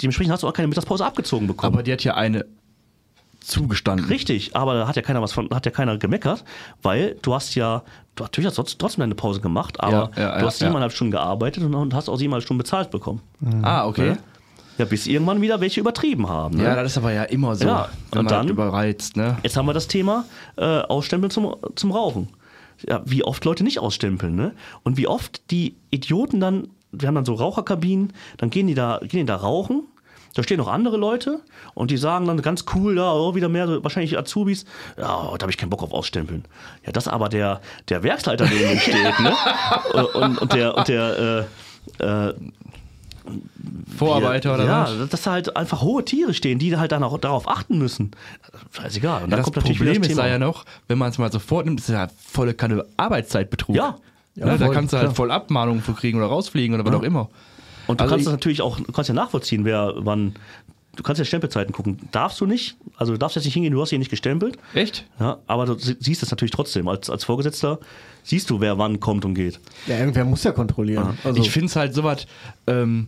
Dementsprechend 0.00 0.32
hast 0.32 0.42
du 0.42 0.48
auch 0.48 0.52
keine 0.54 0.66
Mittagspause 0.66 1.04
abgezogen 1.04 1.46
bekommen. 1.46 1.74
Aber 1.74 1.82
die 1.82 1.92
hat 1.92 2.02
ja 2.02 2.14
eine 2.14 2.46
zugestanden. 3.40 4.06
Richtig, 4.08 4.56
aber 4.56 4.74
da 4.74 4.88
hat 4.88 4.96
ja 4.96 5.02
keiner 5.02 5.20
was 5.20 5.32
von, 5.32 5.48
hat 5.50 5.66
ja 5.66 5.72
keiner 5.72 5.98
gemeckert, 5.98 6.42
weil 6.82 7.16
du 7.22 7.34
hast 7.34 7.54
ja, 7.54 7.82
du 8.14 8.24
natürlich 8.24 8.48
hast 8.48 8.56
trotz- 8.58 8.76
trotzdem 8.78 9.00
deine 9.00 9.14
Pause 9.14 9.40
gemacht, 9.40 9.78
aber 9.80 9.92
Ja, 9.92 10.22
ja, 10.22 10.34
du 10.36 10.40
ja, 10.40 10.46
hast 10.46 10.58
siebeneinhalb 10.58 10.92
Stunden 10.92 11.10
gearbeitet 11.10 11.62
und, 11.64 11.94
hast 11.94 12.08
auch 12.08 12.16
siebeneinhalb 12.16 12.44
Stunden 12.44 12.58
bezahlt 12.58 12.90
bekommen. 12.90 13.20
Ah, 13.62 13.86
okay. 13.86 14.16
Ja, 14.78 14.84
bis 14.86 15.06
irgendwann 15.06 15.42
wieder 15.42 15.60
welche 15.60 15.80
übertrieben 15.80 16.28
haben. 16.28 16.56
Ne? 16.56 16.64
Ja, 16.64 16.74
das 16.82 16.92
ist 16.92 16.98
aber 16.98 17.12
ja 17.12 17.24
immer 17.24 17.54
so. 17.56 17.66
Ja, 17.66 17.88
wenn 18.12 18.20
und 18.20 18.24
man 18.26 18.34
halt 18.34 18.44
dann- 18.44 18.48
überreizt, 18.48 19.16
ne? 19.16 19.36
Jetzt 19.42 19.56
haben 19.56 19.66
wir 19.66 19.74
das 19.74 19.88
Thema 19.88 20.24
äh, 20.56 20.64
Ausstempeln 20.80 21.30
zum, 21.30 21.54
zum 21.76 21.92
Rauchen. 21.92 22.28
Ja, 22.88 23.02
wie 23.04 23.22
oft 23.22 23.44
Leute 23.44 23.62
nicht 23.62 23.78
ausstempeln, 23.78 24.34
ne? 24.34 24.52
Und 24.82 24.96
wie 24.96 25.06
oft 25.06 25.50
die 25.50 25.74
Idioten 25.90 26.40
dann, 26.40 26.68
wir 26.92 27.08
haben 27.08 27.14
dann 27.14 27.24
so 27.24 27.34
Raucherkabinen, 27.34 28.12
dann 28.36 28.50
gehen 28.50 28.66
die 28.66 28.74
da, 28.74 28.98
gehen 29.00 29.20
die 29.20 29.24
da 29.26 29.36
rauchen. 29.36 29.84
Da 30.34 30.44
stehen 30.44 30.58
noch 30.58 30.68
andere 30.68 30.96
Leute 30.96 31.40
und 31.74 31.90
die 31.90 31.96
sagen 31.96 32.26
dann 32.26 32.40
ganz 32.40 32.64
cool, 32.74 32.94
da 32.94 33.12
oh, 33.12 33.34
wieder 33.34 33.48
mehr, 33.48 33.66
so 33.66 33.82
wahrscheinlich 33.82 34.16
Azubis, 34.16 34.64
ja, 34.96 35.06
da 35.06 35.38
habe 35.40 35.50
ich 35.50 35.56
keinen 35.56 35.70
Bock 35.70 35.82
auf 35.82 35.92
Ausstempeln. 35.92 36.44
Ja, 36.86 36.92
das 36.92 37.08
aber 37.08 37.28
der, 37.28 37.60
der 37.88 38.04
Werksleiter 38.04 38.44
neben 38.44 38.68
dem 38.68 38.78
steht, 38.78 39.18
ne? 39.18 39.34
Und, 40.14 40.38
und 40.38 40.52
der, 40.52 40.76
und 40.76 40.86
der 40.86 41.48
äh, 41.98 42.04
äh, 42.28 42.34
Vorarbeiter 43.96 44.54
oder 44.54 44.64
ja, 44.64 44.82
was? 44.84 45.08
dass 45.08 45.22
da 45.22 45.32
halt 45.32 45.56
einfach 45.56 45.82
hohe 45.82 46.04
Tiere 46.04 46.32
stehen, 46.34 46.58
die 46.58 46.76
halt 46.76 46.92
dann 46.92 47.02
auch 47.02 47.18
darauf 47.18 47.48
achten 47.48 47.78
müssen. 47.78 48.12
Scheißegal. 48.72 49.24
Und 49.24 49.30
Ja, 49.30 49.30
dann 49.30 49.38
das 49.38 49.44
kommt 49.44 49.56
natürlich 49.56 49.80
wieder 49.80 49.90
Problem 49.90 50.02
das 50.02 50.10
ist 50.10 50.16
Thema. 50.16 50.26
da 50.26 50.32
ja 50.32 50.38
noch, 50.38 50.64
wenn 50.88 50.98
man 50.98 51.10
es 51.10 51.18
mal 51.18 51.30
so 51.30 51.38
vornimmt, 51.38 51.80
ist 51.80 51.88
ja 51.88 52.08
volle 52.16 52.54
Kanne 52.54 52.84
Arbeitszeitbetrug. 52.96 53.76
Ja. 53.76 53.96
Ne, 54.36 54.58
da 54.58 54.66
voll, 54.66 54.74
kannst 54.74 54.92
du 54.92 54.96
halt 54.98 55.06
klar. 55.06 55.14
voll 55.14 55.30
Abmahnungen 55.30 55.82
für 55.82 55.92
kriegen 55.94 56.18
oder 56.18 56.26
rausfliegen 56.28 56.74
oder 56.74 56.84
was 56.84 56.94
auch 56.94 57.02
immer. 57.02 57.28
Und 57.86 58.00
du 58.00 58.04
Also 58.04 58.14
kannst 58.14 58.26
das 58.26 58.32
natürlich 58.32 58.62
auch, 58.62 58.78
du 58.78 58.92
kannst 58.92 59.08
ja 59.08 59.14
nachvollziehen, 59.14 59.64
wer 59.64 59.92
wann. 59.96 60.34
Du 60.96 61.04
kannst 61.04 61.18
ja 61.20 61.24
Stempelzeiten 61.24 61.72
gucken. 61.72 61.98
Darfst 62.10 62.40
du 62.40 62.46
nicht? 62.46 62.76
Also 62.96 63.12
du 63.12 63.18
darfst 63.18 63.36
jetzt 63.36 63.44
nicht 63.44 63.54
hingehen, 63.54 63.72
du 63.72 63.80
hast 63.80 63.90
hier 63.90 63.98
nicht 63.98 64.10
gestempelt. 64.10 64.58
Echt? 64.74 65.06
Ja, 65.20 65.38
aber 65.46 65.64
du 65.66 65.74
sie- 65.78 65.96
siehst 66.00 66.22
es 66.22 66.30
natürlich 66.32 66.50
trotzdem. 66.50 66.88
Als, 66.88 67.08
als 67.08 67.24
Vorgesetzter 67.24 67.78
siehst 68.24 68.50
du, 68.50 68.60
wer 68.60 68.76
wann 68.76 68.98
kommt 69.00 69.24
und 69.24 69.34
geht. 69.34 69.60
Ja, 69.86 69.98
irgendwer 69.98 70.24
muss 70.24 70.42
ja 70.42 70.50
kontrollieren. 70.52 71.16
Also, 71.24 71.40
ich 71.40 71.50
finde 71.50 71.66
es 71.66 71.76
halt 71.76 71.94
sowas, 71.94 72.26
ähm, 72.66 73.06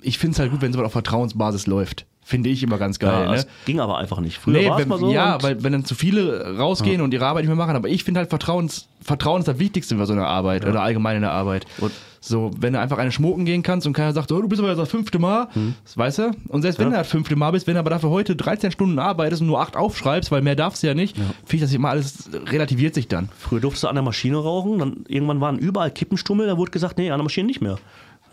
ich 0.00 0.18
finde 0.18 0.32
es 0.34 0.38
halt 0.40 0.50
gut, 0.50 0.62
wenn 0.62 0.72
sowas 0.72 0.86
auf 0.86 0.92
Vertrauensbasis 0.92 1.66
läuft. 1.66 2.06
Finde 2.28 2.50
ich 2.50 2.60
immer 2.64 2.76
ganz 2.76 2.98
geil. 2.98 3.12
Ja, 3.24 3.30
ne? 3.30 3.36
Das 3.36 3.46
ging 3.66 3.78
aber 3.78 3.98
einfach 3.98 4.18
nicht. 4.18 4.38
Früher 4.38 4.54
Nee, 4.58 4.68
war 4.68 4.80
es 4.80 4.86
mal 4.86 4.98
so. 4.98 5.12
ja, 5.12 5.40
weil 5.44 5.62
wenn 5.62 5.70
dann 5.72 5.84
zu 5.84 5.94
viele 5.94 6.56
rausgehen 6.58 7.00
und 7.00 7.14
ihre 7.14 7.24
Arbeit 7.24 7.44
nicht 7.44 7.48
mehr 7.48 7.56
machen, 7.56 7.76
aber 7.76 7.88
ich 7.88 8.02
finde 8.02 8.18
halt 8.18 8.30
Vertrauens, 8.30 8.88
Vertrauen 9.00 9.38
ist 9.38 9.46
das 9.46 9.60
Wichtigste 9.60 9.94
bei 9.94 10.06
so 10.06 10.12
einer 10.12 10.26
Arbeit 10.26 10.66
oder 10.66 10.82
allgemein 10.82 11.14
in 11.14 11.22
der 11.22 11.30
Arbeit. 11.30 11.66
Und- 11.78 11.92
so, 12.20 12.50
wenn 12.58 12.72
du 12.72 12.80
einfach 12.80 12.98
eine 12.98 13.12
schmucken 13.12 13.44
gehen 13.44 13.62
kannst 13.62 13.86
und 13.86 13.92
keiner 13.92 14.12
sagt, 14.12 14.32
oh, 14.32 14.40
du 14.42 14.48
bist 14.48 14.60
aber 14.60 14.74
das 14.74 14.88
fünfte 14.88 15.20
Mal, 15.20 15.46
das 15.84 15.96
weißt 15.96 16.18
du? 16.18 16.30
Und 16.48 16.62
selbst 16.62 16.80
wenn 16.80 16.86
Hm. 16.86 16.92
Ja. 16.94 16.98
du 16.98 17.02
das 17.04 17.12
fünfte 17.12 17.36
Mal 17.36 17.52
bist, 17.52 17.68
wenn 17.68 17.74
du 17.74 17.78
aber 17.80 17.90
dafür 17.90 18.10
heute 18.10 18.34
13 18.34 18.72
Stunden 18.72 18.98
arbeitest 18.98 19.42
und 19.42 19.46
nur 19.46 19.60
8 19.60 19.76
aufschreibst, 19.76 20.32
weil 20.32 20.42
mehr 20.42 20.56
darfst 20.56 20.82
du 20.82 20.88
ja 20.88 20.94
nicht, 20.94 21.14
finde 21.16 21.30
ich 21.52 21.60
das 21.60 21.72
immer 21.72 21.90
alles 21.90 22.28
relativiert 22.50 22.94
sich 22.96 23.06
dann. 23.06 23.28
Früher 23.38 23.60
durftest 23.60 23.84
du 23.84 23.88
an 23.88 23.94
der 23.94 24.02
Maschine 24.02 24.38
rauchen, 24.38 24.80
dann 24.80 25.04
irgendwann 25.06 25.40
waren 25.40 25.56
überall 25.58 25.92
Kippenstummel, 25.92 26.48
da 26.48 26.56
wurde 26.56 26.72
gesagt, 26.72 26.98
nee, 26.98 27.12
an 27.12 27.18
der 27.18 27.22
Maschine 27.22 27.46
nicht 27.46 27.60
mehr. 27.60 27.78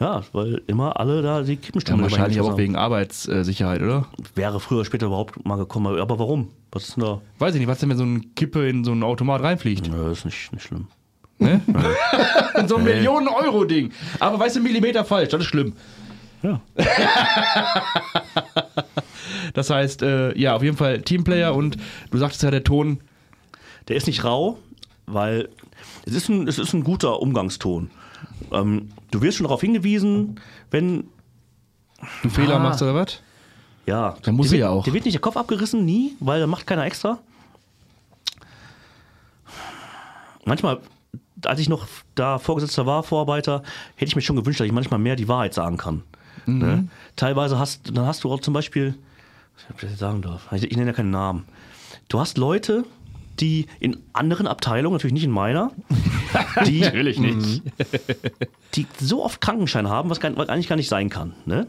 Ja, 0.03 0.21
weil 0.33 0.61
immer 0.67 0.99
alle 0.99 1.21
da 1.21 1.43
die 1.43 1.53
Ja, 1.53 1.59
Kippenstummel 1.61 2.03
wahrscheinlich 2.03 2.37
aber 2.37 2.49
auch 2.49 2.57
wegen 2.57 2.75
Arbeitssicherheit, 2.75 3.81
oder? 3.81 4.05
Wäre 4.35 4.59
früher 4.59 4.79
oder 4.79 4.85
später 4.85 5.05
überhaupt 5.05 5.45
mal 5.45 5.55
gekommen. 5.55 5.97
Aber 5.97 6.19
warum? 6.19 6.49
Was 6.73 6.89
ist 6.89 6.97
denn 6.97 7.05
da? 7.05 7.21
Weiß 7.39 7.53
ich 7.53 7.59
nicht, 7.59 7.69
was 7.69 7.79
denn, 7.79 7.87
wenn 7.87 7.95
so 7.95 8.03
ein 8.03 8.35
Kippe 8.35 8.67
in 8.67 8.83
so 8.83 8.91
einen 8.91 9.03
Automat 9.03 9.41
reinfliegt? 9.41 9.89
Nö, 9.89 10.11
ist 10.11 10.25
nicht, 10.25 10.51
nicht 10.51 10.63
schlimm. 10.63 10.87
Ne? 11.39 11.61
in 12.57 12.67
so 12.67 12.75
ein 12.75 12.83
Millionen-Euro-Ding. 12.83 13.93
Aber 14.19 14.37
weißt 14.39 14.57
du, 14.57 14.59
Millimeter 14.59 15.05
falsch, 15.05 15.29
das 15.29 15.39
ist 15.39 15.47
schlimm. 15.47 15.71
Ja. 16.41 16.59
Das 19.53 19.69
heißt, 19.69 20.01
äh, 20.01 20.37
ja, 20.37 20.55
auf 20.55 20.63
jeden 20.63 20.77
Fall 20.77 21.01
Teamplayer 21.01 21.53
und 21.53 21.77
du 22.09 22.17
sagtest 22.17 22.41
ja, 22.41 22.49
der 22.49 22.63
Ton. 22.63 23.01
Der 23.87 23.95
ist 23.95 24.07
nicht 24.07 24.23
rau, 24.23 24.57
weil 25.05 25.47
es 26.05 26.13
ist 26.15 26.27
ein, 26.27 26.47
es 26.47 26.57
ist 26.57 26.73
ein 26.73 26.83
guter 26.83 27.21
Umgangston. 27.21 27.91
Ähm, 28.51 28.89
du 29.11 29.21
wirst 29.21 29.37
schon 29.37 29.45
darauf 29.45 29.61
hingewiesen, 29.61 30.39
wenn, 30.71 31.05
Du 32.21 32.29
Fehler 32.29 32.55
Ah. 32.55 32.59
machst 32.59 32.81
oder 32.81 32.95
was? 32.95 33.21
ja. 33.85 34.15
Dann 34.23 34.35
muss 34.35 34.51
wird, 34.51 34.59
ja 34.59 34.69
auch. 34.69 34.83
Dir 34.83 34.93
wird 34.93 35.05
nicht 35.05 35.13
der 35.15 35.21
Kopf 35.21 35.37
abgerissen, 35.37 35.85
nie, 35.85 36.15
weil 36.19 36.39
da 36.41 36.47
macht 36.47 36.67
keiner 36.67 36.85
extra. 36.85 37.19
Manchmal, 40.45 40.79
als 41.45 41.59
ich 41.59 41.69
noch 41.69 41.87
da 42.15 42.39
Vorgesetzter 42.39 42.85
war, 42.85 43.03
Vorarbeiter, 43.03 43.63
hätte 43.95 44.09
ich 44.09 44.15
mir 44.15 44.21
schon 44.21 44.35
gewünscht, 44.35 44.59
dass 44.59 44.67
ich 44.67 44.73
manchmal 44.73 44.99
mehr 44.99 45.15
die 45.15 45.27
Wahrheit 45.27 45.53
sagen 45.53 45.77
kann. 45.77 46.03
Mhm. 46.45 46.57
Ne? 46.59 46.87
Teilweise 47.15 47.57
hast, 47.57 47.95
dann 47.95 48.05
hast 48.05 48.23
du 48.23 48.31
auch 48.31 48.41
zum 48.41 48.53
Beispiel, 48.53 48.95
ich, 50.51 50.63
ich 50.63 50.75
nenne 50.77 50.87
ja 50.87 50.93
keinen 50.93 51.11
Namen. 51.11 51.45
Du 52.09 52.19
hast 52.19 52.37
Leute, 52.37 52.83
die 53.39 53.65
in 53.79 53.97
anderen 54.13 54.47
Abteilungen, 54.47 54.93
natürlich 54.95 55.13
nicht 55.13 55.23
in 55.23 55.31
meiner, 55.31 55.71
die, 56.65 56.81
Natürlich 56.81 57.19
nicht. 57.19 57.61
die 58.75 58.86
so 58.99 59.23
oft 59.23 59.41
Krankenschein 59.41 59.88
haben, 59.89 60.09
was, 60.09 60.19
gar, 60.19 60.36
was 60.38 60.49
eigentlich 60.49 60.67
gar 60.67 60.75
nicht 60.75 60.89
sein 60.89 61.09
kann. 61.09 61.34
Ne? 61.45 61.67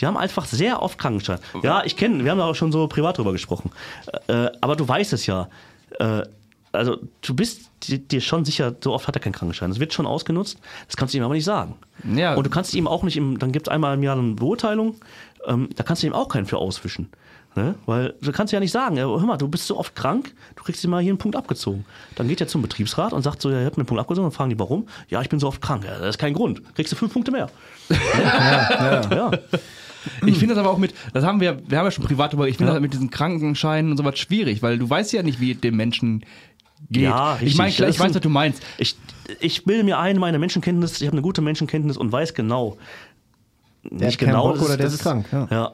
Die 0.00 0.06
haben 0.06 0.16
einfach 0.16 0.44
sehr 0.44 0.82
oft 0.82 0.98
Krankenschein. 0.98 1.38
Ja, 1.62 1.82
ich 1.84 1.96
kenne, 1.96 2.24
wir 2.24 2.30
haben 2.30 2.38
da 2.38 2.44
auch 2.46 2.54
schon 2.54 2.72
so 2.72 2.86
privat 2.88 3.18
drüber 3.18 3.32
gesprochen. 3.32 3.70
Äh, 4.28 4.50
aber 4.60 4.76
du 4.76 4.86
weißt 4.86 5.12
es 5.12 5.26
ja. 5.26 5.48
Äh, 5.98 6.22
also 6.70 6.98
du 7.22 7.34
bist 7.34 7.70
dir- 7.84 7.98
dir 7.98 8.20
schon 8.20 8.44
sicher, 8.44 8.76
so 8.84 8.92
oft 8.92 9.08
hat 9.08 9.16
er 9.16 9.20
keinen 9.20 9.32
Krankenschein. 9.32 9.70
Das 9.70 9.80
wird 9.80 9.92
schon 9.94 10.06
ausgenutzt. 10.06 10.58
Das 10.86 10.96
kannst 10.96 11.14
du 11.14 11.18
ihm 11.18 11.24
aber 11.24 11.34
nicht 11.34 11.44
sagen. 11.46 11.76
Ja. 12.14 12.34
Und 12.34 12.46
du 12.46 12.50
kannst 12.50 12.74
ihm 12.74 12.86
auch 12.86 13.02
nicht, 13.02 13.16
im, 13.16 13.38
dann 13.38 13.50
gibt 13.52 13.66
es 13.68 13.72
einmal 13.72 13.94
im 13.94 14.02
Jahr 14.02 14.16
eine 14.18 14.34
Beurteilung, 14.34 14.96
ähm, 15.46 15.70
da 15.74 15.82
kannst 15.82 16.02
du 16.02 16.06
ihm 16.06 16.12
auch 16.12 16.28
keinen 16.28 16.46
für 16.46 16.58
auswischen. 16.58 17.08
Ne? 17.58 17.74
Weil 17.86 18.14
du 18.20 18.30
kannst 18.30 18.52
ja 18.52 18.60
nicht 18.60 18.70
sagen, 18.70 18.96
ja, 18.96 19.04
hör 19.04 19.18
mal, 19.18 19.36
du 19.36 19.48
bist 19.48 19.66
so 19.66 19.76
oft 19.76 19.96
krank, 19.96 20.32
du 20.54 20.62
kriegst 20.62 20.84
dir 20.84 20.88
mal 20.88 21.02
hier 21.02 21.10
einen 21.10 21.18
Punkt 21.18 21.36
abgezogen. 21.36 21.84
Dann 22.14 22.28
geht 22.28 22.40
er 22.40 22.46
zum 22.46 22.62
Betriebsrat 22.62 23.12
und 23.12 23.22
sagt 23.22 23.42
so, 23.42 23.50
ja, 23.50 23.58
ihr 23.60 23.66
habt 23.66 23.76
mir 23.76 23.80
einen 23.82 23.86
Punkt 23.88 24.00
abgezogen. 24.00 24.26
Dann 24.26 24.32
fragen 24.36 24.50
die, 24.50 24.58
warum? 24.58 24.86
Ja, 25.08 25.20
ich 25.22 25.28
bin 25.28 25.40
so 25.40 25.48
oft 25.48 25.60
krank. 25.60 25.84
Ja, 25.84 25.98
das 25.98 26.10
ist 26.10 26.18
kein 26.18 26.34
Grund. 26.34 26.62
Kriegst 26.76 26.92
du 26.92 26.96
fünf 26.96 27.12
Punkte 27.12 27.32
mehr. 27.32 27.48
ja. 27.90 29.30
Ich 30.24 30.38
finde 30.38 30.54
das 30.54 30.58
aber 30.64 30.70
auch 30.70 30.78
mit, 30.78 30.94
das 31.12 31.24
haben 31.24 31.40
wir, 31.40 31.58
wir 31.68 31.78
haben 31.78 31.84
ja 31.86 31.90
schon 31.90 32.04
privat 32.04 32.32
drüber, 32.32 32.46
ich 32.48 32.56
finde 32.56 32.70
Ja. 32.70 32.74
das 32.74 32.82
mit 32.82 32.92
diesen 32.92 33.10
Krankenscheinen 33.10 33.90
und 33.90 33.96
sowas 33.96 34.18
schwierig, 34.18 34.62
weil 34.62 34.78
du 34.78 34.88
weißt 34.88 35.12
ja 35.12 35.22
nicht, 35.22 35.40
wie 35.40 35.52
es 35.52 35.60
dem 35.60 35.76
Menschen 35.76 36.24
geht. 36.90 37.02
Ja, 37.02 37.36
ich 37.40 37.56
meine, 37.56 37.72
klar, 37.72 37.88
Das 37.88 37.96
ich 37.96 38.00
weiß, 38.00 38.14
was 38.14 38.20
du 38.22 38.28
meinst. 38.28 38.62
Ich, 38.78 38.96
ich 39.40 39.64
bilde 39.64 39.82
mir 39.84 39.98
ein, 39.98 40.18
meine 40.18 40.38
Menschenkenntnis, 40.38 41.00
ich 41.00 41.06
habe 41.08 41.14
eine 41.14 41.22
gute 41.22 41.40
Menschenkenntnis 41.40 41.96
und 41.96 42.12
weiß 42.12 42.34
genau, 42.34 42.78
der 43.82 44.08
hat 44.08 44.18
keinen 44.18 44.34
Bock 44.36 44.62
oder 44.62 44.76
der 44.76 44.86
ist 44.86 45.00
krank. 45.02 45.26
Ja. 45.32 45.48
Ja. 45.50 45.72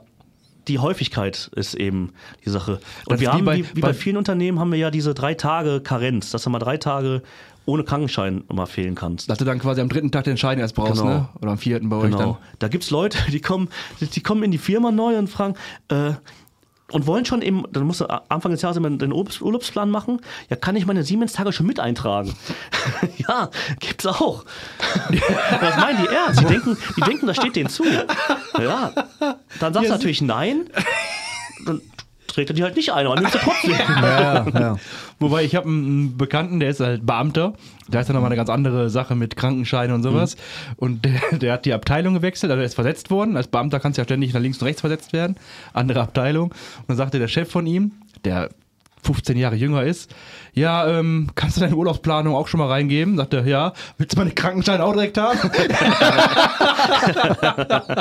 Die 0.69 0.79
Häufigkeit 0.79 1.51
ist 1.57 1.75
eben 1.75 2.13
die 2.45 2.51
Sache. 2.51 2.75
Und 2.75 2.83
Das 3.07 3.21
wir 3.21 3.29
ist 3.29 3.35
wie 3.35 3.39
haben, 3.39 3.45
bei- 3.45 3.59
wie, 3.59 3.81
bei, 3.81 3.89
bei- 3.89 3.95
vielen 3.95 4.17
Unternehmen 4.17 4.59
haben 4.61 4.71
wir 4.73 4.79
ja 4.79 4.91
diese 4.91 5.15
drei 5.15 5.35
Tage 5.35 5.81
Karenz, 5.81 6.31
dass 6.31 6.43
du 6.45 6.51
mal 6.51 6.59
drei 6.59 6.77
Tage 6.77 7.23
ohne 7.67 7.83
Krankenschein 7.83 8.45
mal 8.53 8.67
fehlen 8.67 8.95
kannst. 8.95 9.31
Dass 9.31 9.39
du 9.39 9.45
dann 9.47 9.59
quasi 9.59 9.81
am 9.81 9.89
dritten 9.89 10.11
Tag 10.13 10.25
den 10.25 10.37
Schein 10.37 10.59
erst 10.59 10.75
brauchst, 10.75 11.01
Genau. 11.01 11.05
ne? 11.15 11.29
Oder 11.41 11.53
am 11.53 11.59
vierten 11.59 11.89
bei 11.89 11.97
euch 11.97 12.05
Genau. 12.11 12.19
dann. 12.19 12.37
Da 12.59 12.69
gibt 12.69 12.85
es 12.85 12.91
Leute, 12.91 13.17
die 13.33 13.41
kommen, 13.41 13.69
die 14.01 14.21
kommen 14.23 14.43
in 14.43 14.51
die 14.51 14.59
Firma 14.59 14.91
neu 14.91 15.17
und 15.17 15.29
fragen, 15.29 15.55
äh, 15.89 16.13
und 16.93 17.07
wollen 17.07 17.25
schon 17.25 17.43
eben, 17.43 17.65
dann 17.73 17.85
musst 17.85 18.01
du 18.01 18.07
Anfang 18.29 18.53
des 18.53 18.63
Jahres 18.63 18.77
immer 18.77 18.91
den 18.91 19.13
Urlaubs- 19.13 19.41
Urlaubsplan 19.41 19.91
machen. 19.91 20.21
Ja, 20.51 20.57
kann 20.57 20.77
ich 20.77 20.87
meine 20.87 21.03
Siemens-Tage 21.03 21.53
schon 21.53 21.67
mit 21.67 21.81
eintragen? 21.81 22.35
ja, 23.17 23.51
gibt's 23.81 24.07
auch. 24.07 24.45
das 25.61 25.77
meinen 25.77 26.03
die 26.03 26.09
ernst. 26.09 26.41
Die 26.41 26.45
denken, 26.45 26.77
die 26.97 27.01
denken, 27.01 27.27
das 27.27 27.37
steht 27.37 27.57
denen 27.57 27.71
zu. 27.71 27.85
Ja, 28.59 28.93
dann 29.61 29.73
sagst 29.73 29.89
du 29.89 29.93
natürlich 29.93 30.21
nein. 30.23 30.69
Dann 31.65 31.81
trägt 32.35 32.51
er 32.51 32.55
die 32.55 32.63
halt 32.63 32.77
nicht 32.77 32.93
ein, 32.93 33.07
aber 33.07 33.15
nimmst 33.17 33.35
du 33.35 33.39
trotzdem. 33.39 33.75
Ja, 33.89 34.47
ja. 34.49 34.77
Wobei 35.19 35.45
ich 35.45 35.55
habe 35.55 35.69
einen 35.69 36.17
Bekannten, 36.17 36.61
der 36.61 36.71
ist 36.71 36.81
halt 36.81 37.07
Beamter. 37.07 37.55
Da 37.89 38.01
ist 38.01 38.09
ja 38.09 38.15
nochmal 38.15 38.29
eine 38.29 38.37
ganz 38.37 38.51
andere 38.51 38.91
Sache 38.91 39.15
mit 39.15 39.37
Krankenscheinen 39.37 39.95
und 39.95 40.03
sowas. 40.03 40.37
Und 40.77 41.05
der, 41.05 41.39
der 41.39 41.53
hat 41.55 41.65
die 41.65 41.73
Abteilung 41.73 42.15
gewechselt, 42.15 42.51
also 42.51 42.61
er 42.61 42.67
ist 42.67 42.75
versetzt 42.75 43.11
worden. 43.11 43.37
Als 43.37 43.47
Beamter 43.49 43.81
kannst 43.81 43.99
du 43.99 44.03
ja 44.03 44.05
ständig 44.05 44.35
nach 44.35 44.41
links 44.41 44.59
und 44.59 44.67
rechts 44.67 44.81
versetzt 44.81 45.13
werden. 45.13 45.37
Andere 45.73 46.01
Abteilung. 46.01 46.51
Und 46.51 46.89
dann 46.89 46.97
sagte 46.97 47.19
der 47.19 47.29
Chef 47.29 47.51
von 47.51 47.67
ihm, 47.67 47.93
der 48.25 48.51
15 49.05 49.37
Jahre 49.37 49.57
jünger 49.57 49.83
ist, 49.85 50.15
ja, 50.55 50.87
ähm, 50.89 51.31
kannst 51.35 51.57
du 51.57 51.61
deine 51.61 51.77
Urlaubsplanung 51.77 52.35
auch 52.35 52.49
schon 52.49 52.59
mal 52.59 52.69
reingeben? 52.69 53.17
Sagt 53.17 53.35
er, 53.35 53.47
ja. 53.47 53.73
Willst 53.99 54.15
du 54.15 54.19
meine 54.19 54.31
Krankenschein 54.31 54.81
auch 54.81 54.93
direkt 54.93 55.19
haben? 55.19 55.39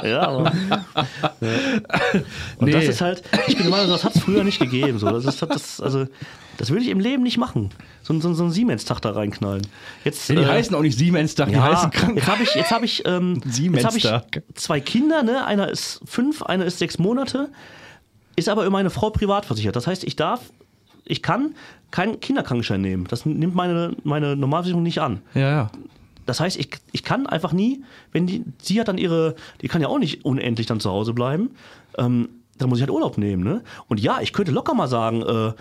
ja, 0.03 0.21
aber, 0.27 0.51
Und 2.57 2.67
Nee. 2.67 2.71
das 2.71 2.85
ist 2.85 3.01
halt, 3.01 3.23
ich 3.47 3.55
bin 3.55 3.63
der 3.63 3.71
Meinung, 3.71 3.89
das 3.89 4.03
hat 4.03 4.15
es 4.15 4.21
früher 4.21 4.43
nicht 4.43 4.59
gegeben. 4.59 4.99
So. 4.99 5.09
Das, 5.09 5.25
ist, 5.25 5.41
das, 5.41 5.81
also, 5.81 6.05
das 6.57 6.69
würde 6.69 6.83
ich 6.83 6.89
im 6.89 6.99
Leben 6.99 7.23
nicht 7.23 7.37
machen. 7.37 7.71
So, 8.03 8.17
so, 8.19 8.33
so 8.33 8.43
einen 8.43 8.51
Siemens-Tag 8.51 8.99
da 9.01 9.11
reinknallen. 9.11 9.65
Jetzt, 10.03 10.29
die 10.29 10.35
äh, 10.35 10.45
heißen 10.45 10.75
auch 10.75 10.81
nicht 10.81 10.97
Siemens-Tag, 10.97 11.49
die 11.49 11.55
ja, 11.55 11.63
heißen 11.63 11.91
jetzt 11.91 11.99
Krankenschein. 12.01 12.33
habe 12.33 12.43
ich, 12.43 12.55
jetzt 12.55 12.71
hab 12.71 12.83
ich, 12.83 13.03
ähm, 13.05 13.41
jetzt 13.45 13.85
hab 13.85 13.95
ich 13.95 14.07
zwei 14.55 14.79
Kinder, 14.79 15.23
ne? 15.23 15.45
einer 15.45 15.69
ist 15.69 16.01
fünf, 16.05 16.43
einer 16.43 16.65
ist 16.65 16.79
sechs 16.79 16.99
Monate, 16.99 17.49
ist 18.35 18.49
aber 18.49 18.63
über 18.63 18.71
meine 18.71 18.89
Frau 18.89 19.09
privat 19.09 19.45
versichert. 19.45 19.75
Das 19.75 19.87
heißt, 19.87 20.03
ich 20.03 20.15
darf, 20.15 20.41
ich 21.05 21.21
kann 21.21 21.55
keinen 21.91 22.19
Kinderkrankenschein 22.19 22.81
nehmen. 22.81 23.05
Das 23.07 23.25
nimmt 23.25 23.55
meine, 23.55 23.95
meine 24.03 24.35
Normalversicherung 24.35 24.83
nicht 24.83 24.99
an. 24.99 25.21
Ja, 25.35 25.49
ja. 25.49 25.71
Das 26.25 26.39
heißt, 26.39 26.57
ich, 26.57 26.69
ich 26.91 27.03
kann 27.03 27.27
einfach 27.27 27.51
nie, 27.51 27.83
wenn 28.11 28.27
die, 28.27 28.43
sie 28.61 28.79
hat 28.79 28.87
dann 28.87 28.97
ihre, 28.97 29.35
die 29.61 29.67
kann 29.67 29.81
ja 29.81 29.89
auch 29.89 29.99
nicht 29.99 30.23
unendlich 30.25 30.67
dann 30.67 30.79
zu 30.79 30.89
Hause 30.89 31.13
bleiben, 31.13 31.51
ähm, 31.97 32.29
dann 32.57 32.69
muss 32.69 32.79
ich 32.79 32.83
halt 32.83 32.91
Urlaub 32.91 33.17
nehmen. 33.17 33.43
Ne? 33.43 33.61
Und 33.87 33.99
ja, 33.99 34.21
ich 34.21 34.31
könnte 34.31 34.51
locker 34.51 34.73
mal 34.73 34.87
sagen, 34.87 35.21
äh, 35.21 35.53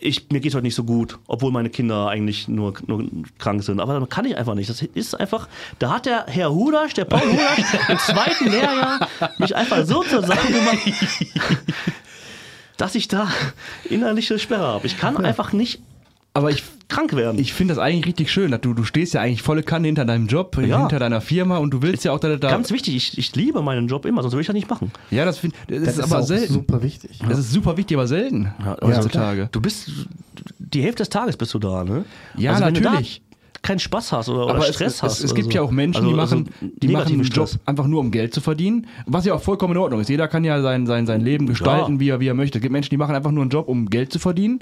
ich, 0.00 0.28
mir 0.30 0.40
geht 0.40 0.54
heute 0.54 0.64
nicht 0.64 0.74
so 0.74 0.82
gut, 0.82 1.18
obwohl 1.28 1.52
meine 1.52 1.70
Kinder 1.70 2.08
eigentlich 2.08 2.48
nur, 2.48 2.74
nur 2.86 3.04
krank 3.38 3.62
sind. 3.62 3.80
Aber 3.80 3.94
dann 3.94 4.08
kann 4.08 4.24
ich 4.24 4.36
einfach 4.36 4.54
nicht. 4.54 4.68
Das 4.68 4.82
ist 4.82 5.14
einfach, 5.14 5.48
da 5.78 5.90
hat 5.90 6.06
der 6.06 6.26
Herr 6.26 6.52
Hudasch, 6.52 6.94
der 6.94 7.04
Paul 7.04 7.20
Hudasch, 7.20 7.88
im 7.88 7.98
zweiten 7.98 8.50
Lehrjahr 8.50 9.06
mich 9.38 9.54
einfach 9.54 9.84
so 9.84 10.02
zur 10.02 10.22
Sache 10.22 10.52
gemacht, 10.52 10.78
dass 12.78 12.94
ich 12.94 13.08
da 13.08 13.28
innerliche 13.90 14.38
Sperre 14.38 14.66
habe. 14.66 14.86
Ich 14.86 14.96
kann 14.98 15.16
einfach 15.18 15.52
nicht 15.52 15.80
Aber 16.32 16.50
ich, 16.50 16.62
krank 16.88 17.14
werden. 17.14 17.38
ich 17.38 17.52
finde 17.52 17.74
das 17.74 17.82
eigentlich 17.82 18.06
richtig 18.06 18.30
schön. 18.32 18.50
dass 18.50 18.60
Du, 18.62 18.72
du 18.72 18.84
stehst 18.84 19.12
ja 19.14 19.20
eigentlich 19.20 19.42
volle 19.42 19.62
Kanne 19.62 19.88
hinter 19.88 20.04
deinem 20.06 20.26
Job, 20.26 20.56
Ja. 20.64 20.80
hinter 20.80 20.98
deiner 20.98 21.20
Firma 21.20 21.58
und 21.58 21.70
du 21.74 21.82
willst 21.82 22.04
ja 22.04 22.12
auch 22.12 22.20
da. 22.20 22.36
da 22.36 22.50
Ganz 22.50 22.70
wichtig, 22.70 22.96
ich, 22.96 23.18
ich 23.18 23.34
liebe 23.36 23.60
meinen 23.62 23.88
Job 23.88 24.06
immer, 24.06 24.22
sonst 24.22 24.32
würde 24.34 24.40
ich 24.42 24.46
das 24.46 24.54
nicht 24.54 24.70
machen. 24.70 24.90
ja, 25.10 25.24
das, 25.26 25.38
find, 25.38 25.54
das, 25.68 25.82
Das 25.84 25.98
ist 25.98 26.04
aber 26.04 26.20
auch 26.22 26.26
selten. 26.26 26.54
super 26.54 26.82
wichtig. 26.82 27.18
Das 27.28 27.38
ist 27.38 27.52
super 27.52 27.76
wichtig, 27.76 27.96
aber 27.96 28.06
selten 28.06 28.52
heutzutage. 28.80 29.48
Du 29.52 29.60
bist 29.60 29.90
die 30.58 30.82
Hälfte 30.82 31.02
des 31.02 31.08
Tages 31.10 31.36
bist 31.36 31.52
du 31.54 31.58
da, 31.58 31.82
ne? 31.84 32.04
Ja, 32.36 32.54
wenn 32.60 32.72
natürlich. 32.72 33.22
Keinen 33.62 33.78
Spaß 33.80 34.12
hast 34.12 34.28
oder, 34.28 34.44
oder 34.46 34.62
Stress 34.62 34.94
es, 34.96 35.02
hast. 35.02 35.18
es, 35.18 35.24
es 35.24 35.34
gibt 35.34 35.48
so. 35.48 35.54
ja 35.58 35.62
auch 35.62 35.70
Menschen, 35.70 36.04
Also- 36.04 36.14
die 36.14 36.20
also 36.20 36.36
machen, 36.36 36.72
die 36.82 36.88
machen 36.88 37.08
einen 37.12 37.22
Job 37.22 37.48
Stress. 37.48 37.58
einfach 37.66 37.86
nur 37.86 38.00
um 38.00 38.10
Geld 38.10 38.32
zu 38.32 38.40
verdienen, 38.40 38.86
was 39.06 39.24
ja 39.24 39.34
auch 39.34 39.42
vollkommen 39.42 39.72
in 39.74 39.78
Ordnung 39.78 40.00
ist. 40.00 40.08
Jeder 40.08 40.28
kann 40.28 40.44
ja 40.44 40.62
sein, 40.62 40.86
sein, 40.86 41.06
sein 41.06 41.20
Leben 41.20 41.46
gestalten, 41.46 41.98
wie, 42.00 42.08
er, 42.10 42.20
wie 42.20 42.28
er 42.28 42.34
möchte. 42.34 42.58
Es 42.58 42.62
gibt 42.62 42.72
Menschen, 42.72 42.90
die 42.90 42.96
machen 42.96 43.14
einfach 43.14 43.30
nur 43.32 43.42
einen 43.42 43.50
Job, 43.50 43.68
um 43.68 43.90
Geld 43.90 44.12
zu 44.12 44.18
verdienen. 44.18 44.60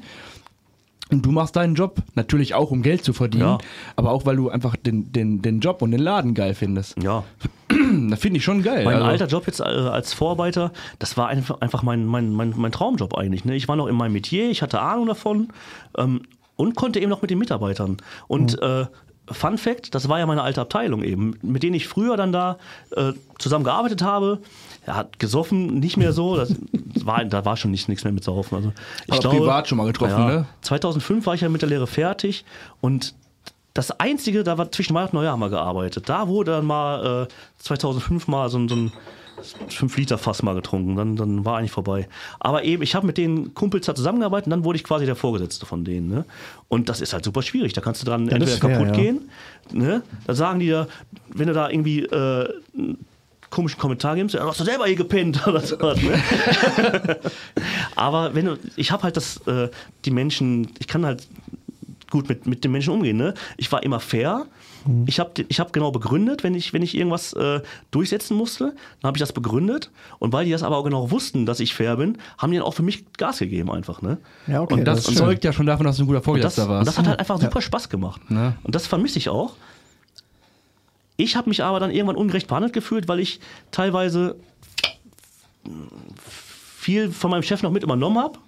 Und 1.13 1.25
du 1.25 1.31
machst 1.31 1.55
deinen 1.55 1.77
Job 1.77 2.03
natürlich 2.17 2.55
auch, 2.55 2.73
um 2.73 2.83
Geld 2.83 3.05
zu 3.05 3.13
verdienen, 3.13 3.45
Ja. 3.45 3.59
aber 3.95 4.11
auch, 4.11 4.27
weil 4.27 4.35
du 4.35 4.49
einfach 4.51 4.75
den, 4.75 5.13
den, 5.13 5.41
den 5.41 5.61
Job 5.61 5.81
und 5.81 5.93
den 5.93 6.01
Laden 6.01 6.35
geil 6.35 6.55
findest. 6.55 7.01
Ja, 7.01 7.23
Das 8.09 8.19
finde 8.19 8.39
ich 8.39 8.45
schon 8.45 8.63
geil. 8.65 8.85
mein 8.85 8.97
Also- 8.97 9.07
alter 9.07 9.27
Job 9.29 9.47
jetzt 9.47 9.61
äh, 9.61 9.65
als 9.65 10.13
Vorarbeiter, 10.15 10.73
das 10.99 11.17
war 11.17 11.29
einfach, 11.29 11.61
einfach 11.61 11.85
mein, 11.85 12.07
mein, 12.07 12.33
mein, 12.33 12.55
mein 12.57 12.73
Traumjob 12.73 13.17
eigentlich. 13.17 13.45
Ne? 13.45 13.55
Ich 13.55 13.69
war 13.69 13.77
noch 13.77 13.87
in 13.87 13.95
meinem 13.95 14.15
Metier, 14.15 14.51
ich 14.51 14.63
hatte 14.63 14.81
Ahnung 14.81 15.07
davon 15.07 15.49
ähm, 15.97 16.23
und 16.57 16.75
konnte 16.75 17.01
eben 17.01 17.11
noch 17.11 17.23
mit 17.23 17.31
den 17.31 17.39
Mitarbeitern. 17.39 17.99
Und 18.29 18.61
äh, 18.61 18.87
Fun 19.31 19.59
Fact, 19.59 19.95
das 19.95 20.09
war 20.09 20.19
ja 20.21 20.27
meine 20.27 20.43
alte 20.43 20.61
Abteilung 20.61 21.03
eben, 21.03 21.37
mit 21.43 21.63
denen 21.65 21.75
ich 21.75 21.89
früher 21.89 22.17
dann 22.17 22.33
da 22.33 22.59
äh, 22.93 23.13
zusammen 23.39 23.65
gearbeitet 23.65 24.03
habe. 24.03 24.39
Er 24.85 24.95
hat 24.95 25.19
gesoffen, 25.19 25.81
nicht 25.81 25.97
mehr 25.97 26.13
so. 26.13 26.37
Das 26.37 26.55
war, 27.05 27.25
da 27.25 27.45
war 27.45 27.57
schon 27.57 27.73
nicht, 27.73 27.89
nichts 27.89 28.05
mehr 28.05 28.13
mit 28.13 28.23
Saufen. 28.23 28.55
Also 28.55 28.73
ich 29.07 29.15
Aber 29.15 29.31
privat 29.31 29.69
schon 29.69 29.79
mal 29.79 29.87
getroffen, 29.87 30.27
ne? 30.27 30.47
2005 30.63 31.27
war 31.27 31.35
ich 31.35 31.41
ja 31.41 31.49
mit 31.49 31.63
der 31.63 31.69
Lehre 31.69 31.87
fertig 31.89 32.45
und 32.81 33.15
das 33.75 33.91
Einzige, 34.01 34.43
da 34.43 34.57
war 34.57 34.73
zwischen 34.73 34.95
Weihnachten 34.95 35.17
und 35.17 35.23
Neujahr 35.23 35.37
wir 35.37 35.51
gearbeitet. 35.51 36.09
Da 36.09 36.29
wurde 36.29 36.53
dann 36.53 36.65
mal 36.65 37.25
äh, 37.25 37.29
2005 37.59 38.27
mal 38.29 38.49
so, 38.49 38.59
ein- 38.59 38.93
so 39.43 39.59
ein 39.59 39.69
5-Liter-Fass 39.69 40.43
mal 40.43 40.55
getrunken. 40.55 40.97
Dann, 40.97 41.17
dann 41.17 41.45
war 41.45 41.59
eigentlich 41.59 41.73
vorbei. 41.73 42.09
Aber 42.41 42.65
eben, 42.65 42.83
ich 42.83 42.95
habe 42.95 43.07
mit 43.07 43.19
den 43.19 43.55
Kumpels 43.55 43.87
da 43.87 43.95
zusammengearbeitet 43.95 44.47
und 44.47 44.51
dann 44.51 44.65
wurde 44.65 44.77
ich 44.77 44.85
quasi 44.85 45.07
der 45.07 45.17
Vorgesetzte 45.17 45.67
von 45.67 45.85
denen. 45.85 46.09
Ne? 46.09 46.25
Und 46.69 46.89
das 46.89 47.01
ist 47.01 47.13
halt 47.13 47.25
super 47.25 47.43
schwierig. 47.43 47.73
Da 47.73 47.81
kannst 47.81 48.03
du 48.03 48.07
dran 48.07 48.27
das 48.27 48.35
entweder 48.35 48.57
schwer, 48.57 48.71
kaputt 48.71 48.89
ja. 48.89 49.03
gehen. 49.03 49.31
Ne? 49.73 50.03
Da 50.27 50.35
sagen 50.35 50.61
die 50.61 50.67
dir, 50.67 50.89
wenn 51.29 51.49
du 51.49 51.55
da 51.55 51.71
irgendwie 51.71 52.03
äh, 52.03 52.49
einen 52.77 53.05
komischen 53.51 53.79
Kommentar 53.79 54.17
gibst, 54.17 54.35
ja, 54.35 54.47
hast 54.47 54.61
du 54.61 54.65
selber 54.65 54.87
hier 54.87 54.97
gepennt 54.97 55.47
oder 55.47 55.61
so. 55.61 55.77
Ne? 55.77 56.23
Aber 57.97 58.35
wenn 58.35 58.47
du, 58.47 58.59
ich 58.77 58.91
habe 58.91 59.05
halt 59.05 59.17
das, 59.17 59.39
äh, 59.47 59.69
die 60.05 60.11
Menschen, 60.11 60.71
ich 60.79 60.87
kann 60.87 61.07
halt 61.07 61.27
gut 62.11 62.29
mit, 62.29 62.47
mit 62.47 62.65
den 62.65 62.73
Menschen 62.73 62.93
umgehen. 62.93 63.17
Ne? 63.17 63.35
Ich 63.57 63.71
war 63.73 63.83
immer 63.83 64.01
fair. 64.01 64.47
Ich 65.07 65.19
habe 65.19 65.45
ich 65.49 65.61
hab 65.61 65.73
genau 65.73 65.91
begründet, 65.91 66.45
wenn 66.45 66.55
ich, 66.55 66.73
wenn 66.73 66.83
ich 66.83 66.97
irgendwas 66.97 67.33
äh, 67.33 67.61
durchsetzen 67.91 68.37
musste, 68.37 68.75
dann 69.01 69.09
habe 69.09 69.17
ich 69.17 69.21
das 69.21 69.33
begründet. 69.33 69.91
Und 70.19 70.33
weil 70.33 70.45
die 70.45 70.51
das 70.51 70.63
aber 70.63 70.77
auch 70.77 70.85
genau 70.85 71.11
wussten, 71.11 71.47
dass 71.47 71.61
ich 71.61 71.75
fair 71.75 71.97
bin, 71.97 72.19
haben 72.39 72.51
die 72.51 72.59
dann 72.59 72.67
auch 72.67 72.75
für 72.75 72.83
mich 72.83 73.05
Gas 73.15 73.39
gegeben 73.39 73.71
einfach. 73.71 74.03
Ne? 74.03 74.19
Ja, 74.47 74.63
okay. 74.63 74.75
und 74.75 74.85
das, 74.85 75.07
schön. 75.07 75.17
zeugt 75.17 75.45
ja 75.45 75.53
schon 75.53 75.67
davon, 75.67 75.87
dass 75.87 75.97
du 75.97 76.05
ein 76.05 76.07
guter 76.07 76.19
Und 76.19 76.43
das, 76.43 76.55
Vorgesetzter 76.55 76.63
und 76.65 76.69
warst. 76.71 76.89
das 76.89 76.99
hat 76.99 77.07
halt 77.07 77.19
einfach 77.19 77.41
super 77.41 77.61
Spaß 77.61 77.89
gemacht. 77.89 78.31
Ne? 78.31 78.57
Und 78.63 78.75
das 78.75 78.87
vermisse 78.87 79.19
ich 79.19 79.29
auch. 79.29 79.55
Ich 81.17 81.37
habe 81.37 81.49
mich 81.49 81.63
aber 81.63 81.81
dann 81.81 81.91
irgendwann 81.91 82.17
ungerecht 82.17 82.47
behandelt 82.47 82.73
gefühlt, 82.73 83.09
weil 83.09 83.21
ich 83.21 83.41
teilweise 83.71 84.37
viel 86.77 87.11
von 87.11 87.31
meinem 87.31 87.43
Chef 87.43 87.63
noch 87.63 87.71
mit 87.71 87.83
übernommen 87.83 88.19
habe, 88.19 88.39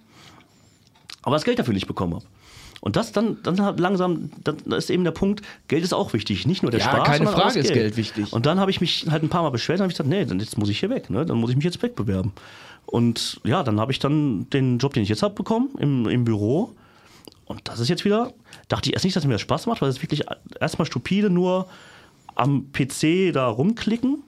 aber 1.22 1.36
das 1.36 1.44
Geld 1.44 1.58
dafür 1.58 1.74
nicht 1.74 1.86
bekommen 1.86 2.14
habe. 2.14 2.24
Und 2.80 2.96
das 2.96 3.12
dann, 3.12 3.38
dann 3.42 3.56
langsam, 3.76 4.30
dann 4.44 4.56
ist 4.72 4.90
eben 4.90 5.04
der 5.04 5.10
Punkt, 5.10 5.42
Geld 5.66 5.82
ist 5.82 5.92
auch 5.92 6.12
wichtig. 6.12 6.46
Nicht 6.46 6.62
nur 6.62 6.70
der 6.70 6.80
Ja, 6.80 6.86
Spaß, 6.86 7.06
keine 7.06 7.26
Frage 7.26 7.58
ist 7.58 7.66
Geld. 7.66 7.74
Geld 7.74 7.96
wichtig. 7.96 8.32
Und 8.32 8.46
dann 8.46 8.60
habe 8.60 8.70
ich 8.70 8.80
mich 8.80 9.06
halt 9.10 9.22
ein 9.22 9.28
paar 9.28 9.42
Mal 9.42 9.50
beschwert 9.50 9.80
und 9.80 9.84
habe 9.84 9.92
ich 9.92 9.96
gesagt, 9.96 10.08
nee, 10.08 10.24
dann 10.24 10.38
jetzt 10.38 10.56
muss 10.58 10.68
ich 10.68 10.78
hier 10.78 10.90
weg. 10.90 11.10
Ne? 11.10 11.26
Dann 11.26 11.38
muss 11.38 11.50
ich 11.50 11.56
mich 11.56 11.64
jetzt 11.64 11.82
wegbewerben. 11.82 12.32
Und 12.86 13.40
ja, 13.44 13.62
dann 13.62 13.80
habe 13.80 13.92
ich 13.92 13.98
dann 13.98 14.48
den 14.50 14.78
Job, 14.78 14.94
den 14.94 15.02
ich 15.02 15.08
jetzt 15.08 15.22
habe, 15.22 15.34
bekommen 15.34 15.70
im, 15.78 16.08
im 16.08 16.24
Büro. 16.24 16.72
Und 17.44 17.66
das 17.66 17.80
ist 17.80 17.88
jetzt 17.88 18.04
wieder, 18.04 18.32
dachte 18.68 18.88
ich 18.88 18.94
erst 18.94 19.04
nicht, 19.04 19.16
dass 19.16 19.24
mir 19.24 19.32
das 19.32 19.40
Spaß 19.40 19.66
macht, 19.66 19.82
weil 19.82 19.88
es 19.88 20.02
wirklich 20.02 20.24
erstmal 20.60 20.86
stupide 20.86 21.30
nur 21.30 21.66
am 22.34 22.70
PC 22.72 23.32
da 23.32 23.48
rumklicken. 23.48 24.22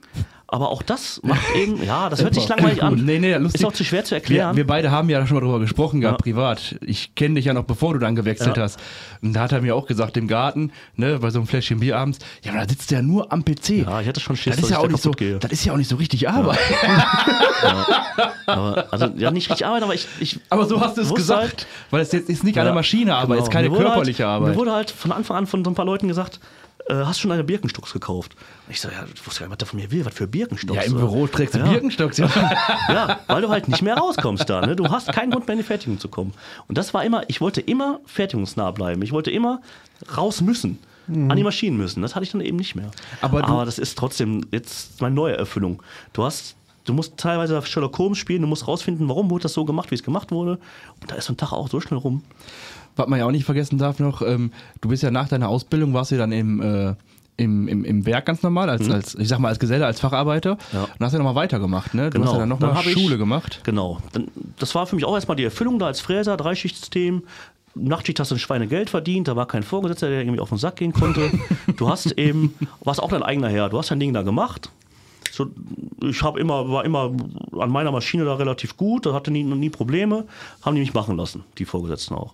Aber 0.53 0.69
auch 0.69 0.81
das 0.81 1.21
macht 1.23 1.55
eben, 1.55 1.81
ja, 1.81 2.09
das 2.09 2.21
hört 2.21 2.33
sich 2.35 2.45
langweilig 2.49 2.83
an. 2.83 2.95
Nee, 3.05 3.19
nee, 3.19 3.33
lustig. 3.35 3.61
Ist 3.61 3.65
auch 3.67 3.71
zu 3.71 3.85
schwer 3.85 4.03
zu 4.03 4.15
erklären. 4.15 4.51
Wir, 4.57 4.57
wir 4.63 4.67
beide 4.67 4.91
haben 4.91 5.07
ja 5.09 5.25
schon 5.25 5.35
mal 5.35 5.41
drüber 5.41 5.59
gesprochen 5.59 6.01
gehabt, 6.01 6.19
Ja. 6.19 6.23
privat. 6.33 6.75
Ich 6.81 7.15
kenne 7.15 7.35
dich 7.35 7.45
ja 7.45 7.53
noch, 7.53 7.63
bevor 7.63 7.93
du 7.93 7.99
dann 7.99 8.15
gewechselt 8.17 8.57
Ja. 8.57 8.63
hast. 8.63 8.77
Und 9.21 9.31
da 9.31 9.43
hat 9.43 9.53
er 9.53 9.61
mir 9.61 9.75
auch 9.77 9.87
gesagt, 9.87 10.17
im 10.17 10.27
Garten, 10.27 10.71
ne, 10.97 11.19
bei 11.19 11.29
so 11.29 11.39
einem 11.39 11.47
Fläschchen 11.47 11.79
Bier 11.79 11.97
abends, 11.97 12.19
ja, 12.43 12.51
aber 12.51 12.61
da 12.63 12.69
sitzt 12.69 12.91
der 12.91 13.01
nur 13.01 13.31
am 13.31 13.45
PC. 13.45 13.69
ja, 13.85 14.01
ich 14.01 14.07
hatte 14.09 14.19
schon 14.19 14.35
Schiss, 14.35 14.55
das 14.57 14.65
ist, 14.65 14.71
ja 14.71 14.79
auch 14.79 14.87
nicht 14.89 15.01
so, 15.01 15.11
gehe. 15.11 15.39
das 15.39 15.51
ist 15.53 15.63
ja 15.63 15.71
auch 15.71 15.77
nicht 15.77 15.87
so 15.89 15.95
richtig 15.95 16.27
Arbeit. 16.29 16.59
Aber, 18.45 18.85
also, 18.91 19.05
ja, 19.17 19.31
nicht 19.31 19.49
richtig 19.49 19.65
arbeiten, 19.65 19.83
aber 19.85 19.93
ich. 19.93 20.07
ich 20.19 20.39
Aber 20.49 20.65
so 20.65 20.81
hast 20.81 20.97
du 20.97 21.01
es 21.01 21.13
gesagt, 21.13 21.41
halt- 21.41 21.67
weil 21.91 22.01
es 22.01 22.11
jetzt 22.11 22.29
ist 22.29 22.43
nicht 22.43 22.57
eine 22.57 22.69
Ja, 22.69 22.75
Maschinenarbeit, 22.75 23.29
genau. 23.29 23.43
ist 23.43 23.51
keine 23.51 23.69
Mir 23.69 23.75
wurde 23.77 23.85
körperliche 23.85 24.25
halt, 24.25 24.35
Arbeit. 24.35 24.49
Mir 24.51 24.55
wurde 24.57 24.71
halt 24.73 24.91
von 24.91 25.11
Anfang 25.11 25.37
an 25.37 25.47
von 25.47 25.63
so 25.63 25.71
ein 25.71 25.75
paar 25.75 25.85
Leuten 25.85 26.07
gesagt, 26.07 26.39
hast 26.95 27.19
schon 27.19 27.31
eine 27.31 27.43
Birkenstocks 27.43 27.93
gekauft? 27.93 28.35
Ich 28.69 28.79
so, 28.81 28.89
ja, 28.89 29.05
ich 29.13 29.25
wusste 29.25 29.41
gar 29.41 29.47
nicht, 29.47 29.51
was 29.51 29.57
der 29.59 29.67
von 29.67 29.79
mir 29.79 29.91
will, 29.91 30.05
was 30.05 30.13
für 30.13 30.27
Birkenstocks. 30.27 30.75
ja, 30.77 30.83
im 30.83 30.95
Büro 30.95 31.27
trägst 31.27 31.55
du 31.55 31.59
ja. 31.59 31.65
Birkenstocks. 31.65 32.17
Ja. 32.17 32.29
Ja, 32.89 33.19
weil 33.27 33.41
du 33.41 33.49
halt 33.49 33.67
nicht 33.67 33.81
mehr 33.81 33.95
rauskommst 33.97 34.49
da. 34.49 34.65
Ne? 34.65 34.75
Du 34.75 34.89
hast 34.89 35.11
keinen 35.13 35.31
Grund 35.31 35.47
mehr 35.47 35.53
in 35.53 35.59
die 35.59 35.65
Fertigung 35.67 35.99
zu 35.99 36.07
kommen. 36.09 36.33
Und 36.67 36.77
das 36.77 36.93
war 36.93 37.03
immer, 37.05 37.23
ich 37.29 37.41
wollte 37.41 37.61
immer 37.61 37.99
fertigungsnah 38.05 38.71
bleiben. 38.71 39.01
Ich 39.01 39.11
wollte 39.11 39.31
immer 39.31 39.61
raus 40.17 40.41
müssen. 40.41 40.79
An 41.07 41.35
die 41.35 41.43
Maschinen 41.43 41.75
müssen. 41.77 42.01
Das 42.01 42.15
hatte 42.15 42.23
ich 42.23 42.31
dann 42.31 42.41
eben 42.41 42.57
nicht 42.57 42.75
mehr. 42.75 42.89
Aber 43.21 43.41
du- 43.41 43.65
das 43.65 43.79
ist 43.79 43.97
trotzdem 43.97 44.45
jetzt 44.51 45.01
meine 45.01 45.15
neue 45.15 45.35
Erfüllung. 45.37 45.81
Du 46.13 46.23
hast. 46.23 46.55
Du 46.85 46.93
musst 46.93 47.15
teilweise 47.17 47.61
Sherlock 47.61 47.95
Holmes 47.99 48.17
spielen, 48.17 48.41
du 48.41 48.47
musst 48.47 48.67
rausfinden, 48.67 49.07
warum 49.07 49.29
wurde 49.29 49.43
das 49.43 49.53
so 49.53 49.65
gemacht, 49.65 49.91
wie 49.91 49.95
es 49.95 50.01
gemacht 50.01 50.31
wurde. 50.31 50.53
Und 50.99 51.11
da 51.11 51.15
ist 51.15 51.25
so 51.25 51.33
ein 51.33 51.37
Tag 51.37 51.51
auch 51.51 51.69
so 51.69 51.79
schnell 51.79 51.99
rum. 51.99 52.23
Was 52.95 53.07
man 53.07 53.19
ja 53.19 53.25
auch 53.25 53.31
nicht 53.31 53.45
vergessen 53.45 53.77
darf 53.77 53.99
noch, 53.99 54.21
ähm, 54.21 54.51
du 54.81 54.89
bist 54.89 55.03
ja 55.03 55.11
nach 55.11 55.27
deiner 55.29 55.49
Ausbildung, 55.49 55.93
warst 55.93 56.11
du 56.11 56.17
dann 56.17 56.31
im, 56.31 56.61
äh, 56.61 56.93
im, 57.37 57.67
im, 57.67 57.85
im 57.85 58.05
Werk 58.05 58.25
ganz 58.25 58.43
normal, 58.43 58.69
als, 58.69 58.89
als, 58.89 59.15
ich 59.15 59.27
sag 59.27 59.39
mal, 59.39 59.47
als 59.49 59.59
Geselle, 59.59 59.85
als 59.85 59.99
Facharbeiter. 59.99 60.55
Mhm. 60.55 60.59
Ja. 60.73 60.83
Und 60.83 61.05
hast 61.05 61.13
ja 61.13 61.17
nochmal 61.19 61.35
weitergemacht, 61.35 61.93
ne? 61.93 62.09
Du 62.09 62.21
hast 62.23 62.33
ja 62.33 62.39
dann 62.39 62.49
Dann 62.49 62.59
nochmal 62.59 62.85
ich- 62.85 62.93
Schule 62.93 63.17
gemacht. 63.17 63.61
Genau. 63.63 63.99
Dann, 64.11 64.27
das 64.59 64.75
war 64.75 64.85
für 64.85 64.95
mich 64.95 65.05
auch 65.05 65.15
erstmal 65.15 65.37
die 65.37 65.43
Erfüllung 65.45 65.79
da 65.79 65.87
als 65.87 66.01
Fräser, 66.01 66.37
Dreischichtsystem. 66.37 67.23
Nachtschicht 67.73 68.19
hast 68.19 68.31
du 68.31 68.35
ein 68.35 68.39
Schweinegeld 68.39 68.89
verdient, 68.89 69.29
da 69.29 69.37
war 69.37 69.47
kein 69.47 69.63
Vorgesetzter, 69.63 70.09
der 70.09 70.19
irgendwie 70.21 70.41
auf 70.41 70.49
den 70.49 70.57
Sack 70.57 70.75
gehen 70.75 70.91
konnte. 70.93 71.31
Du 71.77 71.89
hast 71.89 72.11
eben, 72.17 72.53
warst 72.83 73.01
auch 73.01 73.09
dein 73.09 73.23
eigener 73.23 73.47
Herr, 73.49 73.69
du 73.69 73.77
hast 73.79 73.89
dein 73.91 73.99
Ding 73.99 74.13
da 74.13 74.21
gemacht. 74.23 74.69
So, 75.31 75.47
ich 76.03 76.21
habe 76.21 76.39
immer, 76.39 76.69
war 76.69 76.83
immer 76.83 77.11
an 77.57 77.71
meiner 77.71 77.91
Maschine 77.91 78.25
da 78.25 78.35
relativ 78.35 78.75
gut, 78.75 79.05
da 79.05 79.13
hatte 79.13 79.31
nie, 79.31 79.43
nie 79.43 79.69
Probleme, 79.69 80.25
haben 80.63 80.75
die 80.75 80.81
mich 80.81 80.93
machen 80.93 81.15
lassen, 81.15 81.43
die 81.57 81.65
Vorgesetzten 81.65 82.13
auch. 82.15 82.33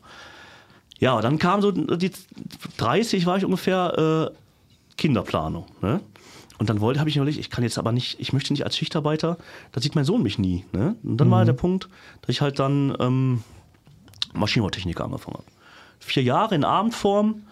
Ja, 0.99 1.21
dann 1.21 1.37
kam 1.37 1.61
so 1.61 1.71
die 1.71 2.11
30 2.77 3.25
war 3.25 3.37
ich 3.37 3.45
ungefähr 3.45 4.31
äh, 4.31 4.95
Kinderplanung. 4.97 5.65
Ne? 5.81 5.99
Und 6.57 6.69
dann 6.69 6.81
wollte, 6.81 6.99
habe 6.99 7.09
ich 7.09 7.15
mir 7.15 7.21
überlegt, 7.21 7.39
ich 7.39 7.49
kann 7.51 7.63
jetzt 7.63 7.77
aber 7.77 7.91
nicht, 7.91 8.19
ich 8.19 8.33
möchte 8.33 8.51
nicht 8.51 8.63
als 8.63 8.75
Schichtarbeiter, 8.75 9.37
da 9.71 9.81
sieht 9.81 9.95
mein 9.95 10.05
Sohn 10.05 10.23
mich 10.23 10.39
nie. 10.39 10.65
Ne? 10.73 10.95
Und 11.03 11.17
dann 11.17 11.29
war 11.29 11.45
der 11.45 11.53
Punkt, 11.53 11.87
dass 12.21 12.29
ich 12.29 12.41
halt 12.41 12.57
dann 12.57 12.95
ähm, 12.99 13.43
Maschinenbautechniker 14.33 15.03
angefangen 15.03 15.37
habe. 15.37 15.45
Vier 15.99 16.23
Jahre 16.23 16.55
in 16.55 16.63
Abendform 16.63 17.43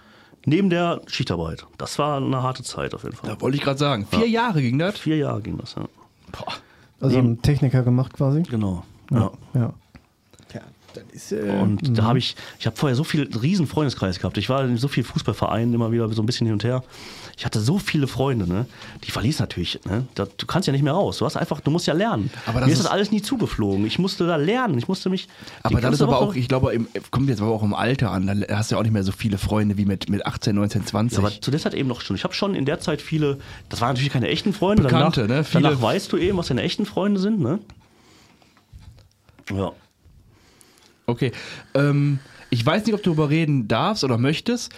neben 0.46 0.70
der 0.70 1.02
Schichtarbeit. 1.08 1.66
Das 1.78 2.00
war 2.00 2.18
eine 2.18 2.42
harte 2.42 2.64
Zeit 2.64 2.96
auf 2.96 3.04
jeden 3.04 3.16
Fall. 3.16 3.30
Da 3.30 3.42
wollte 3.42 3.58
ich 3.58 3.64
gerade 3.64 3.78
sagen. 3.78 4.08
Vier 4.10 4.28
Jahre 4.28 4.62
ging 4.62 4.80
das. 4.80 4.98
Vier 4.98 5.18
Jahre 5.18 5.42
ging 5.42 5.58
das, 5.58 5.76
ja. 5.76 5.86
Boah. 6.32 6.54
Also 7.00 7.20
ein 7.20 7.42
Techniker 7.42 7.84
gemacht 7.84 8.14
quasi. 8.14 8.44
Genau. 8.44 8.84
Ja. 9.12 9.32
Ja. 9.54 9.74
Ist. 11.12 11.32
Äh, 11.32 11.50
Und 11.62 11.98
da 11.98 12.04
habe 12.04 12.20
ich, 12.20 12.36
ich 12.60 12.66
habe 12.66 12.76
vorher 12.76 12.96
so 12.96 13.04
viel 13.04 13.30
riesen 13.42 13.68
Freundeskreis 13.68 14.20
gehabt. 14.20 14.38
Ich 14.38 14.50
war 14.50 14.64
in 14.66 14.78
so 14.78 14.88
vielen 14.88 15.06
Fußballvereinen 15.06 15.74
immer 15.74 15.92
wieder 15.92 16.08
so 16.10 16.22
ein 16.22 16.26
bisschen 16.26 16.48
hin 16.48 16.54
und 16.54 16.64
her. 16.64 16.84
Ich 17.38 17.46
hatte 17.46 17.60
so 17.60 17.78
viele 17.80 18.08
Freunde, 18.08 18.48
ne? 18.48 18.66
Die 19.04 19.12
verließ 19.12 19.40
natürlich, 19.40 19.80
ne? 19.86 20.06
Da, 20.16 20.26
du 20.38 20.46
kannst 20.46 20.68
ja 20.68 20.72
nicht 20.72 20.84
mehr 20.84 20.94
raus. 20.94 21.18
Du 21.18 21.26
hast 21.26 21.36
einfach, 21.36 21.60
du 21.60 21.70
musst 21.70 21.86
ja 21.86 21.94
lernen. 21.94 22.30
Aber 22.46 22.60
das 22.62 22.68
Mir 22.68 22.74
ist 22.74 22.80
ist- 22.80 22.86
das 22.86 22.92
alles 22.94 23.12
nie 23.12 23.22
zugeflogen. 23.22 23.86
Ich 23.86 24.00
musste 24.00 24.26
da 24.26 24.38
lernen. 24.38 24.78
Ich 24.78 24.88
musste 24.88 25.10
mich. 25.10 25.28
Aber 25.64 25.82
das 25.82 25.96
ist 25.96 26.02
aber 26.02 26.20
auch, 26.20 26.34
ich 26.34 26.48
glaube, 26.48 26.74
im, 26.74 26.88
kommt 27.12 27.28
jetzt 27.30 27.42
aber 27.42 27.52
auch 27.52 27.64
im 27.64 27.74
Alter 27.74 28.12
an. 28.12 28.46
Da 28.48 28.58
hast 28.58 28.72
du 28.72 28.76
ja 28.76 28.80
auch 28.80 28.84
nicht 28.84 28.94
mehr 28.94 29.04
so 29.04 29.12
viele 29.12 29.38
Freunde 29.38 29.78
wie 29.78 29.84
mit, 29.86 30.10
mit 30.10 30.26
18, 30.26 30.56
19, 30.56 30.86
20. 30.86 31.18
Ja, 31.18 31.24
aber 31.26 31.42
zu 31.42 31.52
der 31.52 31.60
Zeit 31.60 31.74
eben 31.74 31.90
noch 31.90 32.00
schon. 32.00 32.16
Ich 32.16 32.24
habe 32.24 32.34
schon 32.34 32.56
in 32.56 32.64
der 32.64 32.80
Zeit 32.80 33.02
viele, 33.02 33.38
das 33.68 33.82
waren 33.82 33.90
natürlich 33.90 34.14
keine 34.14 34.30
echten 34.30 34.54
Freunde. 34.54 34.84
Bekannte, 34.84 35.28
danach, 35.28 35.38
ne? 35.40 35.44
Viele- 35.44 35.64
danach 35.64 35.82
weißt 35.82 36.14
du 36.14 36.18
eben, 36.18 36.38
was 36.38 36.48
deine 36.48 36.62
echten 36.62 36.86
Freunde 36.86 37.20
sind, 37.20 37.42
ne? 37.42 37.60
Ja. 39.52 39.74
Okay. 41.06 41.32
Ähm, 41.74 42.20
ich 42.50 42.66
weiß 42.66 42.86
nicht, 42.86 42.96
ob 42.96 43.04
du 43.04 43.10
darüber 43.12 43.30
reden 43.30 43.68
darfst 43.68 44.04
oder 44.04 44.18
möchtest. 44.18 44.72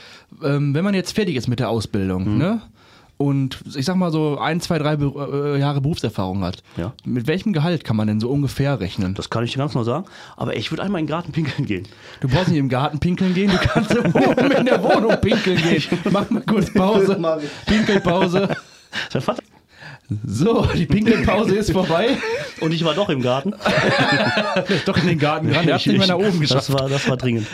Ähm, 0.44 0.74
wenn 0.74 0.84
man 0.84 0.94
jetzt 0.94 1.12
fertig 1.14 1.36
ist 1.36 1.48
mit 1.48 1.60
der 1.60 1.70
Ausbildung, 1.70 2.34
Mhm. 2.34 2.38
ne? 2.38 2.62
Und 3.20 3.62
ich 3.76 3.84
sag 3.84 3.96
mal 3.96 4.12
so 4.12 4.38
ein, 4.38 4.62
zwei, 4.62 4.78
drei 4.78 4.96
Be 4.96 5.56
äh, 5.56 5.60
Jahre 5.60 5.82
Berufserfahrung 5.82 6.44
hat. 6.44 6.62
Ja. 6.78 6.94
Mit 7.04 7.26
welchem 7.26 7.52
Gehalt 7.52 7.84
kann 7.84 7.96
man 7.96 8.06
denn 8.08 8.20
so 8.20 8.30
ungefähr 8.30 8.80
rechnen? 8.80 9.16
Das 9.16 9.32
kann 9.32 9.44
ich 9.44 9.54
dir 9.54 9.58
ganz 9.58 9.72
genau 9.74 9.84
sagen. 9.84 10.06
Aber 10.36 10.56
ich 10.56 10.72
würde 10.72 10.84
einmal 10.84 11.00
in 11.02 11.08
den 11.08 11.10
Garten 11.10 11.32
pinkeln 11.32 11.66
gehen. 11.66 11.88
Du 12.22 12.28
brauchst 12.28 12.50
nicht 12.50 12.60
im 12.60 12.70
Garten 12.70 13.00
pinkeln 13.00 13.34
gehen, 13.34 13.50
du 13.50 13.58
kannst 13.58 13.98
oben 13.98 14.52
in 14.52 14.66
der 14.68 14.84
Wohnung 14.84 15.20
pinkeln 15.20 15.58
gehen. 15.58 15.82
Mach 16.12 16.30
mal 16.30 16.44
kurz 16.44 16.72
Pause. 16.72 17.20
Pinkelpause. 17.66 18.50
Sein 19.10 19.22
Vater. 19.24 19.42
So, 20.26 20.66
die 20.74 20.86
Pinkelpause 20.86 21.56
ist 21.56 21.72
vorbei. 21.72 22.18
Und 22.62 22.74
ich 22.74 22.86
war 22.86 22.94
doch 22.94 23.10
im 23.10 23.22
Garten. 23.22 23.54
Doch 24.86 24.98
in 24.98 25.08
den 25.08 25.20
Garten 25.20 25.52
ran. 25.52 25.66
Der 25.66 25.76
hat 25.76 25.86
nicht 25.86 25.98
mehr 25.98 26.08
nach 26.08 26.16
oben 26.16 26.40
geschafft. 26.40 26.70
Das 26.70 26.74
war, 26.74 26.88
das 26.88 27.10
war 27.10 27.18
dringend. 27.18 27.46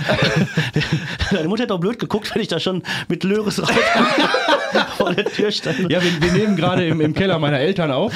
Deine 1.32 1.48
Mutter 1.48 1.64
hätte 1.64 1.74
auch 1.74 1.80
blöd 1.80 1.98
geguckt, 1.98 2.34
wenn 2.34 2.42
ich 2.42 2.48
da 2.48 2.60
schon 2.60 2.84
mit 3.08 3.24
Löres 3.24 3.60
raus 3.60 3.70
vor 4.98 5.14
der 5.14 5.26
Tür 5.26 5.52
stand. 5.52 5.92
Ja, 5.92 6.02
wir, 6.02 6.22
wir 6.22 6.32
nehmen 6.32 6.56
gerade 6.56 6.88
im, 6.88 7.02
im 7.02 7.14
Keller 7.16 7.40
meiner 7.40 7.60
Eltern 7.60 7.92
auf, 7.92 8.14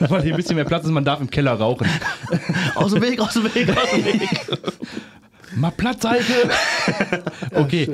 weil 0.00 0.22
hier 0.22 0.34
ein 0.34 0.36
bisschen 0.36 0.56
mehr 0.56 0.64
Platz 0.64 0.84
ist. 0.84 0.90
Man 0.90 1.04
darf 1.04 1.20
im 1.20 1.30
Keller 1.30 1.52
rauchen. 1.52 1.88
Aus 2.74 2.92
dem 2.92 3.02
Weg, 3.02 3.20
aus 3.20 3.34
dem 3.34 3.44
Weg, 3.54 3.70
aus 3.70 3.90
dem 3.90 4.04
Weg. 4.04 4.28
Mal 5.56 5.70
Platz, 5.70 6.04
Heike! 6.04 6.24
Okay, 7.54 7.88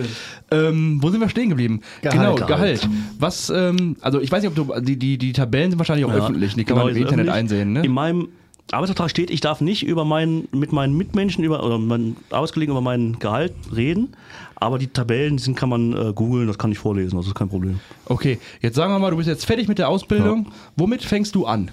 ähm, 0.50 0.98
wo 1.00 1.10
sind 1.10 1.20
wir 1.20 1.28
stehen 1.28 1.48
geblieben? 1.48 1.80
Gehalt. 2.02 2.18
Genau, 2.20 2.34
Gehalt. 2.34 2.80
Gehalt. 2.80 2.88
Was, 3.18 3.50
ähm, 3.50 3.96
also 4.00 4.20
ich 4.20 4.30
weiß 4.30 4.42
nicht, 4.42 4.58
ob 4.58 4.68
du, 4.68 4.80
die, 4.80 4.96
die, 4.98 5.18
die 5.18 5.32
Tabellen 5.32 5.70
sind 5.70 5.78
wahrscheinlich 5.78 6.04
auch 6.04 6.10
Ja, 6.10 6.18
öffentlich, 6.18 6.54
die 6.54 6.64
kann 6.64 6.76
genau, 6.76 6.86
man 6.86 6.96
im 6.96 7.02
Internet 7.02 7.28
öffentlich. 7.28 7.34
einsehen, 7.34 7.72
ne? 7.72 7.82
In 7.84 7.92
meinem 7.92 8.28
Arbeitsvertrag 8.70 9.10
steht, 9.10 9.30
ich 9.30 9.40
darf 9.40 9.60
nicht 9.60 9.84
über 9.84 10.04
meinen, 10.04 10.48
mit 10.52 10.72
meinen 10.72 10.96
Mitmenschen 10.96 11.44
über, 11.44 11.62
oder 11.64 11.78
meinen 11.78 12.16
Arbeitskollegen 12.30 12.72
über 12.72 12.80
mein 12.80 13.18
Gehalt 13.18 13.52
reden. 13.74 14.14
Aber 14.56 14.78
die 14.78 14.86
Tabellen, 14.86 15.36
die 15.36 15.42
sind, 15.42 15.56
kann 15.56 15.68
man 15.68 15.92
äh, 15.92 16.12
googeln, 16.14 16.46
das 16.46 16.56
kann 16.56 16.70
ich 16.72 16.78
vorlesen, 16.78 17.16
das 17.16 17.26
ist 17.26 17.34
kein 17.34 17.48
Problem. 17.48 17.80
Okay, 18.06 18.38
jetzt 18.60 18.76
sagen 18.76 18.92
wir 18.92 18.98
mal, 18.98 19.10
du 19.10 19.16
bist 19.16 19.28
jetzt 19.28 19.44
fertig 19.44 19.68
mit 19.68 19.78
der 19.78 19.88
Ausbildung. 19.88 20.52
Womit 20.76 21.02
fängst 21.02 21.34
du 21.34 21.46
an? 21.46 21.70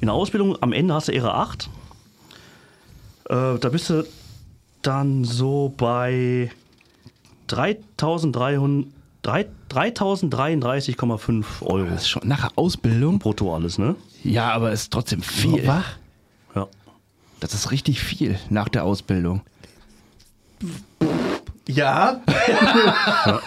In 0.00 0.06
der 0.06 0.14
Ausbildung 0.14 0.56
am 0.60 0.72
Ende 0.72 0.92
hast 0.92 1.08
du 1.08 1.12
Ehre 1.12 1.34
8. 1.34 1.70
Äh, 3.28 3.58
da 3.60 3.68
bist 3.70 3.90
du 3.90 4.04
dann 4.82 5.24
so 5.24 5.72
bei 5.76 6.50
3300 7.48 8.86
drei- 9.22 9.46
3033,5 9.70 11.44
Euro. 11.62 11.86
Das 11.90 12.02
ist 12.02 12.08
schon 12.08 12.26
nach 12.26 12.40
der 12.48 12.50
Ausbildung? 12.58 13.18
Brutto 13.18 13.54
alles, 13.54 13.78
ne? 13.78 13.94
Ja, 14.24 14.50
aber 14.52 14.72
ist 14.72 14.92
trotzdem 14.92 15.22
viel. 15.22 15.66
Wach? 15.66 15.96
Ja. 16.54 16.66
Das 17.40 17.54
ist 17.54 17.70
richtig 17.70 18.00
viel 18.00 18.38
nach 18.50 18.68
der 18.68 18.84
Ausbildung. 18.84 19.40
Ja. 21.68 22.20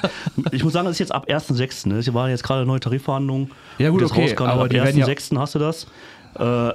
Ich 0.51 0.63
muss 0.63 0.73
sagen, 0.73 0.85
das 0.85 0.93
ist 0.95 0.99
jetzt 0.99 1.11
ab 1.13 1.27
1.6. 1.29 1.87
Ne? 1.87 1.95
Es 1.99 2.13
waren 2.13 2.29
jetzt 2.29 2.43
gerade 2.43 2.65
neue 2.65 2.79
Tarifverhandlungen. 2.79 3.51
Ja, 3.77 3.89
gut, 3.89 4.03
okay, 4.03 4.23
rauskam, 4.27 4.43
aber 4.43 4.63
ab 4.63 4.69
die 4.69 4.75
werden 4.75 4.97
ja- 4.99 5.05
1.6. 5.07 5.37
hast 5.39 5.55
du 5.55 5.59
das. 5.59 5.87
Äh, 6.35 6.73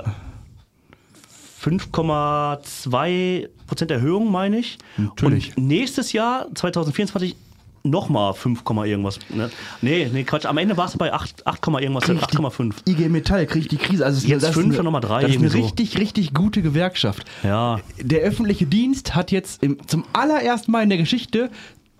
5,2 1.62 3.48
Prozent 3.70 3.90
Erhöhung, 3.92 4.30
meine 4.30 4.58
ich. 4.58 4.78
Natürlich. 4.96 5.56
Und 5.56 5.68
nächstes 5.68 6.12
Jahr, 6.12 6.46
2024, 6.54 7.36
nochmal 7.84 8.34
5, 8.34 8.64
Komma 8.64 8.84
irgendwas. 8.84 9.18
Ne? 9.30 9.48
Nee, 9.80 10.10
nee, 10.12 10.24
Quatsch. 10.24 10.44
Am 10.44 10.58
Ende 10.58 10.76
warst 10.76 10.94
du 10.94 10.98
bei 10.98 11.12
8, 11.12 11.46
8, 11.46 11.60
Komma 11.62 11.78
irgendwas, 11.80 12.04
8,5. 12.10 12.74
IG 12.88 13.08
Metall 13.08 13.46
kriegt 13.46 13.70
die 13.72 13.76
Krise. 13.78 14.04
Also 14.04 14.18
es 14.18 14.24
ist 14.24 14.28
Jetzt 14.28 14.42
das 14.42 14.50
ist 14.50 14.54
fünf 14.56 14.70
eine- 14.74 14.78
und 14.80 14.84
nochmal 14.86 15.00
drei, 15.00 15.22
Das 15.22 15.30
ist 15.30 15.38
eine 15.38 15.48
so. 15.50 15.58
richtig, 15.58 15.96
richtig 15.98 16.34
gute 16.34 16.60
Gewerkschaft. 16.62 17.24
Ja. 17.42 17.80
Der 18.00 18.20
öffentliche 18.22 18.66
Dienst 18.66 19.14
hat 19.14 19.30
jetzt 19.30 19.62
im, 19.62 19.78
zum 19.86 20.04
allerersten 20.12 20.72
Mal 20.72 20.82
in 20.82 20.88
der 20.90 20.98
Geschichte 20.98 21.48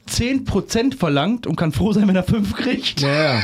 10% 0.09 0.97
verlangt 0.97 1.47
und 1.47 1.57
kann 1.57 1.73
froh 1.73 1.93
sein, 1.93 2.09
wenn 2.09 2.17
er 2.17 2.25
5 2.25 2.53
kriegt. 2.57 3.01
Ja. 3.01 3.41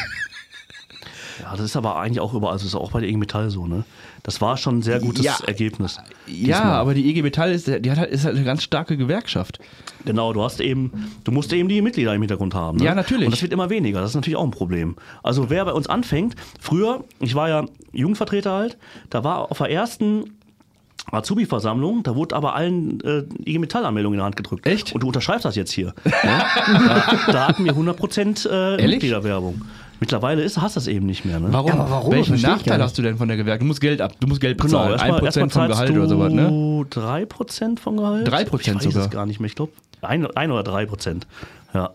Ja, 1.42 1.52
das 1.52 1.60
ist 1.60 1.76
aber 1.76 1.96
eigentlich 1.96 2.20
auch 2.20 2.34
überall, 2.34 2.52
also 2.52 2.64
das 2.64 2.74
ist 2.74 2.80
auch 2.80 2.92
bei 2.92 3.00
der 3.00 3.08
IG 3.08 3.18
Metall 3.18 3.50
so, 3.50 3.66
ne? 3.66 3.84
Das 4.22 4.40
war 4.40 4.56
schon 4.56 4.78
ein 4.78 4.82
sehr 4.82 5.00
gutes 5.00 5.24
Ja. 5.24 5.36
Ergebnis. 5.46 5.98
Ja, 6.26 6.58
Diesmal. 6.58 6.62
aber 6.72 6.94
die 6.94 7.08
IG 7.08 7.22
Metall 7.22 7.52
ist, 7.52 7.66
die 7.66 7.90
hat 7.90 7.98
halt, 7.98 8.10
ist 8.10 8.24
halt 8.24 8.36
eine 8.36 8.44
ganz 8.44 8.62
starke 8.62 8.96
Gewerkschaft. 8.96 9.58
Genau, 10.04 10.32
du 10.32 10.42
hast 10.42 10.60
eben, 10.60 11.12
du 11.24 11.32
musst 11.32 11.52
eben 11.52 11.68
die 11.68 11.82
Mitglieder 11.82 12.14
im 12.14 12.22
Hintergrund 12.22 12.54
haben. 12.54 12.78
Ne? 12.78 12.84
Ja, 12.84 12.94
natürlich. 12.94 13.26
Und 13.26 13.32
das 13.32 13.42
wird 13.42 13.52
immer 13.52 13.70
weniger. 13.70 14.00
Das 14.00 14.10
ist 14.10 14.14
natürlich 14.16 14.36
auch 14.36 14.44
ein 14.44 14.50
Problem. 14.50 14.96
Also 15.22 15.50
wer 15.50 15.64
bei 15.64 15.72
uns 15.72 15.86
anfängt, 15.88 16.34
früher, 16.60 17.04
ich 17.20 17.34
war 17.34 17.48
ja 17.48 17.64
Jugendvertreter 17.92 18.52
halt, 18.52 18.78
da 19.10 19.24
war 19.24 19.50
auf 19.50 19.58
der 19.58 19.70
ersten 19.70 20.24
Azubi-Versammlung, 21.12 22.02
da 22.02 22.16
wurde 22.16 22.34
aber 22.34 22.54
allen 22.54 23.00
äh, 23.02 23.22
IG 23.48 23.58
Metall-Anmeldung 23.58 24.14
in 24.14 24.18
der 24.18 24.24
Hand 24.24 24.36
gedrückt. 24.36 24.66
Echt? 24.66 24.92
Und 24.92 25.02
du 25.02 25.06
unterschreibst 25.08 25.44
das 25.44 25.54
jetzt 25.54 25.70
hier. 25.72 25.94
ne? 26.04 26.12
da, 27.26 27.32
da 27.32 27.48
hatten 27.48 27.64
wir 27.64 27.74
100% 27.74 28.48
äh? 28.78 28.86
Mitgliederwerbung. 28.88 29.62
Mittlerweile 30.00 30.42
ist, 30.42 30.60
hast 30.60 30.76
du 30.76 30.80
das 30.80 30.86
eben 30.88 31.06
nicht 31.06 31.24
mehr. 31.24 31.40
Ne? 31.40 31.48
Warum? 31.50 31.68
Ja, 31.70 31.74
aber 31.78 31.90
warum? 31.90 32.12
Welchen 32.12 32.40
Nachteil 32.40 32.82
hast 32.82 32.98
du 32.98 33.02
denn 33.02 33.16
von 33.16 33.28
der 33.28 33.36
Gewerkschaft? 33.36 33.62
Du 33.62 33.66
musst 33.66 33.80
Geld 33.80 34.00
ab, 34.00 34.12
du 34.20 34.26
musst 34.26 34.40
Geld 34.40 34.60
Genau, 34.60 34.86
bezahlen. 34.86 34.92
erstmal, 34.92 35.20
1% 35.20 35.24
erstmal 35.24 35.50
vom 35.50 35.68
Gehalt 35.68 35.90
oder 35.90 36.08
sowas, 36.08 36.32
ne? 36.32 36.48
du 36.48 36.86
3% 37.00 37.78
vom 37.78 37.96
Gehalt? 37.96 38.28
3% 38.28 38.60
ich 38.60 38.74
weiß 38.74 38.82
sogar. 38.84 39.04
es 39.04 39.10
gar 39.10 39.26
nicht 39.26 39.40
mehr. 39.40 39.46
Ich 39.46 39.54
glaube, 39.54 39.72
ein, 40.02 40.26
ein 40.26 40.50
oder 40.50 40.70
3%. 40.70 41.22
Ja, 41.72 41.90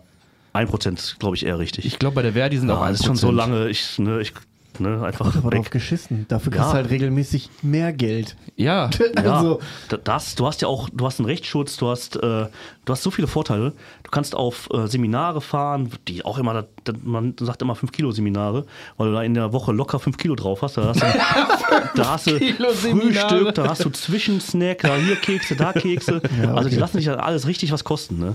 1% 0.54 0.94
ist, 0.94 1.18
glaube 1.20 1.36
ich, 1.36 1.46
eher 1.46 1.58
richtig. 1.58 1.84
Ich 1.86 1.98
glaube, 1.98 2.16
bei 2.16 2.22
der 2.22 2.32
Verdi 2.32 2.58
sind 2.58 2.70
auch 2.70 2.80
ja, 2.80 2.86
1%. 2.86 2.90
das 2.90 3.00
ist 3.00 3.06
schon 3.06 3.16
so 3.16 3.30
lange, 3.30 3.68
ich, 3.68 3.98
ne, 3.98 4.20
ich, 4.20 4.32
ne, 4.80 5.02
einfach 5.04 5.34
Aber 5.36 5.50
drauf 5.50 5.70
geschissen. 5.70 6.26
Dafür 6.28 6.52
kriegst 6.52 6.66
Ja. 6.66 6.70
du 6.72 6.76
halt 6.78 6.90
regelmäßig 6.90 7.50
mehr 7.62 7.92
Geld. 7.92 8.36
Ja. 8.56 8.90
Ja, 9.16 9.34
Also, 9.34 9.60
da- 9.88 9.96
das, 9.98 10.34
du 10.34 10.46
hast 10.46 10.62
ja 10.62 10.68
auch, 10.68 10.88
du 10.92 11.06
hast 11.06 11.18
einen 11.20 11.26
Rechtsschutz, 11.26 11.76
du 11.76 11.88
hast, 11.88 12.16
äh, 12.16 12.20
du 12.20 12.48
hast 12.88 13.02
so 13.02 13.10
viele 13.10 13.26
Vorteile. 13.28 13.72
Du 14.02 14.10
kannst 14.10 14.34
auf 14.34 14.68
äh, 14.72 14.86
Seminare 14.88 15.40
fahren, 15.40 15.90
die 16.08 16.24
auch 16.24 16.38
immer, 16.38 16.54
da, 16.54 16.64
da, 16.84 16.92
man 17.02 17.34
sagt 17.38 17.62
immer 17.62 17.74
5 17.74 17.92
Kilo 17.92 18.10
Seminare, 18.12 18.66
weil 18.96 19.08
du 19.08 19.14
da 19.14 19.22
in 19.22 19.34
der 19.34 19.52
Woche 19.52 19.72
locker 19.72 19.98
5 19.98 20.16
Kilo 20.18 20.34
drauf 20.34 20.62
hast. 20.62 20.76
Da 20.76 20.88
hast 20.88 21.00
du, 21.02 21.06
da 21.94 22.10
hast 22.10 22.26
du. 22.26 22.38
Frühstück, 22.38 23.54
da 23.54 23.68
hast 23.68 23.84
du 23.84 23.90
Zwischensnack, 23.90 24.78
da 24.78 24.96
hier 24.96 25.16
Kekse, 25.16 25.56
da 25.56 25.72
Kekse. 25.72 26.20
Ja, 26.42 26.54
Also 26.54 26.68
die 26.68 26.74
okay. 26.76 26.80
lassen 26.80 26.96
sich 26.98 27.06
ja 27.06 27.14
alles 27.16 27.46
richtig 27.46 27.72
was 27.72 27.84
kosten. 27.84 28.18
Ne? 28.18 28.34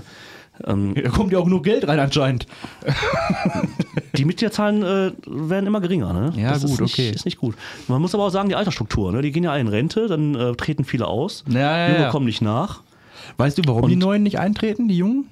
Ähm, 0.66 0.94
Da 1.02 1.08
kommt 1.10 1.32
ja 1.32 1.38
auch 1.38 1.46
nur 1.46 1.62
Geld 1.62 1.86
rein 1.86 1.98
anscheinend. 2.00 2.46
die 4.16 4.24
Mitgliederzahlen 4.24 4.82
äh, 4.82 5.12
werden 5.26 5.66
immer 5.66 5.80
geringer. 5.80 6.12
Ne? 6.12 6.32
Ja, 6.36 6.52
das 6.52 6.62
gut, 6.62 6.72
ist 6.72 6.80
nicht, 6.80 6.94
okay. 6.94 7.10
Ist 7.10 7.24
nicht 7.24 7.38
gut. 7.38 7.54
Man 7.86 8.00
muss 8.00 8.14
aber 8.14 8.24
auch 8.24 8.30
sagen, 8.30 8.48
die 8.48 8.54
Altersstruktur, 8.54 9.12
ne? 9.12 9.22
die 9.22 9.32
gehen 9.32 9.44
ja 9.44 9.52
alle 9.52 9.60
in 9.60 9.68
Rente, 9.68 10.06
dann 10.08 10.34
äh, 10.34 10.54
treten 10.54 10.84
viele 10.84 11.06
aus. 11.06 11.44
Ja, 11.48 11.58
ja, 11.60 11.88
Junge 11.88 12.00
ja. 12.02 12.10
kommen 12.10 12.26
nicht 12.26 12.42
nach. 12.42 12.82
Weißt 13.36 13.58
du, 13.58 13.62
warum 13.66 13.86
die 13.88 13.94
Und- 13.94 14.00
Neuen 14.00 14.22
nicht 14.22 14.38
eintreten, 14.38 14.88
die 14.88 14.96
Jungen? 14.96 15.26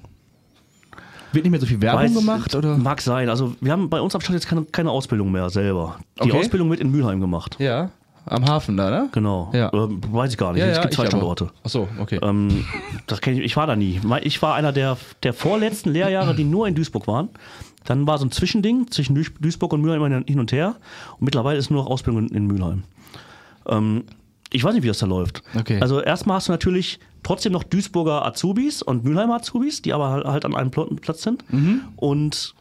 Wird 1.33 1.43
nicht 1.43 1.51
mehr 1.51 1.59
so 1.59 1.65
viel 1.65 1.81
Werbung 1.81 2.03
Weiß- 2.05 2.13
gemacht? 2.13 2.55
Oder? 2.55 2.77
Mag 2.77 3.01
sein. 3.01 3.27
Also 3.29 3.53
wir 3.59 3.71
haben 3.73 3.89
bei 3.89 3.99
uns 3.99 4.15
am 4.15 4.21
Start 4.21 4.35
jetzt 4.35 4.47
keine, 4.47 4.63
keine 4.63 4.91
Ausbildung 4.91 5.31
mehr 5.31 5.49
selber. 5.49 5.97
Die 6.23 6.29
Okay. 6.31 6.39
Ausbildung 6.39 6.69
wird 6.69 6.79
in 6.79 6.89
Mülheim 6.89 7.19
gemacht. 7.19 7.57
Ja. 7.59 7.91
Am 8.29 8.45
Hafen 8.45 8.77
da, 8.77 8.89
ne? 8.89 9.09
Genau. 9.11 9.49
Ja. 9.53 9.71
Ähm, 9.73 10.01
weiß 10.11 10.31
ich 10.31 10.37
gar 10.37 10.53
nicht. 10.53 10.61
es 10.63 10.81
gibt 10.81 10.93
zwei 10.93 11.05
Standorte. 11.07 11.49
Achso, 11.63 11.87
okay. 11.99 12.19
Ähm, 12.21 12.65
das 13.07 13.21
kenn 13.21 13.35
ich, 13.35 13.41
ich 13.43 13.57
war 13.57 13.67
da 13.67 13.75
nie. 13.75 13.99
Ich 14.23 14.41
war 14.41 14.55
einer 14.55 14.71
der, 14.71 14.97
der 15.23 15.33
vorletzten 15.33 15.91
Lehrjahre, 15.91 16.35
die 16.35 16.43
nur 16.43 16.67
in 16.67 16.75
Duisburg 16.75 17.07
waren. 17.07 17.29
Dann 17.85 18.05
war 18.05 18.17
so 18.17 18.25
ein 18.25 18.31
Zwischending 18.31 18.91
zwischen 18.91 19.15
Duis- 19.15 19.31
Duisburg 19.39 19.71
und 19.73 19.81
Mülheim 19.81 20.03
immer 20.03 20.23
hin 20.27 20.39
und 20.39 20.51
her. 20.51 20.75
Und 21.19 21.21
mittlerweile 21.25 21.57
ist 21.57 21.69
nur 21.71 21.81
noch 21.83 21.89
Ausbildung 21.89 22.27
in, 22.27 22.35
in 22.35 22.47
Mülheim. 22.47 22.83
Ähm, 23.67 24.03
ich 24.51 24.63
weiß 24.63 24.73
nicht, 24.73 24.83
wie 24.83 24.87
das 24.87 24.99
da 24.99 25.05
läuft. 25.05 25.41
Okay. 25.57 25.79
Also 25.81 26.01
erstmal 26.01 26.37
hast 26.37 26.47
du 26.47 26.51
natürlich 26.53 26.99
trotzdem 27.23 27.51
noch 27.51 27.63
Duisburger 27.63 28.25
Azubis 28.25 28.81
und 28.81 29.03
Mülheimer 29.03 29.35
Azubis, 29.35 29.81
die 29.81 29.93
aber 29.93 30.23
halt 30.25 30.45
an 30.45 30.55
einem 30.55 30.69
Pl- 30.69 30.99
Platz 31.01 31.21
sind. 31.23 31.43
Und 31.97 32.55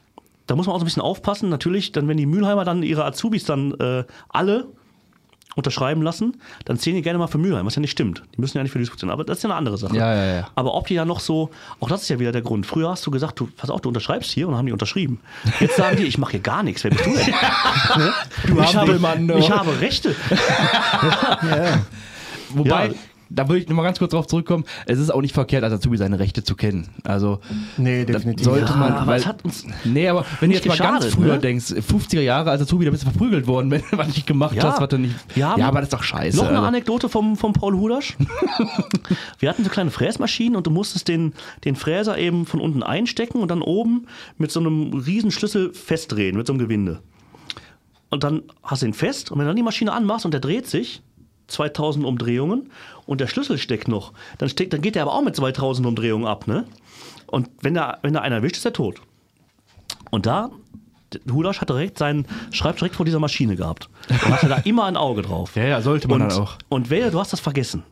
da 0.49 0.57
muss 0.57 0.67
man 0.67 0.75
auch 0.75 0.79
so 0.81 0.85
ein 0.85 0.87
bisschen 0.87 1.03
aufpassen. 1.03 1.49
Natürlich, 1.49 1.93
dann 1.93 2.09
wenn 2.09 2.17
die 2.17 2.27
Mülheimer 2.27 2.64
dann 2.64 2.83
ihre 2.83 3.05
Azubis 3.05 3.45
dann 3.45 3.73
äh, 3.75 4.05
alle 4.29 4.67
unterschreiben 5.57 6.02
lassen, 6.02 6.36
dann 6.66 6.78
zählen 6.78 6.96
die 6.96 7.02
gerne 7.02 7.18
mal 7.18 7.26
für 7.26 7.38
Mülheim, 7.38 7.64
was 7.66 7.74
ja 7.74 7.80
nicht 7.80 7.90
stimmt. 7.90 8.22
Die 8.36 8.40
müssen 8.40 8.59
ja 8.59 8.62
nicht 8.62 8.72
für 8.72 8.78
Duisburg 8.78 9.00
zählen, 9.00 9.11
aber 9.11 9.24
das 9.24 9.38
ist 9.38 9.42
ja 9.42 9.48
eine 9.48 9.57
andere 9.57 9.78
Sache. 9.78 9.96
Ja, 9.96 10.14
ja, 10.14 10.34
ja. 10.36 10.48
Aber 10.54 10.74
ob 10.74 10.86
die 10.86 10.94
ja 10.94 11.04
noch 11.07 11.18
so, 11.18 11.50
auch 11.80 11.88
das 11.88 12.02
ist 12.02 12.11
ja 12.11 12.18
wieder 12.20 12.30
der 12.30 12.42
Grund. 12.42 12.66
Früher 12.66 12.90
hast 12.90 13.07
du 13.07 13.11
gesagt, 13.11 13.40
du, 13.40 13.48
pass 13.57 13.70
auf, 13.70 13.80
du 13.80 13.88
unterschreibst 13.88 14.30
hier 14.30 14.46
und 14.46 14.52
dann 14.52 14.59
haben 14.59 14.66
die 14.66 14.72
unterschrieben. 14.72 15.18
Jetzt 15.59 15.76
sagen 15.76 15.96
die, 15.96 16.04
ich 16.04 16.18
mache 16.18 16.32
hier 16.32 16.40
gar 16.40 16.62
nichts. 16.62 16.84
Wer 16.84 16.90
bist 16.90 17.07
du 17.07 17.11
denn? 17.11 17.24
du 18.54 18.61
ich, 18.61 18.66
habe, 18.66 18.80
Hampelmann, 18.80 19.26
du. 19.26 19.38
ich 19.38 19.50
habe 19.50 19.80
Rechte. 19.80 20.14
Wobei, 22.50 22.88
Ja. 22.88 22.94
Da 23.29 23.49
würde 23.49 23.61
ich 23.62 23.68
nochmal 23.68 23.85
ganz 23.85 23.99
kurz 23.99 24.12
drauf 24.12 24.27
zurückkommen, 24.27 24.64
es 24.87 24.99
ist 24.99 25.11
auch 25.11 25.20
nicht 25.20 25.35
verkehrt, 25.35 25.64
als 25.64 25.72
Azubi 25.72 25.97
seine 25.97 26.18
Rechte 26.18 26.45
zu 26.45 26.55
kennen. 26.55 26.89
Also, 27.05 27.41
Nee, 27.77 28.05
das 28.05 28.16
definitiv. 28.18 28.45
sollte 28.45 28.70
Ja, 28.72 28.77
man. 28.77 28.93
aber 28.93 29.07
weil, 29.12 29.24
hat 29.27 29.45
uns 29.45 29.66
nee, 29.85 30.09
aber 30.09 30.24
wenn 30.41 30.51
du 30.51 30.57
jetzt 30.57 30.66
mal 30.66 30.77
ganz 30.79 31.07
früher 31.07 31.35
ne? 31.35 31.39
denkst, 31.41 31.72
50er 31.72 32.20
Jahre 32.20 32.51
als 32.51 32.62
Azubi, 32.62 32.85
da 32.85 32.91
bist 32.91 33.05
du 33.05 33.11
verprügelt 33.11 33.47
worden, 33.47 33.70
wenn 33.72 33.83
du 33.91 33.99
was 33.99 34.09
nicht 34.09 34.27
gemacht 34.27 34.55
Ja. 34.55 34.64
hast, 34.64 34.81
was 34.81 34.89
du 34.89 34.99
nicht. 34.99 35.14
Haben 35.41 35.61
ja, 35.61 35.68
aber 35.68 35.81
das 35.81 35.87
ist 35.89 35.93
doch 35.95 36.03
scheiße. 36.03 36.37
Noch 36.37 36.47
eine 36.47 36.57
also. 36.59 36.68
Anekdote 36.68 37.09
vom, 37.09 37.37
vom 37.37 37.53
Paul 37.53 37.74
Hudasch. 37.74 38.16
Wir 39.39 39.49
hatten 39.49 39.64
so 39.64 39.70
kleine 39.70 39.91
Fräsmaschinen 39.91 40.57
und 40.57 40.66
du 40.66 40.70
musstest 40.70 41.09
den, 41.09 41.33
den 41.64 41.77
Fräser 41.77 42.18
eben 42.18 42.47
von 42.47 42.61
unten 42.61 42.83
einstecken 42.83 43.41
und 43.41 43.51
dann 43.51 43.62
oben 43.62 44.07
mit 44.39 44.51
so 44.51 44.61
einem 44.61 44.93
riesen 44.95 45.31
Schlüssel 45.31 45.72
festdrehen, 45.74 46.37
mit 46.37 46.47
so 46.47 46.53
einem 46.53 46.61
Gewinde. 46.61 47.01
Und 48.11 48.24
dann 48.24 48.43
hast 48.62 48.83
du 48.83 48.87
ihn 48.87 48.95
fest 48.95 49.31
und 49.31 49.39
wenn 49.39 49.45
du 49.47 49.51
dann 49.51 49.57
die 49.57 49.62
Maschine 49.62 49.93
anmachst 49.93 50.24
und 50.24 50.31
der 50.33 50.41
dreht 50.41 50.66
sich, 50.68 51.03
2000 51.49 52.05
Umdrehungen 52.05 52.70
und 53.07 53.20
der 53.20 53.26
Schlüssel 53.26 53.59
steckt 53.59 53.88
noch, 53.88 54.12
dann, 54.38 54.48
steckt, 54.48 54.72
dann 54.72 54.80
geht 54.82 54.94
der 54.94 55.02
aber 55.02 55.14
auch 55.14 55.22
mit 55.22 55.36
2000 55.36 55.86
Umdrehungen 55.86 56.26
ab. 56.26 56.46
Ne? 56.46 56.66
Und 57.26 57.48
wenn 57.61 57.74
da, 57.74 57.98
wenn 58.02 58.14
da 58.14 58.20
einer 58.20 58.36
erwischt, 58.36 58.57
ist 58.57 58.64
er 58.64 58.72
tot. 58.72 59.00
Und 60.11 60.26
da, 60.26 60.50
Hudasch 61.30 61.61
hat 61.61 61.70
direkt 61.70 61.98
seinen 61.98 62.26
Schreibtisch 62.50 62.80
direkt 62.80 62.96
vor 62.96 63.07
dieser 63.07 63.20
Maschine 63.20 63.57
gehabt. 63.57 63.88
Und 64.09 64.28
hatte 64.28 64.48
da 64.48 64.57
immer 64.59 64.84
ein 64.84 64.96
Auge 64.96 65.22
drauf. 65.22 65.57
Ja, 65.57 65.64
ja, 65.64 65.80
sollte 65.80 66.09
man 66.09 66.22
und, 66.22 66.32
dann 66.32 66.42
auch. 66.42 66.57
Und 66.68 66.90
wer, 66.90 67.11
du 67.11 67.20
hast 67.20 67.32
das 67.32 67.40
vergessen. 67.40 67.84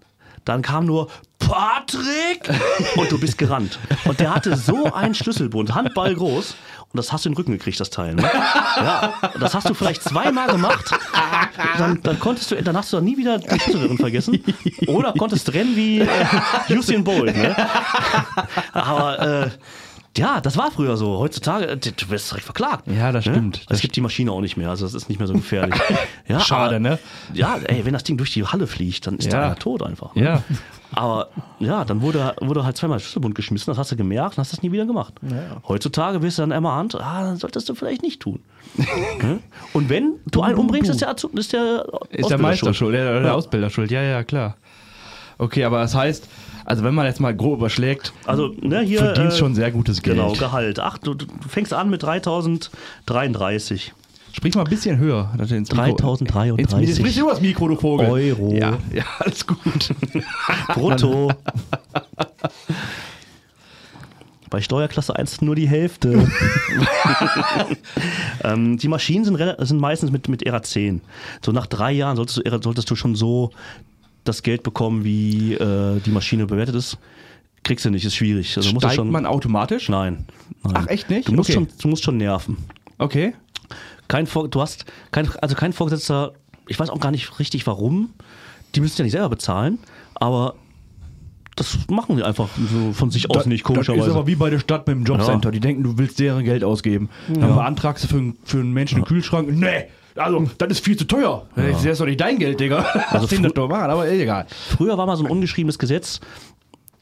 Dann 0.45 0.63
kam 0.63 0.85
nur 0.85 1.09
Patrick 1.47 2.49
und 2.97 3.11
du 3.11 3.19
bist 3.19 3.39
gerannt. 3.39 3.79
Und 4.05 4.21
der 4.21 4.35
hatte 4.35 4.57
so 4.57 4.93
einen 4.93 5.15
Schlüsselbund, 5.15 5.75
Handball 5.75 6.15
groß. 6.15 6.55
Und 6.93 6.99
das 6.99 7.13
hast 7.13 7.25
du 7.25 7.29
in 7.29 7.33
den 7.33 7.39
Rücken 7.39 7.53
gekriegt, 7.53 7.81
das 7.81 7.91
Teil. 7.91 8.15
Ne? 8.15 8.23
Ja, 8.77 9.15
das 9.41 9.53
hast 9.55 9.69
du 9.69 9.75
vielleicht 9.75 10.03
zweimal 10.05 10.47
gemacht. 10.49 10.93
Dann, 11.77 12.01
dann 12.03 12.21
konntest 12.21 12.53
du, 12.53 12.63
dann 12.63 12.77
hast 12.77 12.93
du 12.93 12.97
dann 12.99 13.05
nie 13.05 13.17
wieder 13.17 13.39
den 13.39 13.59
Schlüssel 13.59 13.97
vergessen. 13.97 14.45
Oder 14.87 15.13
konntest 15.13 15.53
rennen 15.53 15.75
wie 15.75 16.01
äh, 16.01 16.07
Usain 16.71 17.03
Bolt. 17.03 17.37
Ne? 17.37 17.57
Aber 18.73 19.47
äh, 19.47 19.51
ja, 20.17 20.41
das 20.41 20.57
war 20.57 20.71
früher 20.71 20.97
so. 20.97 21.19
Heutzutage, 21.19 21.77
du 21.77 22.11
wirst 22.11 22.31
direkt 22.31 22.45
verklagt. 22.45 22.85
Ja, 22.87 23.11
das 23.11 23.27
Ne? 23.27 23.33
stimmt. 23.33 23.67
Es 23.69 23.81
gibt 23.81 23.97
die 23.97 24.01
Maschine 24.01 24.31
auch 24.31 24.41
nicht 24.41 24.57
mehr, 24.57 24.71
also 24.71 24.85
das 24.85 24.95
ist 24.95 25.09
nicht 25.09 25.19
mehr 25.19 25.27
so 25.27 25.35
gefährlich. 25.35 25.75
Ja, 26.29 26.41
Schade, 26.41 26.77
aber, 26.77 26.79
ne? 26.81 26.99
Ja, 27.35 27.57
ey, 27.67 27.85
wenn 27.85 27.93
das 27.93 28.03
Ding 28.05 28.17
durch 28.17 28.33
die 28.33 28.47
Halle 28.47 28.67
fliegt, 28.67 29.07
dann 29.07 29.17
ist 29.19 29.31
Ja. 29.33 29.49
der 29.49 29.57
tot 29.57 29.83
einfach. 29.83 30.15
Ne? 30.15 30.25
Ja. 30.25 30.43
Aber 30.97 31.29
ja, 31.61 31.85
dann 31.85 32.01
wurde, 32.03 32.35
wurde 32.41 32.65
halt 32.65 32.77
zweimal 32.77 33.01
Schlüsselbund 33.01 33.35
geschmissen, 33.35 33.71
das 33.71 33.79
hast 33.79 33.93
du 33.93 33.97
gemerkt 33.97 34.37
und 34.37 34.43
hast 34.43 34.53
das 34.53 34.63
nie 34.63 34.73
wieder 34.73 34.87
gemacht. 34.87 35.15
Heutzutage 35.69 36.23
wirst 36.23 36.39
du 36.39 36.47
dann 36.47 36.67
Hand, 36.67 36.95
ah, 36.95 37.23
dann 37.23 37.37
solltest 37.37 37.69
du 37.69 37.75
vielleicht 37.75 38.03
nicht 38.03 38.21
tun. 38.21 38.41
Ne? 39.23 39.39
und 39.73 39.89
wenn 39.89 40.15
du 40.27 40.43
einen 40.43 40.57
umbringst, 40.59 40.91
ist 40.91 41.01
der, 41.01 41.11
Azu- 41.11 41.29
ist 41.35 41.53
der, 41.53 41.87
Ist 42.11 42.29
der 42.31 42.39
Meister 42.39 42.75
schuld, 42.75 42.95
der, 42.95 43.13
der 43.21 43.23
Ja. 43.31 43.33
Ausbilder 43.35 43.71
schuld, 43.71 43.91
ja, 43.93 44.03
ja, 44.03 44.25
klar. 44.25 44.57
Okay, 45.39 45.65
aber 45.65 45.79
das 45.81 45.95
heißt, 45.95 46.29
also 46.65 46.83
wenn 46.85 46.95
man 46.95 47.07
jetzt 47.07 47.21
mal 47.21 47.35
grob 47.35 47.59
überschlägt, 47.59 48.13
Also, 48.27 48.55
ne, 48.61 48.81
hier. 48.81 48.99
verdienst 49.01 49.37
äh, 49.37 49.39
schon 49.39 49.55
sehr 49.55 49.71
gutes 49.71 50.03
Geld. 50.03 50.17
Genau, 50.17 50.33
Gehalt. 50.33 50.81
Ach, 50.81 50.99
du, 50.99 51.15
du 51.15 51.27
fängst 51.49 51.73
an 51.73 51.89
mit 51.91 52.03
3033. 52.03 53.93
Sprich 54.37 54.55
mal 54.57 54.63
ein 54.65 54.71
bisschen 54.71 54.99
höher. 54.99 55.33
dass 55.39 55.49
du 55.49 55.57
ins 55.57 55.71
Mikro- 55.71 55.97
3033. 55.97 56.89
Ins, 56.89 56.99
sprich 56.99 57.17
über 57.19 57.31
das 57.31 57.41
Mikro, 57.41 57.69
du 57.69 57.77
Vogel. 57.77 58.09
Euro. 58.11 58.53
Ja, 58.53 58.79
ja 58.93 59.05
alles 59.21 59.47
gut. 59.47 59.95
Brutto. 60.75 61.31
Bei 64.51 64.61
Steuerklasse 64.61 65.17
1 65.17 65.41
nur 65.43 65.55
die 65.57 65.69
Hälfte. 65.69 66.29
ähm, 68.45 68.77
die 68.79 68.89
Maschinen 68.89 69.25
sind, 69.25 69.39
sind 69.59 69.81
meistens 69.81 70.11
mit, 70.11 70.29
mit 70.29 70.43
ERA 70.45 70.63
10. 70.63 71.01
So 71.45 71.53
nach 71.53 71.67
drei 71.67 71.93
Jahren 71.93 72.17
solltest 72.17 72.39
du, 72.45 72.61
solltest 72.63 72.91
du 72.91 72.97
schon 72.97 73.15
so 73.17 73.51
das 74.25 74.43
Geld 74.43 74.63
bekommen, 74.63 75.05
wie 75.05 75.55
äh, 75.55 76.01
die 76.01 76.11
Maschine 76.11 76.47
bewertet 76.47 76.75
ist. 76.75 76.99
Kriegst 77.63 77.85
du 77.85 77.91
nicht, 77.91 78.05
ist 78.05 78.15
schwierig. 78.15 78.57
Also 78.57 78.69
Steigt 78.79 78.95
schon, 78.95 79.11
man 79.11 79.27
automatisch? 79.27 79.89
Nein, 79.89 80.27
nein. 80.63 80.75
Ach, 80.77 80.87
echt 80.89 81.09
nicht? 81.11 81.29
Du 81.29 81.33
musst, 81.33 81.51
Okay. 81.51 81.55
schon, 81.59 81.69
du 81.81 81.89
musst 81.89 82.05
schon 82.05 82.17
nerven. 82.17 82.59
Okay. 82.99 83.35
Kein 84.15 84.29
Vor 84.29 84.47
du 84.49 84.61
hast 84.61 84.85
kein, 85.11 85.29
also 85.43 85.57
kein 85.57 85.73
Vorgesetzter, 85.73 86.35
ich 86.69 86.79
weiß 86.79 86.89
auch 86.91 87.01
gar 87.01 87.11
nicht 87.11 87.41
richtig 87.41 87.67
warum. 87.67 88.11
Die 88.77 88.81
müssen 88.81 88.97
ja 88.99 89.03
nicht 89.03 89.11
selber 89.13 89.29
bezahlen, 89.31 89.79
aber 90.15 90.55
das 91.57 91.77
machen 91.91 92.17
die 92.17 92.23
einfach 92.23 92.49
so 92.73 92.93
von 92.93 93.11
sich 93.11 93.29
aus 93.29 93.47
nicht, 93.47 93.65
Das 93.65 93.71
ist 93.71 93.75
komischerweise. 93.87 94.11
aber 94.13 94.29
wie 94.29 94.37
bei 94.37 94.51
der 94.51 94.61
Stadt 94.61 94.87
mit 94.87 94.95
dem 94.97 95.05
Jobcenter. 95.05 95.49
Ja. 95.49 95.51
Die 95.51 95.59
denken, 95.61 95.83
du 95.83 95.99
willst 95.99 96.21
deren 96.21 96.45
Geld 96.45 96.63
ausgeben. 96.63 97.09
Dann 97.29 97.57
beantragst 97.57 98.05
du 98.05 98.09
für, 98.09 98.19
einen- 98.19 98.37
für 98.45 98.59
einen 98.59 98.73
Menschen 98.73 98.97
einen 98.99 99.05
Kühlschrank. 99.05 99.49
Nee, 99.51 99.87
also 100.15 100.49
das 100.59 100.71
ist 100.71 100.85
viel 100.85 100.97
zu 100.97 101.07
teuer. 101.07 101.47
Das 101.57 101.85
ist 101.85 102.01
doch 102.01 102.07
nicht 102.07 102.21
dein 102.21 102.39
Geld, 102.39 102.61
Digga. 102.61 102.85
Also 103.11 103.27
das 103.27 103.53
doch 103.53 103.69
machen, 103.69 103.91
aber 103.91 104.09
egal. 104.11 104.47
Früher 104.77 104.97
war 104.97 105.07
mal 105.07 105.17
so 105.17 105.25
ein 105.25 105.31
ungeschriebenes 105.31 105.77
Gesetz, 105.79 106.21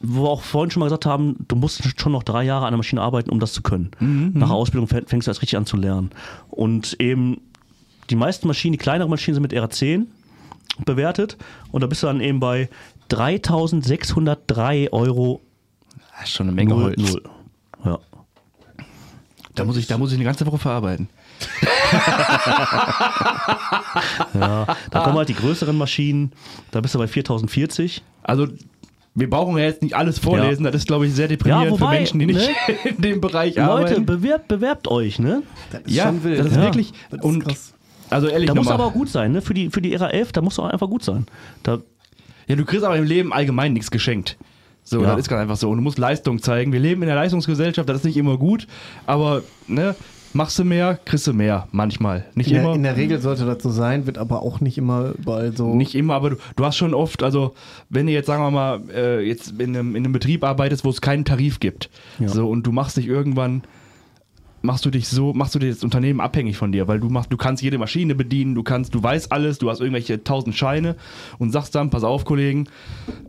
wo 0.02 0.24
wir 0.24 0.28
auch 0.30 0.42
vorhin 0.42 0.70
schon 0.70 0.80
mal 0.80 0.86
gesagt 0.86 1.06
haben, 1.06 1.36
du 1.48 1.56
musst 1.56 1.82
schon 2.00 2.12
noch 2.12 2.22
drei 2.22 2.42
Jahre 2.44 2.66
an 2.66 2.72
der 2.72 2.76
Maschine 2.78 3.00
arbeiten, 3.02 3.30
um 3.30 3.38
das 3.40 3.52
zu 3.52 3.62
können. 3.62 3.90
Nach 4.34 4.48
der 4.48 4.56
Ausbildung 4.56 4.88
fäng- 4.88 5.08
fängst 5.08 5.26
du 5.26 5.30
erst 5.30 5.42
richtig 5.42 5.56
an 5.56 5.64
zu 5.66 5.76
lernen. 5.76 6.10
Und 6.50 6.96
eben 7.00 7.40
die 8.10 8.16
meisten 8.16 8.46
Maschinen, 8.48 8.72
die 8.72 8.78
kleineren 8.78 9.10
Maschinen 9.10 9.34
sind 9.34 9.42
mit 9.42 9.52
RA10 9.52 10.06
bewertet 10.84 11.36
und 11.70 11.82
da 11.82 11.86
bist 11.86 12.02
du 12.02 12.06
dann 12.08 12.20
eben 12.20 12.40
bei 12.40 12.68
3603 13.08 14.92
Euro 14.92 15.40
Das 16.18 16.28
ist 16.28 16.34
schon 16.34 16.46
eine 16.48 16.54
Menge 16.56 16.74
Holz. 16.74 16.96
00. 16.98 17.22
Ja. 17.84 17.98
Da 19.54 19.64
muss, 19.64 19.76
ich, 19.76 19.86
da 19.86 19.98
muss 19.98 20.10
ich 20.12 20.16
eine 20.16 20.24
ganze 20.24 20.46
Woche 20.46 20.58
verarbeiten. 20.58 21.08
Ja, 24.34 24.66
da 24.90 25.00
kommen 25.00 25.16
halt 25.18 25.28
die 25.28 25.34
größeren 25.34 25.76
Maschinen, 25.76 26.32
da 26.70 26.80
bist 26.80 26.94
du 26.94 26.98
bei 26.98 27.06
4040. 27.06 28.02
Also, 28.22 28.46
wir 29.14 29.28
brauchen 29.28 29.58
ja 29.58 29.64
jetzt 29.64 29.82
nicht 29.82 29.94
alles 29.94 30.18
vorlesen. 30.18 30.64
Das 30.64 30.74
ist, 30.74 30.86
glaube 30.86 31.06
ich, 31.06 31.14
sehr 31.14 31.28
deprimierend 31.28 31.64
Ja, 31.66 31.70
wobei, 31.72 31.86
für 31.86 31.96
Menschen, 31.98 32.18
die 32.20 32.26
nicht 32.26 32.38
ne? 32.38 32.74
in 32.84 33.02
dem 33.02 33.20
Bereich 33.20 33.56
Leute, 33.56 33.70
arbeiten. 33.70 34.06
bewerbt, 34.06 34.48
bewerbt 34.48 34.88
euch, 34.88 35.18
ne? 35.18 35.42
Das 35.70 35.82
ist 35.82 35.94
Ja, 35.94 36.04
schon 36.06 36.24
wild. 36.24 36.38
das 36.38 36.46
ist 36.46 36.56
Ja. 36.56 36.62
wirklich. 36.62 36.92
Das 37.10 37.18
ist 37.20 37.24
und 37.24 37.44
krass. 37.44 37.74
also 38.10 38.28
ehrlich 38.28 38.48
Da 38.48 38.54
muss 38.54 38.68
aber 38.68 38.86
auch 38.86 38.92
gut 38.94 39.08
sein, 39.10 39.32
ne? 39.32 39.42
Für 39.42 39.54
die, 39.54 39.68
für 39.70 39.82
die 39.82 39.92
Ära 39.92 40.08
11, 40.08 40.32
da 40.32 40.40
muss 40.40 40.58
auch 40.58 40.66
einfach 40.66 40.88
gut 40.88 41.02
sein. 41.04 41.26
Da, 41.62 41.78
Ja, 42.48 42.56
du 42.56 42.64
kriegst 42.64 42.84
aber 42.84 42.96
im 42.96 43.04
Leben 43.04 43.32
allgemein 43.32 43.72
nichts 43.72 43.90
geschenkt. 43.90 44.36
So, 44.84 45.02
Ja. 45.02 45.10
das 45.12 45.20
ist 45.20 45.28
ganz 45.28 45.40
einfach 45.42 45.56
so. 45.56 45.70
Und 45.70 45.76
du 45.76 45.82
musst 45.82 45.98
Leistung 45.98 46.42
zeigen. 46.42 46.72
Wir 46.72 46.80
leben 46.80 47.02
in 47.02 47.06
der 47.06 47.14
Leistungsgesellschaft, 47.16 47.88
das 47.88 47.98
ist 47.98 48.04
nicht 48.04 48.16
immer 48.16 48.36
gut, 48.36 48.66
aber 49.06 49.42
ne, 49.68 49.94
machst 50.34 50.58
du 50.58 50.64
mehr, 50.64 50.98
kriegst 51.04 51.26
du 51.26 51.32
mehr. 51.32 51.68
Manchmal. 51.72 52.24
Nicht 52.34 52.50
In 52.50 52.56
immer. 52.58 52.66
der, 52.68 52.74
in 52.76 52.82
der 52.82 52.96
Regel 52.96 53.20
sollte 53.20 53.44
das 53.44 53.62
so 53.62 53.70
sein, 53.70 54.06
wird 54.06 54.18
aber 54.18 54.42
auch 54.42 54.60
nicht 54.60 54.78
immer 54.78 55.12
überall 55.18 55.56
so. 55.56 55.74
nicht 55.74 55.94
immer, 55.94 56.14
aber 56.14 56.30
du, 56.30 56.36
du 56.56 56.64
hast 56.64 56.76
schon 56.76 56.94
oft, 56.94 57.22
also 57.22 57.54
wenn 57.90 58.06
du 58.06 58.12
jetzt, 58.12 58.26
sagen 58.26 58.42
wir 58.42 58.50
mal, 58.50 58.80
äh, 58.94 59.20
jetzt 59.26 59.60
in 59.60 59.76
einem, 59.76 59.94
in 59.96 60.04
einem 60.04 60.12
Betrieb 60.12 60.44
arbeitest, 60.44 60.84
wo 60.84 60.90
es 60.90 61.00
keinen 61.00 61.24
Tarif 61.24 61.60
gibt, 61.60 61.90
Ja. 62.18 62.28
so 62.28 62.48
und 62.48 62.66
du 62.66 62.72
machst 62.72 62.96
dich 62.96 63.06
irgendwann, 63.06 63.62
machst 64.62 64.84
du 64.84 64.90
dich 64.90 65.08
so, 65.08 65.32
machst 65.32 65.54
du 65.54 65.58
dir 65.58 65.70
das 65.70 65.84
Unternehmen 65.84 66.20
abhängig 66.20 66.56
von 66.56 66.72
dir, 66.72 66.88
weil 66.88 67.00
du 67.00 67.08
machst, 67.08 67.32
du 67.32 67.36
kannst 67.36 67.62
jede 67.62 67.78
Maschine 67.78 68.14
bedienen, 68.14 68.54
du 68.54 68.62
kannst, 68.62 68.94
du 68.94 69.02
weißt 69.02 69.30
alles, 69.32 69.58
du 69.58 69.68
hast 69.70 69.80
irgendwelche 69.80 70.22
tausend 70.24 70.54
Scheine 70.56 70.96
und 71.38 71.50
sagst 71.50 71.74
dann, 71.74 71.90
pass 71.90 72.04
auf, 72.04 72.24
Kollegen, 72.24 72.68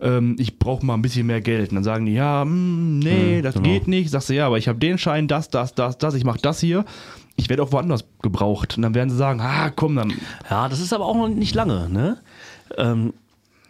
ähm, 0.01 0.35
ich 0.39 0.59
brauche 0.59 0.85
mal 0.85 0.93
ein 0.93 1.01
bisschen 1.01 1.27
mehr 1.27 1.41
Geld. 1.41 1.69
Und 1.71 1.75
dann 1.75 1.83
sagen 1.83 2.05
die, 2.05 2.13
ja, 2.13 2.45
mm, 2.45 2.99
nee, 2.99 3.37
Hm, 3.37 3.43
das 3.43 3.55
genau. 3.55 3.67
geht 3.67 3.87
nicht. 3.87 4.09
Sagst 4.09 4.29
du, 4.29 4.33
ja, 4.33 4.47
aber 4.47 4.57
ich 4.57 4.67
habe 4.67 4.79
den 4.79 4.97
Schein, 4.97 5.27
das, 5.27 5.49
das, 5.49 5.73
das, 5.75 5.97
das, 5.97 6.13
ich 6.13 6.23
mache 6.23 6.39
das 6.41 6.59
hier. 6.59 6.85
Ich 7.35 7.49
werde 7.49 7.63
auch 7.63 7.71
woanders 7.71 8.05
gebraucht. 8.21 8.77
Und 8.77 8.83
dann 8.83 8.93
werden 8.93 9.09
sie 9.09 9.15
sagen, 9.17 9.41
ah, 9.41 9.71
komm, 9.75 9.95
dann 9.95 10.13
ja, 10.49 10.69
das 10.69 10.79
ist 10.79 10.93
aber 10.93 11.05
auch 11.05 11.15
noch 11.15 11.29
nicht 11.29 11.55
lange, 11.55 11.89
ne? 11.89 12.17
Ähm, 12.77 13.13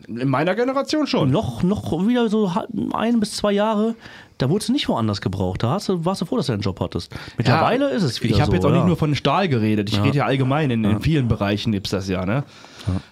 In 0.07 0.29
meiner 0.29 0.55
Generation 0.55 1.07
schon. 1.07 1.31
Noch, 1.31 1.63
noch 1.63 1.91
wieder 2.07 2.29
so 2.29 2.51
ein 2.93 3.19
bis 3.19 3.33
zwei 3.37 3.51
Jahre, 3.53 3.95
da 4.37 4.49
wurdest 4.49 4.69
du 4.69 4.73
nicht 4.73 4.89
woanders 4.89 5.21
gebraucht. 5.21 5.63
Da 5.63 5.71
hast 5.71 5.89
du, 5.89 6.03
warst 6.05 6.21
du 6.21 6.25
froh, 6.25 6.37
dass 6.37 6.47
du 6.47 6.53
einen 6.53 6.61
Job 6.61 6.79
hattest. 6.79 7.13
Mittlerweile 7.37 7.89
ist 7.89 8.03
es 8.03 8.21
wieder 8.21 8.35
Ich 8.35 8.41
habe 8.41 8.51
so. 8.51 8.55
jetzt 8.55 8.65
auch 8.65 8.69
ja. 8.71 8.77
nicht 8.77 8.87
nur 8.87 8.97
von 8.97 9.15
Stahl 9.15 9.47
geredet. 9.47 9.89
Ich 9.89 9.95
Ja. 9.97 10.03
rede 10.03 10.17
ja 10.17 10.25
allgemein. 10.25 10.71
In, 10.71 10.83
in 10.83 10.99
vielen 10.99 11.27
Bereichen 11.27 11.71
gibt 11.71 11.87
es 11.87 11.91
das 11.91 12.09
ja. 12.09 12.25
Ne? 12.25 12.43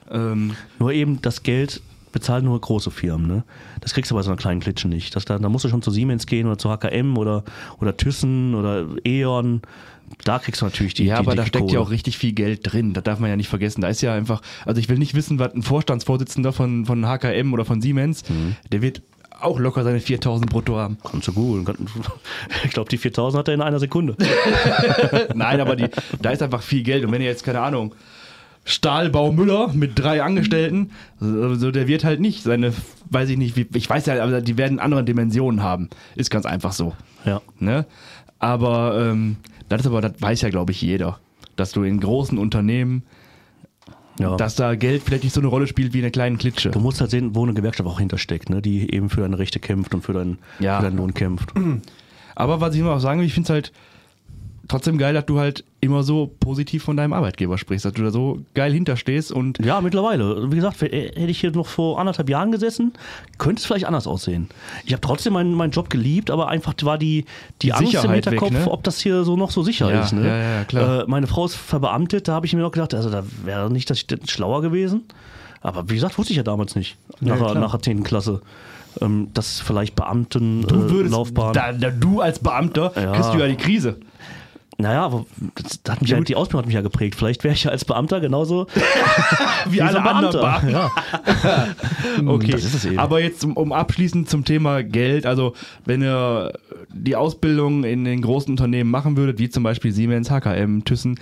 Ähm, 0.10 0.56
Nur 0.80 0.92
eben 0.92 1.22
das 1.22 1.44
Geld 1.44 1.82
bezahlen 2.12 2.44
nur 2.44 2.60
große 2.60 2.92
Firmen. 2.92 3.26
Ne? 3.28 3.44
Das 3.80 3.94
kriegst 3.94 4.12
du 4.12 4.16
bei 4.16 4.22
so 4.22 4.30
einer 4.32 4.38
kleinen 4.38 4.60
Klitsche 4.60 4.90
nicht. 4.90 5.16
Das, 5.16 5.24
da, 5.24 5.40
da 5.40 5.48
musst 5.48 5.64
du 5.64 5.70
schon 5.70 5.82
zu 5.82 5.92
Siemens 5.92 6.26
gehen 6.26 6.46
oder 6.48 6.58
zu 6.58 6.70
HKM 6.70 7.18
oder, 7.18 7.44
oder 7.80 7.96
Thyssen 7.96 8.54
oder 8.54 8.86
E.ON. 9.06 9.62
Da 10.24 10.40
kriegst 10.40 10.62
du 10.62 10.66
natürlich 10.66 10.94
die 10.94 11.06
ja, 11.06 11.16
die 11.16 11.20
aber 11.20 11.36
da 11.36 11.44
dicke 11.44 11.58
steckt 11.60 11.72
ja 11.72 11.80
auch 11.80 11.90
richtig 11.90 12.18
viel 12.18 12.34
Geld 12.34 12.60
drin. 12.64 12.94
Das 12.94 13.04
darf 13.04 13.20
man 13.20 13.30
ja 13.30 13.36
nicht 13.36 13.50
vergessen. 13.50 13.82
Da 13.82 13.88
ist 13.88 14.02
ja 14.02 14.14
einfach, 14.14 14.42
also 14.66 14.80
ich 14.80 14.90
will 14.90 14.98
nicht 14.98 15.14
wissen, 15.16 15.40
was 15.40 15.54
ein 15.54 15.64
Vorstandsvorsitzender 15.64 16.54
von, 16.54 16.86
von 16.86 17.06
HKM 17.06 17.54
oder 17.54 17.66
von 17.66 17.82
Siemens, 17.82 18.28
Mhm. 18.30 18.56
der 18.72 18.82
wird 18.82 19.02
auch 19.40 19.58
locker 19.60 19.84
seine 19.84 20.00
4000 20.00 20.50
brutto 20.52 20.78
haben. 20.78 20.98
Kannst 21.10 21.28
du 21.28 21.34
googeln. 21.34 21.66
Ich 22.64 22.72
glaube, 22.72 22.90
die 22.90 22.98
4000 23.00 23.40
hat 23.40 23.48
er 23.48 23.56
in 23.56 23.62
einer 23.62 23.80
Sekunde. 23.80 24.16
Nein, 25.34 25.60
aber 25.60 25.76
die, 25.76 25.88
da 26.22 26.30
ist 26.30 26.44
einfach 26.44 26.62
viel 26.62 26.84
Geld. 26.84 27.04
Und 27.06 27.12
wenn 27.12 27.22
ihr 27.22 27.28
jetzt, 27.28 27.44
keine 27.44 27.62
Ahnung, 27.62 27.96
Stahlbau 28.64 29.32
Müller 29.32 29.70
mit 29.74 29.98
drei 29.98 30.22
Angestellten, 30.22 30.92
so, 31.20 31.56
so, 31.56 31.72
der 31.72 31.88
wird 31.88 32.04
halt 32.04 32.20
nicht 32.20 32.44
seine, 32.44 32.74
weiß 33.10 33.30
ich 33.30 33.38
nicht, 33.38 33.56
wie, 33.56 33.66
ich 33.74 33.90
weiß 33.90 34.06
ja, 34.06 34.22
aber 34.24 34.42
die 34.42 34.58
werden 34.58 34.80
andere 34.80 35.04
Dimensionen 35.04 35.64
haben. 35.64 35.90
Ist 36.16 36.30
ganz 36.30 36.46
einfach 36.46 36.72
so. 36.72 36.94
Ja. 37.26 37.42
Ne? 37.60 37.86
Aber 38.38 39.10
ähm, 39.12 39.38
das 39.72 39.82
ist 39.82 39.88
aber, 39.88 40.02
das 40.02 40.22
weiß 40.22 40.42
ja, 40.42 40.50
glaube 40.50 40.72
ich, 40.72 40.82
jeder. 40.82 41.20
Dass 41.56 41.72
du 41.72 41.84
in 41.84 42.00
großen 42.00 42.38
Unternehmen, 42.38 43.04
ja. 44.20 44.36
dass 44.36 44.56
da 44.56 44.76
Geld 44.76 45.04
vielleicht 45.04 45.24
nicht 45.24 45.34
so 45.34 45.42
eine 45.42 45.48
Rolle 45.48 45.68
spielt 45.68 45.94
wie 45.94 46.00
in 46.00 46.04
einer 46.06 46.12
kleinen 46.12 46.38
Klitsche. 46.38 46.70
Du 46.72 46.80
musst 46.80 47.02
halt 47.02 47.12
sehen, 47.12 47.36
wo 47.36 47.44
eine 47.44 47.54
Gewerkschaft 47.54 47.88
auch 47.90 48.00
hintersteckt, 48.00 48.50
ne? 48.50 48.62
die 48.62 48.94
eben 48.94 49.10
für 49.10 49.22
deine 49.22 49.38
Rechte 49.40 49.60
kämpft 49.60 49.94
und 49.94 50.02
für, 50.04 50.14
dein, 50.14 50.38
Ja. 50.60 50.78
für 50.78 50.86
deinen 50.86 50.98
Lohn 50.98 51.14
kämpft. 51.14 51.54
Aber 52.36 52.62
was 52.62 52.74
ich 52.76 52.82
immer 52.82 52.94
auch 52.94 53.00
sagen 53.00 53.20
will, 53.20 53.28
ich 53.28 53.34
finde 53.34 53.48
es 53.48 53.50
halt 53.52 53.72
trotzdem 54.72 54.98
geil, 54.98 55.14
dass 55.14 55.26
du 55.26 55.40
halt 55.40 55.64
immer 55.82 56.04
so 56.04 56.32
positiv 56.40 56.84
von 56.84 56.98
deinem 56.98 57.14
Arbeitgeber 57.14 57.58
sprichst, 57.58 57.86
dass 57.86 57.94
du 57.94 58.04
da 58.04 58.10
so 58.12 58.40
geil 58.54 58.72
hinterstehst 58.74 59.32
und 59.32 59.60
Ja, 59.64 59.82
mittlerweile. 59.82 60.52
Wie 60.52 60.56
gesagt, 60.56 60.82
hätte 60.82 60.96
ich 61.20 61.40
hier 61.40 61.52
noch 61.52 61.68
vor 61.68 62.00
anderthalb 62.00 62.30
Jahren 62.30 62.52
gesessen, 62.52 62.94
könnte 63.38 63.60
es 63.60 63.66
vielleicht 63.66 63.86
anders 63.86 64.08
aussehen. 64.08 64.50
Ich 64.86 64.94
habe 64.94 65.02
trotzdem 65.02 65.34
meinen, 65.34 65.54
meinen 65.54 65.72
Job 65.72 65.90
geliebt, 65.90 66.32
aber 66.32 66.48
einfach 66.50 66.74
war 66.84 66.98
die, 66.98 67.26
die, 67.62 67.68
Die 67.68 67.74
Angst 67.74 67.94
im 67.94 68.12
Hinterkopf, 68.12 68.52
weg, 68.54 68.66
ne? 68.66 68.72
ob 68.72 68.84
das 68.84 69.00
hier 69.00 69.24
so 69.24 69.36
noch 69.38 69.52
so 69.52 69.64
sicher 69.64 69.92
Ja, 69.94 70.02
ist. 70.02 70.14
Ne? 70.14 70.28
ja, 70.28 70.38
ja, 70.38 70.64
klar. 70.66 71.02
Äh, 71.02 71.06
meine 71.08 71.28
Frau 71.28 71.46
ist 71.46 71.56
verbeamtet, 71.56 72.28
da 72.28 72.34
habe 72.34 72.46
ich 72.46 72.54
mir 72.54 72.62
noch 72.62 72.72
gedacht, 72.72 72.94
also 72.94 73.10
da 73.10 73.24
wäre 73.44 73.72
nicht 73.72 73.90
das 73.90 74.06
schlauer 74.28 74.62
gewesen. 74.62 75.04
Aber 75.62 75.90
wie 75.90 75.96
gesagt, 75.96 76.18
wusste 76.18 76.34
ich 76.34 76.38
ja 76.38 76.44
damals 76.44 76.76
nicht. 76.76 76.98
Nach, 77.20 77.38
der- 77.38 77.46
klar. 77.48 77.56
nach 77.60 77.72
der 77.72 77.82
10. 77.82 78.04
Klasse. 78.04 78.42
Ähm, 79.00 79.30
dass 79.34 79.62
vielleicht 79.62 79.96
Beamten 79.96 80.64
du 80.68 81.00
äh, 81.00 81.04
Laufbahn. 81.08 81.54
da, 81.54 81.72
da, 81.72 81.92
du 81.92 82.20
als 82.20 82.40
Beamter 82.40 82.92
Ja. 82.96 83.14
kriegst 83.14 83.34
du 83.34 83.38
ja 83.38 83.48
die 83.48 83.56
Krise. 83.56 83.96
Naja, 84.82 85.06
aber 85.06 85.26
das, 85.56 85.80
hat 85.88 86.02
mich 86.02 86.12
ja, 86.12 86.20
die 86.20 86.36
Ausbildung 86.36 86.60
hat 86.62 86.66
mich 86.66 86.76
ja 86.76 86.82
geprägt. 86.82 87.16
Vielleicht 87.16 87.44
wäre 87.44 87.54
ich 87.54 87.64
ja 87.64 87.72
als 87.72 87.86
Beamter 87.86 88.20
genauso 88.20 88.68
Wie 89.70 89.78
so 89.78 89.84
alle 89.84 90.02
ein 90.02 90.08
anderen 90.08 90.42
Beamten. 90.42 90.70
Ja. 90.70 90.92
Okay, 92.26 92.54
es 92.54 92.86
eben. 92.86 93.00
aber 93.00 93.22
jetzt 93.22 93.44
um, 93.44 93.56
um 93.56 93.72
abschließend 93.72 94.30
zum 94.30 94.44
Thema 94.44 94.84
Geld, 94.84 95.26
also 95.26 95.54
wenn 95.86 96.02
ihr 96.02 96.52
die 96.94 97.16
Ausbildung 97.16 97.84
in 97.84 98.04
den 98.04 98.22
großen 98.22 98.52
Unternehmen 98.52 98.92
machen 98.92 99.18
würdet, 99.18 99.40
wie 99.40 99.50
zum 99.50 99.64
Beispiel 99.64 99.92
Siemens, 99.92 100.30
HKM, 100.30 100.84
Thyssen, 100.84 101.18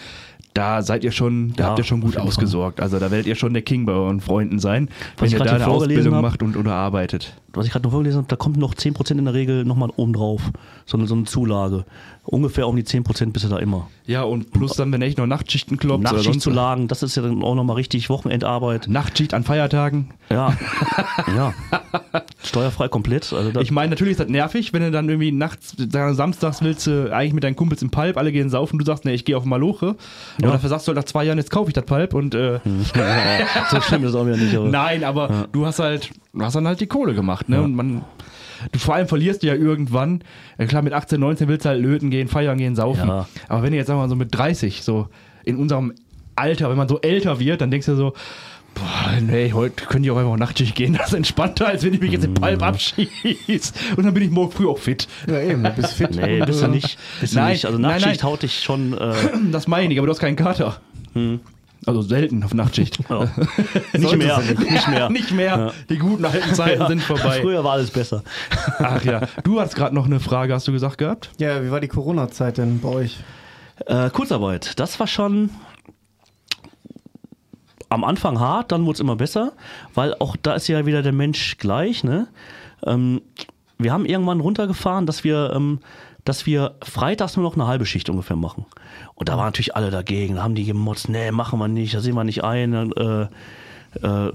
da 0.54 0.82
seid 0.82 1.04
ihr 1.04 1.12
schon, 1.12 1.54
da 1.56 1.64
Ja, 1.64 1.70
habt 1.70 1.80
ihr 1.80 1.86
schon 1.86 2.02
gut 2.02 2.18
ausgesorgt. 2.18 2.82
Also 2.82 3.00
da 3.00 3.12
werdet 3.12 3.28
ihr 3.28 3.36
schon 3.36 3.54
der 3.54 3.62
King 3.62 3.86
bei 3.86 3.94
euren 3.94 4.20
Freunden 4.20 4.60
sein, 4.60 4.90
wenn 5.18 5.28
ich 5.28 5.34
ihr 5.34 5.40
da 5.40 5.54
eine 5.54 5.68
Ausbildung 5.68 6.16
hab. 6.16 6.22
macht 6.22 6.44
und 6.44 6.58
oder 6.58 6.74
arbeitet. 6.74 7.34
was 7.54 7.66
ich 7.66 7.72
gerade 7.72 7.84
noch 7.84 7.92
vorgelesen 7.92 8.18
habe, 8.18 8.28
da 8.28 8.36
kommt 8.36 8.58
noch 8.58 8.74
10% 8.74 9.12
in 9.18 9.26
der 9.26 9.34
Regel 9.34 9.64
nochmal 9.64 9.90
oben 9.96 10.14
drauf. 10.14 10.42
So 10.86 10.98
eine, 10.98 11.08
so 11.08 11.16
eine 11.16 11.26
Zulage. 11.26 11.86
Ungefähr 12.32 12.68
um 12.68 12.76
die 12.76 12.84
10% 12.84 13.32
bist 13.32 13.46
du 13.46 13.50
da 13.50 13.58
immer. 13.58 13.90
Ja, 14.06 14.22
und 14.22 14.52
plus 14.52 14.74
dann, 14.76 14.92
wenn 14.92 15.02
echt 15.02 15.18
noch 15.18 15.26
Nachtschichten 15.26 15.80
sonst 15.82 16.04
Nachtschichtzulagen, 16.04 16.88
das 16.88 17.02
ist 17.02 17.16
ja 17.16 17.24
dann 17.24 17.42
auch 17.42 17.56
nochmal 17.56 17.76
richtig 17.78 18.08
Wochenendarbeit. 18.12 18.88
Nachtschicht 18.88 19.34
an 19.34 19.44
Feiertagen. 19.44 20.12
Ja. 20.30 20.54
ja. 21.36 21.54
Steuerfrei 22.44 22.88
komplett. 22.88 23.34
Also 23.34 23.60
Ich 23.60 23.72
meine, 23.72 23.90
natürlich 23.90 24.12
ist 24.12 24.20
das 24.20 24.28
nervig, 24.30 24.74
wenn 24.74 24.84
du 24.84 24.92
dann 24.92 25.10
irgendwie 25.10 25.32
nachts, 25.32 25.76
samstags 25.78 26.62
willst 26.62 26.86
du 26.86 27.12
eigentlich 27.12 27.34
mit 27.34 27.44
deinen 27.44 27.56
Kumpels 27.56 27.82
im 27.82 27.90
Palp, 27.90 28.16
alle 28.18 28.32
gehen 28.32 28.52
saufen, 28.52 28.78
du 28.78 28.86
sagst, 28.86 29.06
ne, 29.06 29.14
ich 29.14 29.26
gehe 29.26 29.36
auf 29.36 29.46
Maloche. 29.46 29.96
Aber 30.38 30.46
Ja. 30.48 30.52
dafür 30.52 30.70
sagst 30.70 30.88
du 30.88 30.90
halt 30.92 30.98
nach 30.98 31.06
zwei 31.06 31.24
Jahren, 31.24 31.40
jetzt 31.40 31.50
kaufe 31.50 31.72
ich 31.72 31.74
das 31.74 31.86
Palp 31.86 32.14
und 32.14 32.36
äh, 32.36 32.60
so 33.72 33.82
schlimm 33.82 34.04
ist 34.04 34.10
es 34.10 34.16
auch 34.16 34.26
wieder 34.28 34.38
nicht. 34.38 34.56
Aber 34.56 34.68
nein, 34.70 35.04
aber 35.04 35.48
du 35.52 35.66
hast 35.66 35.80
halt, 35.80 36.12
du 36.34 36.44
hast 36.44 36.56
dann 36.56 36.68
halt 36.68 36.80
die 36.80 36.88
Kohle 36.88 37.16
gemacht, 37.16 37.50
ne? 37.50 37.56
Ja. 37.56 37.62
Und 37.64 37.74
man, 37.76 38.04
du 38.72 38.80
vor 38.80 38.96
allem 38.96 39.08
verlierst 39.08 39.44
du 39.44 39.48
ja 39.48 39.56
irgendwann. 39.56 40.24
Klar, 40.68 40.82
mit 40.82 40.94
18, 40.94 41.20
19 41.20 41.48
willst 41.48 41.66
du 41.66 41.70
halt 41.70 41.82
löten 41.82 42.10
gehen, 42.10 42.28
feiern 42.28 42.58
gehen, 42.58 42.76
saufen. 42.76 43.08
Ja. 43.08 43.28
Aber 43.48 43.64
wenn 43.64 43.72
du 43.72 43.78
jetzt 43.78 43.88
sagen 43.88 44.00
wir 44.00 44.04
mal 44.04 44.10
so 44.10 44.16
mit 44.16 44.36
30, 44.36 44.82
so 44.84 45.08
in 45.44 45.58
unserem 45.58 45.94
Alter, 46.36 46.70
wenn 46.70 46.78
man 46.78 46.88
so 46.88 47.00
älter 47.02 47.40
wird, 47.40 47.62
dann 47.62 47.72
denkst 47.72 47.88
du 47.88 47.96
so, 47.96 48.14
boah, 48.76 49.20
nee, 49.22 49.52
heute 49.52 49.86
könnte 49.86 50.08
ich 50.08 50.12
auch 50.12 50.18
einfach 50.18 50.38
Nachtschicht 50.38 50.76
gehen. 50.76 50.94
Das 50.98 51.08
ist 51.08 51.14
entspannter, 51.14 51.68
als 51.68 51.84
wenn 51.84 51.94
ich 51.94 52.00
mich 52.02 52.12
jetzt 52.12 52.26
im 52.26 52.34
Palp 52.34 52.62
abschieße. 52.64 53.74
Und 53.98 54.06
dann 54.06 54.14
bin 54.14 54.24
ich 54.24 54.30
morgen 54.32 54.52
früh 54.52 54.68
auch 54.68 54.78
fit. 54.78 55.08
Ja, 55.28 55.42
eben, 55.42 55.64
du 55.64 55.72
bist 55.72 55.94
fit. 55.94 56.12
Nee, 56.16 56.42
bist 56.46 56.62
du 56.62 56.68
nicht. 56.68 56.98
Bist 57.20 57.34
du 57.34 57.40
Nein, 57.40 57.52
nicht. 57.54 57.66
Also 57.66 57.78
nein, 57.78 57.92
Nachtschicht 58.00 58.24
nein. 58.24 58.32
haut 58.32 58.44
dich 58.44 58.62
schon. 58.62 58.98
Äh, 58.98 59.14
Das 59.52 59.68
meine 59.68 59.92
ich 59.94 60.00
aber 60.00 60.08
du 60.08 60.12
hast 60.14 60.20
keinen 60.20 60.36
Kater. 60.38 60.80
Also 61.86 62.02
selten 62.02 62.44
auf 62.44 62.54
Nachtschicht. 62.54 63.00
ja. 63.10 63.30
nicht 63.94 64.18
mehr. 64.18 64.40
Nicht 64.40 64.88
mehr. 64.90 65.10
nicht 65.10 65.32
mehr. 65.32 65.58
Ja. 65.58 65.72
Die 65.90 65.98
guten 65.98 66.26
alten 66.26 66.54
Zeiten 66.54 66.88
sind 66.88 67.02
vorbei. 67.02 67.40
Früher 67.42 67.64
war 67.64 67.74
alles 67.74 67.92
besser. 67.92 68.24
Ach 68.80 69.04
ja. 69.04 69.22
Du 69.44 69.60
hast 69.60 69.76
gerade 69.76 69.96
noch 69.96 70.06
eine 70.06 70.20
Frage, 70.20 70.54
hast 70.54 70.68
du 70.68 70.72
gesagt 70.72 70.98
gehabt? 70.98 71.32
Ja, 71.38 71.64
wie 71.64 71.72
war 71.72 71.80
die 71.80 71.88
Corona-Zeit 71.88 72.58
denn 72.58 72.80
bei 72.80 72.90
euch? 72.90 73.18
Äh, 73.86 74.10
Kurzarbeit, 74.10 74.78
das 74.80 75.00
war 75.00 75.08
schon 75.08 75.52
am 77.90 78.04
Anfang 78.04 78.40
hart, 78.40 78.72
dann 78.72 78.86
wurde 78.86 78.96
es 78.96 79.00
immer 79.00 79.16
besser, 79.16 79.54
weil 79.96 80.14
auch 80.20 80.36
da 80.36 80.54
ist 80.54 80.68
ja 80.68 80.86
wieder 80.86 81.02
der 81.02 81.14
Mensch 81.14 81.58
gleich. 81.58 82.04
Ne? 82.04 82.28
Ähm, 82.86 83.22
wir 83.78 83.92
haben 83.92 84.06
irgendwann 84.06 84.42
runtergefahren, 84.42 85.06
dass 85.06 85.24
wir, 85.24 85.54
ähm, 85.56 85.80
dass 86.26 86.46
wir 86.46 86.76
freitags 86.84 87.36
nur 87.38 87.44
noch 87.44 87.56
eine 87.56 87.68
halbe 87.68 87.86
Schicht 87.86 88.10
ungefähr 88.10 88.36
machen. 88.36 88.66
Und 89.16 89.30
da 89.30 89.38
waren 89.38 89.46
natürlich 89.46 89.76
alle 89.76 89.90
dagegen, 89.92 90.36
da 90.36 90.44
haben 90.44 90.56
die 90.56 90.66
gemotzt, 90.66 91.10
nee, 91.10 91.32
machen 91.32 91.60
wir 91.60 91.68
nicht, 91.68 91.94
da 91.94 92.02
sehen 92.02 92.16
wir 92.16 92.24
nicht 92.24 92.44
ein. 92.44 92.74
Äh, 92.94 93.28
äh, 94.02 94.32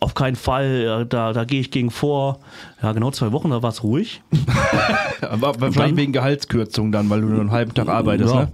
auf 0.00 0.14
keinen 0.14 0.34
Fall, 0.36 0.82
ja, 0.84 1.04
da, 1.04 1.32
da 1.32 1.44
gehe 1.44 1.60
ich 1.60 1.70
gegen 1.70 1.90
vor. 1.90 2.40
Ja, 2.82 2.92
genau 2.92 3.10
zwei 3.10 3.32
Wochen, 3.32 3.50
da 3.50 3.62
war 3.62 3.70
es 3.70 3.82
ruhig. 3.82 4.22
Aber 5.20 5.48
wahrscheinlich 5.60 5.74
dann- 5.76 5.96
wegen 5.96 6.12
Gehaltskürzung 6.12 6.90
dann, 6.90 7.08
weil 7.10 7.20
du 7.20 7.28
nur 7.28 7.40
einen 7.40 7.50
halben 7.52 7.74
Tag 7.74 7.88
arbeitest, 7.88 8.34
Ja. 8.34 8.40
ne? 8.42 8.52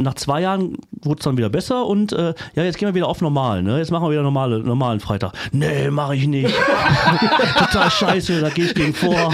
Nach 0.00 0.14
zwei 0.14 0.40
Jahren 0.40 0.76
wurde 1.02 1.18
es 1.18 1.24
dann 1.24 1.36
wieder 1.36 1.48
besser 1.50 1.86
und 1.86 2.12
äh, 2.12 2.34
ja, 2.54 2.62
jetzt 2.64 2.78
gehen 2.78 2.88
wir 2.88 2.94
wieder 2.94 3.08
auf 3.08 3.20
normal, 3.20 3.62
ne? 3.62 3.78
Jetzt 3.78 3.90
machen 3.90 4.04
wir 4.04 4.10
wieder 4.12 4.22
normale, 4.22 4.60
normalen 4.60 5.00
Freitag. 5.00 5.32
Nee, 5.52 5.90
mache 5.90 6.16
ich 6.16 6.26
nicht. 6.26 6.54
Total 7.58 7.90
scheiße, 7.90 8.40
da 8.40 8.48
gehe 8.48 8.64
ich 8.66 8.74
gegen 8.74 8.94
vor. 8.94 9.32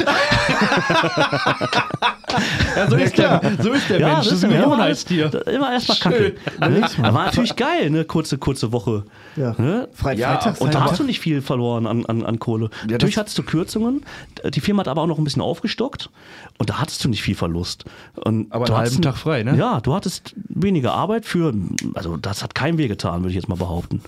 Ja, 2.77 2.91
so 2.91 2.97
ist 2.97 3.17
der, 3.19 3.41
so 3.63 3.73
ist 3.73 3.89
der 3.89 4.01
Mensch. 4.01 4.25
Das 4.25 4.33
ist 4.33 4.45
ein 4.45 4.51
ja, 4.51 4.57
immer, 4.59 4.67
Gewohnheitstier. 4.67 5.31
alles- 5.33 5.55
immer 5.55 5.73
erstmal 5.73 5.99
kacke. 5.99 6.35
Ne? 6.61 6.89
Aber 6.99 7.15
war 7.15 7.25
natürlich 7.27 7.57
geil, 7.57 7.91
ne? 7.91 8.05
Kurze, 8.05 8.39
kurze 8.39 8.73
Woche. 8.73 9.05
Ja. 9.37 9.55
Ne? 9.59 9.89
Fre 9.93 10.15
Ja, 10.15 10.35
Freitags 10.35 10.61
Und 10.61 10.75
da 10.75 10.83
hast 10.85 10.99
du 11.01 11.05
nicht 11.05 11.21
viel 11.21 11.41
verloren 11.43 11.87
an, 11.87 12.05
an, 12.07 12.25
an 12.25 12.39
Kohle. 12.39 12.71
Natürlich 12.89 13.15
das- 13.15 13.23
hattest 13.23 13.39
du 13.39 13.43
Kürzungen. 13.43 14.05
Die 14.45 14.61
Firma 14.61 14.81
hat 14.81 14.89
aber 14.89 15.03
auch 15.03 15.07
noch 15.07 15.19
ein 15.19 15.25
bisschen 15.25 15.43
aufgestockt. 15.43 16.11
Und 16.59 16.71
da 16.71 16.81
hattest 16.81 17.05
du 17.05 17.09
nicht 17.09 17.23
viel 17.23 17.35
Verlust. 17.35 17.85
Und 18.17 18.53
Aber 18.53 18.65
du 18.67 18.75
einen 18.75 18.83
halben 18.85 19.03
Tag 19.03 19.17
frei, 19.17 19.43
ne? 19.43 19.57
Ja, 19.57 19.81
du 19.81 19.95
hattest 19.95 20.35
weniger 20.62 20.93
Arbeit 20.93 21.24
für, 21.27 21.55
also 21.95 22.16
das 22.16 22.43
hat 22.43 22.55
keinem 22.55 22.78
weh 22.78 22.89
getan, 22.89 23.20
würde 23.20 23.31
ich 23.31 23.37
jetzt 23.37 23.49
mal 23.49 23.57
behaupten. 23.57 24.01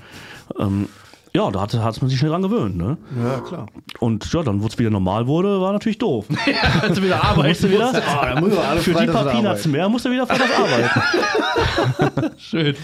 Ähm, 0.58 0.88
ja, 1.34 1.50
da 1.50 1.60
hat, 1.60 1.74
hat 1.74 2.00
man 2.00 2.08
sich 2.08 2.18
schnell 2.18 2.30
dran 2.30 2.42
gewöhnt. 2.42 2.76
Ne? 2.76 2.96
Ja, 3.22 3.40
klar. 3.40 3.66
Und 4.00 4.32
ja, 4.32 4.42
dann, 4.42 4.62
wo 4.62 4.66
es 4.66 4.78
wieder 4.78 4.90
normal 4.90 5.26
wurde, 5.26 5.60
war 5.60 5.72
natürlich 5.72 5.98
doof. 5.98 6.26
Kannst 6.80 6.98
du 6.98 7.02
wieder 7.04 7.22
arbeiten. 7.22 7.48
Musste 7.48 7.70
wieder, 7.70 7.92
Ah, 8.06 8.34
da 8.34 8.40
müssen 8.40 8.56
wir 8.56 8.64
alle 8.68 8.80
für 8.80 8.94
die 8.94 9.06
paar 9.06 9.26
Peanuts 9.26 9.66
mehr 9.66 9.88
musste 9.88 10.10
wieder 10.10 10.26
freitags 10.26 10.52
arbeiten. 12.16 12.30
Schön. 12.38 12.74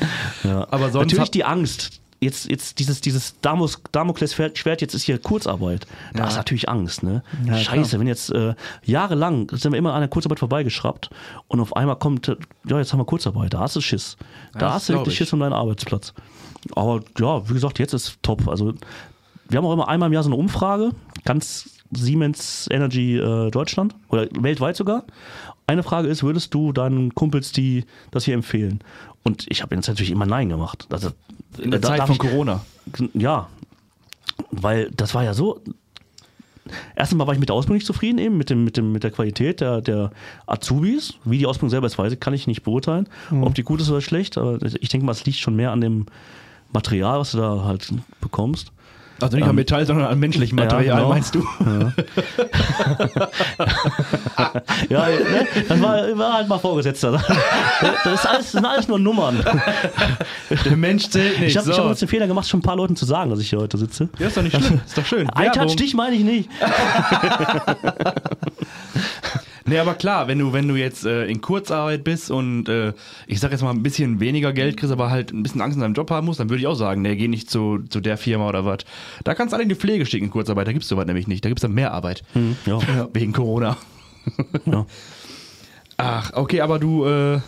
Ja. 0.44 0.66
Aber 0.70 0.90
sonst 0.90 1.12
Natürlich 1.12 1.30
die 1.30 1.44
Angst. 1.44 2.00
Jetzt, 2.24 2.50
jetzt 2.50 2.78
dieses, 2.78 3.00
dieses 3.00 3.40
Damus, 3.40 3.82
Damoklesschwert, 3.92 4.80
jetzt 4.80 4.94
ist 4.94 5.02
hier 5.02 5.18
Kurzarbeit. 5.18 5.86
Da 6.14 6.26
ist 6.26 6.36
natürlich 6.36 6.68
Angst, 6.68 7.02
ne? 7.02 7.22
Ja, 7.44 7.56
Scheiße, 7.56 7.98
wenn 8.00 8.06
jetzt 8.06 8.30
äh, 8.32 8.54
jahrelang 8.84 9.48
sind 9.52 9.72
wir 9.72 9.78
immer 9.78 9.94
an 9.94 10.00
der 10.00 10.08
Kurzarbeit 10.08 10.38
vorbeigeschraubt 10.38 11.10
und 11.48 11.60
auf 11.60 11.76
einmal 11.76 11.96
kommt, 11.96 12.28
äh, 12.28 12.36
ja, 12.66 12.78
jetzt 12.78 12.92
haben 12.92 13.00
wir 13.00 13.04
Kurzarbeit, 13.04 13.54
da 13.54 13.60
hast 13.60 13.76
du 13.76 13.80
Schiss. 13.80 14.16
Da 14.52 14.60
das 14.60 14.72
hast 14.72 14.88
du 14.88 14.94
wirklich 14.94 15.14
ich. 15.14 15.18
Schiss 15.18 15.32
um 15.32 15.40
deinen 15.40 15.52
Arbeitsplatz. 15.52 16.14
Aber 16.74 17.02
ja, 17.18 17.48
wie 17.48 17.54
gesagt, 17.54 17.78
jetzt 17.78 17.92
ist 17.92 18.18
top. 18.22 18.48
Also 18.48 18.74
wir 19.48 19.58
haben 19.58 19.66
auch 19.66 19.72
immer 19.72 19.88
einmal 19.88 20.08
im 20.08 20.12
Jahr 20.12 20.22
so 20.22 20.30
eine 20.30 20.36
Umfrage, 20.36 20.90
ganz 21.24 21.70
Siemens 21.92 22.68
Energy 22.70 23.16
äh, 23.18 23.50
Deutschland 23.50 23.94
oder 24.08 24.26
weltweit 24.38 24.76
sogar. 24.76 25.04
Eine 25.66 25.82
Frage 25.82 26.08
ist, 26.08 26.22
würdest 26.22 26.52
du 26.52 26.72
deinen 26.72 27.14
Kumpels 27.14 27.52
die 27.52 27.84
das 28.10 28.24
hier 28.24 28.34
empfehlen? 28.34 28.80
Und 29.24 29.46
ich 29.48 29.62
habe 29.62 29.74
jetzt 29.74 29.88
natürlich 29.88 30.10
immer 30.12 30.26
Nein 30.26 30.48
gemacht. 30.48 30.86
Also, 30.90 31.10
in 31.58 31.70
der 31.70 31.80
da 31.80 31.88
Zeit 31.88 32.02
von 32.02 32.12
ich- 32.12 32.18
Corona. 32.18 32.60
ja. 33.14 33.48
weil 34.50 34.90
das 34.92 35.14
war 35.14 35.24
ja 35.24 35.34
so. 35.34 35.60
Erstmal 36.96 37.26
war 37.26 37.34
ich 37.34 37.40
mit 37.40 37.50
der 37.50 37.56
Ausbildung 37.56 37.76
nicht 37.76 37.86
zufrieden, 37.86 38.18
eben 38.18 38.38
mit, 38.38 38.48
dem, 38.48 38.64
mit, 38.64 38.76
dem, 38.78 38.90
mit 38.92 39.04
der 39.04 39.10
Qualität 39.10 39.60
der, 39.60 39.82
der 39.82 40.10
Azubis. 40.46 41.14
Wie 41.24 41.36
die 41.38 41.46
Ausbildung 41.46 41.68
selber 41.70 41.86
ist, 41.86 41.98
weiß 41.98 42.12
ich, 42.12 42.20
kann 42.20 42.32
ich 42.32 42.46
nicht 42.46 42.62
beurteilen, 42.62 43.06
ob 43.42 43.54
die 43.54 43.62
gut 43.64 43.82
ist 43.82 43.90
oder 43.90 44.00
schlecht. 44.00 44.38
Aber 44.38 44.58
ich 44.62 44.88
denke 44.88 45.04
mal, 45.04 45.12
es 45.12 45.26
liegt 45.26 45.38
schon 45.38 45.56
mehr 45.56 45.72
an 45.72 45.82
dem 45.82 46.06
Material, 46.72 47.18
was 47.20 47.32
du 47.32 47.38
da 47.38 47.64
halt 47.64 47.92
bekommst. 48.22 48.72
Also 49.24 49.38
nicht 49.38 49.48
am 49.48 49.56
Metall, 49.56 49.86
sondern 49.86 50.06
an 50.06 50.18
menschlichem 50.18 50.56
Material, 50.56 50.98
genau. 50.98 51.08
meinst 51.08 51.34
du? 51.34 51.42
Ja, 54.90 55.06
ne? 55.08 55.46
das 55.66 55.80
war, 55.80 56.18
war 56.18 56.34
halt 56.34 56.48
mal 56.48 56.58
Vorgesetzter. 56.58 57.12
Das, 58.04 58.14
ist 58.14 58.26
alles, 58.26 58.42
das 58.42 58.52
sind 58.52 58.66
alles 58.66 58.86
nur 58.86 58.98
Nummern. 58.98 59.42
Der 60.64 60.76
Mensch 60.76 61.08
zählt 61.08 61.40
nicht. 61.40 61.50
Ich 61.50 61.56
habe 61.56 61.72
so. 61.72 61.82
hab 61.82 61.88
jetzt 61.88 62.02
den 62.02 62.08
Fehler 62.08 62.26
gemacht, 62.26 62.46
schon 62.46 62.60
ein 62.60 62.64
paar 62.64 62.76
Leuten 62.76 62.96
zu 62.96 63.06
sagen, 63.06 63.30
dass 63.30 63.40
ich 63.40 63.48
hier 63.48 63.60
heute 63.60 63.78
sitze. 63.78 64.10
ja, 64.18 64.26
ist 64.26 64.36
doch 64.36 64.42
nicht 64.42 64.54
schlimm. 64.56 64.82
Ist 64.86 64.98
doch 64.98 65.06
schön. 65.06 65.30
Ein 65.30 65.44
Werbung. 65.46 65.68
Touch-Dich 65.68 65.94
meine 65.94 66.16
ich 66.16 66.24
nicht. 66.24 66.50
Nee, 69.66 69.78
aber 69.78 69.94
klar, 69.94 70.28
wenn 70.28 70.38
du, 70.38 70.52
wenn 70.52 70.68
du 70.68 70.76
jetzt 70.76 71.06
äh, 71.06 71.24
in 71.26 71.40
Kurzarbeit 71.40 72.04
bist 72.04 72.30
und 72.30 72.68
äh, 72.68 72.92
ich 73.26 73.40
sag 73.40 73.50
jetzt 73.50 73.62
mal 73.62 73.70
ein 73.70 73.82
bisschen 73.82 74.20
weniger 74.20 74.52
Geld 74.52 74.76
kriegst, 74.76 74.92
aber 74.92 75.10
halt 75.10 75.32
ein 75.32 75.42
bisschen 75.42 75.62
Angst 75.62 75.76
in 75.76 75.80
deinem 75.80 75.94
Job 75.94 76.10
haben 76.10 76.26
musst, 76.26 76.40
dann 76.40 76.50
würde 76.50 76.60
ich 76.60 76.66
auch 76.66 76.74
sagen, 76.74 77.00
nee, 77.00 77.16
geh 77.16 77.28
nicht 77.28 77.50
zu, 77.50 77.78
zu 77.88 78.00
der 78.00 78.18
Firma 78.18 78.48
oder 78.48 78.64
was. 78.66 78.78
Da 79.24 79.34
kannst 79.34 79.52
du 79.52 79.56
alle 79.56 79.62
in 79.62 79.70
die 79.70 79.74
Pflege 79.74 80.04
schicken 80.04 80.26
in 80.26 80.30
Kurzarbeit, 80.30 80.66
da 80.66 80.72
gibt's 80.72 80.88
sowas 80.88 81.06
nämlich 81.06 81.28
nicht. 81.28 81.44
Da 81.44 81.48
gibt's 81.48 81.62
dann 81.62 81.72
mehr 81.72 81.92
Arbeit. 81.92 82.22
Ja. 82.66 82.78
Wegen 83.14 83.32
Corona. 83.32 83.76
Ja. 84.66 84.86
Ach, 85.96 86.32
okay, 86.34 86.60
aber 86.60 86.78
du, 86.78 87.06
äh, 87.06 87.38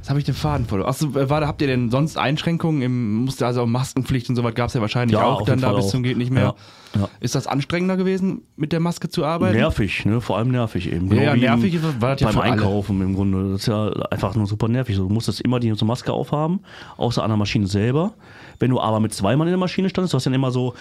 was 0.00 0.10
habe 0.10 0.18
ich 0.20 0.24
den 0.24 0.34
Faden 0.34 0.66
verloren? 0.66 0.88
Achso, 0.88 1.08
äh, 1.18 1.28
warte, 1.28 1.46
habt 1.46 1.60
ihr 1.60 1.66
denn 1.68 1.90
sonst 1.90 2.16
Einschränkungen 2.16 2.82
im, 2.82 3.14
musste 3.24 3.46
also 3.46 3.62
auch 3.62 3.66
Maskenpflicht 3.66 4.28
und 4.30 4.36
sowas 4.36 4.54
gab's 4.54 4.74
ja 4.74 4.80
wahrscheinlich 4.80 5.18
Ja, 5.18 5.24
auch 5.24 5.42
dann 5.42 5.60
da 5.60 5.72
bis 5.72 5.88
zum 5.88 6.02
geht 6.02 6.16
nicht 6.16 6.30
mehr. 6.30 6.54
Ja, 6.94 7.00
ja. 7.02 7.08
Ist 7.20 7.34
das 7.34 7.46
anstrengender 7.46 7.96
gewesen, 7.96 8.42
mit 8.56 8.72
der 8.72 8.80
Maske 8.80 9.08
zu 9.08 9.24
arbeiten? 9.24 9.56
Nervig, 9.56 10.06
ne? 10.06 10.20
vor 10.20 10.38
allem 10.38 10.50
nervig 10.50 10.90
eben. 10.92 11.12
Ja, 11.14 11.34
ja, 11.34 11.36
nervig 11.36 11.74
im- 11.74 12.00
war 12.00 12.12
das 12.12 12.20
ja 12.20 12.26
beim 12.28 12.36
für 12.36 12.42
alle. 12.42 12.52
Einkaufen 12.52 13.00
im 13.02 13.14
Grunde. 13.14 13.52
Das 13.52 13.60
ist 13.62 13.66
ja 13.66 13.88
einfach 14.10 14.34
nur 14.34 14.46
super 14.46 14.68
nervig. 14.68 14.96
Du 14.96 15.08
musstest 15.08 15.40
immer 15.42 15.60
die 15.60 15.72
so 15.74 15.84
Maske 15.84 16.12
aufhaben, 16.12 16.60
außer 16.96 17.22
an 17.22 17.30
der 17.30 17.36
Maschine 17.36 17.66
selber. 17.66 18.14
Wenn 18.58 18.70
du 18.70 18.80
aber 18.80 19.00
mit 19.00 19.12
zwei 19.12 19.36
Mann 19.36 19.46
in 19.48 19.52
der 19.52 19.58
Maschine 19.58 19.88
standest, 19.90 20.14
du 20.14 20.16
hast 20.16 20.24
dann 20.24 20.34
immer 20.34 20.50
so 20.50 20.74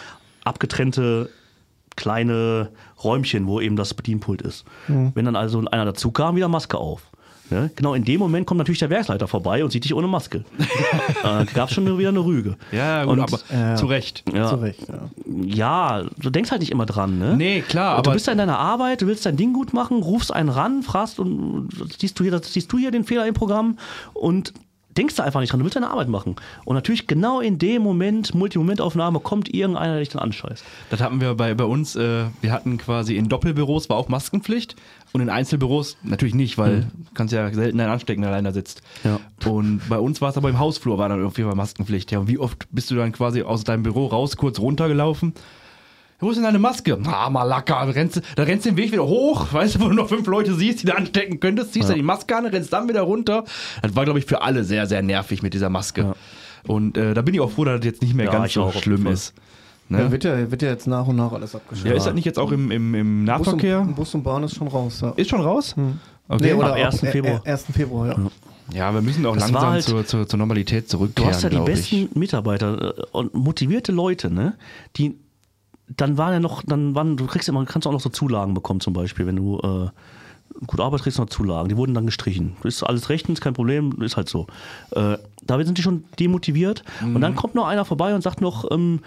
abgetrennte 0.43 1.29
kleine 1.95 2.69
Räumchen, 3.03 3.47
wo 3.47 3.59
eben 3.59 3.75
das 3.75 3.93
Bedienpult 3.93 4.41
ist. 4.43 4.65
Wenn 4.87 5.25
dann 5.25 5.35
also 5.35 5.63
einer 5.71 5.85
dazu 5.85 6.11
kam, 6.11 6.35
wieder 6.35 6.47
Maske 6.47 6.77
auf. 6.77 7.01
Ne? 7.49 7.71
Genau 7.75 7.93
in 7.93 8.03
dem 8.03 8.19
Moment 8.19 8.45
kommt 8.45 8.57
natürlich 8.57 8.79
der 8.79 8.89
Werksleiter 8.89 9.27
vorbei 9.27 9.63
und 9.63 9.71
sieht 9.71 9.83
dich 9.83 9.93
ohne 9.93 10.07
Maske. 10.07 10.43
äh, 11.23 11.45
Gab 11.53 11.71
schon 11.71 11.97
wieder 11.97 12.09
eine 12.09 12.23
Rüge. 12.23 12.57
Ja, 12.71 13.05
gut, 13.05 13.13
Und, 13.13 13.19
aber 13.21 13.73
äh, 13.73 13.75
zu 13.75 13.85
Recht. 13.85 14.23
ja, 14.33 14.49
Zu 14.49 14.55
Recht, 14.55 14.87
ja. 14.87 15.09
ja, 15.43 16.05
du 16.17 16.29
denkst 16.29 16.51
halt 16.51 16.61
nicht 16.61 16.71
immer 16.71 16.85
dran, 16.85 17.17
ne? 17.17 17.35
Nee, 17.37 17.61
klar, 17.61 17.95
du 17.95 18.09
aber 18.09 18.13
bist 18.13 18.27
da 18.27 18.31
in 18.31 18.37
deiner 18.37 18.59
Arbeit, 18.59 19.01
du 19.01 19.07
willst 19.07 19.25
dein 19.25 19.37
Ding 19.37 19.53
gut 19.53 19.73
machen, 19.73 20.01
rufst 20.01 20.33
einen 20.33 20.49
ran, 20.49 20.83
fragst 20.83 21.19
und 21.19 21.69
siehst 21.97 22.19
du 22.19 22.23
hier, 22.23 22.39
siehst 22.43 22.71
du 22.71 22.77
hier 22.77 22.91
den 22.91 23.03
Fehler 23.03 23.25
im 23.27 23.33
Programm 23.33 23.77
und 24.13 24.53
denkst 24.97 25.15
da 25.15 25.23
einfach 25.23 25.39
nicht 25.39 25.51
dran, 25.51 25.59
du 25.59 25.65
willst 25.65 25.75
deine 25.75 25.89
Arbeit 25.89 26.07
machen. 26.09 26.35
Und 26.65 26.75
natürlich 26.75 27.07
genau 27.07 27.39
in 27.39 27.59
dem 27.59 27.81
Moment, 27.83 28.33
Multimomentaufnahme, 28.33 29.19
kommt 29.19 29.53
irgendeiner, 29.53 29.93
der 29.93 29.99
dich 29.99 30.09
dann 30.09 30.21
anscheißt. 30.21 30.63
Das 30.89 31.01
hatten 31.01 31.21
wir 31.21 31.35
bei, 31.35 31.53
bei 31.53 31.65
uns, 31.65 31.95
äh, 31.95 32.25
wir 32.41 32.51
hatten 32.51 32.77
quasi 32.77 33.15
in 33.15 33.29
Doppelbüros 33.29 33.89
war 33.89 33.97
auch 33.97 34.09
Maskenpflicht 34.09 34.75
und 35.17 35.23
in 35.23 35.29
Einzelbüros 35.29 35.97
natürlich 36.03 36.35
nicht, 36.35 36.57
weil 36.57 36.81
du 36.81 36.87
kannst 37.13 37.33
ja 37.33 37.51
selten 37.53 37.79
einen 37.79 37.89
anstecken, 37.91 38.21
der 38.21 38.31
allein 38.31 38.43
da 38.45 38.51
sitzt. 38.53 38.81
Ja. 39.03 39.19
Und 39.49 39.81
bei 39.89 39.97
uns 39.97 40.21
war 40.21 40.29
es 40.29 40.37
aber 40.37 40.49
im 40.49 40.59
Hausflur, 40.59 40.97
war 40.97 41.09
dann 41.09 41.19
irgendwie 41.19 41.43
mal 41.43 41.55
Maskenpflicht. 41.55 42.11
Ja, 42.11 42.19
und 42.19 42.27
wie 42.27 42.37
oft 42.39 42.67
bist 42.71 42.89
du 42.91 42.95
dann 42.95 43.11
quasi 43.11 43.41
aus 43.41 43.63
deinem 43.63 43.83
Büro 43.83 44.05
raus, 44.07 44.37
kurz 44.37 44.59
runtergelaufen? 44.59 45.33
Wo 46.19 46.29
ist 46.31 46.35
denn 46.37 46.43
deine 46.45 46.57
Maske? 46.59 46.97
Ah, 47.05 47.29
Malaka, 47.29 47.85
da 47.85 47.91
rennst, 47.91 48.15
du- 48.17 48.21
da 48.35 48.43
rennst 48.43 48.65
den 48.65 48.75
Weg 48.77 48.91
wieder 48.91 49.05
hoch, 49.05 49.47
weißt 49.53 49.75
du, 49.75 49.79
wo 49.81 49.87
du 49.89 49.93
noch 49.93 50.09
fünf 50.09 50.25
Leute 50.27 50.53
siehst, 50.55 50.81
die 50.81 50.87
du 50.87 50.95
anstecken 50.95 51.39
könntest, 51.39 51.73
ziehst 51.73 51.83
Ja. 51.85 51.89
dann 51.89 51.97
die 51.97 52.03
Maske 52.05 52.35
an, 52.35 52.45
rennst 52.47 52.73
dann 52.73 52.89
wieder 52.89 53.01
runter. 53.01 53.43
Das 53.83 53.95
war, 53.95 54.03
glaube 54.05 54.19
ich, 54.19 54.25
für 54.25 54.41
alle 54.41 54.63
sehr, 54.63 54.87
sehr 54.87 55.01
nervig 55.03 55.43
mit 55.43 55.53
dieser 55.53 55.69
Maske. 55.69 56.01
Ja. 56.01 56.15
Und 56.65 56.97
äh, 56.97 57.13
da 57.13 57.21
bin 57.21 57.33
ich 57.35 57.39
auch 57.41 57.51
froh, 57.51 57.65
dass 57.65 57.77
das 57.79 57.85
jetzt 57.85 58.01
nicht 58.01 58.15
mehr 58.15 58.25
Ja, 58.25 58.31
ganz 58.31 58.53
so 58.53 58.63
auf 58.63 58.73
jeden 58.73 58.83
schlimm 58.83 59.03
Fall. 59.03 59.13
ist. 59.13 59.33
Ne? 59.89 59.99
Ja, 60.01 60.11
wird, 60.11 60.23
ja, 60.25 60.51
wird 60.51 60.61
ja 60.61 60.69
jetzt 60.69 60.87
nach 60.87 61.07
und 61.07 61.15
nach 61.15 61.31
alles 61.31 61.55
abgeschafft. 61.55 61.87
Ja, 61.87 61.93
ist 61.95 62.05
das 62.05 62.13
nicht 62.13 62.25
jetzt 62.25 62.39
auch 62.39 62.51
im, 62.51 62.71
im, 62.71 62.93
im 62.93 63.19
Bus 63.19 63.27
Nahverkehr? 63.27 63.81
und, 63.81 63.95
Bus 63.95 64.13
und 64.15 64.23
Bahn 64.23 64.43
ist 64.43 64.55
schon 64.55 64.67
raus. 64.67 64.99
Ja. 65.01 65.11
Ist 65.11 65.29
schon 65.29 65.41
raus? 65.41 65.75
Okay. 66.27 66.43
Nee, 66.47 66.53
oder 66.53 66.67
ab 66.71 66.75
1. 66.75 67.03
ab, 67.03 67.09
Februar. 67.09 67.41
Äh, 67.45 67.51
1. 67.51 67.65
Februar, 67.71 68.07
ja. 68.07 68.17
ja, 68.73 68.93
wir 68.93 69.01
müssen 69.01 69.25
auch 69.25 69.33
Das 69.35 69.43
langsam 69.49 69.69
halt- 69.71 69.83
zur, 69.83 70.05
zur, 70.05 70.27
zur 70.27 70.39
Normalität 70.39 70.85
Du 70.85 70.89
zurückkehren, 70.97 71.31
hast 71.33 71.43
ja 71.43 71.49
die 71.49 71.57
besten 71.59 71.95
ich. 72.11 72.15
Mitarbeiter 72.15 72.97
äh, 72.97 73.01
und 73.13 73.33
motivierte 73.33 73.91
Leute, 73.93 74.29
ne? 74.29 74.55
Die 74.97 75.15
dann 75.95 76.17
waren 76.17 76.33
ja 76.33 76.39
noch, 76.41 76.63
dann 76.63 76.95
waren, 76.95 77.15
du 77.15 77.25
kriegst 77.27 77.47
immer, 77.47 77.63
kannst 77.63 77.87
auch 77.87 77.93
noch 77.93 78.01
so 78.01 78.09
Zulagen 78.09 78.53
bekommen, 78.53 78.81
zum 78.81 78.91
Beispiel, 78.91 79.25
wenn 79.25 79.37
du 79.37 79.57
äh, 79.59 80.65
gut 80.65 80.81
arbeitest, 80.81 81.03
kriegst 81.03 81.17
du 81.17 81.21
noch 81.21 81.29
Zulagen. 81.29 81.69
Die 81.69 81.77
wurden 81.77 81.93
dann 81.93 82.05
gestrichen. 82.05 82.57
Ist 82.65 82.83
alles 82.83 83.07
rechtens, 83.07 83.39
kein 83.39 83.53
Problem, 83.53 83.93
ist 84.01 84.17
halt 84.17 84.27
so. 84.27 84.47
Äh, 84.91 85.17
da 85.43 85.63
sind 85.63 85.77
die 85.77 85.81
schon 85.81 86.03
demotiviert. 86.19 86.83
Und 87.01 87.13
Mhm. 87.13 87.21
dann 87.21 87.35
kommt 87.35 87.55
noch 87.55 87.67
einer 87.67 87.85
vorbei 87.85 88.13
und 88.13 88.21
sagt 88.21 88.41
noch, 88.41 88.69
ähm, 88.69 88.99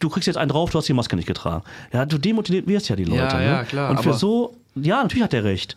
du 0.00 0.08
kriegst 0.08 0.26
jetzt 0.26 0.36
einen 0.36 0.50
drauf, 0.50 0.70
du 0.70 0.78
hast 0.78 0.88
die 0.88 0.92
Maske 0.92 1.16
nicht 1.16 1.26
getragen. 1.26 1.64
Ja, 1.92 2.04
du 2.06 2.18
demotivierst 2.18 2.88
ja 2.88 2.96
die 2.96 3.04
Leute. 3.04 3.22
Ja, 3.22 3.38
ne? 3.38 3.44
ja, 3.46 3.64
klar, 3.64 3.90
Und 3.90 4.00
für 4.02 4.14
so, 4.14 4.56
ja, 4.74 5.02
natürlich 5.02 5.24
hat 5.24 5.34
er 5.34 5.44
recht. 5.44 5.76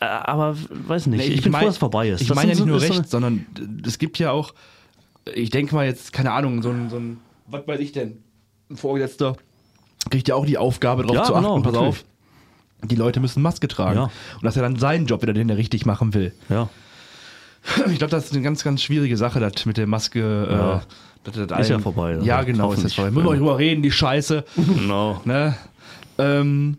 Äh, 0.00 0.04
Aber 0.06 0.56
weiß 0.86 1.06
nicht, 1.06 1.26
Nee, 1.26 1.34
ich, 1.34 1.42
bin 1.42 1.52
mein- 1.52 1.60
froh, 1.60 1.66
dass 1.66 1.74
es 1.74 1.78
vorbei 1.78 2.08
ist. 2.08 2.20
Ich 2.22 2.28
Das 2.28 2.34
meine 2.36 2.52
ja 2.52 2.54
nicht 2.56 2.66
nur 2.66 2.76
ist 2.78 2.86
so 2.86 2.92
recht, 2.94 3.10
sondern 3.10 3.46
es 3.86 3.98
gibt 3.98 4.18
ja 4.18 4.30
auch, 4.30 4.54
ich 5.34 5.50
denke 5.50 5.74
mal 5.74 5.84
jetzt, 5.86 6.12
keine 6.12 6.32
Ahnung, 6.32 6.62
so 6.62 6.70
ein, 6.70 6.88
so 6.90 6.96
ein 6.96 7.18
was 7.46 7.66
weiß 7.66 7.80
ich 7.80 7.92
denn, 7.92 8.22
ein 8.70 8.76
Vorgesetzter 8.76 9.36
kriegt 10.10 10.28
ja 10.28 10.34
auch 10.36 10.46
die 10.46 10.56
Aufgabe, 10.56 11.02
darauf 11.02 11.16
Ja, 11.16 11.24
zu 11.24 11.34
achten, 11.34 11.44
genau, 11.44 11.60
pass 11.60 11.72
natürlich. 11.72 11.88
auf, 11.88 12.04
die 12.84 12.94
Leute 12.96 13.20
müssen 13.20 13.42
Maske 13.42 13.68
tragen. 13.68 13.96
Ja. 13.98 14.04
Und 14.04 14.42
das 14.42 14.52
ist 14.54 14.56
ja 14.56 14.62
dann 14.62 14.76
sein 14.76 15.04
Job 15.06 15.20
wieder, 15.20 15.34
den 15.34 15.50
er 15.50 15.58
richtig 15.58 15.84
machen 15.84 16.14
will. 16.14 16.32
Ja. 16.48 16.68
Ich 17.90 17.98
glaube, 17.98 18.10
das 18.10 18.24
ist 18.26 18.32
eine 18.32 18.40
ganz, 18.42 18.64
ganz 18.64 18.82
schwierige 18.82 19.18
Sache, 19.18 19.38
das 19.38 19.66
mit 19.66 19.76
der 19.76 19.86
Maske. 19.86 20.48
Ja. 20.50 20.76
Äh, 20.78 20.80
das, 21.24 21.34
das 21.46 21.60
Ist 21.60 21.68
ja 21.68 21.74
allen- 21.76 21.82
vorbei, 21.82 22.14
also 22.14 22.26
Ja, 22.26 22.42
genau, 22.42 22.70
ist 22.72 22.78
hoffentlich. 22.78 22.94
vorbei. 22.96 23.10
Müssen 23.10 23.24
wir 23.26 23.30
nicht 23.32 23.40
drüber 23.40 23.58
reden, 23.58 23.82
die 23.82 23.90
Scheiße. 23.90 24.44
Genau. 24.56 25.20
ne? 25.24 25.54
ähm, 26.18 26.78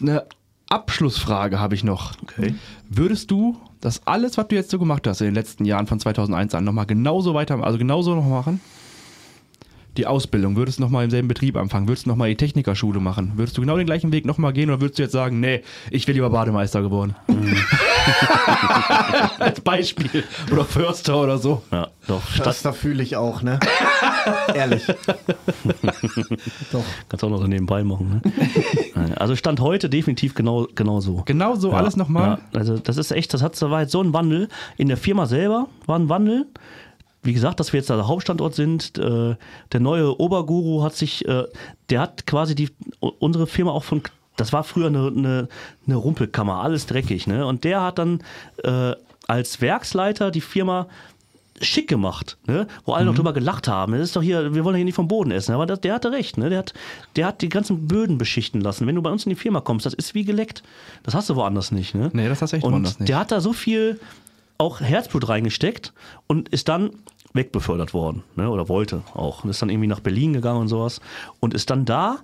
eine 0.00 0.24
Abschlussfrage 0.70 1.58
habe 1.60 1.74
ich 1.74 1.84
noch. 1.84 2.12
Okay. 2.22 2.54
Würdest 2.88 3.30
du 3.30 3.56
das 3.80 4.06
alles, 4.06 4.36
was 4.38 4.48
du 4.48 4.54
jetzt 4.56 4.70
so 4.70 4.78
gemacht 4.78 5.06
hast 5.06 5.20
in 5.20 5.26
den 5.28 5.34
letzten 5.34 5.64
Jahren 5.64 5.86
von 5.86 5.98
2001 6.00 6.54
an, 6.54 6.64
nochmal 6.64 6.86
genauso 6.86 7.32
weiter, 7.34 7.62
also 7.62 7.78
genauso 7.78 8.14
noch 8.14 8.26
machen? 8.28 8.60
Die 9.96 10.06
Ausbildung, 10.06 10.54
würdest 10.56 10.78
du 10.78 10.82
nochmal 10.82 11.04
im 11.04 11.10
selben 11.10 11.26
Betrieb 11.26 11.56
anfangen? 11.56 11.88
Würdest 11.88 12.06
du 12.06 12.10
nochmal 12.10 12.28
die 12.28 12.36
Technikerschule 12.36 13.00
machen? 13.00 13.32
Würdest 13.36 13.56
du 13.56 13.62
genau 13.62 13.76
den 13.76 13.86
gleichen 13.86 14.12
Weg 14.12 14.26
nochmal 14.26 14.52
gehen 14.52 14.70
oder 14.70 14.80
würdest 14.80 14.98
du 14.98 15.02
jetzt 15.02 15.12
sagen, 15.12 15.40
nee, 15.40 15.62
ich 15.90 16.06
will 16.06 16.14
lieber 16.14 16.30
Bademeister 16.30 16.82
geworden? 16.82 17.16
Als 19.38 19.60
Beispiel. 19.60 20.24
Oder 20.50 20.64
Förster 20.64 21.16
oder 21.20 21.38
so. 21.38 21.62
Ja, 21.70 21.88
doch. 22.06 22.22
Da 22.62 22.72
fühle 22.72 23.02
ich 23.02 23.16
auch, 23.16 23.42
ne? 23.42 23.58
Ehrlich. 24.54 24.86
Doch. 26.72 26.84
kannst 27.08 27.24
auch 27.24 27.30
noch 27.30 27.40
so 27.40 27.46
nebenbei 27.46 27.84
machen. 27.84 28.20
Ne? 28.94 29.16
Also 29.18 29.36
Stand 29.36 29.60
heute 29.60 29.88
definitiv 29.88 30.34
genau, 30.34 30.66
genau 30.74 31.00
so. 31.00 31.22
Genau 31.24 31.54
so 31.54 31.70
Ja, 31.70 31.76
alles 31.78 31.96
nochmal? 31.96 32.38
Ja, 32.52 32.58
also 32.58 32.78
das 32.78 32.96
ist 32.96 33.10
echt, 33.10 33.32
das 33.34 33.42
hat 33.42 33.60
jetzt 33.60 33.92
so 33.92 34.02
ein 34.02 34.12
Wandel. 34.12 34.48
In 34.76 34.88
der 34.88 34.96
Firma 34.96 35.26
selber 35.26 35.68
war 35.86 35.98
ein 35.98 36.08
Wandel. 36.08 36.46
Wie 37.22 37.32
gesagt, 37.32 37.58
dass 37.60 37.72
wir 37.72 37.80
jetzt 37.80 37.90
da 37.90 37.96
der 37.96 38.06
Hauptstandort 38.06 38.54
sind. 38.54 38.96
Äh, 38.98 39.36
der 39.72 39.80
neue 39.80 40.18
Oberguru 40.20 40.82
hat 40.82 40.94
sich, 40.94 41.26
äh, 41.26 41.44
der 41.90 42.00
hat 42.00 42.26
quasi 42.26 42.54
die 42.54 42.70
unsere 43.00 43.46
Firma 43.46 43.72
auch 43.72 43.84
von 43.84 44.02
das 44.38 44.52
war 44.52 44.64
früher 44.64 44.86
eine, 44.86 45.08
eine, 45.08 45.48
eine 45.86 45.96
Rumpelkammer, 45.96 46.62
alles 46.62 46.86
dreckig, 46.86 47.26
ne? 47.26 47.46
Und 47.46 47.64
der 47.64 47.82
hat 47.82 47.98
dann 47.98 48.22
äh, 48.64 48.94
als 49.26 49.60
Werksleiter 49.60 50.30
die 50.30 50.40
Firma 50.40 50.88
schick 51.60 51.88
gemacht, 51.88 52.38
ne? 52.46 52.66
wo 52.84 52.92
alle 52.92 53.06
noch 53.06 53.14
drüber 53.14 53.32
gelacht 53.32 53.68
haben. 53.68 53.92
Das 53.92 54.02
ist 54.02 54.16
doch 54.16 54.22
hier, 54.22 54.54
wir 54.54 54.64
wollen 54.64 54.76
hier 54.76 54.84
nicht 54.84 54.94
vom 54.94 55.08
Boden 55.08 55.32
essen. 55.32 55.52
Aber 55.54 55.66
das, 55.66 55.80
der 55.80 55.94
hatte 55.94 56.12
recht, 56.12 56.38
ne? 56.38 56.50
der, 56.50 56.60
hat, 56.60 56.74
der 57.16 57.26
hat 57.26 57.42
die 57.42 57.48
ganzen 57.48 57.88
Böden 57.88 58.16
beschichten 58.16 58.60
lassen. 58.60 58.86
Wenn 58.86 58.94
du 58.94 59.02
bei 59.02 59.10
uns 59.10 59.26
in 59.26 59.30
die 59.30 59.36
Firma 59.36 59.60
kommst, 59.60 59.84
das 59.84 59.94
ist 59.94 60.14
wie 60.14 60.24
geleckt. 60.24 60.62
Das 61.02 61.14
hast 61.14 61.28
du 61.30 61.36
woanders 61.36 61.72
nicht. 61.72 61.94
Ne? 61.94 62.10
Nee, 62.12 62.28
das 62.28 62.42
hast 62.42 62.52
du 62.52 62.56
echt 62.58 62.64
Und 62.64 62.72
woanders 62.72 63.00
nicht. 63.00 63.08
der 63.08 63.18
hat 63.18 63.32
da 63.32 63.40
so 63.40 63.52
viel 63.52 63.98
auch 64.56 64.80
Herzblut 64.80 65.28
reingesteckt 65.28 65.92
und 66.26 66.48
ist 66.48 66.68
dann 66.68 66.90
wegbefördert 67.32 67.94
worden. 67.94 68.22
Ne? 68.36 68.48
Oder 68.50 68.68
wollte 68.68 69.02
auch. 69.14 69.44
Und 69.44 69.50
ist 69.50 69.60
dann 69.60 69.70
irgendwie 69.70 69.88
nach 69.88 70.00
Berlin 70.00 70.32
gegangen 70.32 70.60
und 70.60 70.68
sowas. 70.68 71.00
Und 71.40 71.54
ist 71.54 71.70
dann 71.70 71.84
da 71.84 72.18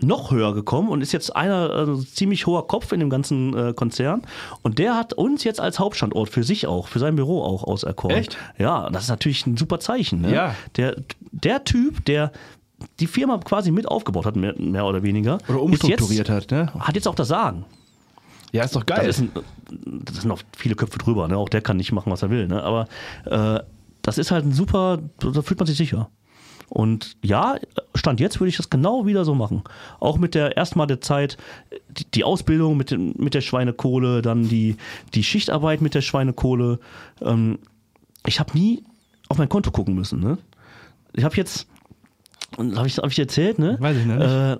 noch 0.00 0.30
höher 0.30 0.54
gekommen 0.54 0.88
und 0.88 1.00
ist 1.00 1.12
jetzt 1.12 1.34
einer 1.34 1.70
also 1.70 2.02
ziemlich 2.02 2.46
hoher 2.46 2.68
Kopf 2.68 2.92
in 2.92 3.00
dem 3.00 3.10
ganzen 3.10 3.56
äh, 3.56 3.72
Konzern. 3.72 4.22
Und 4.62 4.78
der 4.78 4.96
hat 4.96 5.12
uns 5.12 5.44
jetzt 5.44 5.60
als 5.60 5.78
Hauptstandort 5.78 6.28
für 6.28 6.44
sich 6.44 6.66
auch, 6.66 6.88
für 6.88 6.98
sein 6.98 7.16
Büro 7.16 7.42
auch 7.42 7.64
auserkoren. 7.64 8.16
Echt? 8.16 8.36
Ja, 8.58 8.90
das 8.90 9.04
ist 9.04 9.08
natürlich 9.08 9.46
ein 9.46 9.56
super 9.56 9.80
Zeichen. 9.80 10.20
Ne? 10.20 10.34
Ja. 10.34 10.54
Der, 10.76 10.96
der 11.32 11.64
Typ, 11.64 12.04
der 12.04 12.32
die 13.00 13.08
Firma 13.08 13.38
quasi 13.38 13.72
mit 13.72 13.88
aufgebaut 13.88 14.26
hat, 14.26 14.36
mehr, 14.36 14.54
mehr 14.56 14.86
oder 14.86 15.02
weniger. 15.02 15.38
Oder 15.48 15.60
umstrukturiert 15.60 16.30
hat, 16.30 16.50
ne? 16.52 16.70
Jetzt, 16.72 16.86
hat 16.86 16.94
jetzt 16.94 17.08
auch 17.08 17.16
das 17.16 17.28
Sagen. 17.28 17.64
Ja, 18.52 18.64
ist 18.64 18.76
doch 18.76 18.86
geil. 18.86 19.08
ist 19.08 19.20
ein, 19.20 19.30
das 20.04 20.18
sind 20.18 20.28
noch 20.28 20.40
viele 20.56 20.74
Köpfe 20.74 20.98
drüber. 20.98 21.28
Ne? 21.28 21.36
Auch 21.36 21.48
der 21.48 21.60
kann 21.60 21.76
nicht 21.76 21.92
machen, 21.92 22.10
was 22.12 22.22
er 22.22 22.30
will. 22.30 22.46
Ne? 22.46 22.62
Aber 22.62 22.86
äh, 23.26 23.60
das 24.02 24.16
ist 24.16 24.30
halt 24.30 24.44
ein 24.46 24.52
super, 24.52 25.00
da 25.18 25.42
fühlt 25.42 25.58
man 25.58 25.66
sich 25.66 25.76
sicher. 25.76 26.08
Und 26.68 27.16
ja, 27.22 27.56
Stand 27.94 28.20
jetzt 28.20 28.40
würde 28.40 28.50
ich 28.50 28.56
das 28.56 28.70
genau 28.70 29.06
wieder 29.06 29.24
so 29.24 29.34
machen. 29.34 29.62
Auch 30.00 30.18
mit 30.18 30.34
der 30.34 30.56
erstmal 30.56 30.86
der 30.86 31.00
Zeit, 31.00 31.36
die, 31.88 32.04
die 32.04 32.24
Ausbildung 32.24 32.76
mit, 32.76 32.90
dem, 32.90 33.14
mit 33.16 33.34
der 33.34 33.40
Schweinekohle, 33.40 34.22
dann 34.22 34.48
die, 34.48 34.76
die 35.14 35.24
Schichtarbeit 35.24 35.80
mit 35.80 35.94
der 35.94 36.02
Schweinekohle. 36.02 36.78
Ähm, 37.22 37.58
ich 38.26 38.40
habe 38.40 38.56
nie 38.56 38.84
auf 39.28 39.38
mein 39.38 39.48
Konto 39.48 39.70
gucken 39.70 39.94
müssen. 39.94 40.20
Ne? 40.20 40.38
Ich 41.14 41.24
habe 41.24 41.36
jetzt, 41.36 41.66
habe 42.58 42.86
ich, 42.86 42.98
hab 42.98 43.10
ich 43.10 43.18
erzählt, 43.18 43.58
ne? 43.58 43.76
Weiß 43.80 43.96
ich 43.96 44.04
nicht. 44.04 44.20
Äh, 44.20 44.58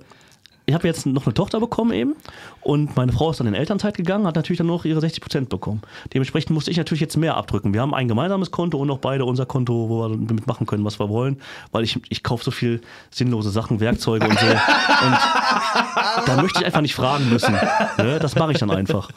ich 0.69 0.75
habe 0.75 0.87
jetzt 0.87 1.07
noch 1.07 1.25
eine 1.25 1.33
Tochter 1.33 1.61
bekommen 1.61 1.93
eben 1.93 2.15
und 2.61 2.95
meine 2.95 3.11
Frau 3.11 3.31
ist 3.31 3.41
dann 3.41 3.47
in 3.47 3.55
Elternzeit 3.55 3.97
gegangen, 3.97 4.27
hat 4.27 4.37
natürlich 4.37 4.59
dann 4.59 4.67
noch 4.67 4.85
ihre 4.85 5.01
60 5.01 5.23
Prozent 5.23 5.49
bekommen. 5.49 5.81
Dementsprechend 6.13 6.51
musste 6.51 6.71
ich 6.71 6.77
natürlich 6.77 7.01
jetzt 7.01 7.17
mehr 7.17 7.39
abdrücken. 7.39 7.73
Wir 7.73 7.81
haben 7.81 7.95
ein 7.95 8.07
gemeinsames 8.07 8.51
Konto 8.51 8.77
und 8.77 8.91
auch 8.91 8.99
beide 8.99 9.25
unser 9.25 9.47
Konto, 9.47 9.89
wo 9.89 10.03
wir 10.03 10.11
damit 10.11 10.47
machen 10.47 10.67
können, 10.67 10.85
was 10.85 11.01
wir 11.01 11.09
wollen, 11.09 11.41
weil 11.73 11.85
ich, 11.85 11.99
ich 12.11 12.23
kaufe 12.23 12.45
so 12.45 12.51
viel 12.51 12.83
sinnlose 13.11 13.49
Sachen, 13.49 13.81
Werkzeuge 13.81 14.29
und 14.29 14.39
so. 14.39 14.47
Und 14.47 16.29
da 16.29 16.43
möchte 16.43 16.61
ich 16.61 16.67
einfach 16.67 16.83
nicht 16.83 16.95
fragen 16.95 17.31
müssen. 17.31 17.55
Ne? 17.97 18.19
Das 18.21 18.35
mache 18.35 18.53
ich 18.53 18.59
dann 18.59 18.71
einfach. 18.71 19.11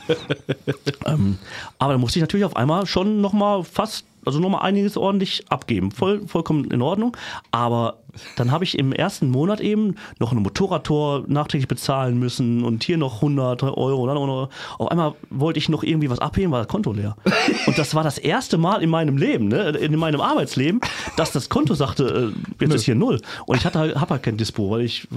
Ähm, 1.06 1.38
aber 1.80 1.94
da 1.94 2.00
musste 2.00 2.20
ich 2.20 2.22
natürlich 2.22 2.46
auf 2.46 2.56
einmal 2.56 2.86
schon 2.86 3.20
nochmal 3.20 3.64
fast 3.64 4.06
also 4.26 4.40
nochmal 4.40 4.62
einiges 4.62 4.98
ordentlich 4.98 5.46
abgeben. 5.50 5.92
Voll, 5.92 6.28
vollkommen 6.28 6.70
in 6.72 6.82
Ordnung. 6.82 7.16
Aber 7.52 8.02
dann 8.36 8.52
habe 8.52 8.64
ich 8.64 8.78
im 8.78 8.92
ersten 8.92 9.30
Monat 9.30 9.62
eben 9.62 9.96
noch 10.20 10.32
ein 10.32 10.40
Motorradtor 10.40 11.24
nachträglich 11.28 11.68
bezahlen 11.68 12.20
müssen 12.20 12.64
und 12.64 12.84
hier 12.84 12.98
noch 12.98 13.16
100 13.16 13.64
Euro. 13.64 14.08
Dann 14.08 14.18
auch 14.18 14.28
noch, 14.28 14.50
auf 14.78 14.92
einmal 14.92 15.14
wollte 15.30 15.60
ich 15.60 15.70
noch 15.70 15.84
irgendwie 15.84 16.10
was 16.10 16.20
abheben, 16.20 16.52
war 16.52 16.60
das 16.60 16.68
Konto 16.68 16.92
leer. 16.92 17.16
Und 17.66 17.78
das 17.78 17.96
war 17.96 18.04
das 18.04 18.18
erste 18.18 18.58
Mal 18.58 18.84
in 18.84 18.90
meinem 18.90 19.18
Leben, 19.18 19.48
ne, 19.48 19.70
in 19.70 19.98
meinem 19.98 20.22
Arbeitsleben, 20.22 20.82
dass 21.18 21.32
das 21.32 21.50
Konto 21.50 21.74
sagte, 21.74 22.34
äh, 22.60 22.64
jetzt 22.64 22.76
ist 22.76 22.84
hier 22.84 22.96
null. 22.96 23.22
Und 23.46 23.58
ich 23.58 23.66
hatte 23.66 23.80
halt, 23.80 23.96
habe 23.96 24.12
halt 24.12 24.24
kein 24.24 24.38
Dispo, 24.38 24.70
weil 24.72 24.82
ich 24.82 25.08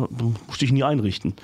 musste 0.46 0.64
ich 0.64 0.72
nie 0.72 0.84
einrichten. 0.84 1.34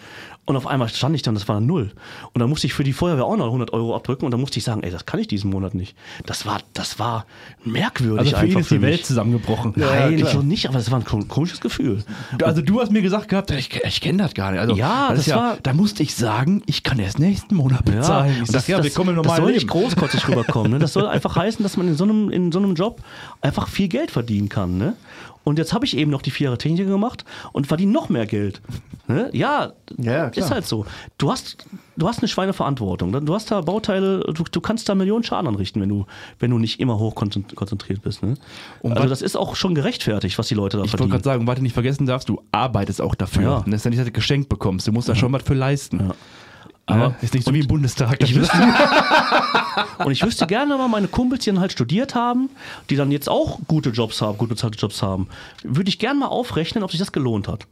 Und 0.51 0.57
auf 0.57 0.67
einmal 0.67 0.89
stand 0.89 1.15
ich 1.15 1.23
dann, 1.23 1.35
das 1.35 1.47
war 1.49 1.55
dann 1.57 1.67
null. 1.67 1.93
Und 2.35 2.41
dann 2.41 2.49
musste 2.51 2.67
ich 2.67 2.75
für 2.75 2.85
die 2.85 2.93
Feuerwehr 2.93 3.25
auch 3.25 3.37
noch 3.37 3.47
100 3.47 3.73
Euro 3.73 3.95
abdrücken 3.95 4.25
und 4.25 4.31
dann 4.33 4.41
musste 4.41 4.59
ich 4.59 4.65
sagen, 4.65 4.83
ey, 4.83 4.91
das 4.91 5.07
kann 5.07 5.21
ich 5.21 5.29
diesen 5.29 5.49
Monat 5.51 5.75
nicht. 5.75 5.97
Das 6.27 6.45
war, 6.45 6.59
das 6.75 6.99
war 6.99 7.25
merkwürdig 7.65 8.19
Also 8.19 8.37
für 8.37 8.45
ihn 8.47 8.49
einfach 8.51 8.61
ist 8.61 8.71
die 8.71 8.75
für 8.77 8.83
Welt 8.83 8.93
mich. 8.99 9.05
zusammengebrochen. 9.05 9.73
Nein, 9.77 10.19
ich 10.19 10.35
noch 10.35 10.43
nicht, 10.43 10.67
aber 10.67 10.79
das 10.79 10.91
war 10.91 10.99
ein 10.99 11.05
ko- 11.05 11.25
komisches 11.29 11.61
Gefühl. 11.61 12.03
Also 12.43 12.63
du 12.63 12.81
hast 12.81 12.91
mir 12.93 13.03
gesagt 13.03 13.29
gehabt, 13.29 13.51
ich, 13.53 13.71
ich 13.85 14.01
kenne 14.01 14.23
das 14.25 14.35
gar 14.35 14.51
nicht. 14.53 14.61
Also, 14.61 14.75
Ja, 14.75 15.09
ist 15.11 15.29
das 15.29 15.37
war- 15.37 15.57
Da 15.63 15.73
musste 15.73 16.03
ich 16.03 16.15
sagen, 16.15 16.63
ich 16.67 16.83
kann 16.83 16.99
erst 16.99 17.19
nächsten 17.19 17.55
Monat 17.55 17.85
bezahlen. 17.85 18.33
ich 18.35 18.41
und 18.41 18.47
sag, 18.51 18.67
ja, 18.69 18.83
wir 18.83 18.91
kommen 18.91 19.17
das 19.23 19.37
soll 19.37 19.53
nicht 19.53 19.69
großkotzig 19.69 20.27
rüberkommen. 20.29 20.73
Ne? 20.73 20.79
Das 20.79 20.93
soll 20.93 21.07
einfach 21.07 21.37
heißen, 21.37 21.63
dass 21.63 21.77
man 21.77 21.89
in 21.89 21.95
so 21.95 22.05
einem, 22.05 22.31
in 22.31 22.51
so 22.53 22.59
einem 22.59 22.75
Job 22.75 23.01
einfach 23.41 23.69
viel 23.69 23.89
Geld 23.89 24.11
verdienen 24.11 24.49
kann. 24.49 24.79
Ne? 24.79 24.95
Und 25.51 25.59
jetzt 25.59 25.73
habe 25.75 25.85
ich 25.85 25.97
eben 25.97 26.11
noch 26.11 26.23
die 26.23 26.31
vier 26.31 26.47
Jahre 26.47 26.59
Techniker 26.59 26.85
gemacht 26.89 27.25
und 27.53 27.67
verdiene 27.67 27.93
noch 27.93 28.09
mehr 28.09 28.27
Geld. 28.27 28.61
Ne? 29.09 29.29
Ja, 29.33 29.73
Ja, 29.99 30.27
ist 30.29 30.51
halt 30.51 30.67
so. 30.67 30.87
Du 31.19 31.31
hast, 31.31 31.67
du 31.97 32.09
hast 32.09 32.21
eine 32.21 32.29
Schweineverantwortung. 32.29 33.13
Du 33.27 33.35
hast 33.35 33.51
da 33.51 33.61
Bauteile, 33.61 34.21
du, 34.33 34.45
du 34.45 34.61
kannst 34.61 34.89
da 34.89 34.95
Millionen 34.95 35.25
Schaden 35.25 35.49
anrichten, 35.49 35.83
wenn 35.83 35.89
du, 35.89 36.07
wenn 36.39 36.51
du 36.51 36.59
nicht 36.59 36.81
immer 36.81 36.99
hoch 36.99 37.15
konzent- 37.15 37.55
konzentriert 37.55 38.03
bist. 38.03 38.23
Ne? 38.23 38.35
Und 38.81 38.93
also 38.97 39.09
das 39.09 39.21
ist 39.23 39.37
auch 39.37 39.57
schon 39.57 39.75
gerechtfertigt, 39.75 40.39
was 40.39 40.49
die 40.49 40.55
Leute 40.55 40.77
da 40.79 40.85
Ich 40.85 40.93
wollte 40.93 40.99
verdienen. 40.99 41.11
gerade 41.11 41.25
sagen, 41.25 41.47
du 41.57 41.63
nicht 41.63 41.75
vergessen 41.75 42.07
darfst, 42.07 42.29
du 42.29 42.41
arbeitest 42.53 43.01
auch 43.03 43.15
dafür. 43.15 43.43
Ja. 43.43 43.57
Und 43.59 43.67
das 43.73 43.81
ist 43.81 43.85
ja 43.85 43.91
nicht, 43.91 43.99
dass 44.01 44.07
du 44.07 44.13
geschenkt 44.13 44.49
bekommst. 44.49 44.87
Du 44.87 44.93
musst 44.93 45.09
da 45.09 45.15
schon 45.17 45.33
was 45.33 45.43
für 45.43 45.55
leisten. 45.55 45.99
Ja. 46.01 46.15
Aber 46.91 47.05
Aber- 47.07 47.15
ist 47.23 47.35
nicht 47.35 47.47
so 47.47 47.55
wie 47.55 47.61
im 47.61 47.67
Bundestag. 47.67 48.23
Ich 48.23 48.35
wüsste, 48.35 48.57
und 50.05 50.13
ich 50.13 50.23
wüsste 50.25 50.47
gerne 50.47 50.77
mal 50.77 50.89
meine 50.89 51.09
Kumpels, 51.09 51.45
die 51.45 51.51
dann 51.51 51.61
halt 51.61 51.73
studiert 51.73 52.15
haben, 52.15 52.51
die 52.89 52.97
dann 52.97 53.11
jetzt 53.11 53.29
auch 53.29 53.59
gute 53.69 53.91
Jobs 53.91 54.21
haben, 54.23 54.39
gut 54.39 54.49
bezahlte 54.49 54.79
Jobs 54.79 55.03
haben, 55.03 55.29
würde 55.63 55.89
ich 55.89 55.99
gerne 55.99 56.21
mal 56.21 56.27
aufrechnen, 56.27 56.83
ob 56.85 56.91
sich 56.91 57.01
das 57.01 57.13
gelohnt 57.13 57.49
hat. 57.49 57.67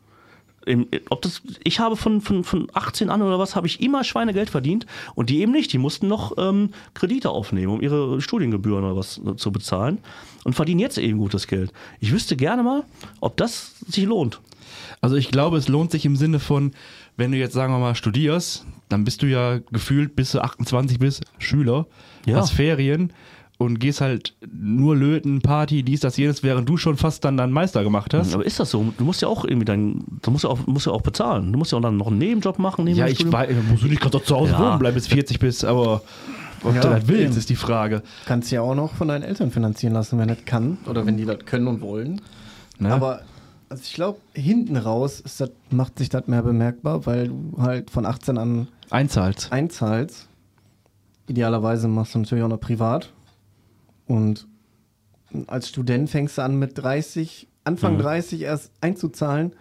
Ob 1.08 1.22
das, 1.22 1.40
ich 1.64 1.80
habe 1.80 1.96
von, 1.96 2.20
von, 2.20 2.44
von 2.44 2.68
18 2.74 3.08
an 3.08 3.22
oder 3.22 3.38
was, 3.38 3.56
habe 3.56 3.66
ich 3.66 3.80
immer 3.80 4.04
Schweinegeld 4.04 4.50
verdient 4.50 4.84
und 5.14 5.30
die 5.30 5.40
eben 5.40 5.52
nicht. 5.52 5.72
Die 5.72 5.78
mussten 5.78 6.08
noch 6.08 6.36
ähm, 6.36 6.70
Kredite 6.92 7.30
aufnehmen, 7.30 7.72
um 7.72 7.80
ihre 7.80 8.20
Studiengebühren 8.20 8.84
oder 8.84 8.94
was 8.94 9.18
äh, 9.18 9.36
zu 9.36 9.50
bezahlen 9.50 9.98
und 10.44 10.52
verdienen 10.54 10.80
jetzt 10.80 10.98
eben 10.98 11.18
gutes 11.18 11.46
Geld. 11.46 11.72
Ich 12.00 12.12
wüsste 12.12 12.36
gerne 12.36 12.62
mal, 12.62 12.82
ob 13.20 13.38
das 13.38 13.76
sich 13.88 14.04
lohnt. 14.04 14.40
Also 15.00 15.16
ich 15.16 15.30
glaube, 15.30 15.56
es 15.56 15.68
lohnt 15.68 15.90
sich 15.90 16.04
im 16.04 16.16
Sinne 16.16 16.38
von, 16.38 16.72
wenn 17.16 17.32
du 17.32 17.38
jetzt 17.38 17.54
sagen 17.54 17.72
wir 17.72 17.78
mal 17.78 17.94
studierst, 17.94 18.66
dann 18.88 19.04
bist 19.04 19.22
du 19.22 19.26
ja 19.26 19.58
gefühlt 19.72 20.16
bis 20.16 20.32
du 20.32 20.40
28 20.42 20.98
bist 20.98 21.24
Schüler, 21.38 21.86
Ja. 22.26 22.36
hast 22.36 22.50
Ferien 22.52 23.12
und 23.58 23.80
gehst 23.80 24.00
halt 24.00 24.36
nur 24.52 24.94
löten, 24.96 25.40
Party, 25.42 25.82
dies, 25.82 26.00
das, 26.00 26.16
jenes, 26.16 26.42
während 26.44 26.68
du 26.68 26.76
schon 26.76 26.96
fast 26.96 27.24
dann 27.24 27.36
deinen 27.36 27.52
Meister 27.52 27.82
gemacht 27.82 28.14
hast. 28.14 28.32
Aber 28.34 28.46
ist 28.46 28.60
das 28.60 28.70
so? 28.70 28.92
Du 28.96 29.04
musst 29.04 29.20
ja 29.20 29.26
auch 29.28 29.44
irgendwie 29.44 29.64
dein, 29.64 30.04
du 30.22 30.30
musst 30.30 30.44
ja 30.44 30.50
auch, 30.50 30.64
musst 30.66 30.86
ja 30.86 30.92
auch 30.92 31.02
bezahlen. 31.02 31.52
Du 31.52 31.58
musst 31.58 31.72
ja 31.72 31.78
auch 31.78 31.82
dann 31.82 31.96
noch 31.96 32.06
einen 32.06 32.18
Nebenjob 32.18 32.58
machen. 32.60 32.84
Neben 32.84 32.96
Ja, 32.98 33.08
ich 33.08 33.30
weiß, 33.30 33.48
musst 33.68 33.82
du 33.82 33.88
nicht 33.88 34.00
gerade 34.00 34.22
zu 34.22 34.36
Hause 34.36 34.52
Ja. 34.52 34.60
wohnen 34.60 34.78
bleiben, 34.78 34.94
bis 34.94 35.08
40 35.08 35.40
bist, 35.40 35.64
aber 35.64 36.02
ob 36.62 36.74
Ja, 36.76 36.82
du 36.82 36.88
das 36.90 37.08
willst, 37.08 37.36
ist 37.36 37.50
die 37.50 37.56
Frage. 37.56 38.02
Kannst 38.26 38.50
ja 38.52 38.60
auch 38.62 38.74
noch 38.76 38.94
von 38.94 39.08
deinen 39.08 39.22
Eltern 39.22 39.50
finanzieren 39.50 39.92
lassen, 39.92 40.18
wenn 40.20 40.28
das 40.28 40.44
kann 40.44 40.78
oder 40.86 41.04
wenn 41.04 41.16
die 41.16 41.24
das 41.24 41.38
können 41.44 41.66
und 41.66 41.80
wollen. 41.80 42.20
Ne? 42.78 42.92
Aber 42.92 43.22
also 43.68 43.82
ich 43.84 43.92
glaube, 43.94 44.18
hinten 44.34 44.76
raus 44.76 45.18
ist 45.20 45.40
das, 45.40 45.50
macht 45.70 45.98
sich 45.98 46.08
das 46.08 46.26
mehr 46.28 46.42
bemerkbar, 46.42 47.06
weil 47.06 47.28
du 47.28 47.54
halt 47.58 47.90
von 47.90 48.06
18 48.06 48.38
an 48.38 48.68
Einzahlt. 48.90 49.48
einzahlst. 49.50 50.28
Idealerweise 51.26 51.88
machst 51.88 52.14
du 52.14 52.20
natürlich 52.20 52.44
auch 52.44 52.48
noch 52.48 52.60
privat. 52.60 53.12
Und 54.06 54.46
als 55.46 55.68
Student 55.68 56.08
fängst 56.08 56.38
du 56.38 56.42
an 56.42 56.58
mit 56.58 56.78
30, 56.78 57.48
Anfang 57.64 57.98
30 57.98 58.42
erst 58.42 58.72
einzuzahlen. 58.80 59.52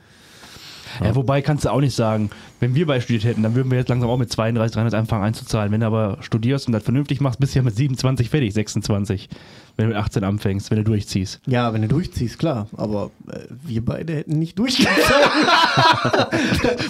Ja, 1.03 1.15
wobei 1.15 1.41
kannst 1.41 1.65
du 1.65 1.69
auch 1.69 1.81
nicht 1.81 1.95
sagen, 1.95 2.29
wenn 2.59 2.73
wir 2.75 2.85
bei 2.87 2.99
studiert 3.01 3.23
hätten, 3.23 3.43
dann 3.43 3.55
würden 3.55 3.69
wir 3.71 3.77
jetzt 3.77 3.89
langsam 3.89 4.09
auch 4.09 4.17
mit 4.17 4.31
32, 4.31 4.73
33 4.73 4.97
anfangen 4.99 5.23
einzuzahlen. 5.23 5.71
Wenn 5.71 5.81
du 5.81 5.87
aber 5.87 6.17
studierst 6.21 6.67
und 6.67 6.73
das 6.73 6.83
vernünftig 6.83 7.21
machst, 7.21 7.39
bist 7.39 7.53
du 7.55 7.59
ja 7.59 7.63
mit 7.63 7.75
27 7.75 8.29
fertig, 8.29 8.53
26, 8.53 9.29
wenn 9.75 9.85
du 9.89 9.93
mit 9.95 9.97
18 10.03 10.23
anfängst, 10.23 10.71
wenn 10.71 10.77
du 10.79 10.83
durchziehst. 10.85 11.39
Ja, 11.45 11.71
wenn 11.73 11.83
du 11.83 11.87
durchziehst, 11.87 12.39
klar. 12.39 12.67
Aber 12.75 13.11
äh, 13.31 13.39
wir 13.63 13.85
beide 13.85 14.15
hätten 14.15 14.39
nicht 14.39 14.57
durchgezogen. 14.57 14.95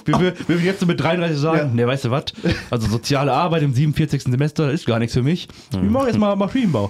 Wir, 0.05 0.19
wir, 0.19 0.33
wir 0.39 0.47
würden 0.47 0.65
jetzt 0.65 0.79
so 0.79 0.85
mit 0.85 0.99
33 1.01 1.37
sagen, 1.37 1.57
Ja. 1.57 1.65
ne, 1.73 1.87
weißt 1.87 2.05
du 2.05 2.11
was? 2.11 2.25
Also 2.71 2.87
soziale 2.87 3.33
Arbeit 3.33 3.61
im 3.63 3.73
47. 3.73 4.23
Semester 4.23 4.71
ist 4.71 4.85
gar 4.85 4.99
nichts 4.99 5.13
für 5.13 5.21
mich. 5.23 5.47
Ich 5.73 5.81
mache 5.81 6.07
jetzt 6.07 6.17
mal 6.17 6.35
Maschinenbau. 6.37 6.89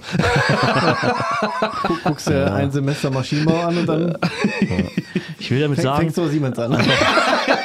Guck, 1.84 2.04
guckst 2.04 2.28
dir 2.30 2.54
ein 2.54 2.72
Semester 2.72 3.10
Maschinenbau 3.10 3.60
an 3.62 3.78
und 3.78 3.86
dann 3.88 4.18
Ich 5.40 5.49
will 5.52 5.60
damit 5.62 5.78
fäng, 5.78 5.84
sagen, 5.84 5.99
fängst 6.02 6.18
du 6.18 6.28
Siemens 6.28 6.60
an. 6.60 6.78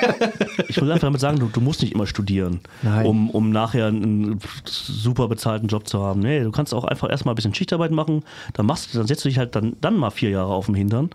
ich 0.68 0.80
will 0.80 0.90
einfach 0.90 1.06
damit 1.08 1.20
sagen, 1.20 1.38
du, 1.38 1.46
du 1.46 1.60
musst 1.60 1.82
nicht 1.82 1.92
immer 1.94 2.06
studieren, 2.06 2.60
Nein. 2.82 3.06
um, 3.06 3.30
um 3.30 3.50
nachher 3.50 3.86
einen 3.86 4.38
super 4.64 5.28
bezahlten 5.28 5.68
Job 5.68 5.86
zu 5.88 6.00
haben. 6.02 6.20
Nee, 6.20 6.40
du 6.40 6.50
kannst 6.50 6.74
auch 6.74 6.84
einfach 6.84 7.10
erstmal 7.10 7.32
ein 7.34 7.36
bisschen 7.36 7.54
Schichtarbeit 7.54 7.90
machen, 7.90 8.22
dann 8.54 8.66
machst 8.66 8.92
du, 8.92 8.98
dann 8.98 9.06
setzt 9.06 9.24
du 9.24 9.28
dich 9.28 9.38
halt 9.38 9.54
dann, 9.56 9.76
dann 9.80 9.96
mal 9.96 10.10
vier 10.10 10.30
Jahre 10.30 10.52
auf 10.52 10.66
dem 10.66 10.74
Hintern 10.74 11.10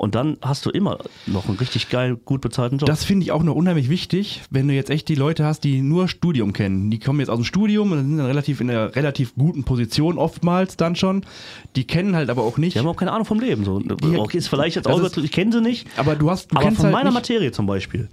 und 0.00 0.14
dann 0.14 0.38
hast 0.40 0.64
du 0.64 0.70
immer 0.70 0.96
noch 1.26 1.46
einen 1.46 1.58
richtig 1.58 1.90
geil, 1.90 2.16
gut 2.16 2.40
bezahlten 2.40 2.78
Job. 2.78 2.86
Das 2.86 3.04
finde 3.04 3.24
ich 3.24 3.32
auch 3.32 3.42
noch 3.42 3.54
unheimlich 3.54 3.90
wichtig, 3.90 4.40
wenn 4.48 4.66
du 4.66 4.72
jetzt 4.72 4.88
echt 4.88 5.08
die 5.10 5.14
Leute 5.14 5.44
hast, 5.44 5.62
die 5.62 5.82
nur 5.82 6.08
Studium 6.08 6.54
kennen. 6.54 6.90
Die 6.90 6.98
kommen 6.98 7.20
jetzt 7.20 7.28
aus 7.28 7.36
dem 7.36 7.44
Studium 7.44 7.92
und 7.92 7.98
sind 7.98 8.16
dann 8.16 8.24
relativ 8.24 8.62
in 8.62 8.70
einer 8.70 8.96
relativ 8.96 9.34
guten 9.34 9.64
Position 9.64 10.16
oftmals 10.16 10.78
dann 10.78 10.96
schon. 10.96 11.26
Die 11.76 11.86
kennen 11.86 12.16
halt 12.16 12.30
aber 12.30 12.44
auch 12.44 12.56
nicht. 12.56 12.76
die 12.76 12.78
haben 12.78 12.86
auch 12.86 12.96
keine 12.96 13.12
Ahnung 13.12 13.26
vom 13.26 13.40
Leben. 13.40 13.66
So. 13.66 13.82
okay, 14.16 14.38
ist 14.38 14.48
vielleicht 14.48 14.76
jetzt 14.76 14.88
auch 14.88 15.02
ist- 15.02 15.18
ich 15.18 15.32
kenne 15.32 15.52
sie 15.52 15.60
nicht, 15.60 15.86
aber 15.98 16.16
du 16.16 16.30
hast, 16.30 16.50
du 16.50 16.56
aber 16.56 16.70
von 16.72 16.78
halt 16.84 16.92
meiner 16.94 17.10
nicht, 17.10 17.14
Materie 17.14 17.52
zum 17.52 17.66
Beispiel. 17.66 18.08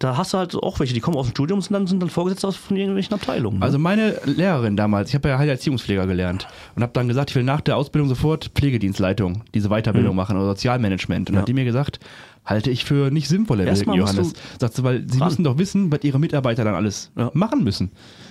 Da 0.00 0.16
hast 0.16 0.32
du 0.32 0.38
halt 0.38 0.54
auch 0.56 0.80
welche, 0.80 0.94
die 0.94 1.00
kommen 1.00 1.16
aus 1.16 1.26
dem 1.26 1.30
Studium 1.32 1.58
und 1.58 1.62
sind 1.62 1.74
dann, 1.74 1.86
sind 1.86 2.00
dann 2.00 2.08
Vorgesetzte 2.10 2.48
aus 2.48 2.56
von 2.56 2.76
irgendwelchen 2.76 3.14
Abteilungen. 3.14 3.58
ne? 3.58 3.64
Also 3.64 3.78
meine 3.78 4.18
Lehrerin 4.24 4.74
damals, 4.76 5.10
ich 5.10 5.14
habe 5.14 5.28
ja 5.28 5.38
Heilerziehungspfleger 5.38 6.06
gelernt 6.06 6.48
und 6.74 6.82
habe 6.82 6.92
dann 6.94 7.06
gesagt, 7.06 7.30
ich 7.30 7.36
will 7.36 7.44
nach 7.44 7.60
der 7.60 7.76
Ausbildung 7.76 8.08
sofort 8.08 8.50
Pflegedienstleitung, 8.54 9.44
diese 9.54 9.68
Weiterbildung 9.68 10.16
machen 10.16 10.36
oder 10.36 10.46
Sozialmanagement. 10.46 11.28
Und 11.28 11.34
Mhm. 11.34 11.36
Ja. 11.36 11.40
hat 11.42 11.48
die 11.48 11.52
mir 11.54 11.64
gesagt, 11.66 12.00
halte 12.46 12.70
ich 12.70 12.84
für 12.86 13.10
nicht 13.10 13.28
sinnvoll, 13.28 13.58
Herr 13.64 13.74
Johannes. 13.74 14.32
du 14.32 14.38
Sagt 14.58 14.74
sie, 14.74 14.82
weil 14.82 15.04
sie 15.06 15.18
ran. 15.18 15.28
müssen 15.28 15.44
doch 15.44 15.58
wissen, 15.58 15.92
was 15.92 16.02
ihre 16.02 16.18
Mitarbeiter 16.18 16.64
dann 16.64 16.74
alles 16.74 17.10
Ja. 17.16 17.30
machen 17.34 17.62
müssen. 17.62 17.90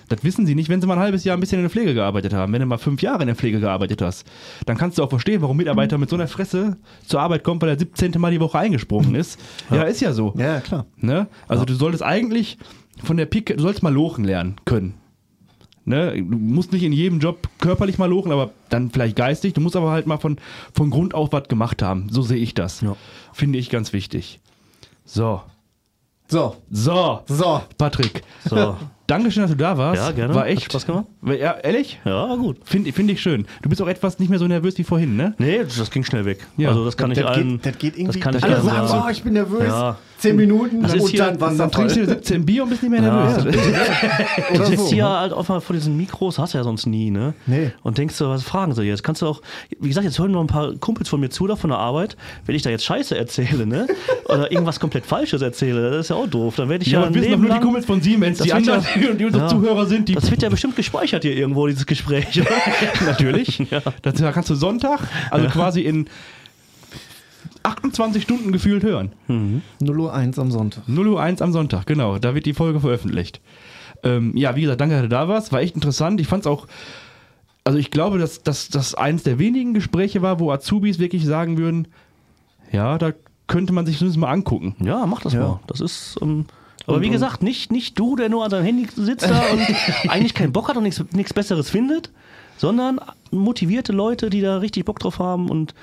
Das 0.09 0.23
wissen 0.23 0.45
sie 0.45 0.55
nicht, 0.55 0.69
wenn 0.69 0.81
sie 0.81 0.87
mal 0.87 0.95
ein 0.95 0.99
halbes 0.99 1.23
Jahr 1.23 1.37
ein 1.37 1.39
bisschen 1.39 1.59
in 1.59 1.63
der 1.63 1.69
Pflege 1.69 1.93
gearbeitet 1.93 2.33
haben. 2.33 2.51
Wenn 2.51 2.59
du 2.61 2.65
mal 2.65 2.77
fünf 2.77 3.01
Jahre 3.01 3.21
in 3.21 3.27
der 3.27 3.35
Pflege 3.35 3.59
gearbeitet 3.59 4.01
hast, 4.01 4.25
dann 4.65 4.77
kannst 4.77 4.97
du 4.97 5.03
auch 5.03 5.09
verstehen, 5.09 5.41
warum 5.41 5.57
Mitarbeiter 5.57 5.97
mit 5.97 6.09
so 6.09 6.15
einer 6.15 6.27
Fresse 6.27 6.77
zur 7.05 7.21
Arbeit 7.21 7.43
kommt, 7.43 7.61
weil 7.61 7.69
er 7.69 7.79
17. 7.79 8.13
Mal 8.17 8.31
die 8.31 8.39
Woche 8.39 8.57
eingesprungen 8.59 9.15
ist. 9.15 9.39
Ja, 9.69 9.83
ist 9.83 10.01
ja 10.01 10.11
so. 10.13 10.33
ja, 10.37 10.59
klar. 10.61 10.85
Ne? 10.97 11.27
Also 11.47 11.63
du 11.65 11.73
solltest 11.75 12.03
eigentlich 12.03 12.57
von 13.03 13.17
der 13.17 13.25
Pike, 13.27 13.55
du 13.55 13.61
solltest 13.61 13.83
mal 13.83 13.93
lochen 13.93 14.25
lernen 14.25 14.55
können. 14.65 14.95
Ne? 15.85 16.13
Du 16.17 16.37
musst 16.37 16.71
nicht 16.71 16.83
in 16.83 16.91
jedem 16.93 17.19
Job 17.19 17.47
körperlich 17.59 17.97
mal 17.97 18.09
lochen, 18.09 18.31
aber 18.31 18.51
dann 18.69 18.91
vielleicht 18.91 19.15
geistig. 19.15 19.53
Du 19.53 19.61
musst 19.61 19.75
aber 19.75 19.91
halt 19.91 20.05
mal 20.07 20.17
von, 20.17 20.37
von 20.73 20.89
Grund 20.89 21.13
auf 21.15 21.31
was 21.31 21.47
gemacht 21.47 21.81
haben. 21.81 22.09
So 22.11 22.21
sehe 22.21 22.37
ich 22.37 22.53
das. 22.53 22.81
Ja. 22.81 22.95
Finde 23.33 23.57
ich 23.57 23.69
ganz 23.69 23.93
wichtig. 23.93 24.39
So. 25.05 25.41
So, 26.27 26.57
So. 26.69 27.21
so. 27.27 27.61
Patrick, 27.77 28.23
so. 28.47 28.75
Dankeschön, 29.09 29.41
dass 29.41 29.51
du 29.51 29.57
da 29.57 29.77
warst. 29.77 30.01
Ja, 30.01 30.11
gerne. 30.11 30.35
War 30.35 30.43
Hat 30.43 30.49
echt. 30.49 30.65
Spaß 30.65 30.85
gemacht. 30.85 31.05
Ja, 31.25 31.57
ehrlich? 31.63 31.99
Ja, 32.05 32.29
war 32.29 32.37
gut. 32.37 32.57
Finde 32.63 32.91
find 32.93 33.09
ich 33.09 33.21
schön. 33.21 33.47
Du 33.61 33.69
bist 33.69 33.81
auch 33.81 33.87
etwas 33.87 34.19
nicht 34.19 34.29
mehr 34.29 34.39
so 34.39 34.47
nervös 34.47 34.77
wie 34.77 34.83
vorhin, 34.83 35.15
ne? 35.15 35.33
Nee, 35.39 35.63
das 35.63 35.89
ging 35.89 36.03
schnell 36.03 36.25
weg. 36.25 36.45
Ja. 36.57 36.69
Also 36.69 36.85
das 36.85 36.95
kann 36.95 37.11
ich 37.11 37.17
das, 37.17 37.27
allen. 37.27 37.53
geht, 37.53 37.65
das 37.65 37.77
geht 37.79 37.97
irgendwie. 37.97 38.19
das 38.19 38.23
kann 38.23 38.35
ich 38.35 38.43
alle 38.43 38.55
allen 38.55 38.65
sagen, 38.65 38.87
sagen. 38.87 39.03
oh, 39.07 39.09
ich 39.09 39.23
bin 39.23 39.33
nervös. 39.33 39.67
Ja. 39.67 39.97
Zehn 40.19 40.35
Minuten 40.35 40.81
Das 40.81 40.93
ist 40.93 41.01
und 41.03 41.19
dann 41.19 41.39
war 41.39 41.51
es 41.51 41.57
Dann 41.57 41.71
trinkst 41.71 41.95
du 41.95 42.01
dir 42.01 42.07
17 42.07 42.45
Bier 42.45 42.63
und 42.63 42.69
bist 42.69 42.83
nicht 42.83 42.91
mehr 42.91 43.01
nervös. 43.01 43.45
Ja. 43.45 43.51
Du 44.57 44.65
sitzt 44.65 44.87
so, 44.87 44.93
hier 44.93 45.03
ne? 45.05 45.19
halt 45.19 45.33
auch 45.33 45.47
mal 45.47 45.61
vor 45.61 45.75
diesen 45.75 45.95
Mikros, 45.95 46.37
hast 46.39 46.53
du 46.53 46.57
ja 46.57 46.63
sonst 46.63 46.85
nie, 46.85 47.09
ne? 47.11 47.33
Nee. 47.45 47.71
Und 47.83 47.97
denkst 47.97 48.17
du, 48.17 48.27
was 48.27 48.43
fragen 48.43 48.73
sie 48.73 48.83
jetzt? 48.83 49.03
Kannst 49.03 49.21
du 49.21 49.27
auch, 49.27 49.41
wie 49.79 49.87
gesagt, 49.87 50.05
jetzt 50.05 50.19
hören 50.19 50.31
noch 50.31 50.41
ein 50.41 50.47
paar 50.47 50.73
Kumpels 50.75 51.07
von 51.09 51.19
mir 51.19 51.29
zu, 51.29 51.47
da 51.47 51.55
von 51.55 51.69
der 51.69 51.79
Arbeit, 51.79 52.17
wenn 52.45 52.55
ich 52.55 52.61
da 52.63 52.69
jetzt 52.69 52.83
Scheiße 52.85 53.17
erzähle, 53.17 53.65
ne? 53.65 53.87
Oder 54.25 54.51
irgendwas 54.51 54.79
komplett 54.79 55.05
Falsches 55.05 55.41
erzähle, 55.41 55.89
das 55.91 56.01
ist 56.01 56.09
ja 56.09 56.15
auch 56.15 56.27
doof. 56.27 56.55
Dann 56.57 56.69
werde 56.69 56.83
ich 56.83 56.91
ja, 56.91 57.01
Ja, 57.01 57.07
ein 57.07 57.13
wir 57.13 57.21
wissen 57.21 57.31
doch 57.31 57.37
Leben 57.37 57.47
nur 57.49 57.57
die 57.57 57.63
Kumpels 57.63 57.85
von 57.85 58.01
Siemens. 58.01 58.39
Die 58.39 58.51
wird 58.51 58.65
ja- 58.65 58.73
anderen, 58.75 59.17
die 59.17 59.25
unsere 59.25 59.43
Ja. 59.43 59.49
Zuhörer 59.49 59.85
sind, 59.85 60.09
die. 60.09 60.15
Das 60.15 60.29
wird 60.29 60.41
ja 60.41 60.49
bestimmt 60.49 60.75
gespeichert 60.75 61.23
hier 61.23 61.33
irgendwo, 61.35 61.67
dieses 61.67 61.85
Gespräch. 61.85 62.39
oder? 62.41 62.49
natürlich. 63.05 63.59
Ja. 63.69 63.81
Das 64.01 64.15
da 64.15 64.31
kannst 64.31 64.49
du 64.49 64.55
Sonntag, 64.55 65.01
also 65.29 65.47
quasi 65.47 65.81
in 65.81 66.07
28 67.63 68.23
Stunden 68.23 68.51
gefühlt 68.51 68.83
hören. 68.83 69.11
0 69.27 69.99
Uhr 69.99 70.13
1 70.13 70.39
am 70.39 70.51
Sonntag. 70.51 70.87
0 70.87 71.07
Uhr 71.07 71.21
1 71.21 71.41
am 71.41 71.51
Sonntag, 71.51 71.85
genau. 71.85 72.17
Da 72.19 72.33
wird 72.35 72.45
die 72.45 72.53
Folge 72.53 72.79
veröffentlicht. 72.79 73.41
Ähm, 74.03 74.35
ja, 74.35 74.55
wie 74.55 74.61
gesagt, 74.61 74.79
danke, 74.81 74.95
dass 74.95 75.03
du 75.03 75.09
da 75.09 75.27
warst. 75.27 75.51
War 75.51 75.61
echt 75.61 75.75
interessant. 75.75 76.21
Ich 76.21 76.27
fand 76.27 76.43
es 76.43 76.47
auch. 76.47 76.67
Also, 77.65 77.77
ich 77.77 77.91
glaube, 77.91 78.17
dass 78.17 78.41
das 78.69 78.95
eines 78.95 79.23
der 79.23 79.39
wenigen 79.39 79.73
Gespräche 79.73 80.21
war, 80.21 80.39
wo 80.39 80.51
Azubis 80.51 80.99
wirklich 80.99 81.25
sagen 81.25 81.57
würden: 81.57 81.87
Ja, 82.71 82.97
da 82.97 83.11
könnte 83.47 83.73
man 83.73 83.85
sich 83.85 83.97
zumindest 83.97 84.19
mal 84.19 84.31
angucken. 84.31 84.75
Ja, 84.79 85.05
mach 85.05 85.21
das 85.21 85.33
Ja. 85.33 85.39
mal. 85.41 85.59
Das 85.67 85.81
ist. 85.81 86.17
Ähm, 86.21 86.45
aber 86.87 87.01
wie 87.01 87.09
gesagt, 87.09 87.43
nicht, 87.43 87.71
nicht 87.71 87.99
du, 87.99 88.15
der 88.15 88.29
nur 88.29 88.43
an 88.43 88.49
seinem 88.49 88.65
Handy 88.65 88.87
sitzt 88.95 89.29
da 89.29 89.41
und 89.51 89.59
eigentlich 90.09 90.33
keinen 90.33 90.53
Bock 90.53 90.69
hat 90.69 90.77
und 90.77 90.83
nichts, 90.83 91.03
nichts 91.11 91.33
Besseres 91.33 91.69
findet, 91.69 92.09
sondern 92.57 92.99
motivierte 93.31 93.91
Leute, 93.91 94.29
die 94.31 94.41
da 94.41 94.57
richtig 94.57 94.85
Bock 94.85 94.97
drauf 94.97 95.19
haben 95.19 95.49
und 95.49 95.75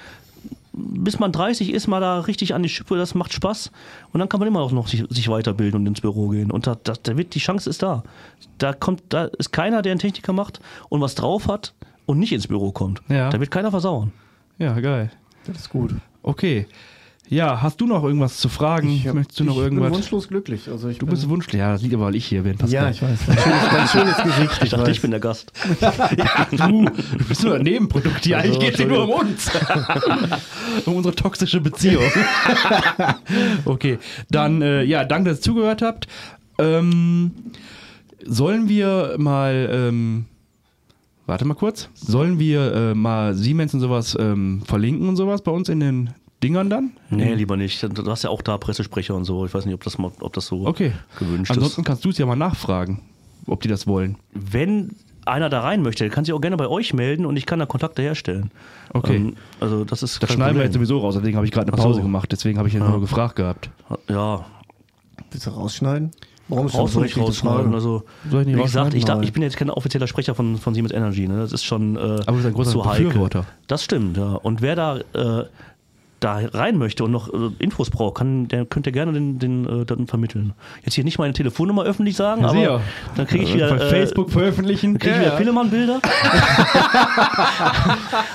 bis 0.77 1.19
man 1.19 1.33
30 1.33 1.73
ist, 1.73 1.87
mal 1.87 2.01
da 2.01 2.21
richtig 2.21 2.55
an 2.55 2.63
die 2.63 2.69
Schippe, 2.69 2.97
das 2.97 3.15
macht 3.15 3.33
Spaß. 3.33 3.73
Und 4.13 4.21
dann 4.21 4.29
kann 4.29 4.41
man 4.41 4.49
immer 4.49 4.61
auch 4.61 4.73
noch 4.73 4.89
sich, 4.89 5.05
sich 5.09 5.29
weiterbilden 5.29 5.81
und 5.81 5.87
ins 5.87 6.03
Büro 6.03 6.29
gehen. 6.29 6.51
Und 6.51 6.67
da, 6.67 6.77
da, 6.83 6.93
da 7.03 7.17
wird, 7.17 7.35
die 7.35 7.39
Chance 7.39 7.69
ist 7.71 7.83
da. 7.83 8.03
Da 8.59 8.73
kommt, 8.75 9.03
da 9.09 9.25
ist 9.25 9.53
keiner, 9.53 9.83
der 9.83 9.93
einen 9.93 10.01
Techniker 10.01 10.33
macht 10.33 10.61
und 10.91 11.01
was 11.01 11.15
drauf 11.15 11.49
hat 11.49 11.75
und 12.05 12.19
nicht 12.19 12.33
ins 12.33 12.47
Büro 12.47 12.73
kommt. 12.73 13.03
Ja. 13.09 13.31
Da 13.31 13.41
wird 13.41 13.51
keiner 13.51 13.71
versauern. 13.71 14.13
Ja, 14.59 14.79
geil. 14.79 15.11
Das 15.47 15.57
ist 15.57 15.71
gut. 15.71 15.95
Okay. 16.23 16.67
Ja, 17.29 17.61
hast 17.61 17.81
du 17.81 17.87
noch 17.87 18.05
irgendwas 18.05 18.37
zu 18.39 18.49
fragen? 18.49 19.03
hab- 19.05 19.15
Möchtest 19.15 19.41
du 19.41 19.45
noch 19.45 19.55
ich 19.57 19.65
bin 19.65 19.73
irgendwas? 19.79 19.93
wunschlos 19.93 20.29
glücklich. 20.29 20.69
Also 20.71 20.89
ich 20.89 20.99
Du 20.99 21.07
bist 21.07 21.29
Wunsch. 21.29 21.53
Ja, 21.53 21.73
das 21.73 21.83
liegt 21.83 21.95
aber, 21.95 22.05
weil 22.07 22.15
ich 22.15 22.25
hier 22.25 22.43
bin. 22.43 22.57
Pascal. 22.57 22.85
Ja, 22.85 22.91
ich 22.91 23.03
weiß. 23.03 23.29
Ein 23.29 23.89
schönes, 23.89 23.91
schönes 23.91 24.17
Gesicht. 24.23 24.63
Ich 24.63 24.71
dachte, 24.71 24.85
weiß. 24.87 24.91
ich 24.97 25.03
bin 25.03 25.11
der 25.11 25.21
Gast. 25.21 25.53
Du, 26.57 26.85
du 26.85 27.25
bist 27.29 27.43
nur 27.43 27.57
ein 27.57 27.63
Nebenprodukt 27.63 28.25
hier. 28.25 28.39
Also, 28.39 28.53
Eigentlich 28.55 28.71
geht 28.71 28.79
es 28.81 28.87
nur 28.87 29.05
um 29.05 29.11
uns. 29.11 29.51
um 30.87 30.95
unsere 30.97 31.15
toxische 31.15 31.61
Beziehung. 31.61 32.05
okay, 33.65 33.99
dann, 34.31 34.63
äh, 34.63 34.83
ja, 34.85 35.05
danke, 35.05 35.31
dass 35.31 35.39
ihr 35.39 35.43
zugehört 35.43 35.83
habt. 35.83 36.07
Ähm, 36.59 37.33
sollen 38.25 38.69
wir 38.69 39.17
mal, 39.19 39.69
ähm, 39.73 40.27
warte 41.27 41.45
mal 41.45 41.55
kurz, 41.55 41.89
sollen 41.95 42.39
wir 42.39 42.73
äh, 42.73 42.95
mal 42.95 43.35
Siemens 43.35 43.75
und 43.75 43.81
sowas 43.81 44.17
ähm, 44.19 44.63
verlinken 44.65 45.09
und 45.09 45.17
sowas 45.17 45.43
bei 45.43 45.51
uns 45.51 45.69
in 45.69 45.81
den 45.81 46.11
Dingern 46.47 46.71
dann? 46.71 46.91
Nee, 47.11 47.35
lieber 47.35 47.57
nicht. 47.57 47.83
Du 47.83 48.11
hast 48.11 48.23
ja 48.25 48.31
auch 48.31 48.43
da 48.43 48.57
Pressesprecher 48.59 49.15
und 49.15 49.25
so. 49.25 49.45
Ich 49.47 49.53
weiß 49.55 49.65
nicht, 49.67 49.75
ob 49.75 49.83
das, 49.85 49.99
mal, 49.99 50.11
ob 50.21 50.33
das 50.33 50.47
so 50.47 50.67
Okay. 50.67 50.93
gewünscht 51.19 51.51
Ansonsten 51.51 51.81
ist. 51.81 51.87
kannst 51.87 52.05
du 52.05 52.11
es 52.11 52.19
ja 52.19 52.27
mal 52.27 52.37
nachfragen, 52.37 53.03
ob 53.47 53.61
die 53.63 53.69
das 53.69 53.87
wollen. 53.87 54.17
Wenn 54.33 54.93
einer 55.25 55.49
da 55.51 55.61
rein 55.63 55.83
möchte, 55.83 56.09
kann 56.09 56.25
sich 56.25 56.33
auch 56.33 56.41
gerne 56.41 56.57
bei 56.57 56.69
euch 56.69 56.95
melden 56.95 57.27
und 57.27 57.37
ich 57.37 57.47
kann 57.47 57.59
da 57.59 57.67
Kontakte 57.67 58.01
herstellen. 58.03 58.51
Okay. 58.95 59.17
Ähm, 59.17 59.37
also 59.61 59.85
das 59.85 60.03
ist 60.05 60.23
Das 60.23 60.33
schneiden 60.33 60.57
wir 60.57 60.63
jetzt 60.63 60.73
Problem. 60.75 60.87
sowieso 60.87 61.01
raus, 61.05 61.15
deswegen 61.17 61.37
habe 61.37 61.47
ich 61.47 61.53
gerade 61.53 61.67
eine 61.67 61.77
Ach 61.77 61.83
so. 61.83 61.89
Pause 61.89 62.03
gemacht, 62.03 62.31
deswegen 62.31 62.59
habe 62.59 62.69
ich 62.69 62.75
ja 62.75 62.81
nur 62.89 63.01
gefragt 63.01 63.37
gehabt. 63.37 63.71
Ja, 64.09 64.45
Willst 65.33 65.47
du 65.47 65.51
rausschneiden? 65.51 66.13
Warum 66.49 66.69
brauchst 66.69 66.95
du 66.95 67.01
nicht 67.01 67.19
rausschneiden. 67.19 67.75
Also, 67.75 68.05
Soll 68.31 68.43
ich 68.43 68.47
nicht 68.47 68.57
wie 68.57 68.63
gesagt, 68.63 68.95
ich, 68.95 69.05
darf, 69.05 69.17
Nein. 69.19 69.25
ich 69.27 69.33
bin 69.33 69.43
jetzt 69.43 69.57
kein 69.57 69.69
offizieller 69.69 70.07
Sprecher 70.07 70.37
von, 70.37 70.59
von 70.59 70.73
Siemens 70.75 70.93
Energy. 70.93 71.27
Ne? 71.27 71.39
Das 71.39 71.51
ist 71.53 71.65
schon 71.65 71.97
äh, 71.97 71.99
Aber 71.99 72.25
du 72.27 72.33
bist 72.35 72.47
ein 72.47 72.55
großer 72.55 72.71
zu 72.71 72.85
heikel. 72.87 73.07
Befürworter. 73.07 73.45
Das 73.67 73.83
stimmt, 73.83 74.17
ja. 74.17 74.35
Und 74.35 74.63
wer 74.63 74.77
da, 74.77 74.99
äh, 74.99 75.45
da 76.21 76.41
rein 76.53 76.79
möchte 76.79 77.05
und 77.05 77.11
noch 77.11 77.29
äh, 77.33 77.51
Infos 77.59 77.91
braucht, 77.91 78.17
kann, 78.17 78.49
der 78.49 78.65
könnte 78.65 78.91
gerne 78.91 79.13
den, 79.13 79.39
den 79.39 79.83
äh, 79.83 79.85
dann 79.85 80.07
vermitteln. 80.07 80.55
Jetzt 80.85 80.95
hier 80.95 81.05
nicht 81.05 81.19
meine 81.19 81.35
Telefonnummer 81.35 81.85
öffentlich 81.85 82.17
sagen, 82.17 82.43
Ja, 82.43 82.49
aber 82.49 82.59
sicher. 82.59 82.81
dann 83.17 83.27
kriege 83.27 83.45
ich 83.45 83.55
wieder 83.55 83.69
bei 83.69 83.77
äh, 83.85 83.91
Facebook 83.91 84.31
veröffentlichen. 84.31 84.99
Kriege 84.99 85.15
ich 85.15 85.21
wieder 85.21 85.37
Pillemann-Bilder? 85.37 86.01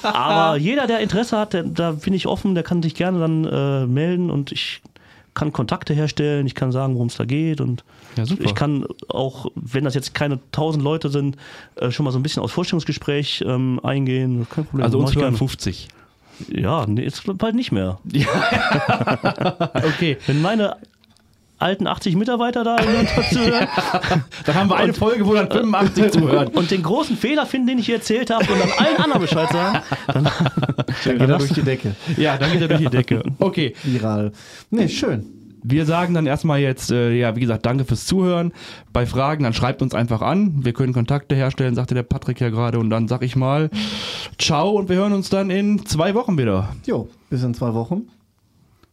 Aber 0.03 0.57
jeder, 0.57 0.87
der 0.87 0.99
Interesse 0.99 1.37
hat, 1.37 1.53
der, 1.53 1.63
da 1.63 1.91
bin 1.91 2.13
ich 2.13 2.27
offen, 2.27 2.55
der 2.55 2.63
kann 2.63 2.81
sich 2.83 2.95
gerne 2.95 3.19
dann 3.19 3.45
äh, 3.45 3.85
melden 3.87 4.29
und 4.29 4.51
ich 4.51 4.81
kann 5.33 5.53
Kontakte 5.53 5.93
herstellen, 5.93 6.45
ich 6.45 6.55
kann 6.55 6.71
sagen, 6.73 6.95
worum 6.95 7.07
es 7.07 7.15
da 7.15 7.23
geht 7.25 7.61
und 7.61 7.83
Ja, 8.17 8.25
ich 8.39 8.53
kann 8.53 8.85
auch, 9.07 9.45
wenn 9.55 9.85
das 9.85 9.95
jetzt 9.95 10.13
keine 10.13 10.39
tausend 10.51 10.83
Leute 10.83 11.09
sind, 11.09 11.37
äh, 11.75 11.89
schon 11.89 12.03
mal 12.03 12.11
so 12.11 12.19
ein 12.19 12.23
bisschen 12.23 12.43
aus 12.43 12.51
Vorstellungsgespräch 12.51 13.41
ähm, 13.47 13.79
eingehen. 13.81 14.45
Kein 14.49 14.65
Problem. 14.65 14.83
Also 14.83 14.99
uns 14.99 15.11
hören 15.15 15.21
gerne. 15.21 15.37
50. 15.37 15.87
Ja, 16.49 16.85
nee, 16.87 17.03
jetzt 17.03 17.23
bald 17.37 17.55
nicht 17.55 17.71
mehr. 17.71 17.99
Okay. 19.73 20.17
Wenn 20.27 20.41
meine 20.41 20.77
alten 21.59 21.85
80 21.87 22.15
Mitarbeiter 22.15 22.63
da 22.63 22.77
zuhören 23.29 23.67
Dann 24.45 24.55
haben 24.55 24.69
wir 24.69 24.77
eine 24.77 24.93
Folge, 24.93 25.25
wo 25.27 25.33
dann 25.35 25.49
85 25.49 26.11
zuhören. 26.11 26.47
und 26.47 26.71
den 26.71 26.81
großen 26.81 27.15
Fehler 27.15 27.45
finden, 27.45 27.67
den 27.67 27.79
ich 27.79 27.85
hier 27.85 27.95
erzählt 27.95 28.29
habe 28.31 28.51
und 28.51 28.59
dann 28.59 28.71
allen 28.77 28.97
anderen 28.97 29.21
Bescheid 29.21 29.49
sagen, 29.51 29.79
dann, 30.07 30.23
Dann 30.23 31.17
geht 31.17 31.29
er 31.29 31.37
durch 31.37 31.53
die 31.53 31.61
Decke. 31.61 31.95
Ja, 32.17 32.37
dann 32.37 32.51
geht 32.51 32.61
er 32.61 32.67
durch 32.67 32.79
die 32.81 32.89
Decke. 32.89 33.23
Okay. 33.39 33.75
Viral. 33.83 34.31
Nee, 34.71 34.87
schön. 34.89 35.40
Wir 35.63 35.85
sagen 35.85 36.13
dann 36.13 36.25
erstmal 36.25 36.59
jetzt, 36.59 36.91
äh, 36.91 37.13
ja, 37.13 37.35
wie 37.35 37.41
gesagt, 37.41 37.65
danke 37.65 37.85
fürs 37.85 38.05
Zuhören. 38.05 38.51
Bei 38.93 39.05
Fragen, 39.05 39.43
dann 39.43 39.53
schreibt 39.53 39.81
uns 39.81 39.93
einfach 39.93 40.21
an. 40.21 40.63
Wir 40.65 40.73
können 40.73 40.93
Kontakte 40.93 41.35
herstellen, 41.35 41.75
sagte 41.75 41.95
der 41.95 42.03
Patrick 42.03 42.39
ja 42.39 42.49
gerade. 42.49 42.79
Und 42.79 42.89
dann 42.89 43.07
sag 43.07 43.21
ich 43.21 43.35
mal, 43.35 43.69
ciao 44.37 44.71
und 44.71 44.89
wir 44.89 44.97
hören 44.97 45.13
uns 45.13 45.29
dann 45.29 45.49
in 45.49 45.85
zwei 45.85 46.15
Wochen 46.15 46.37
wieder. 46.37 46.69
Jo, 46.85 47.09
bis 47.29 47.43
in 47.43 47.53
zwei 47.53 47.73
Wochen. 47.73 48.07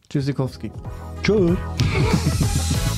Tschüssikowski. 0.09 0.71
Tschüss. 1.23 1.57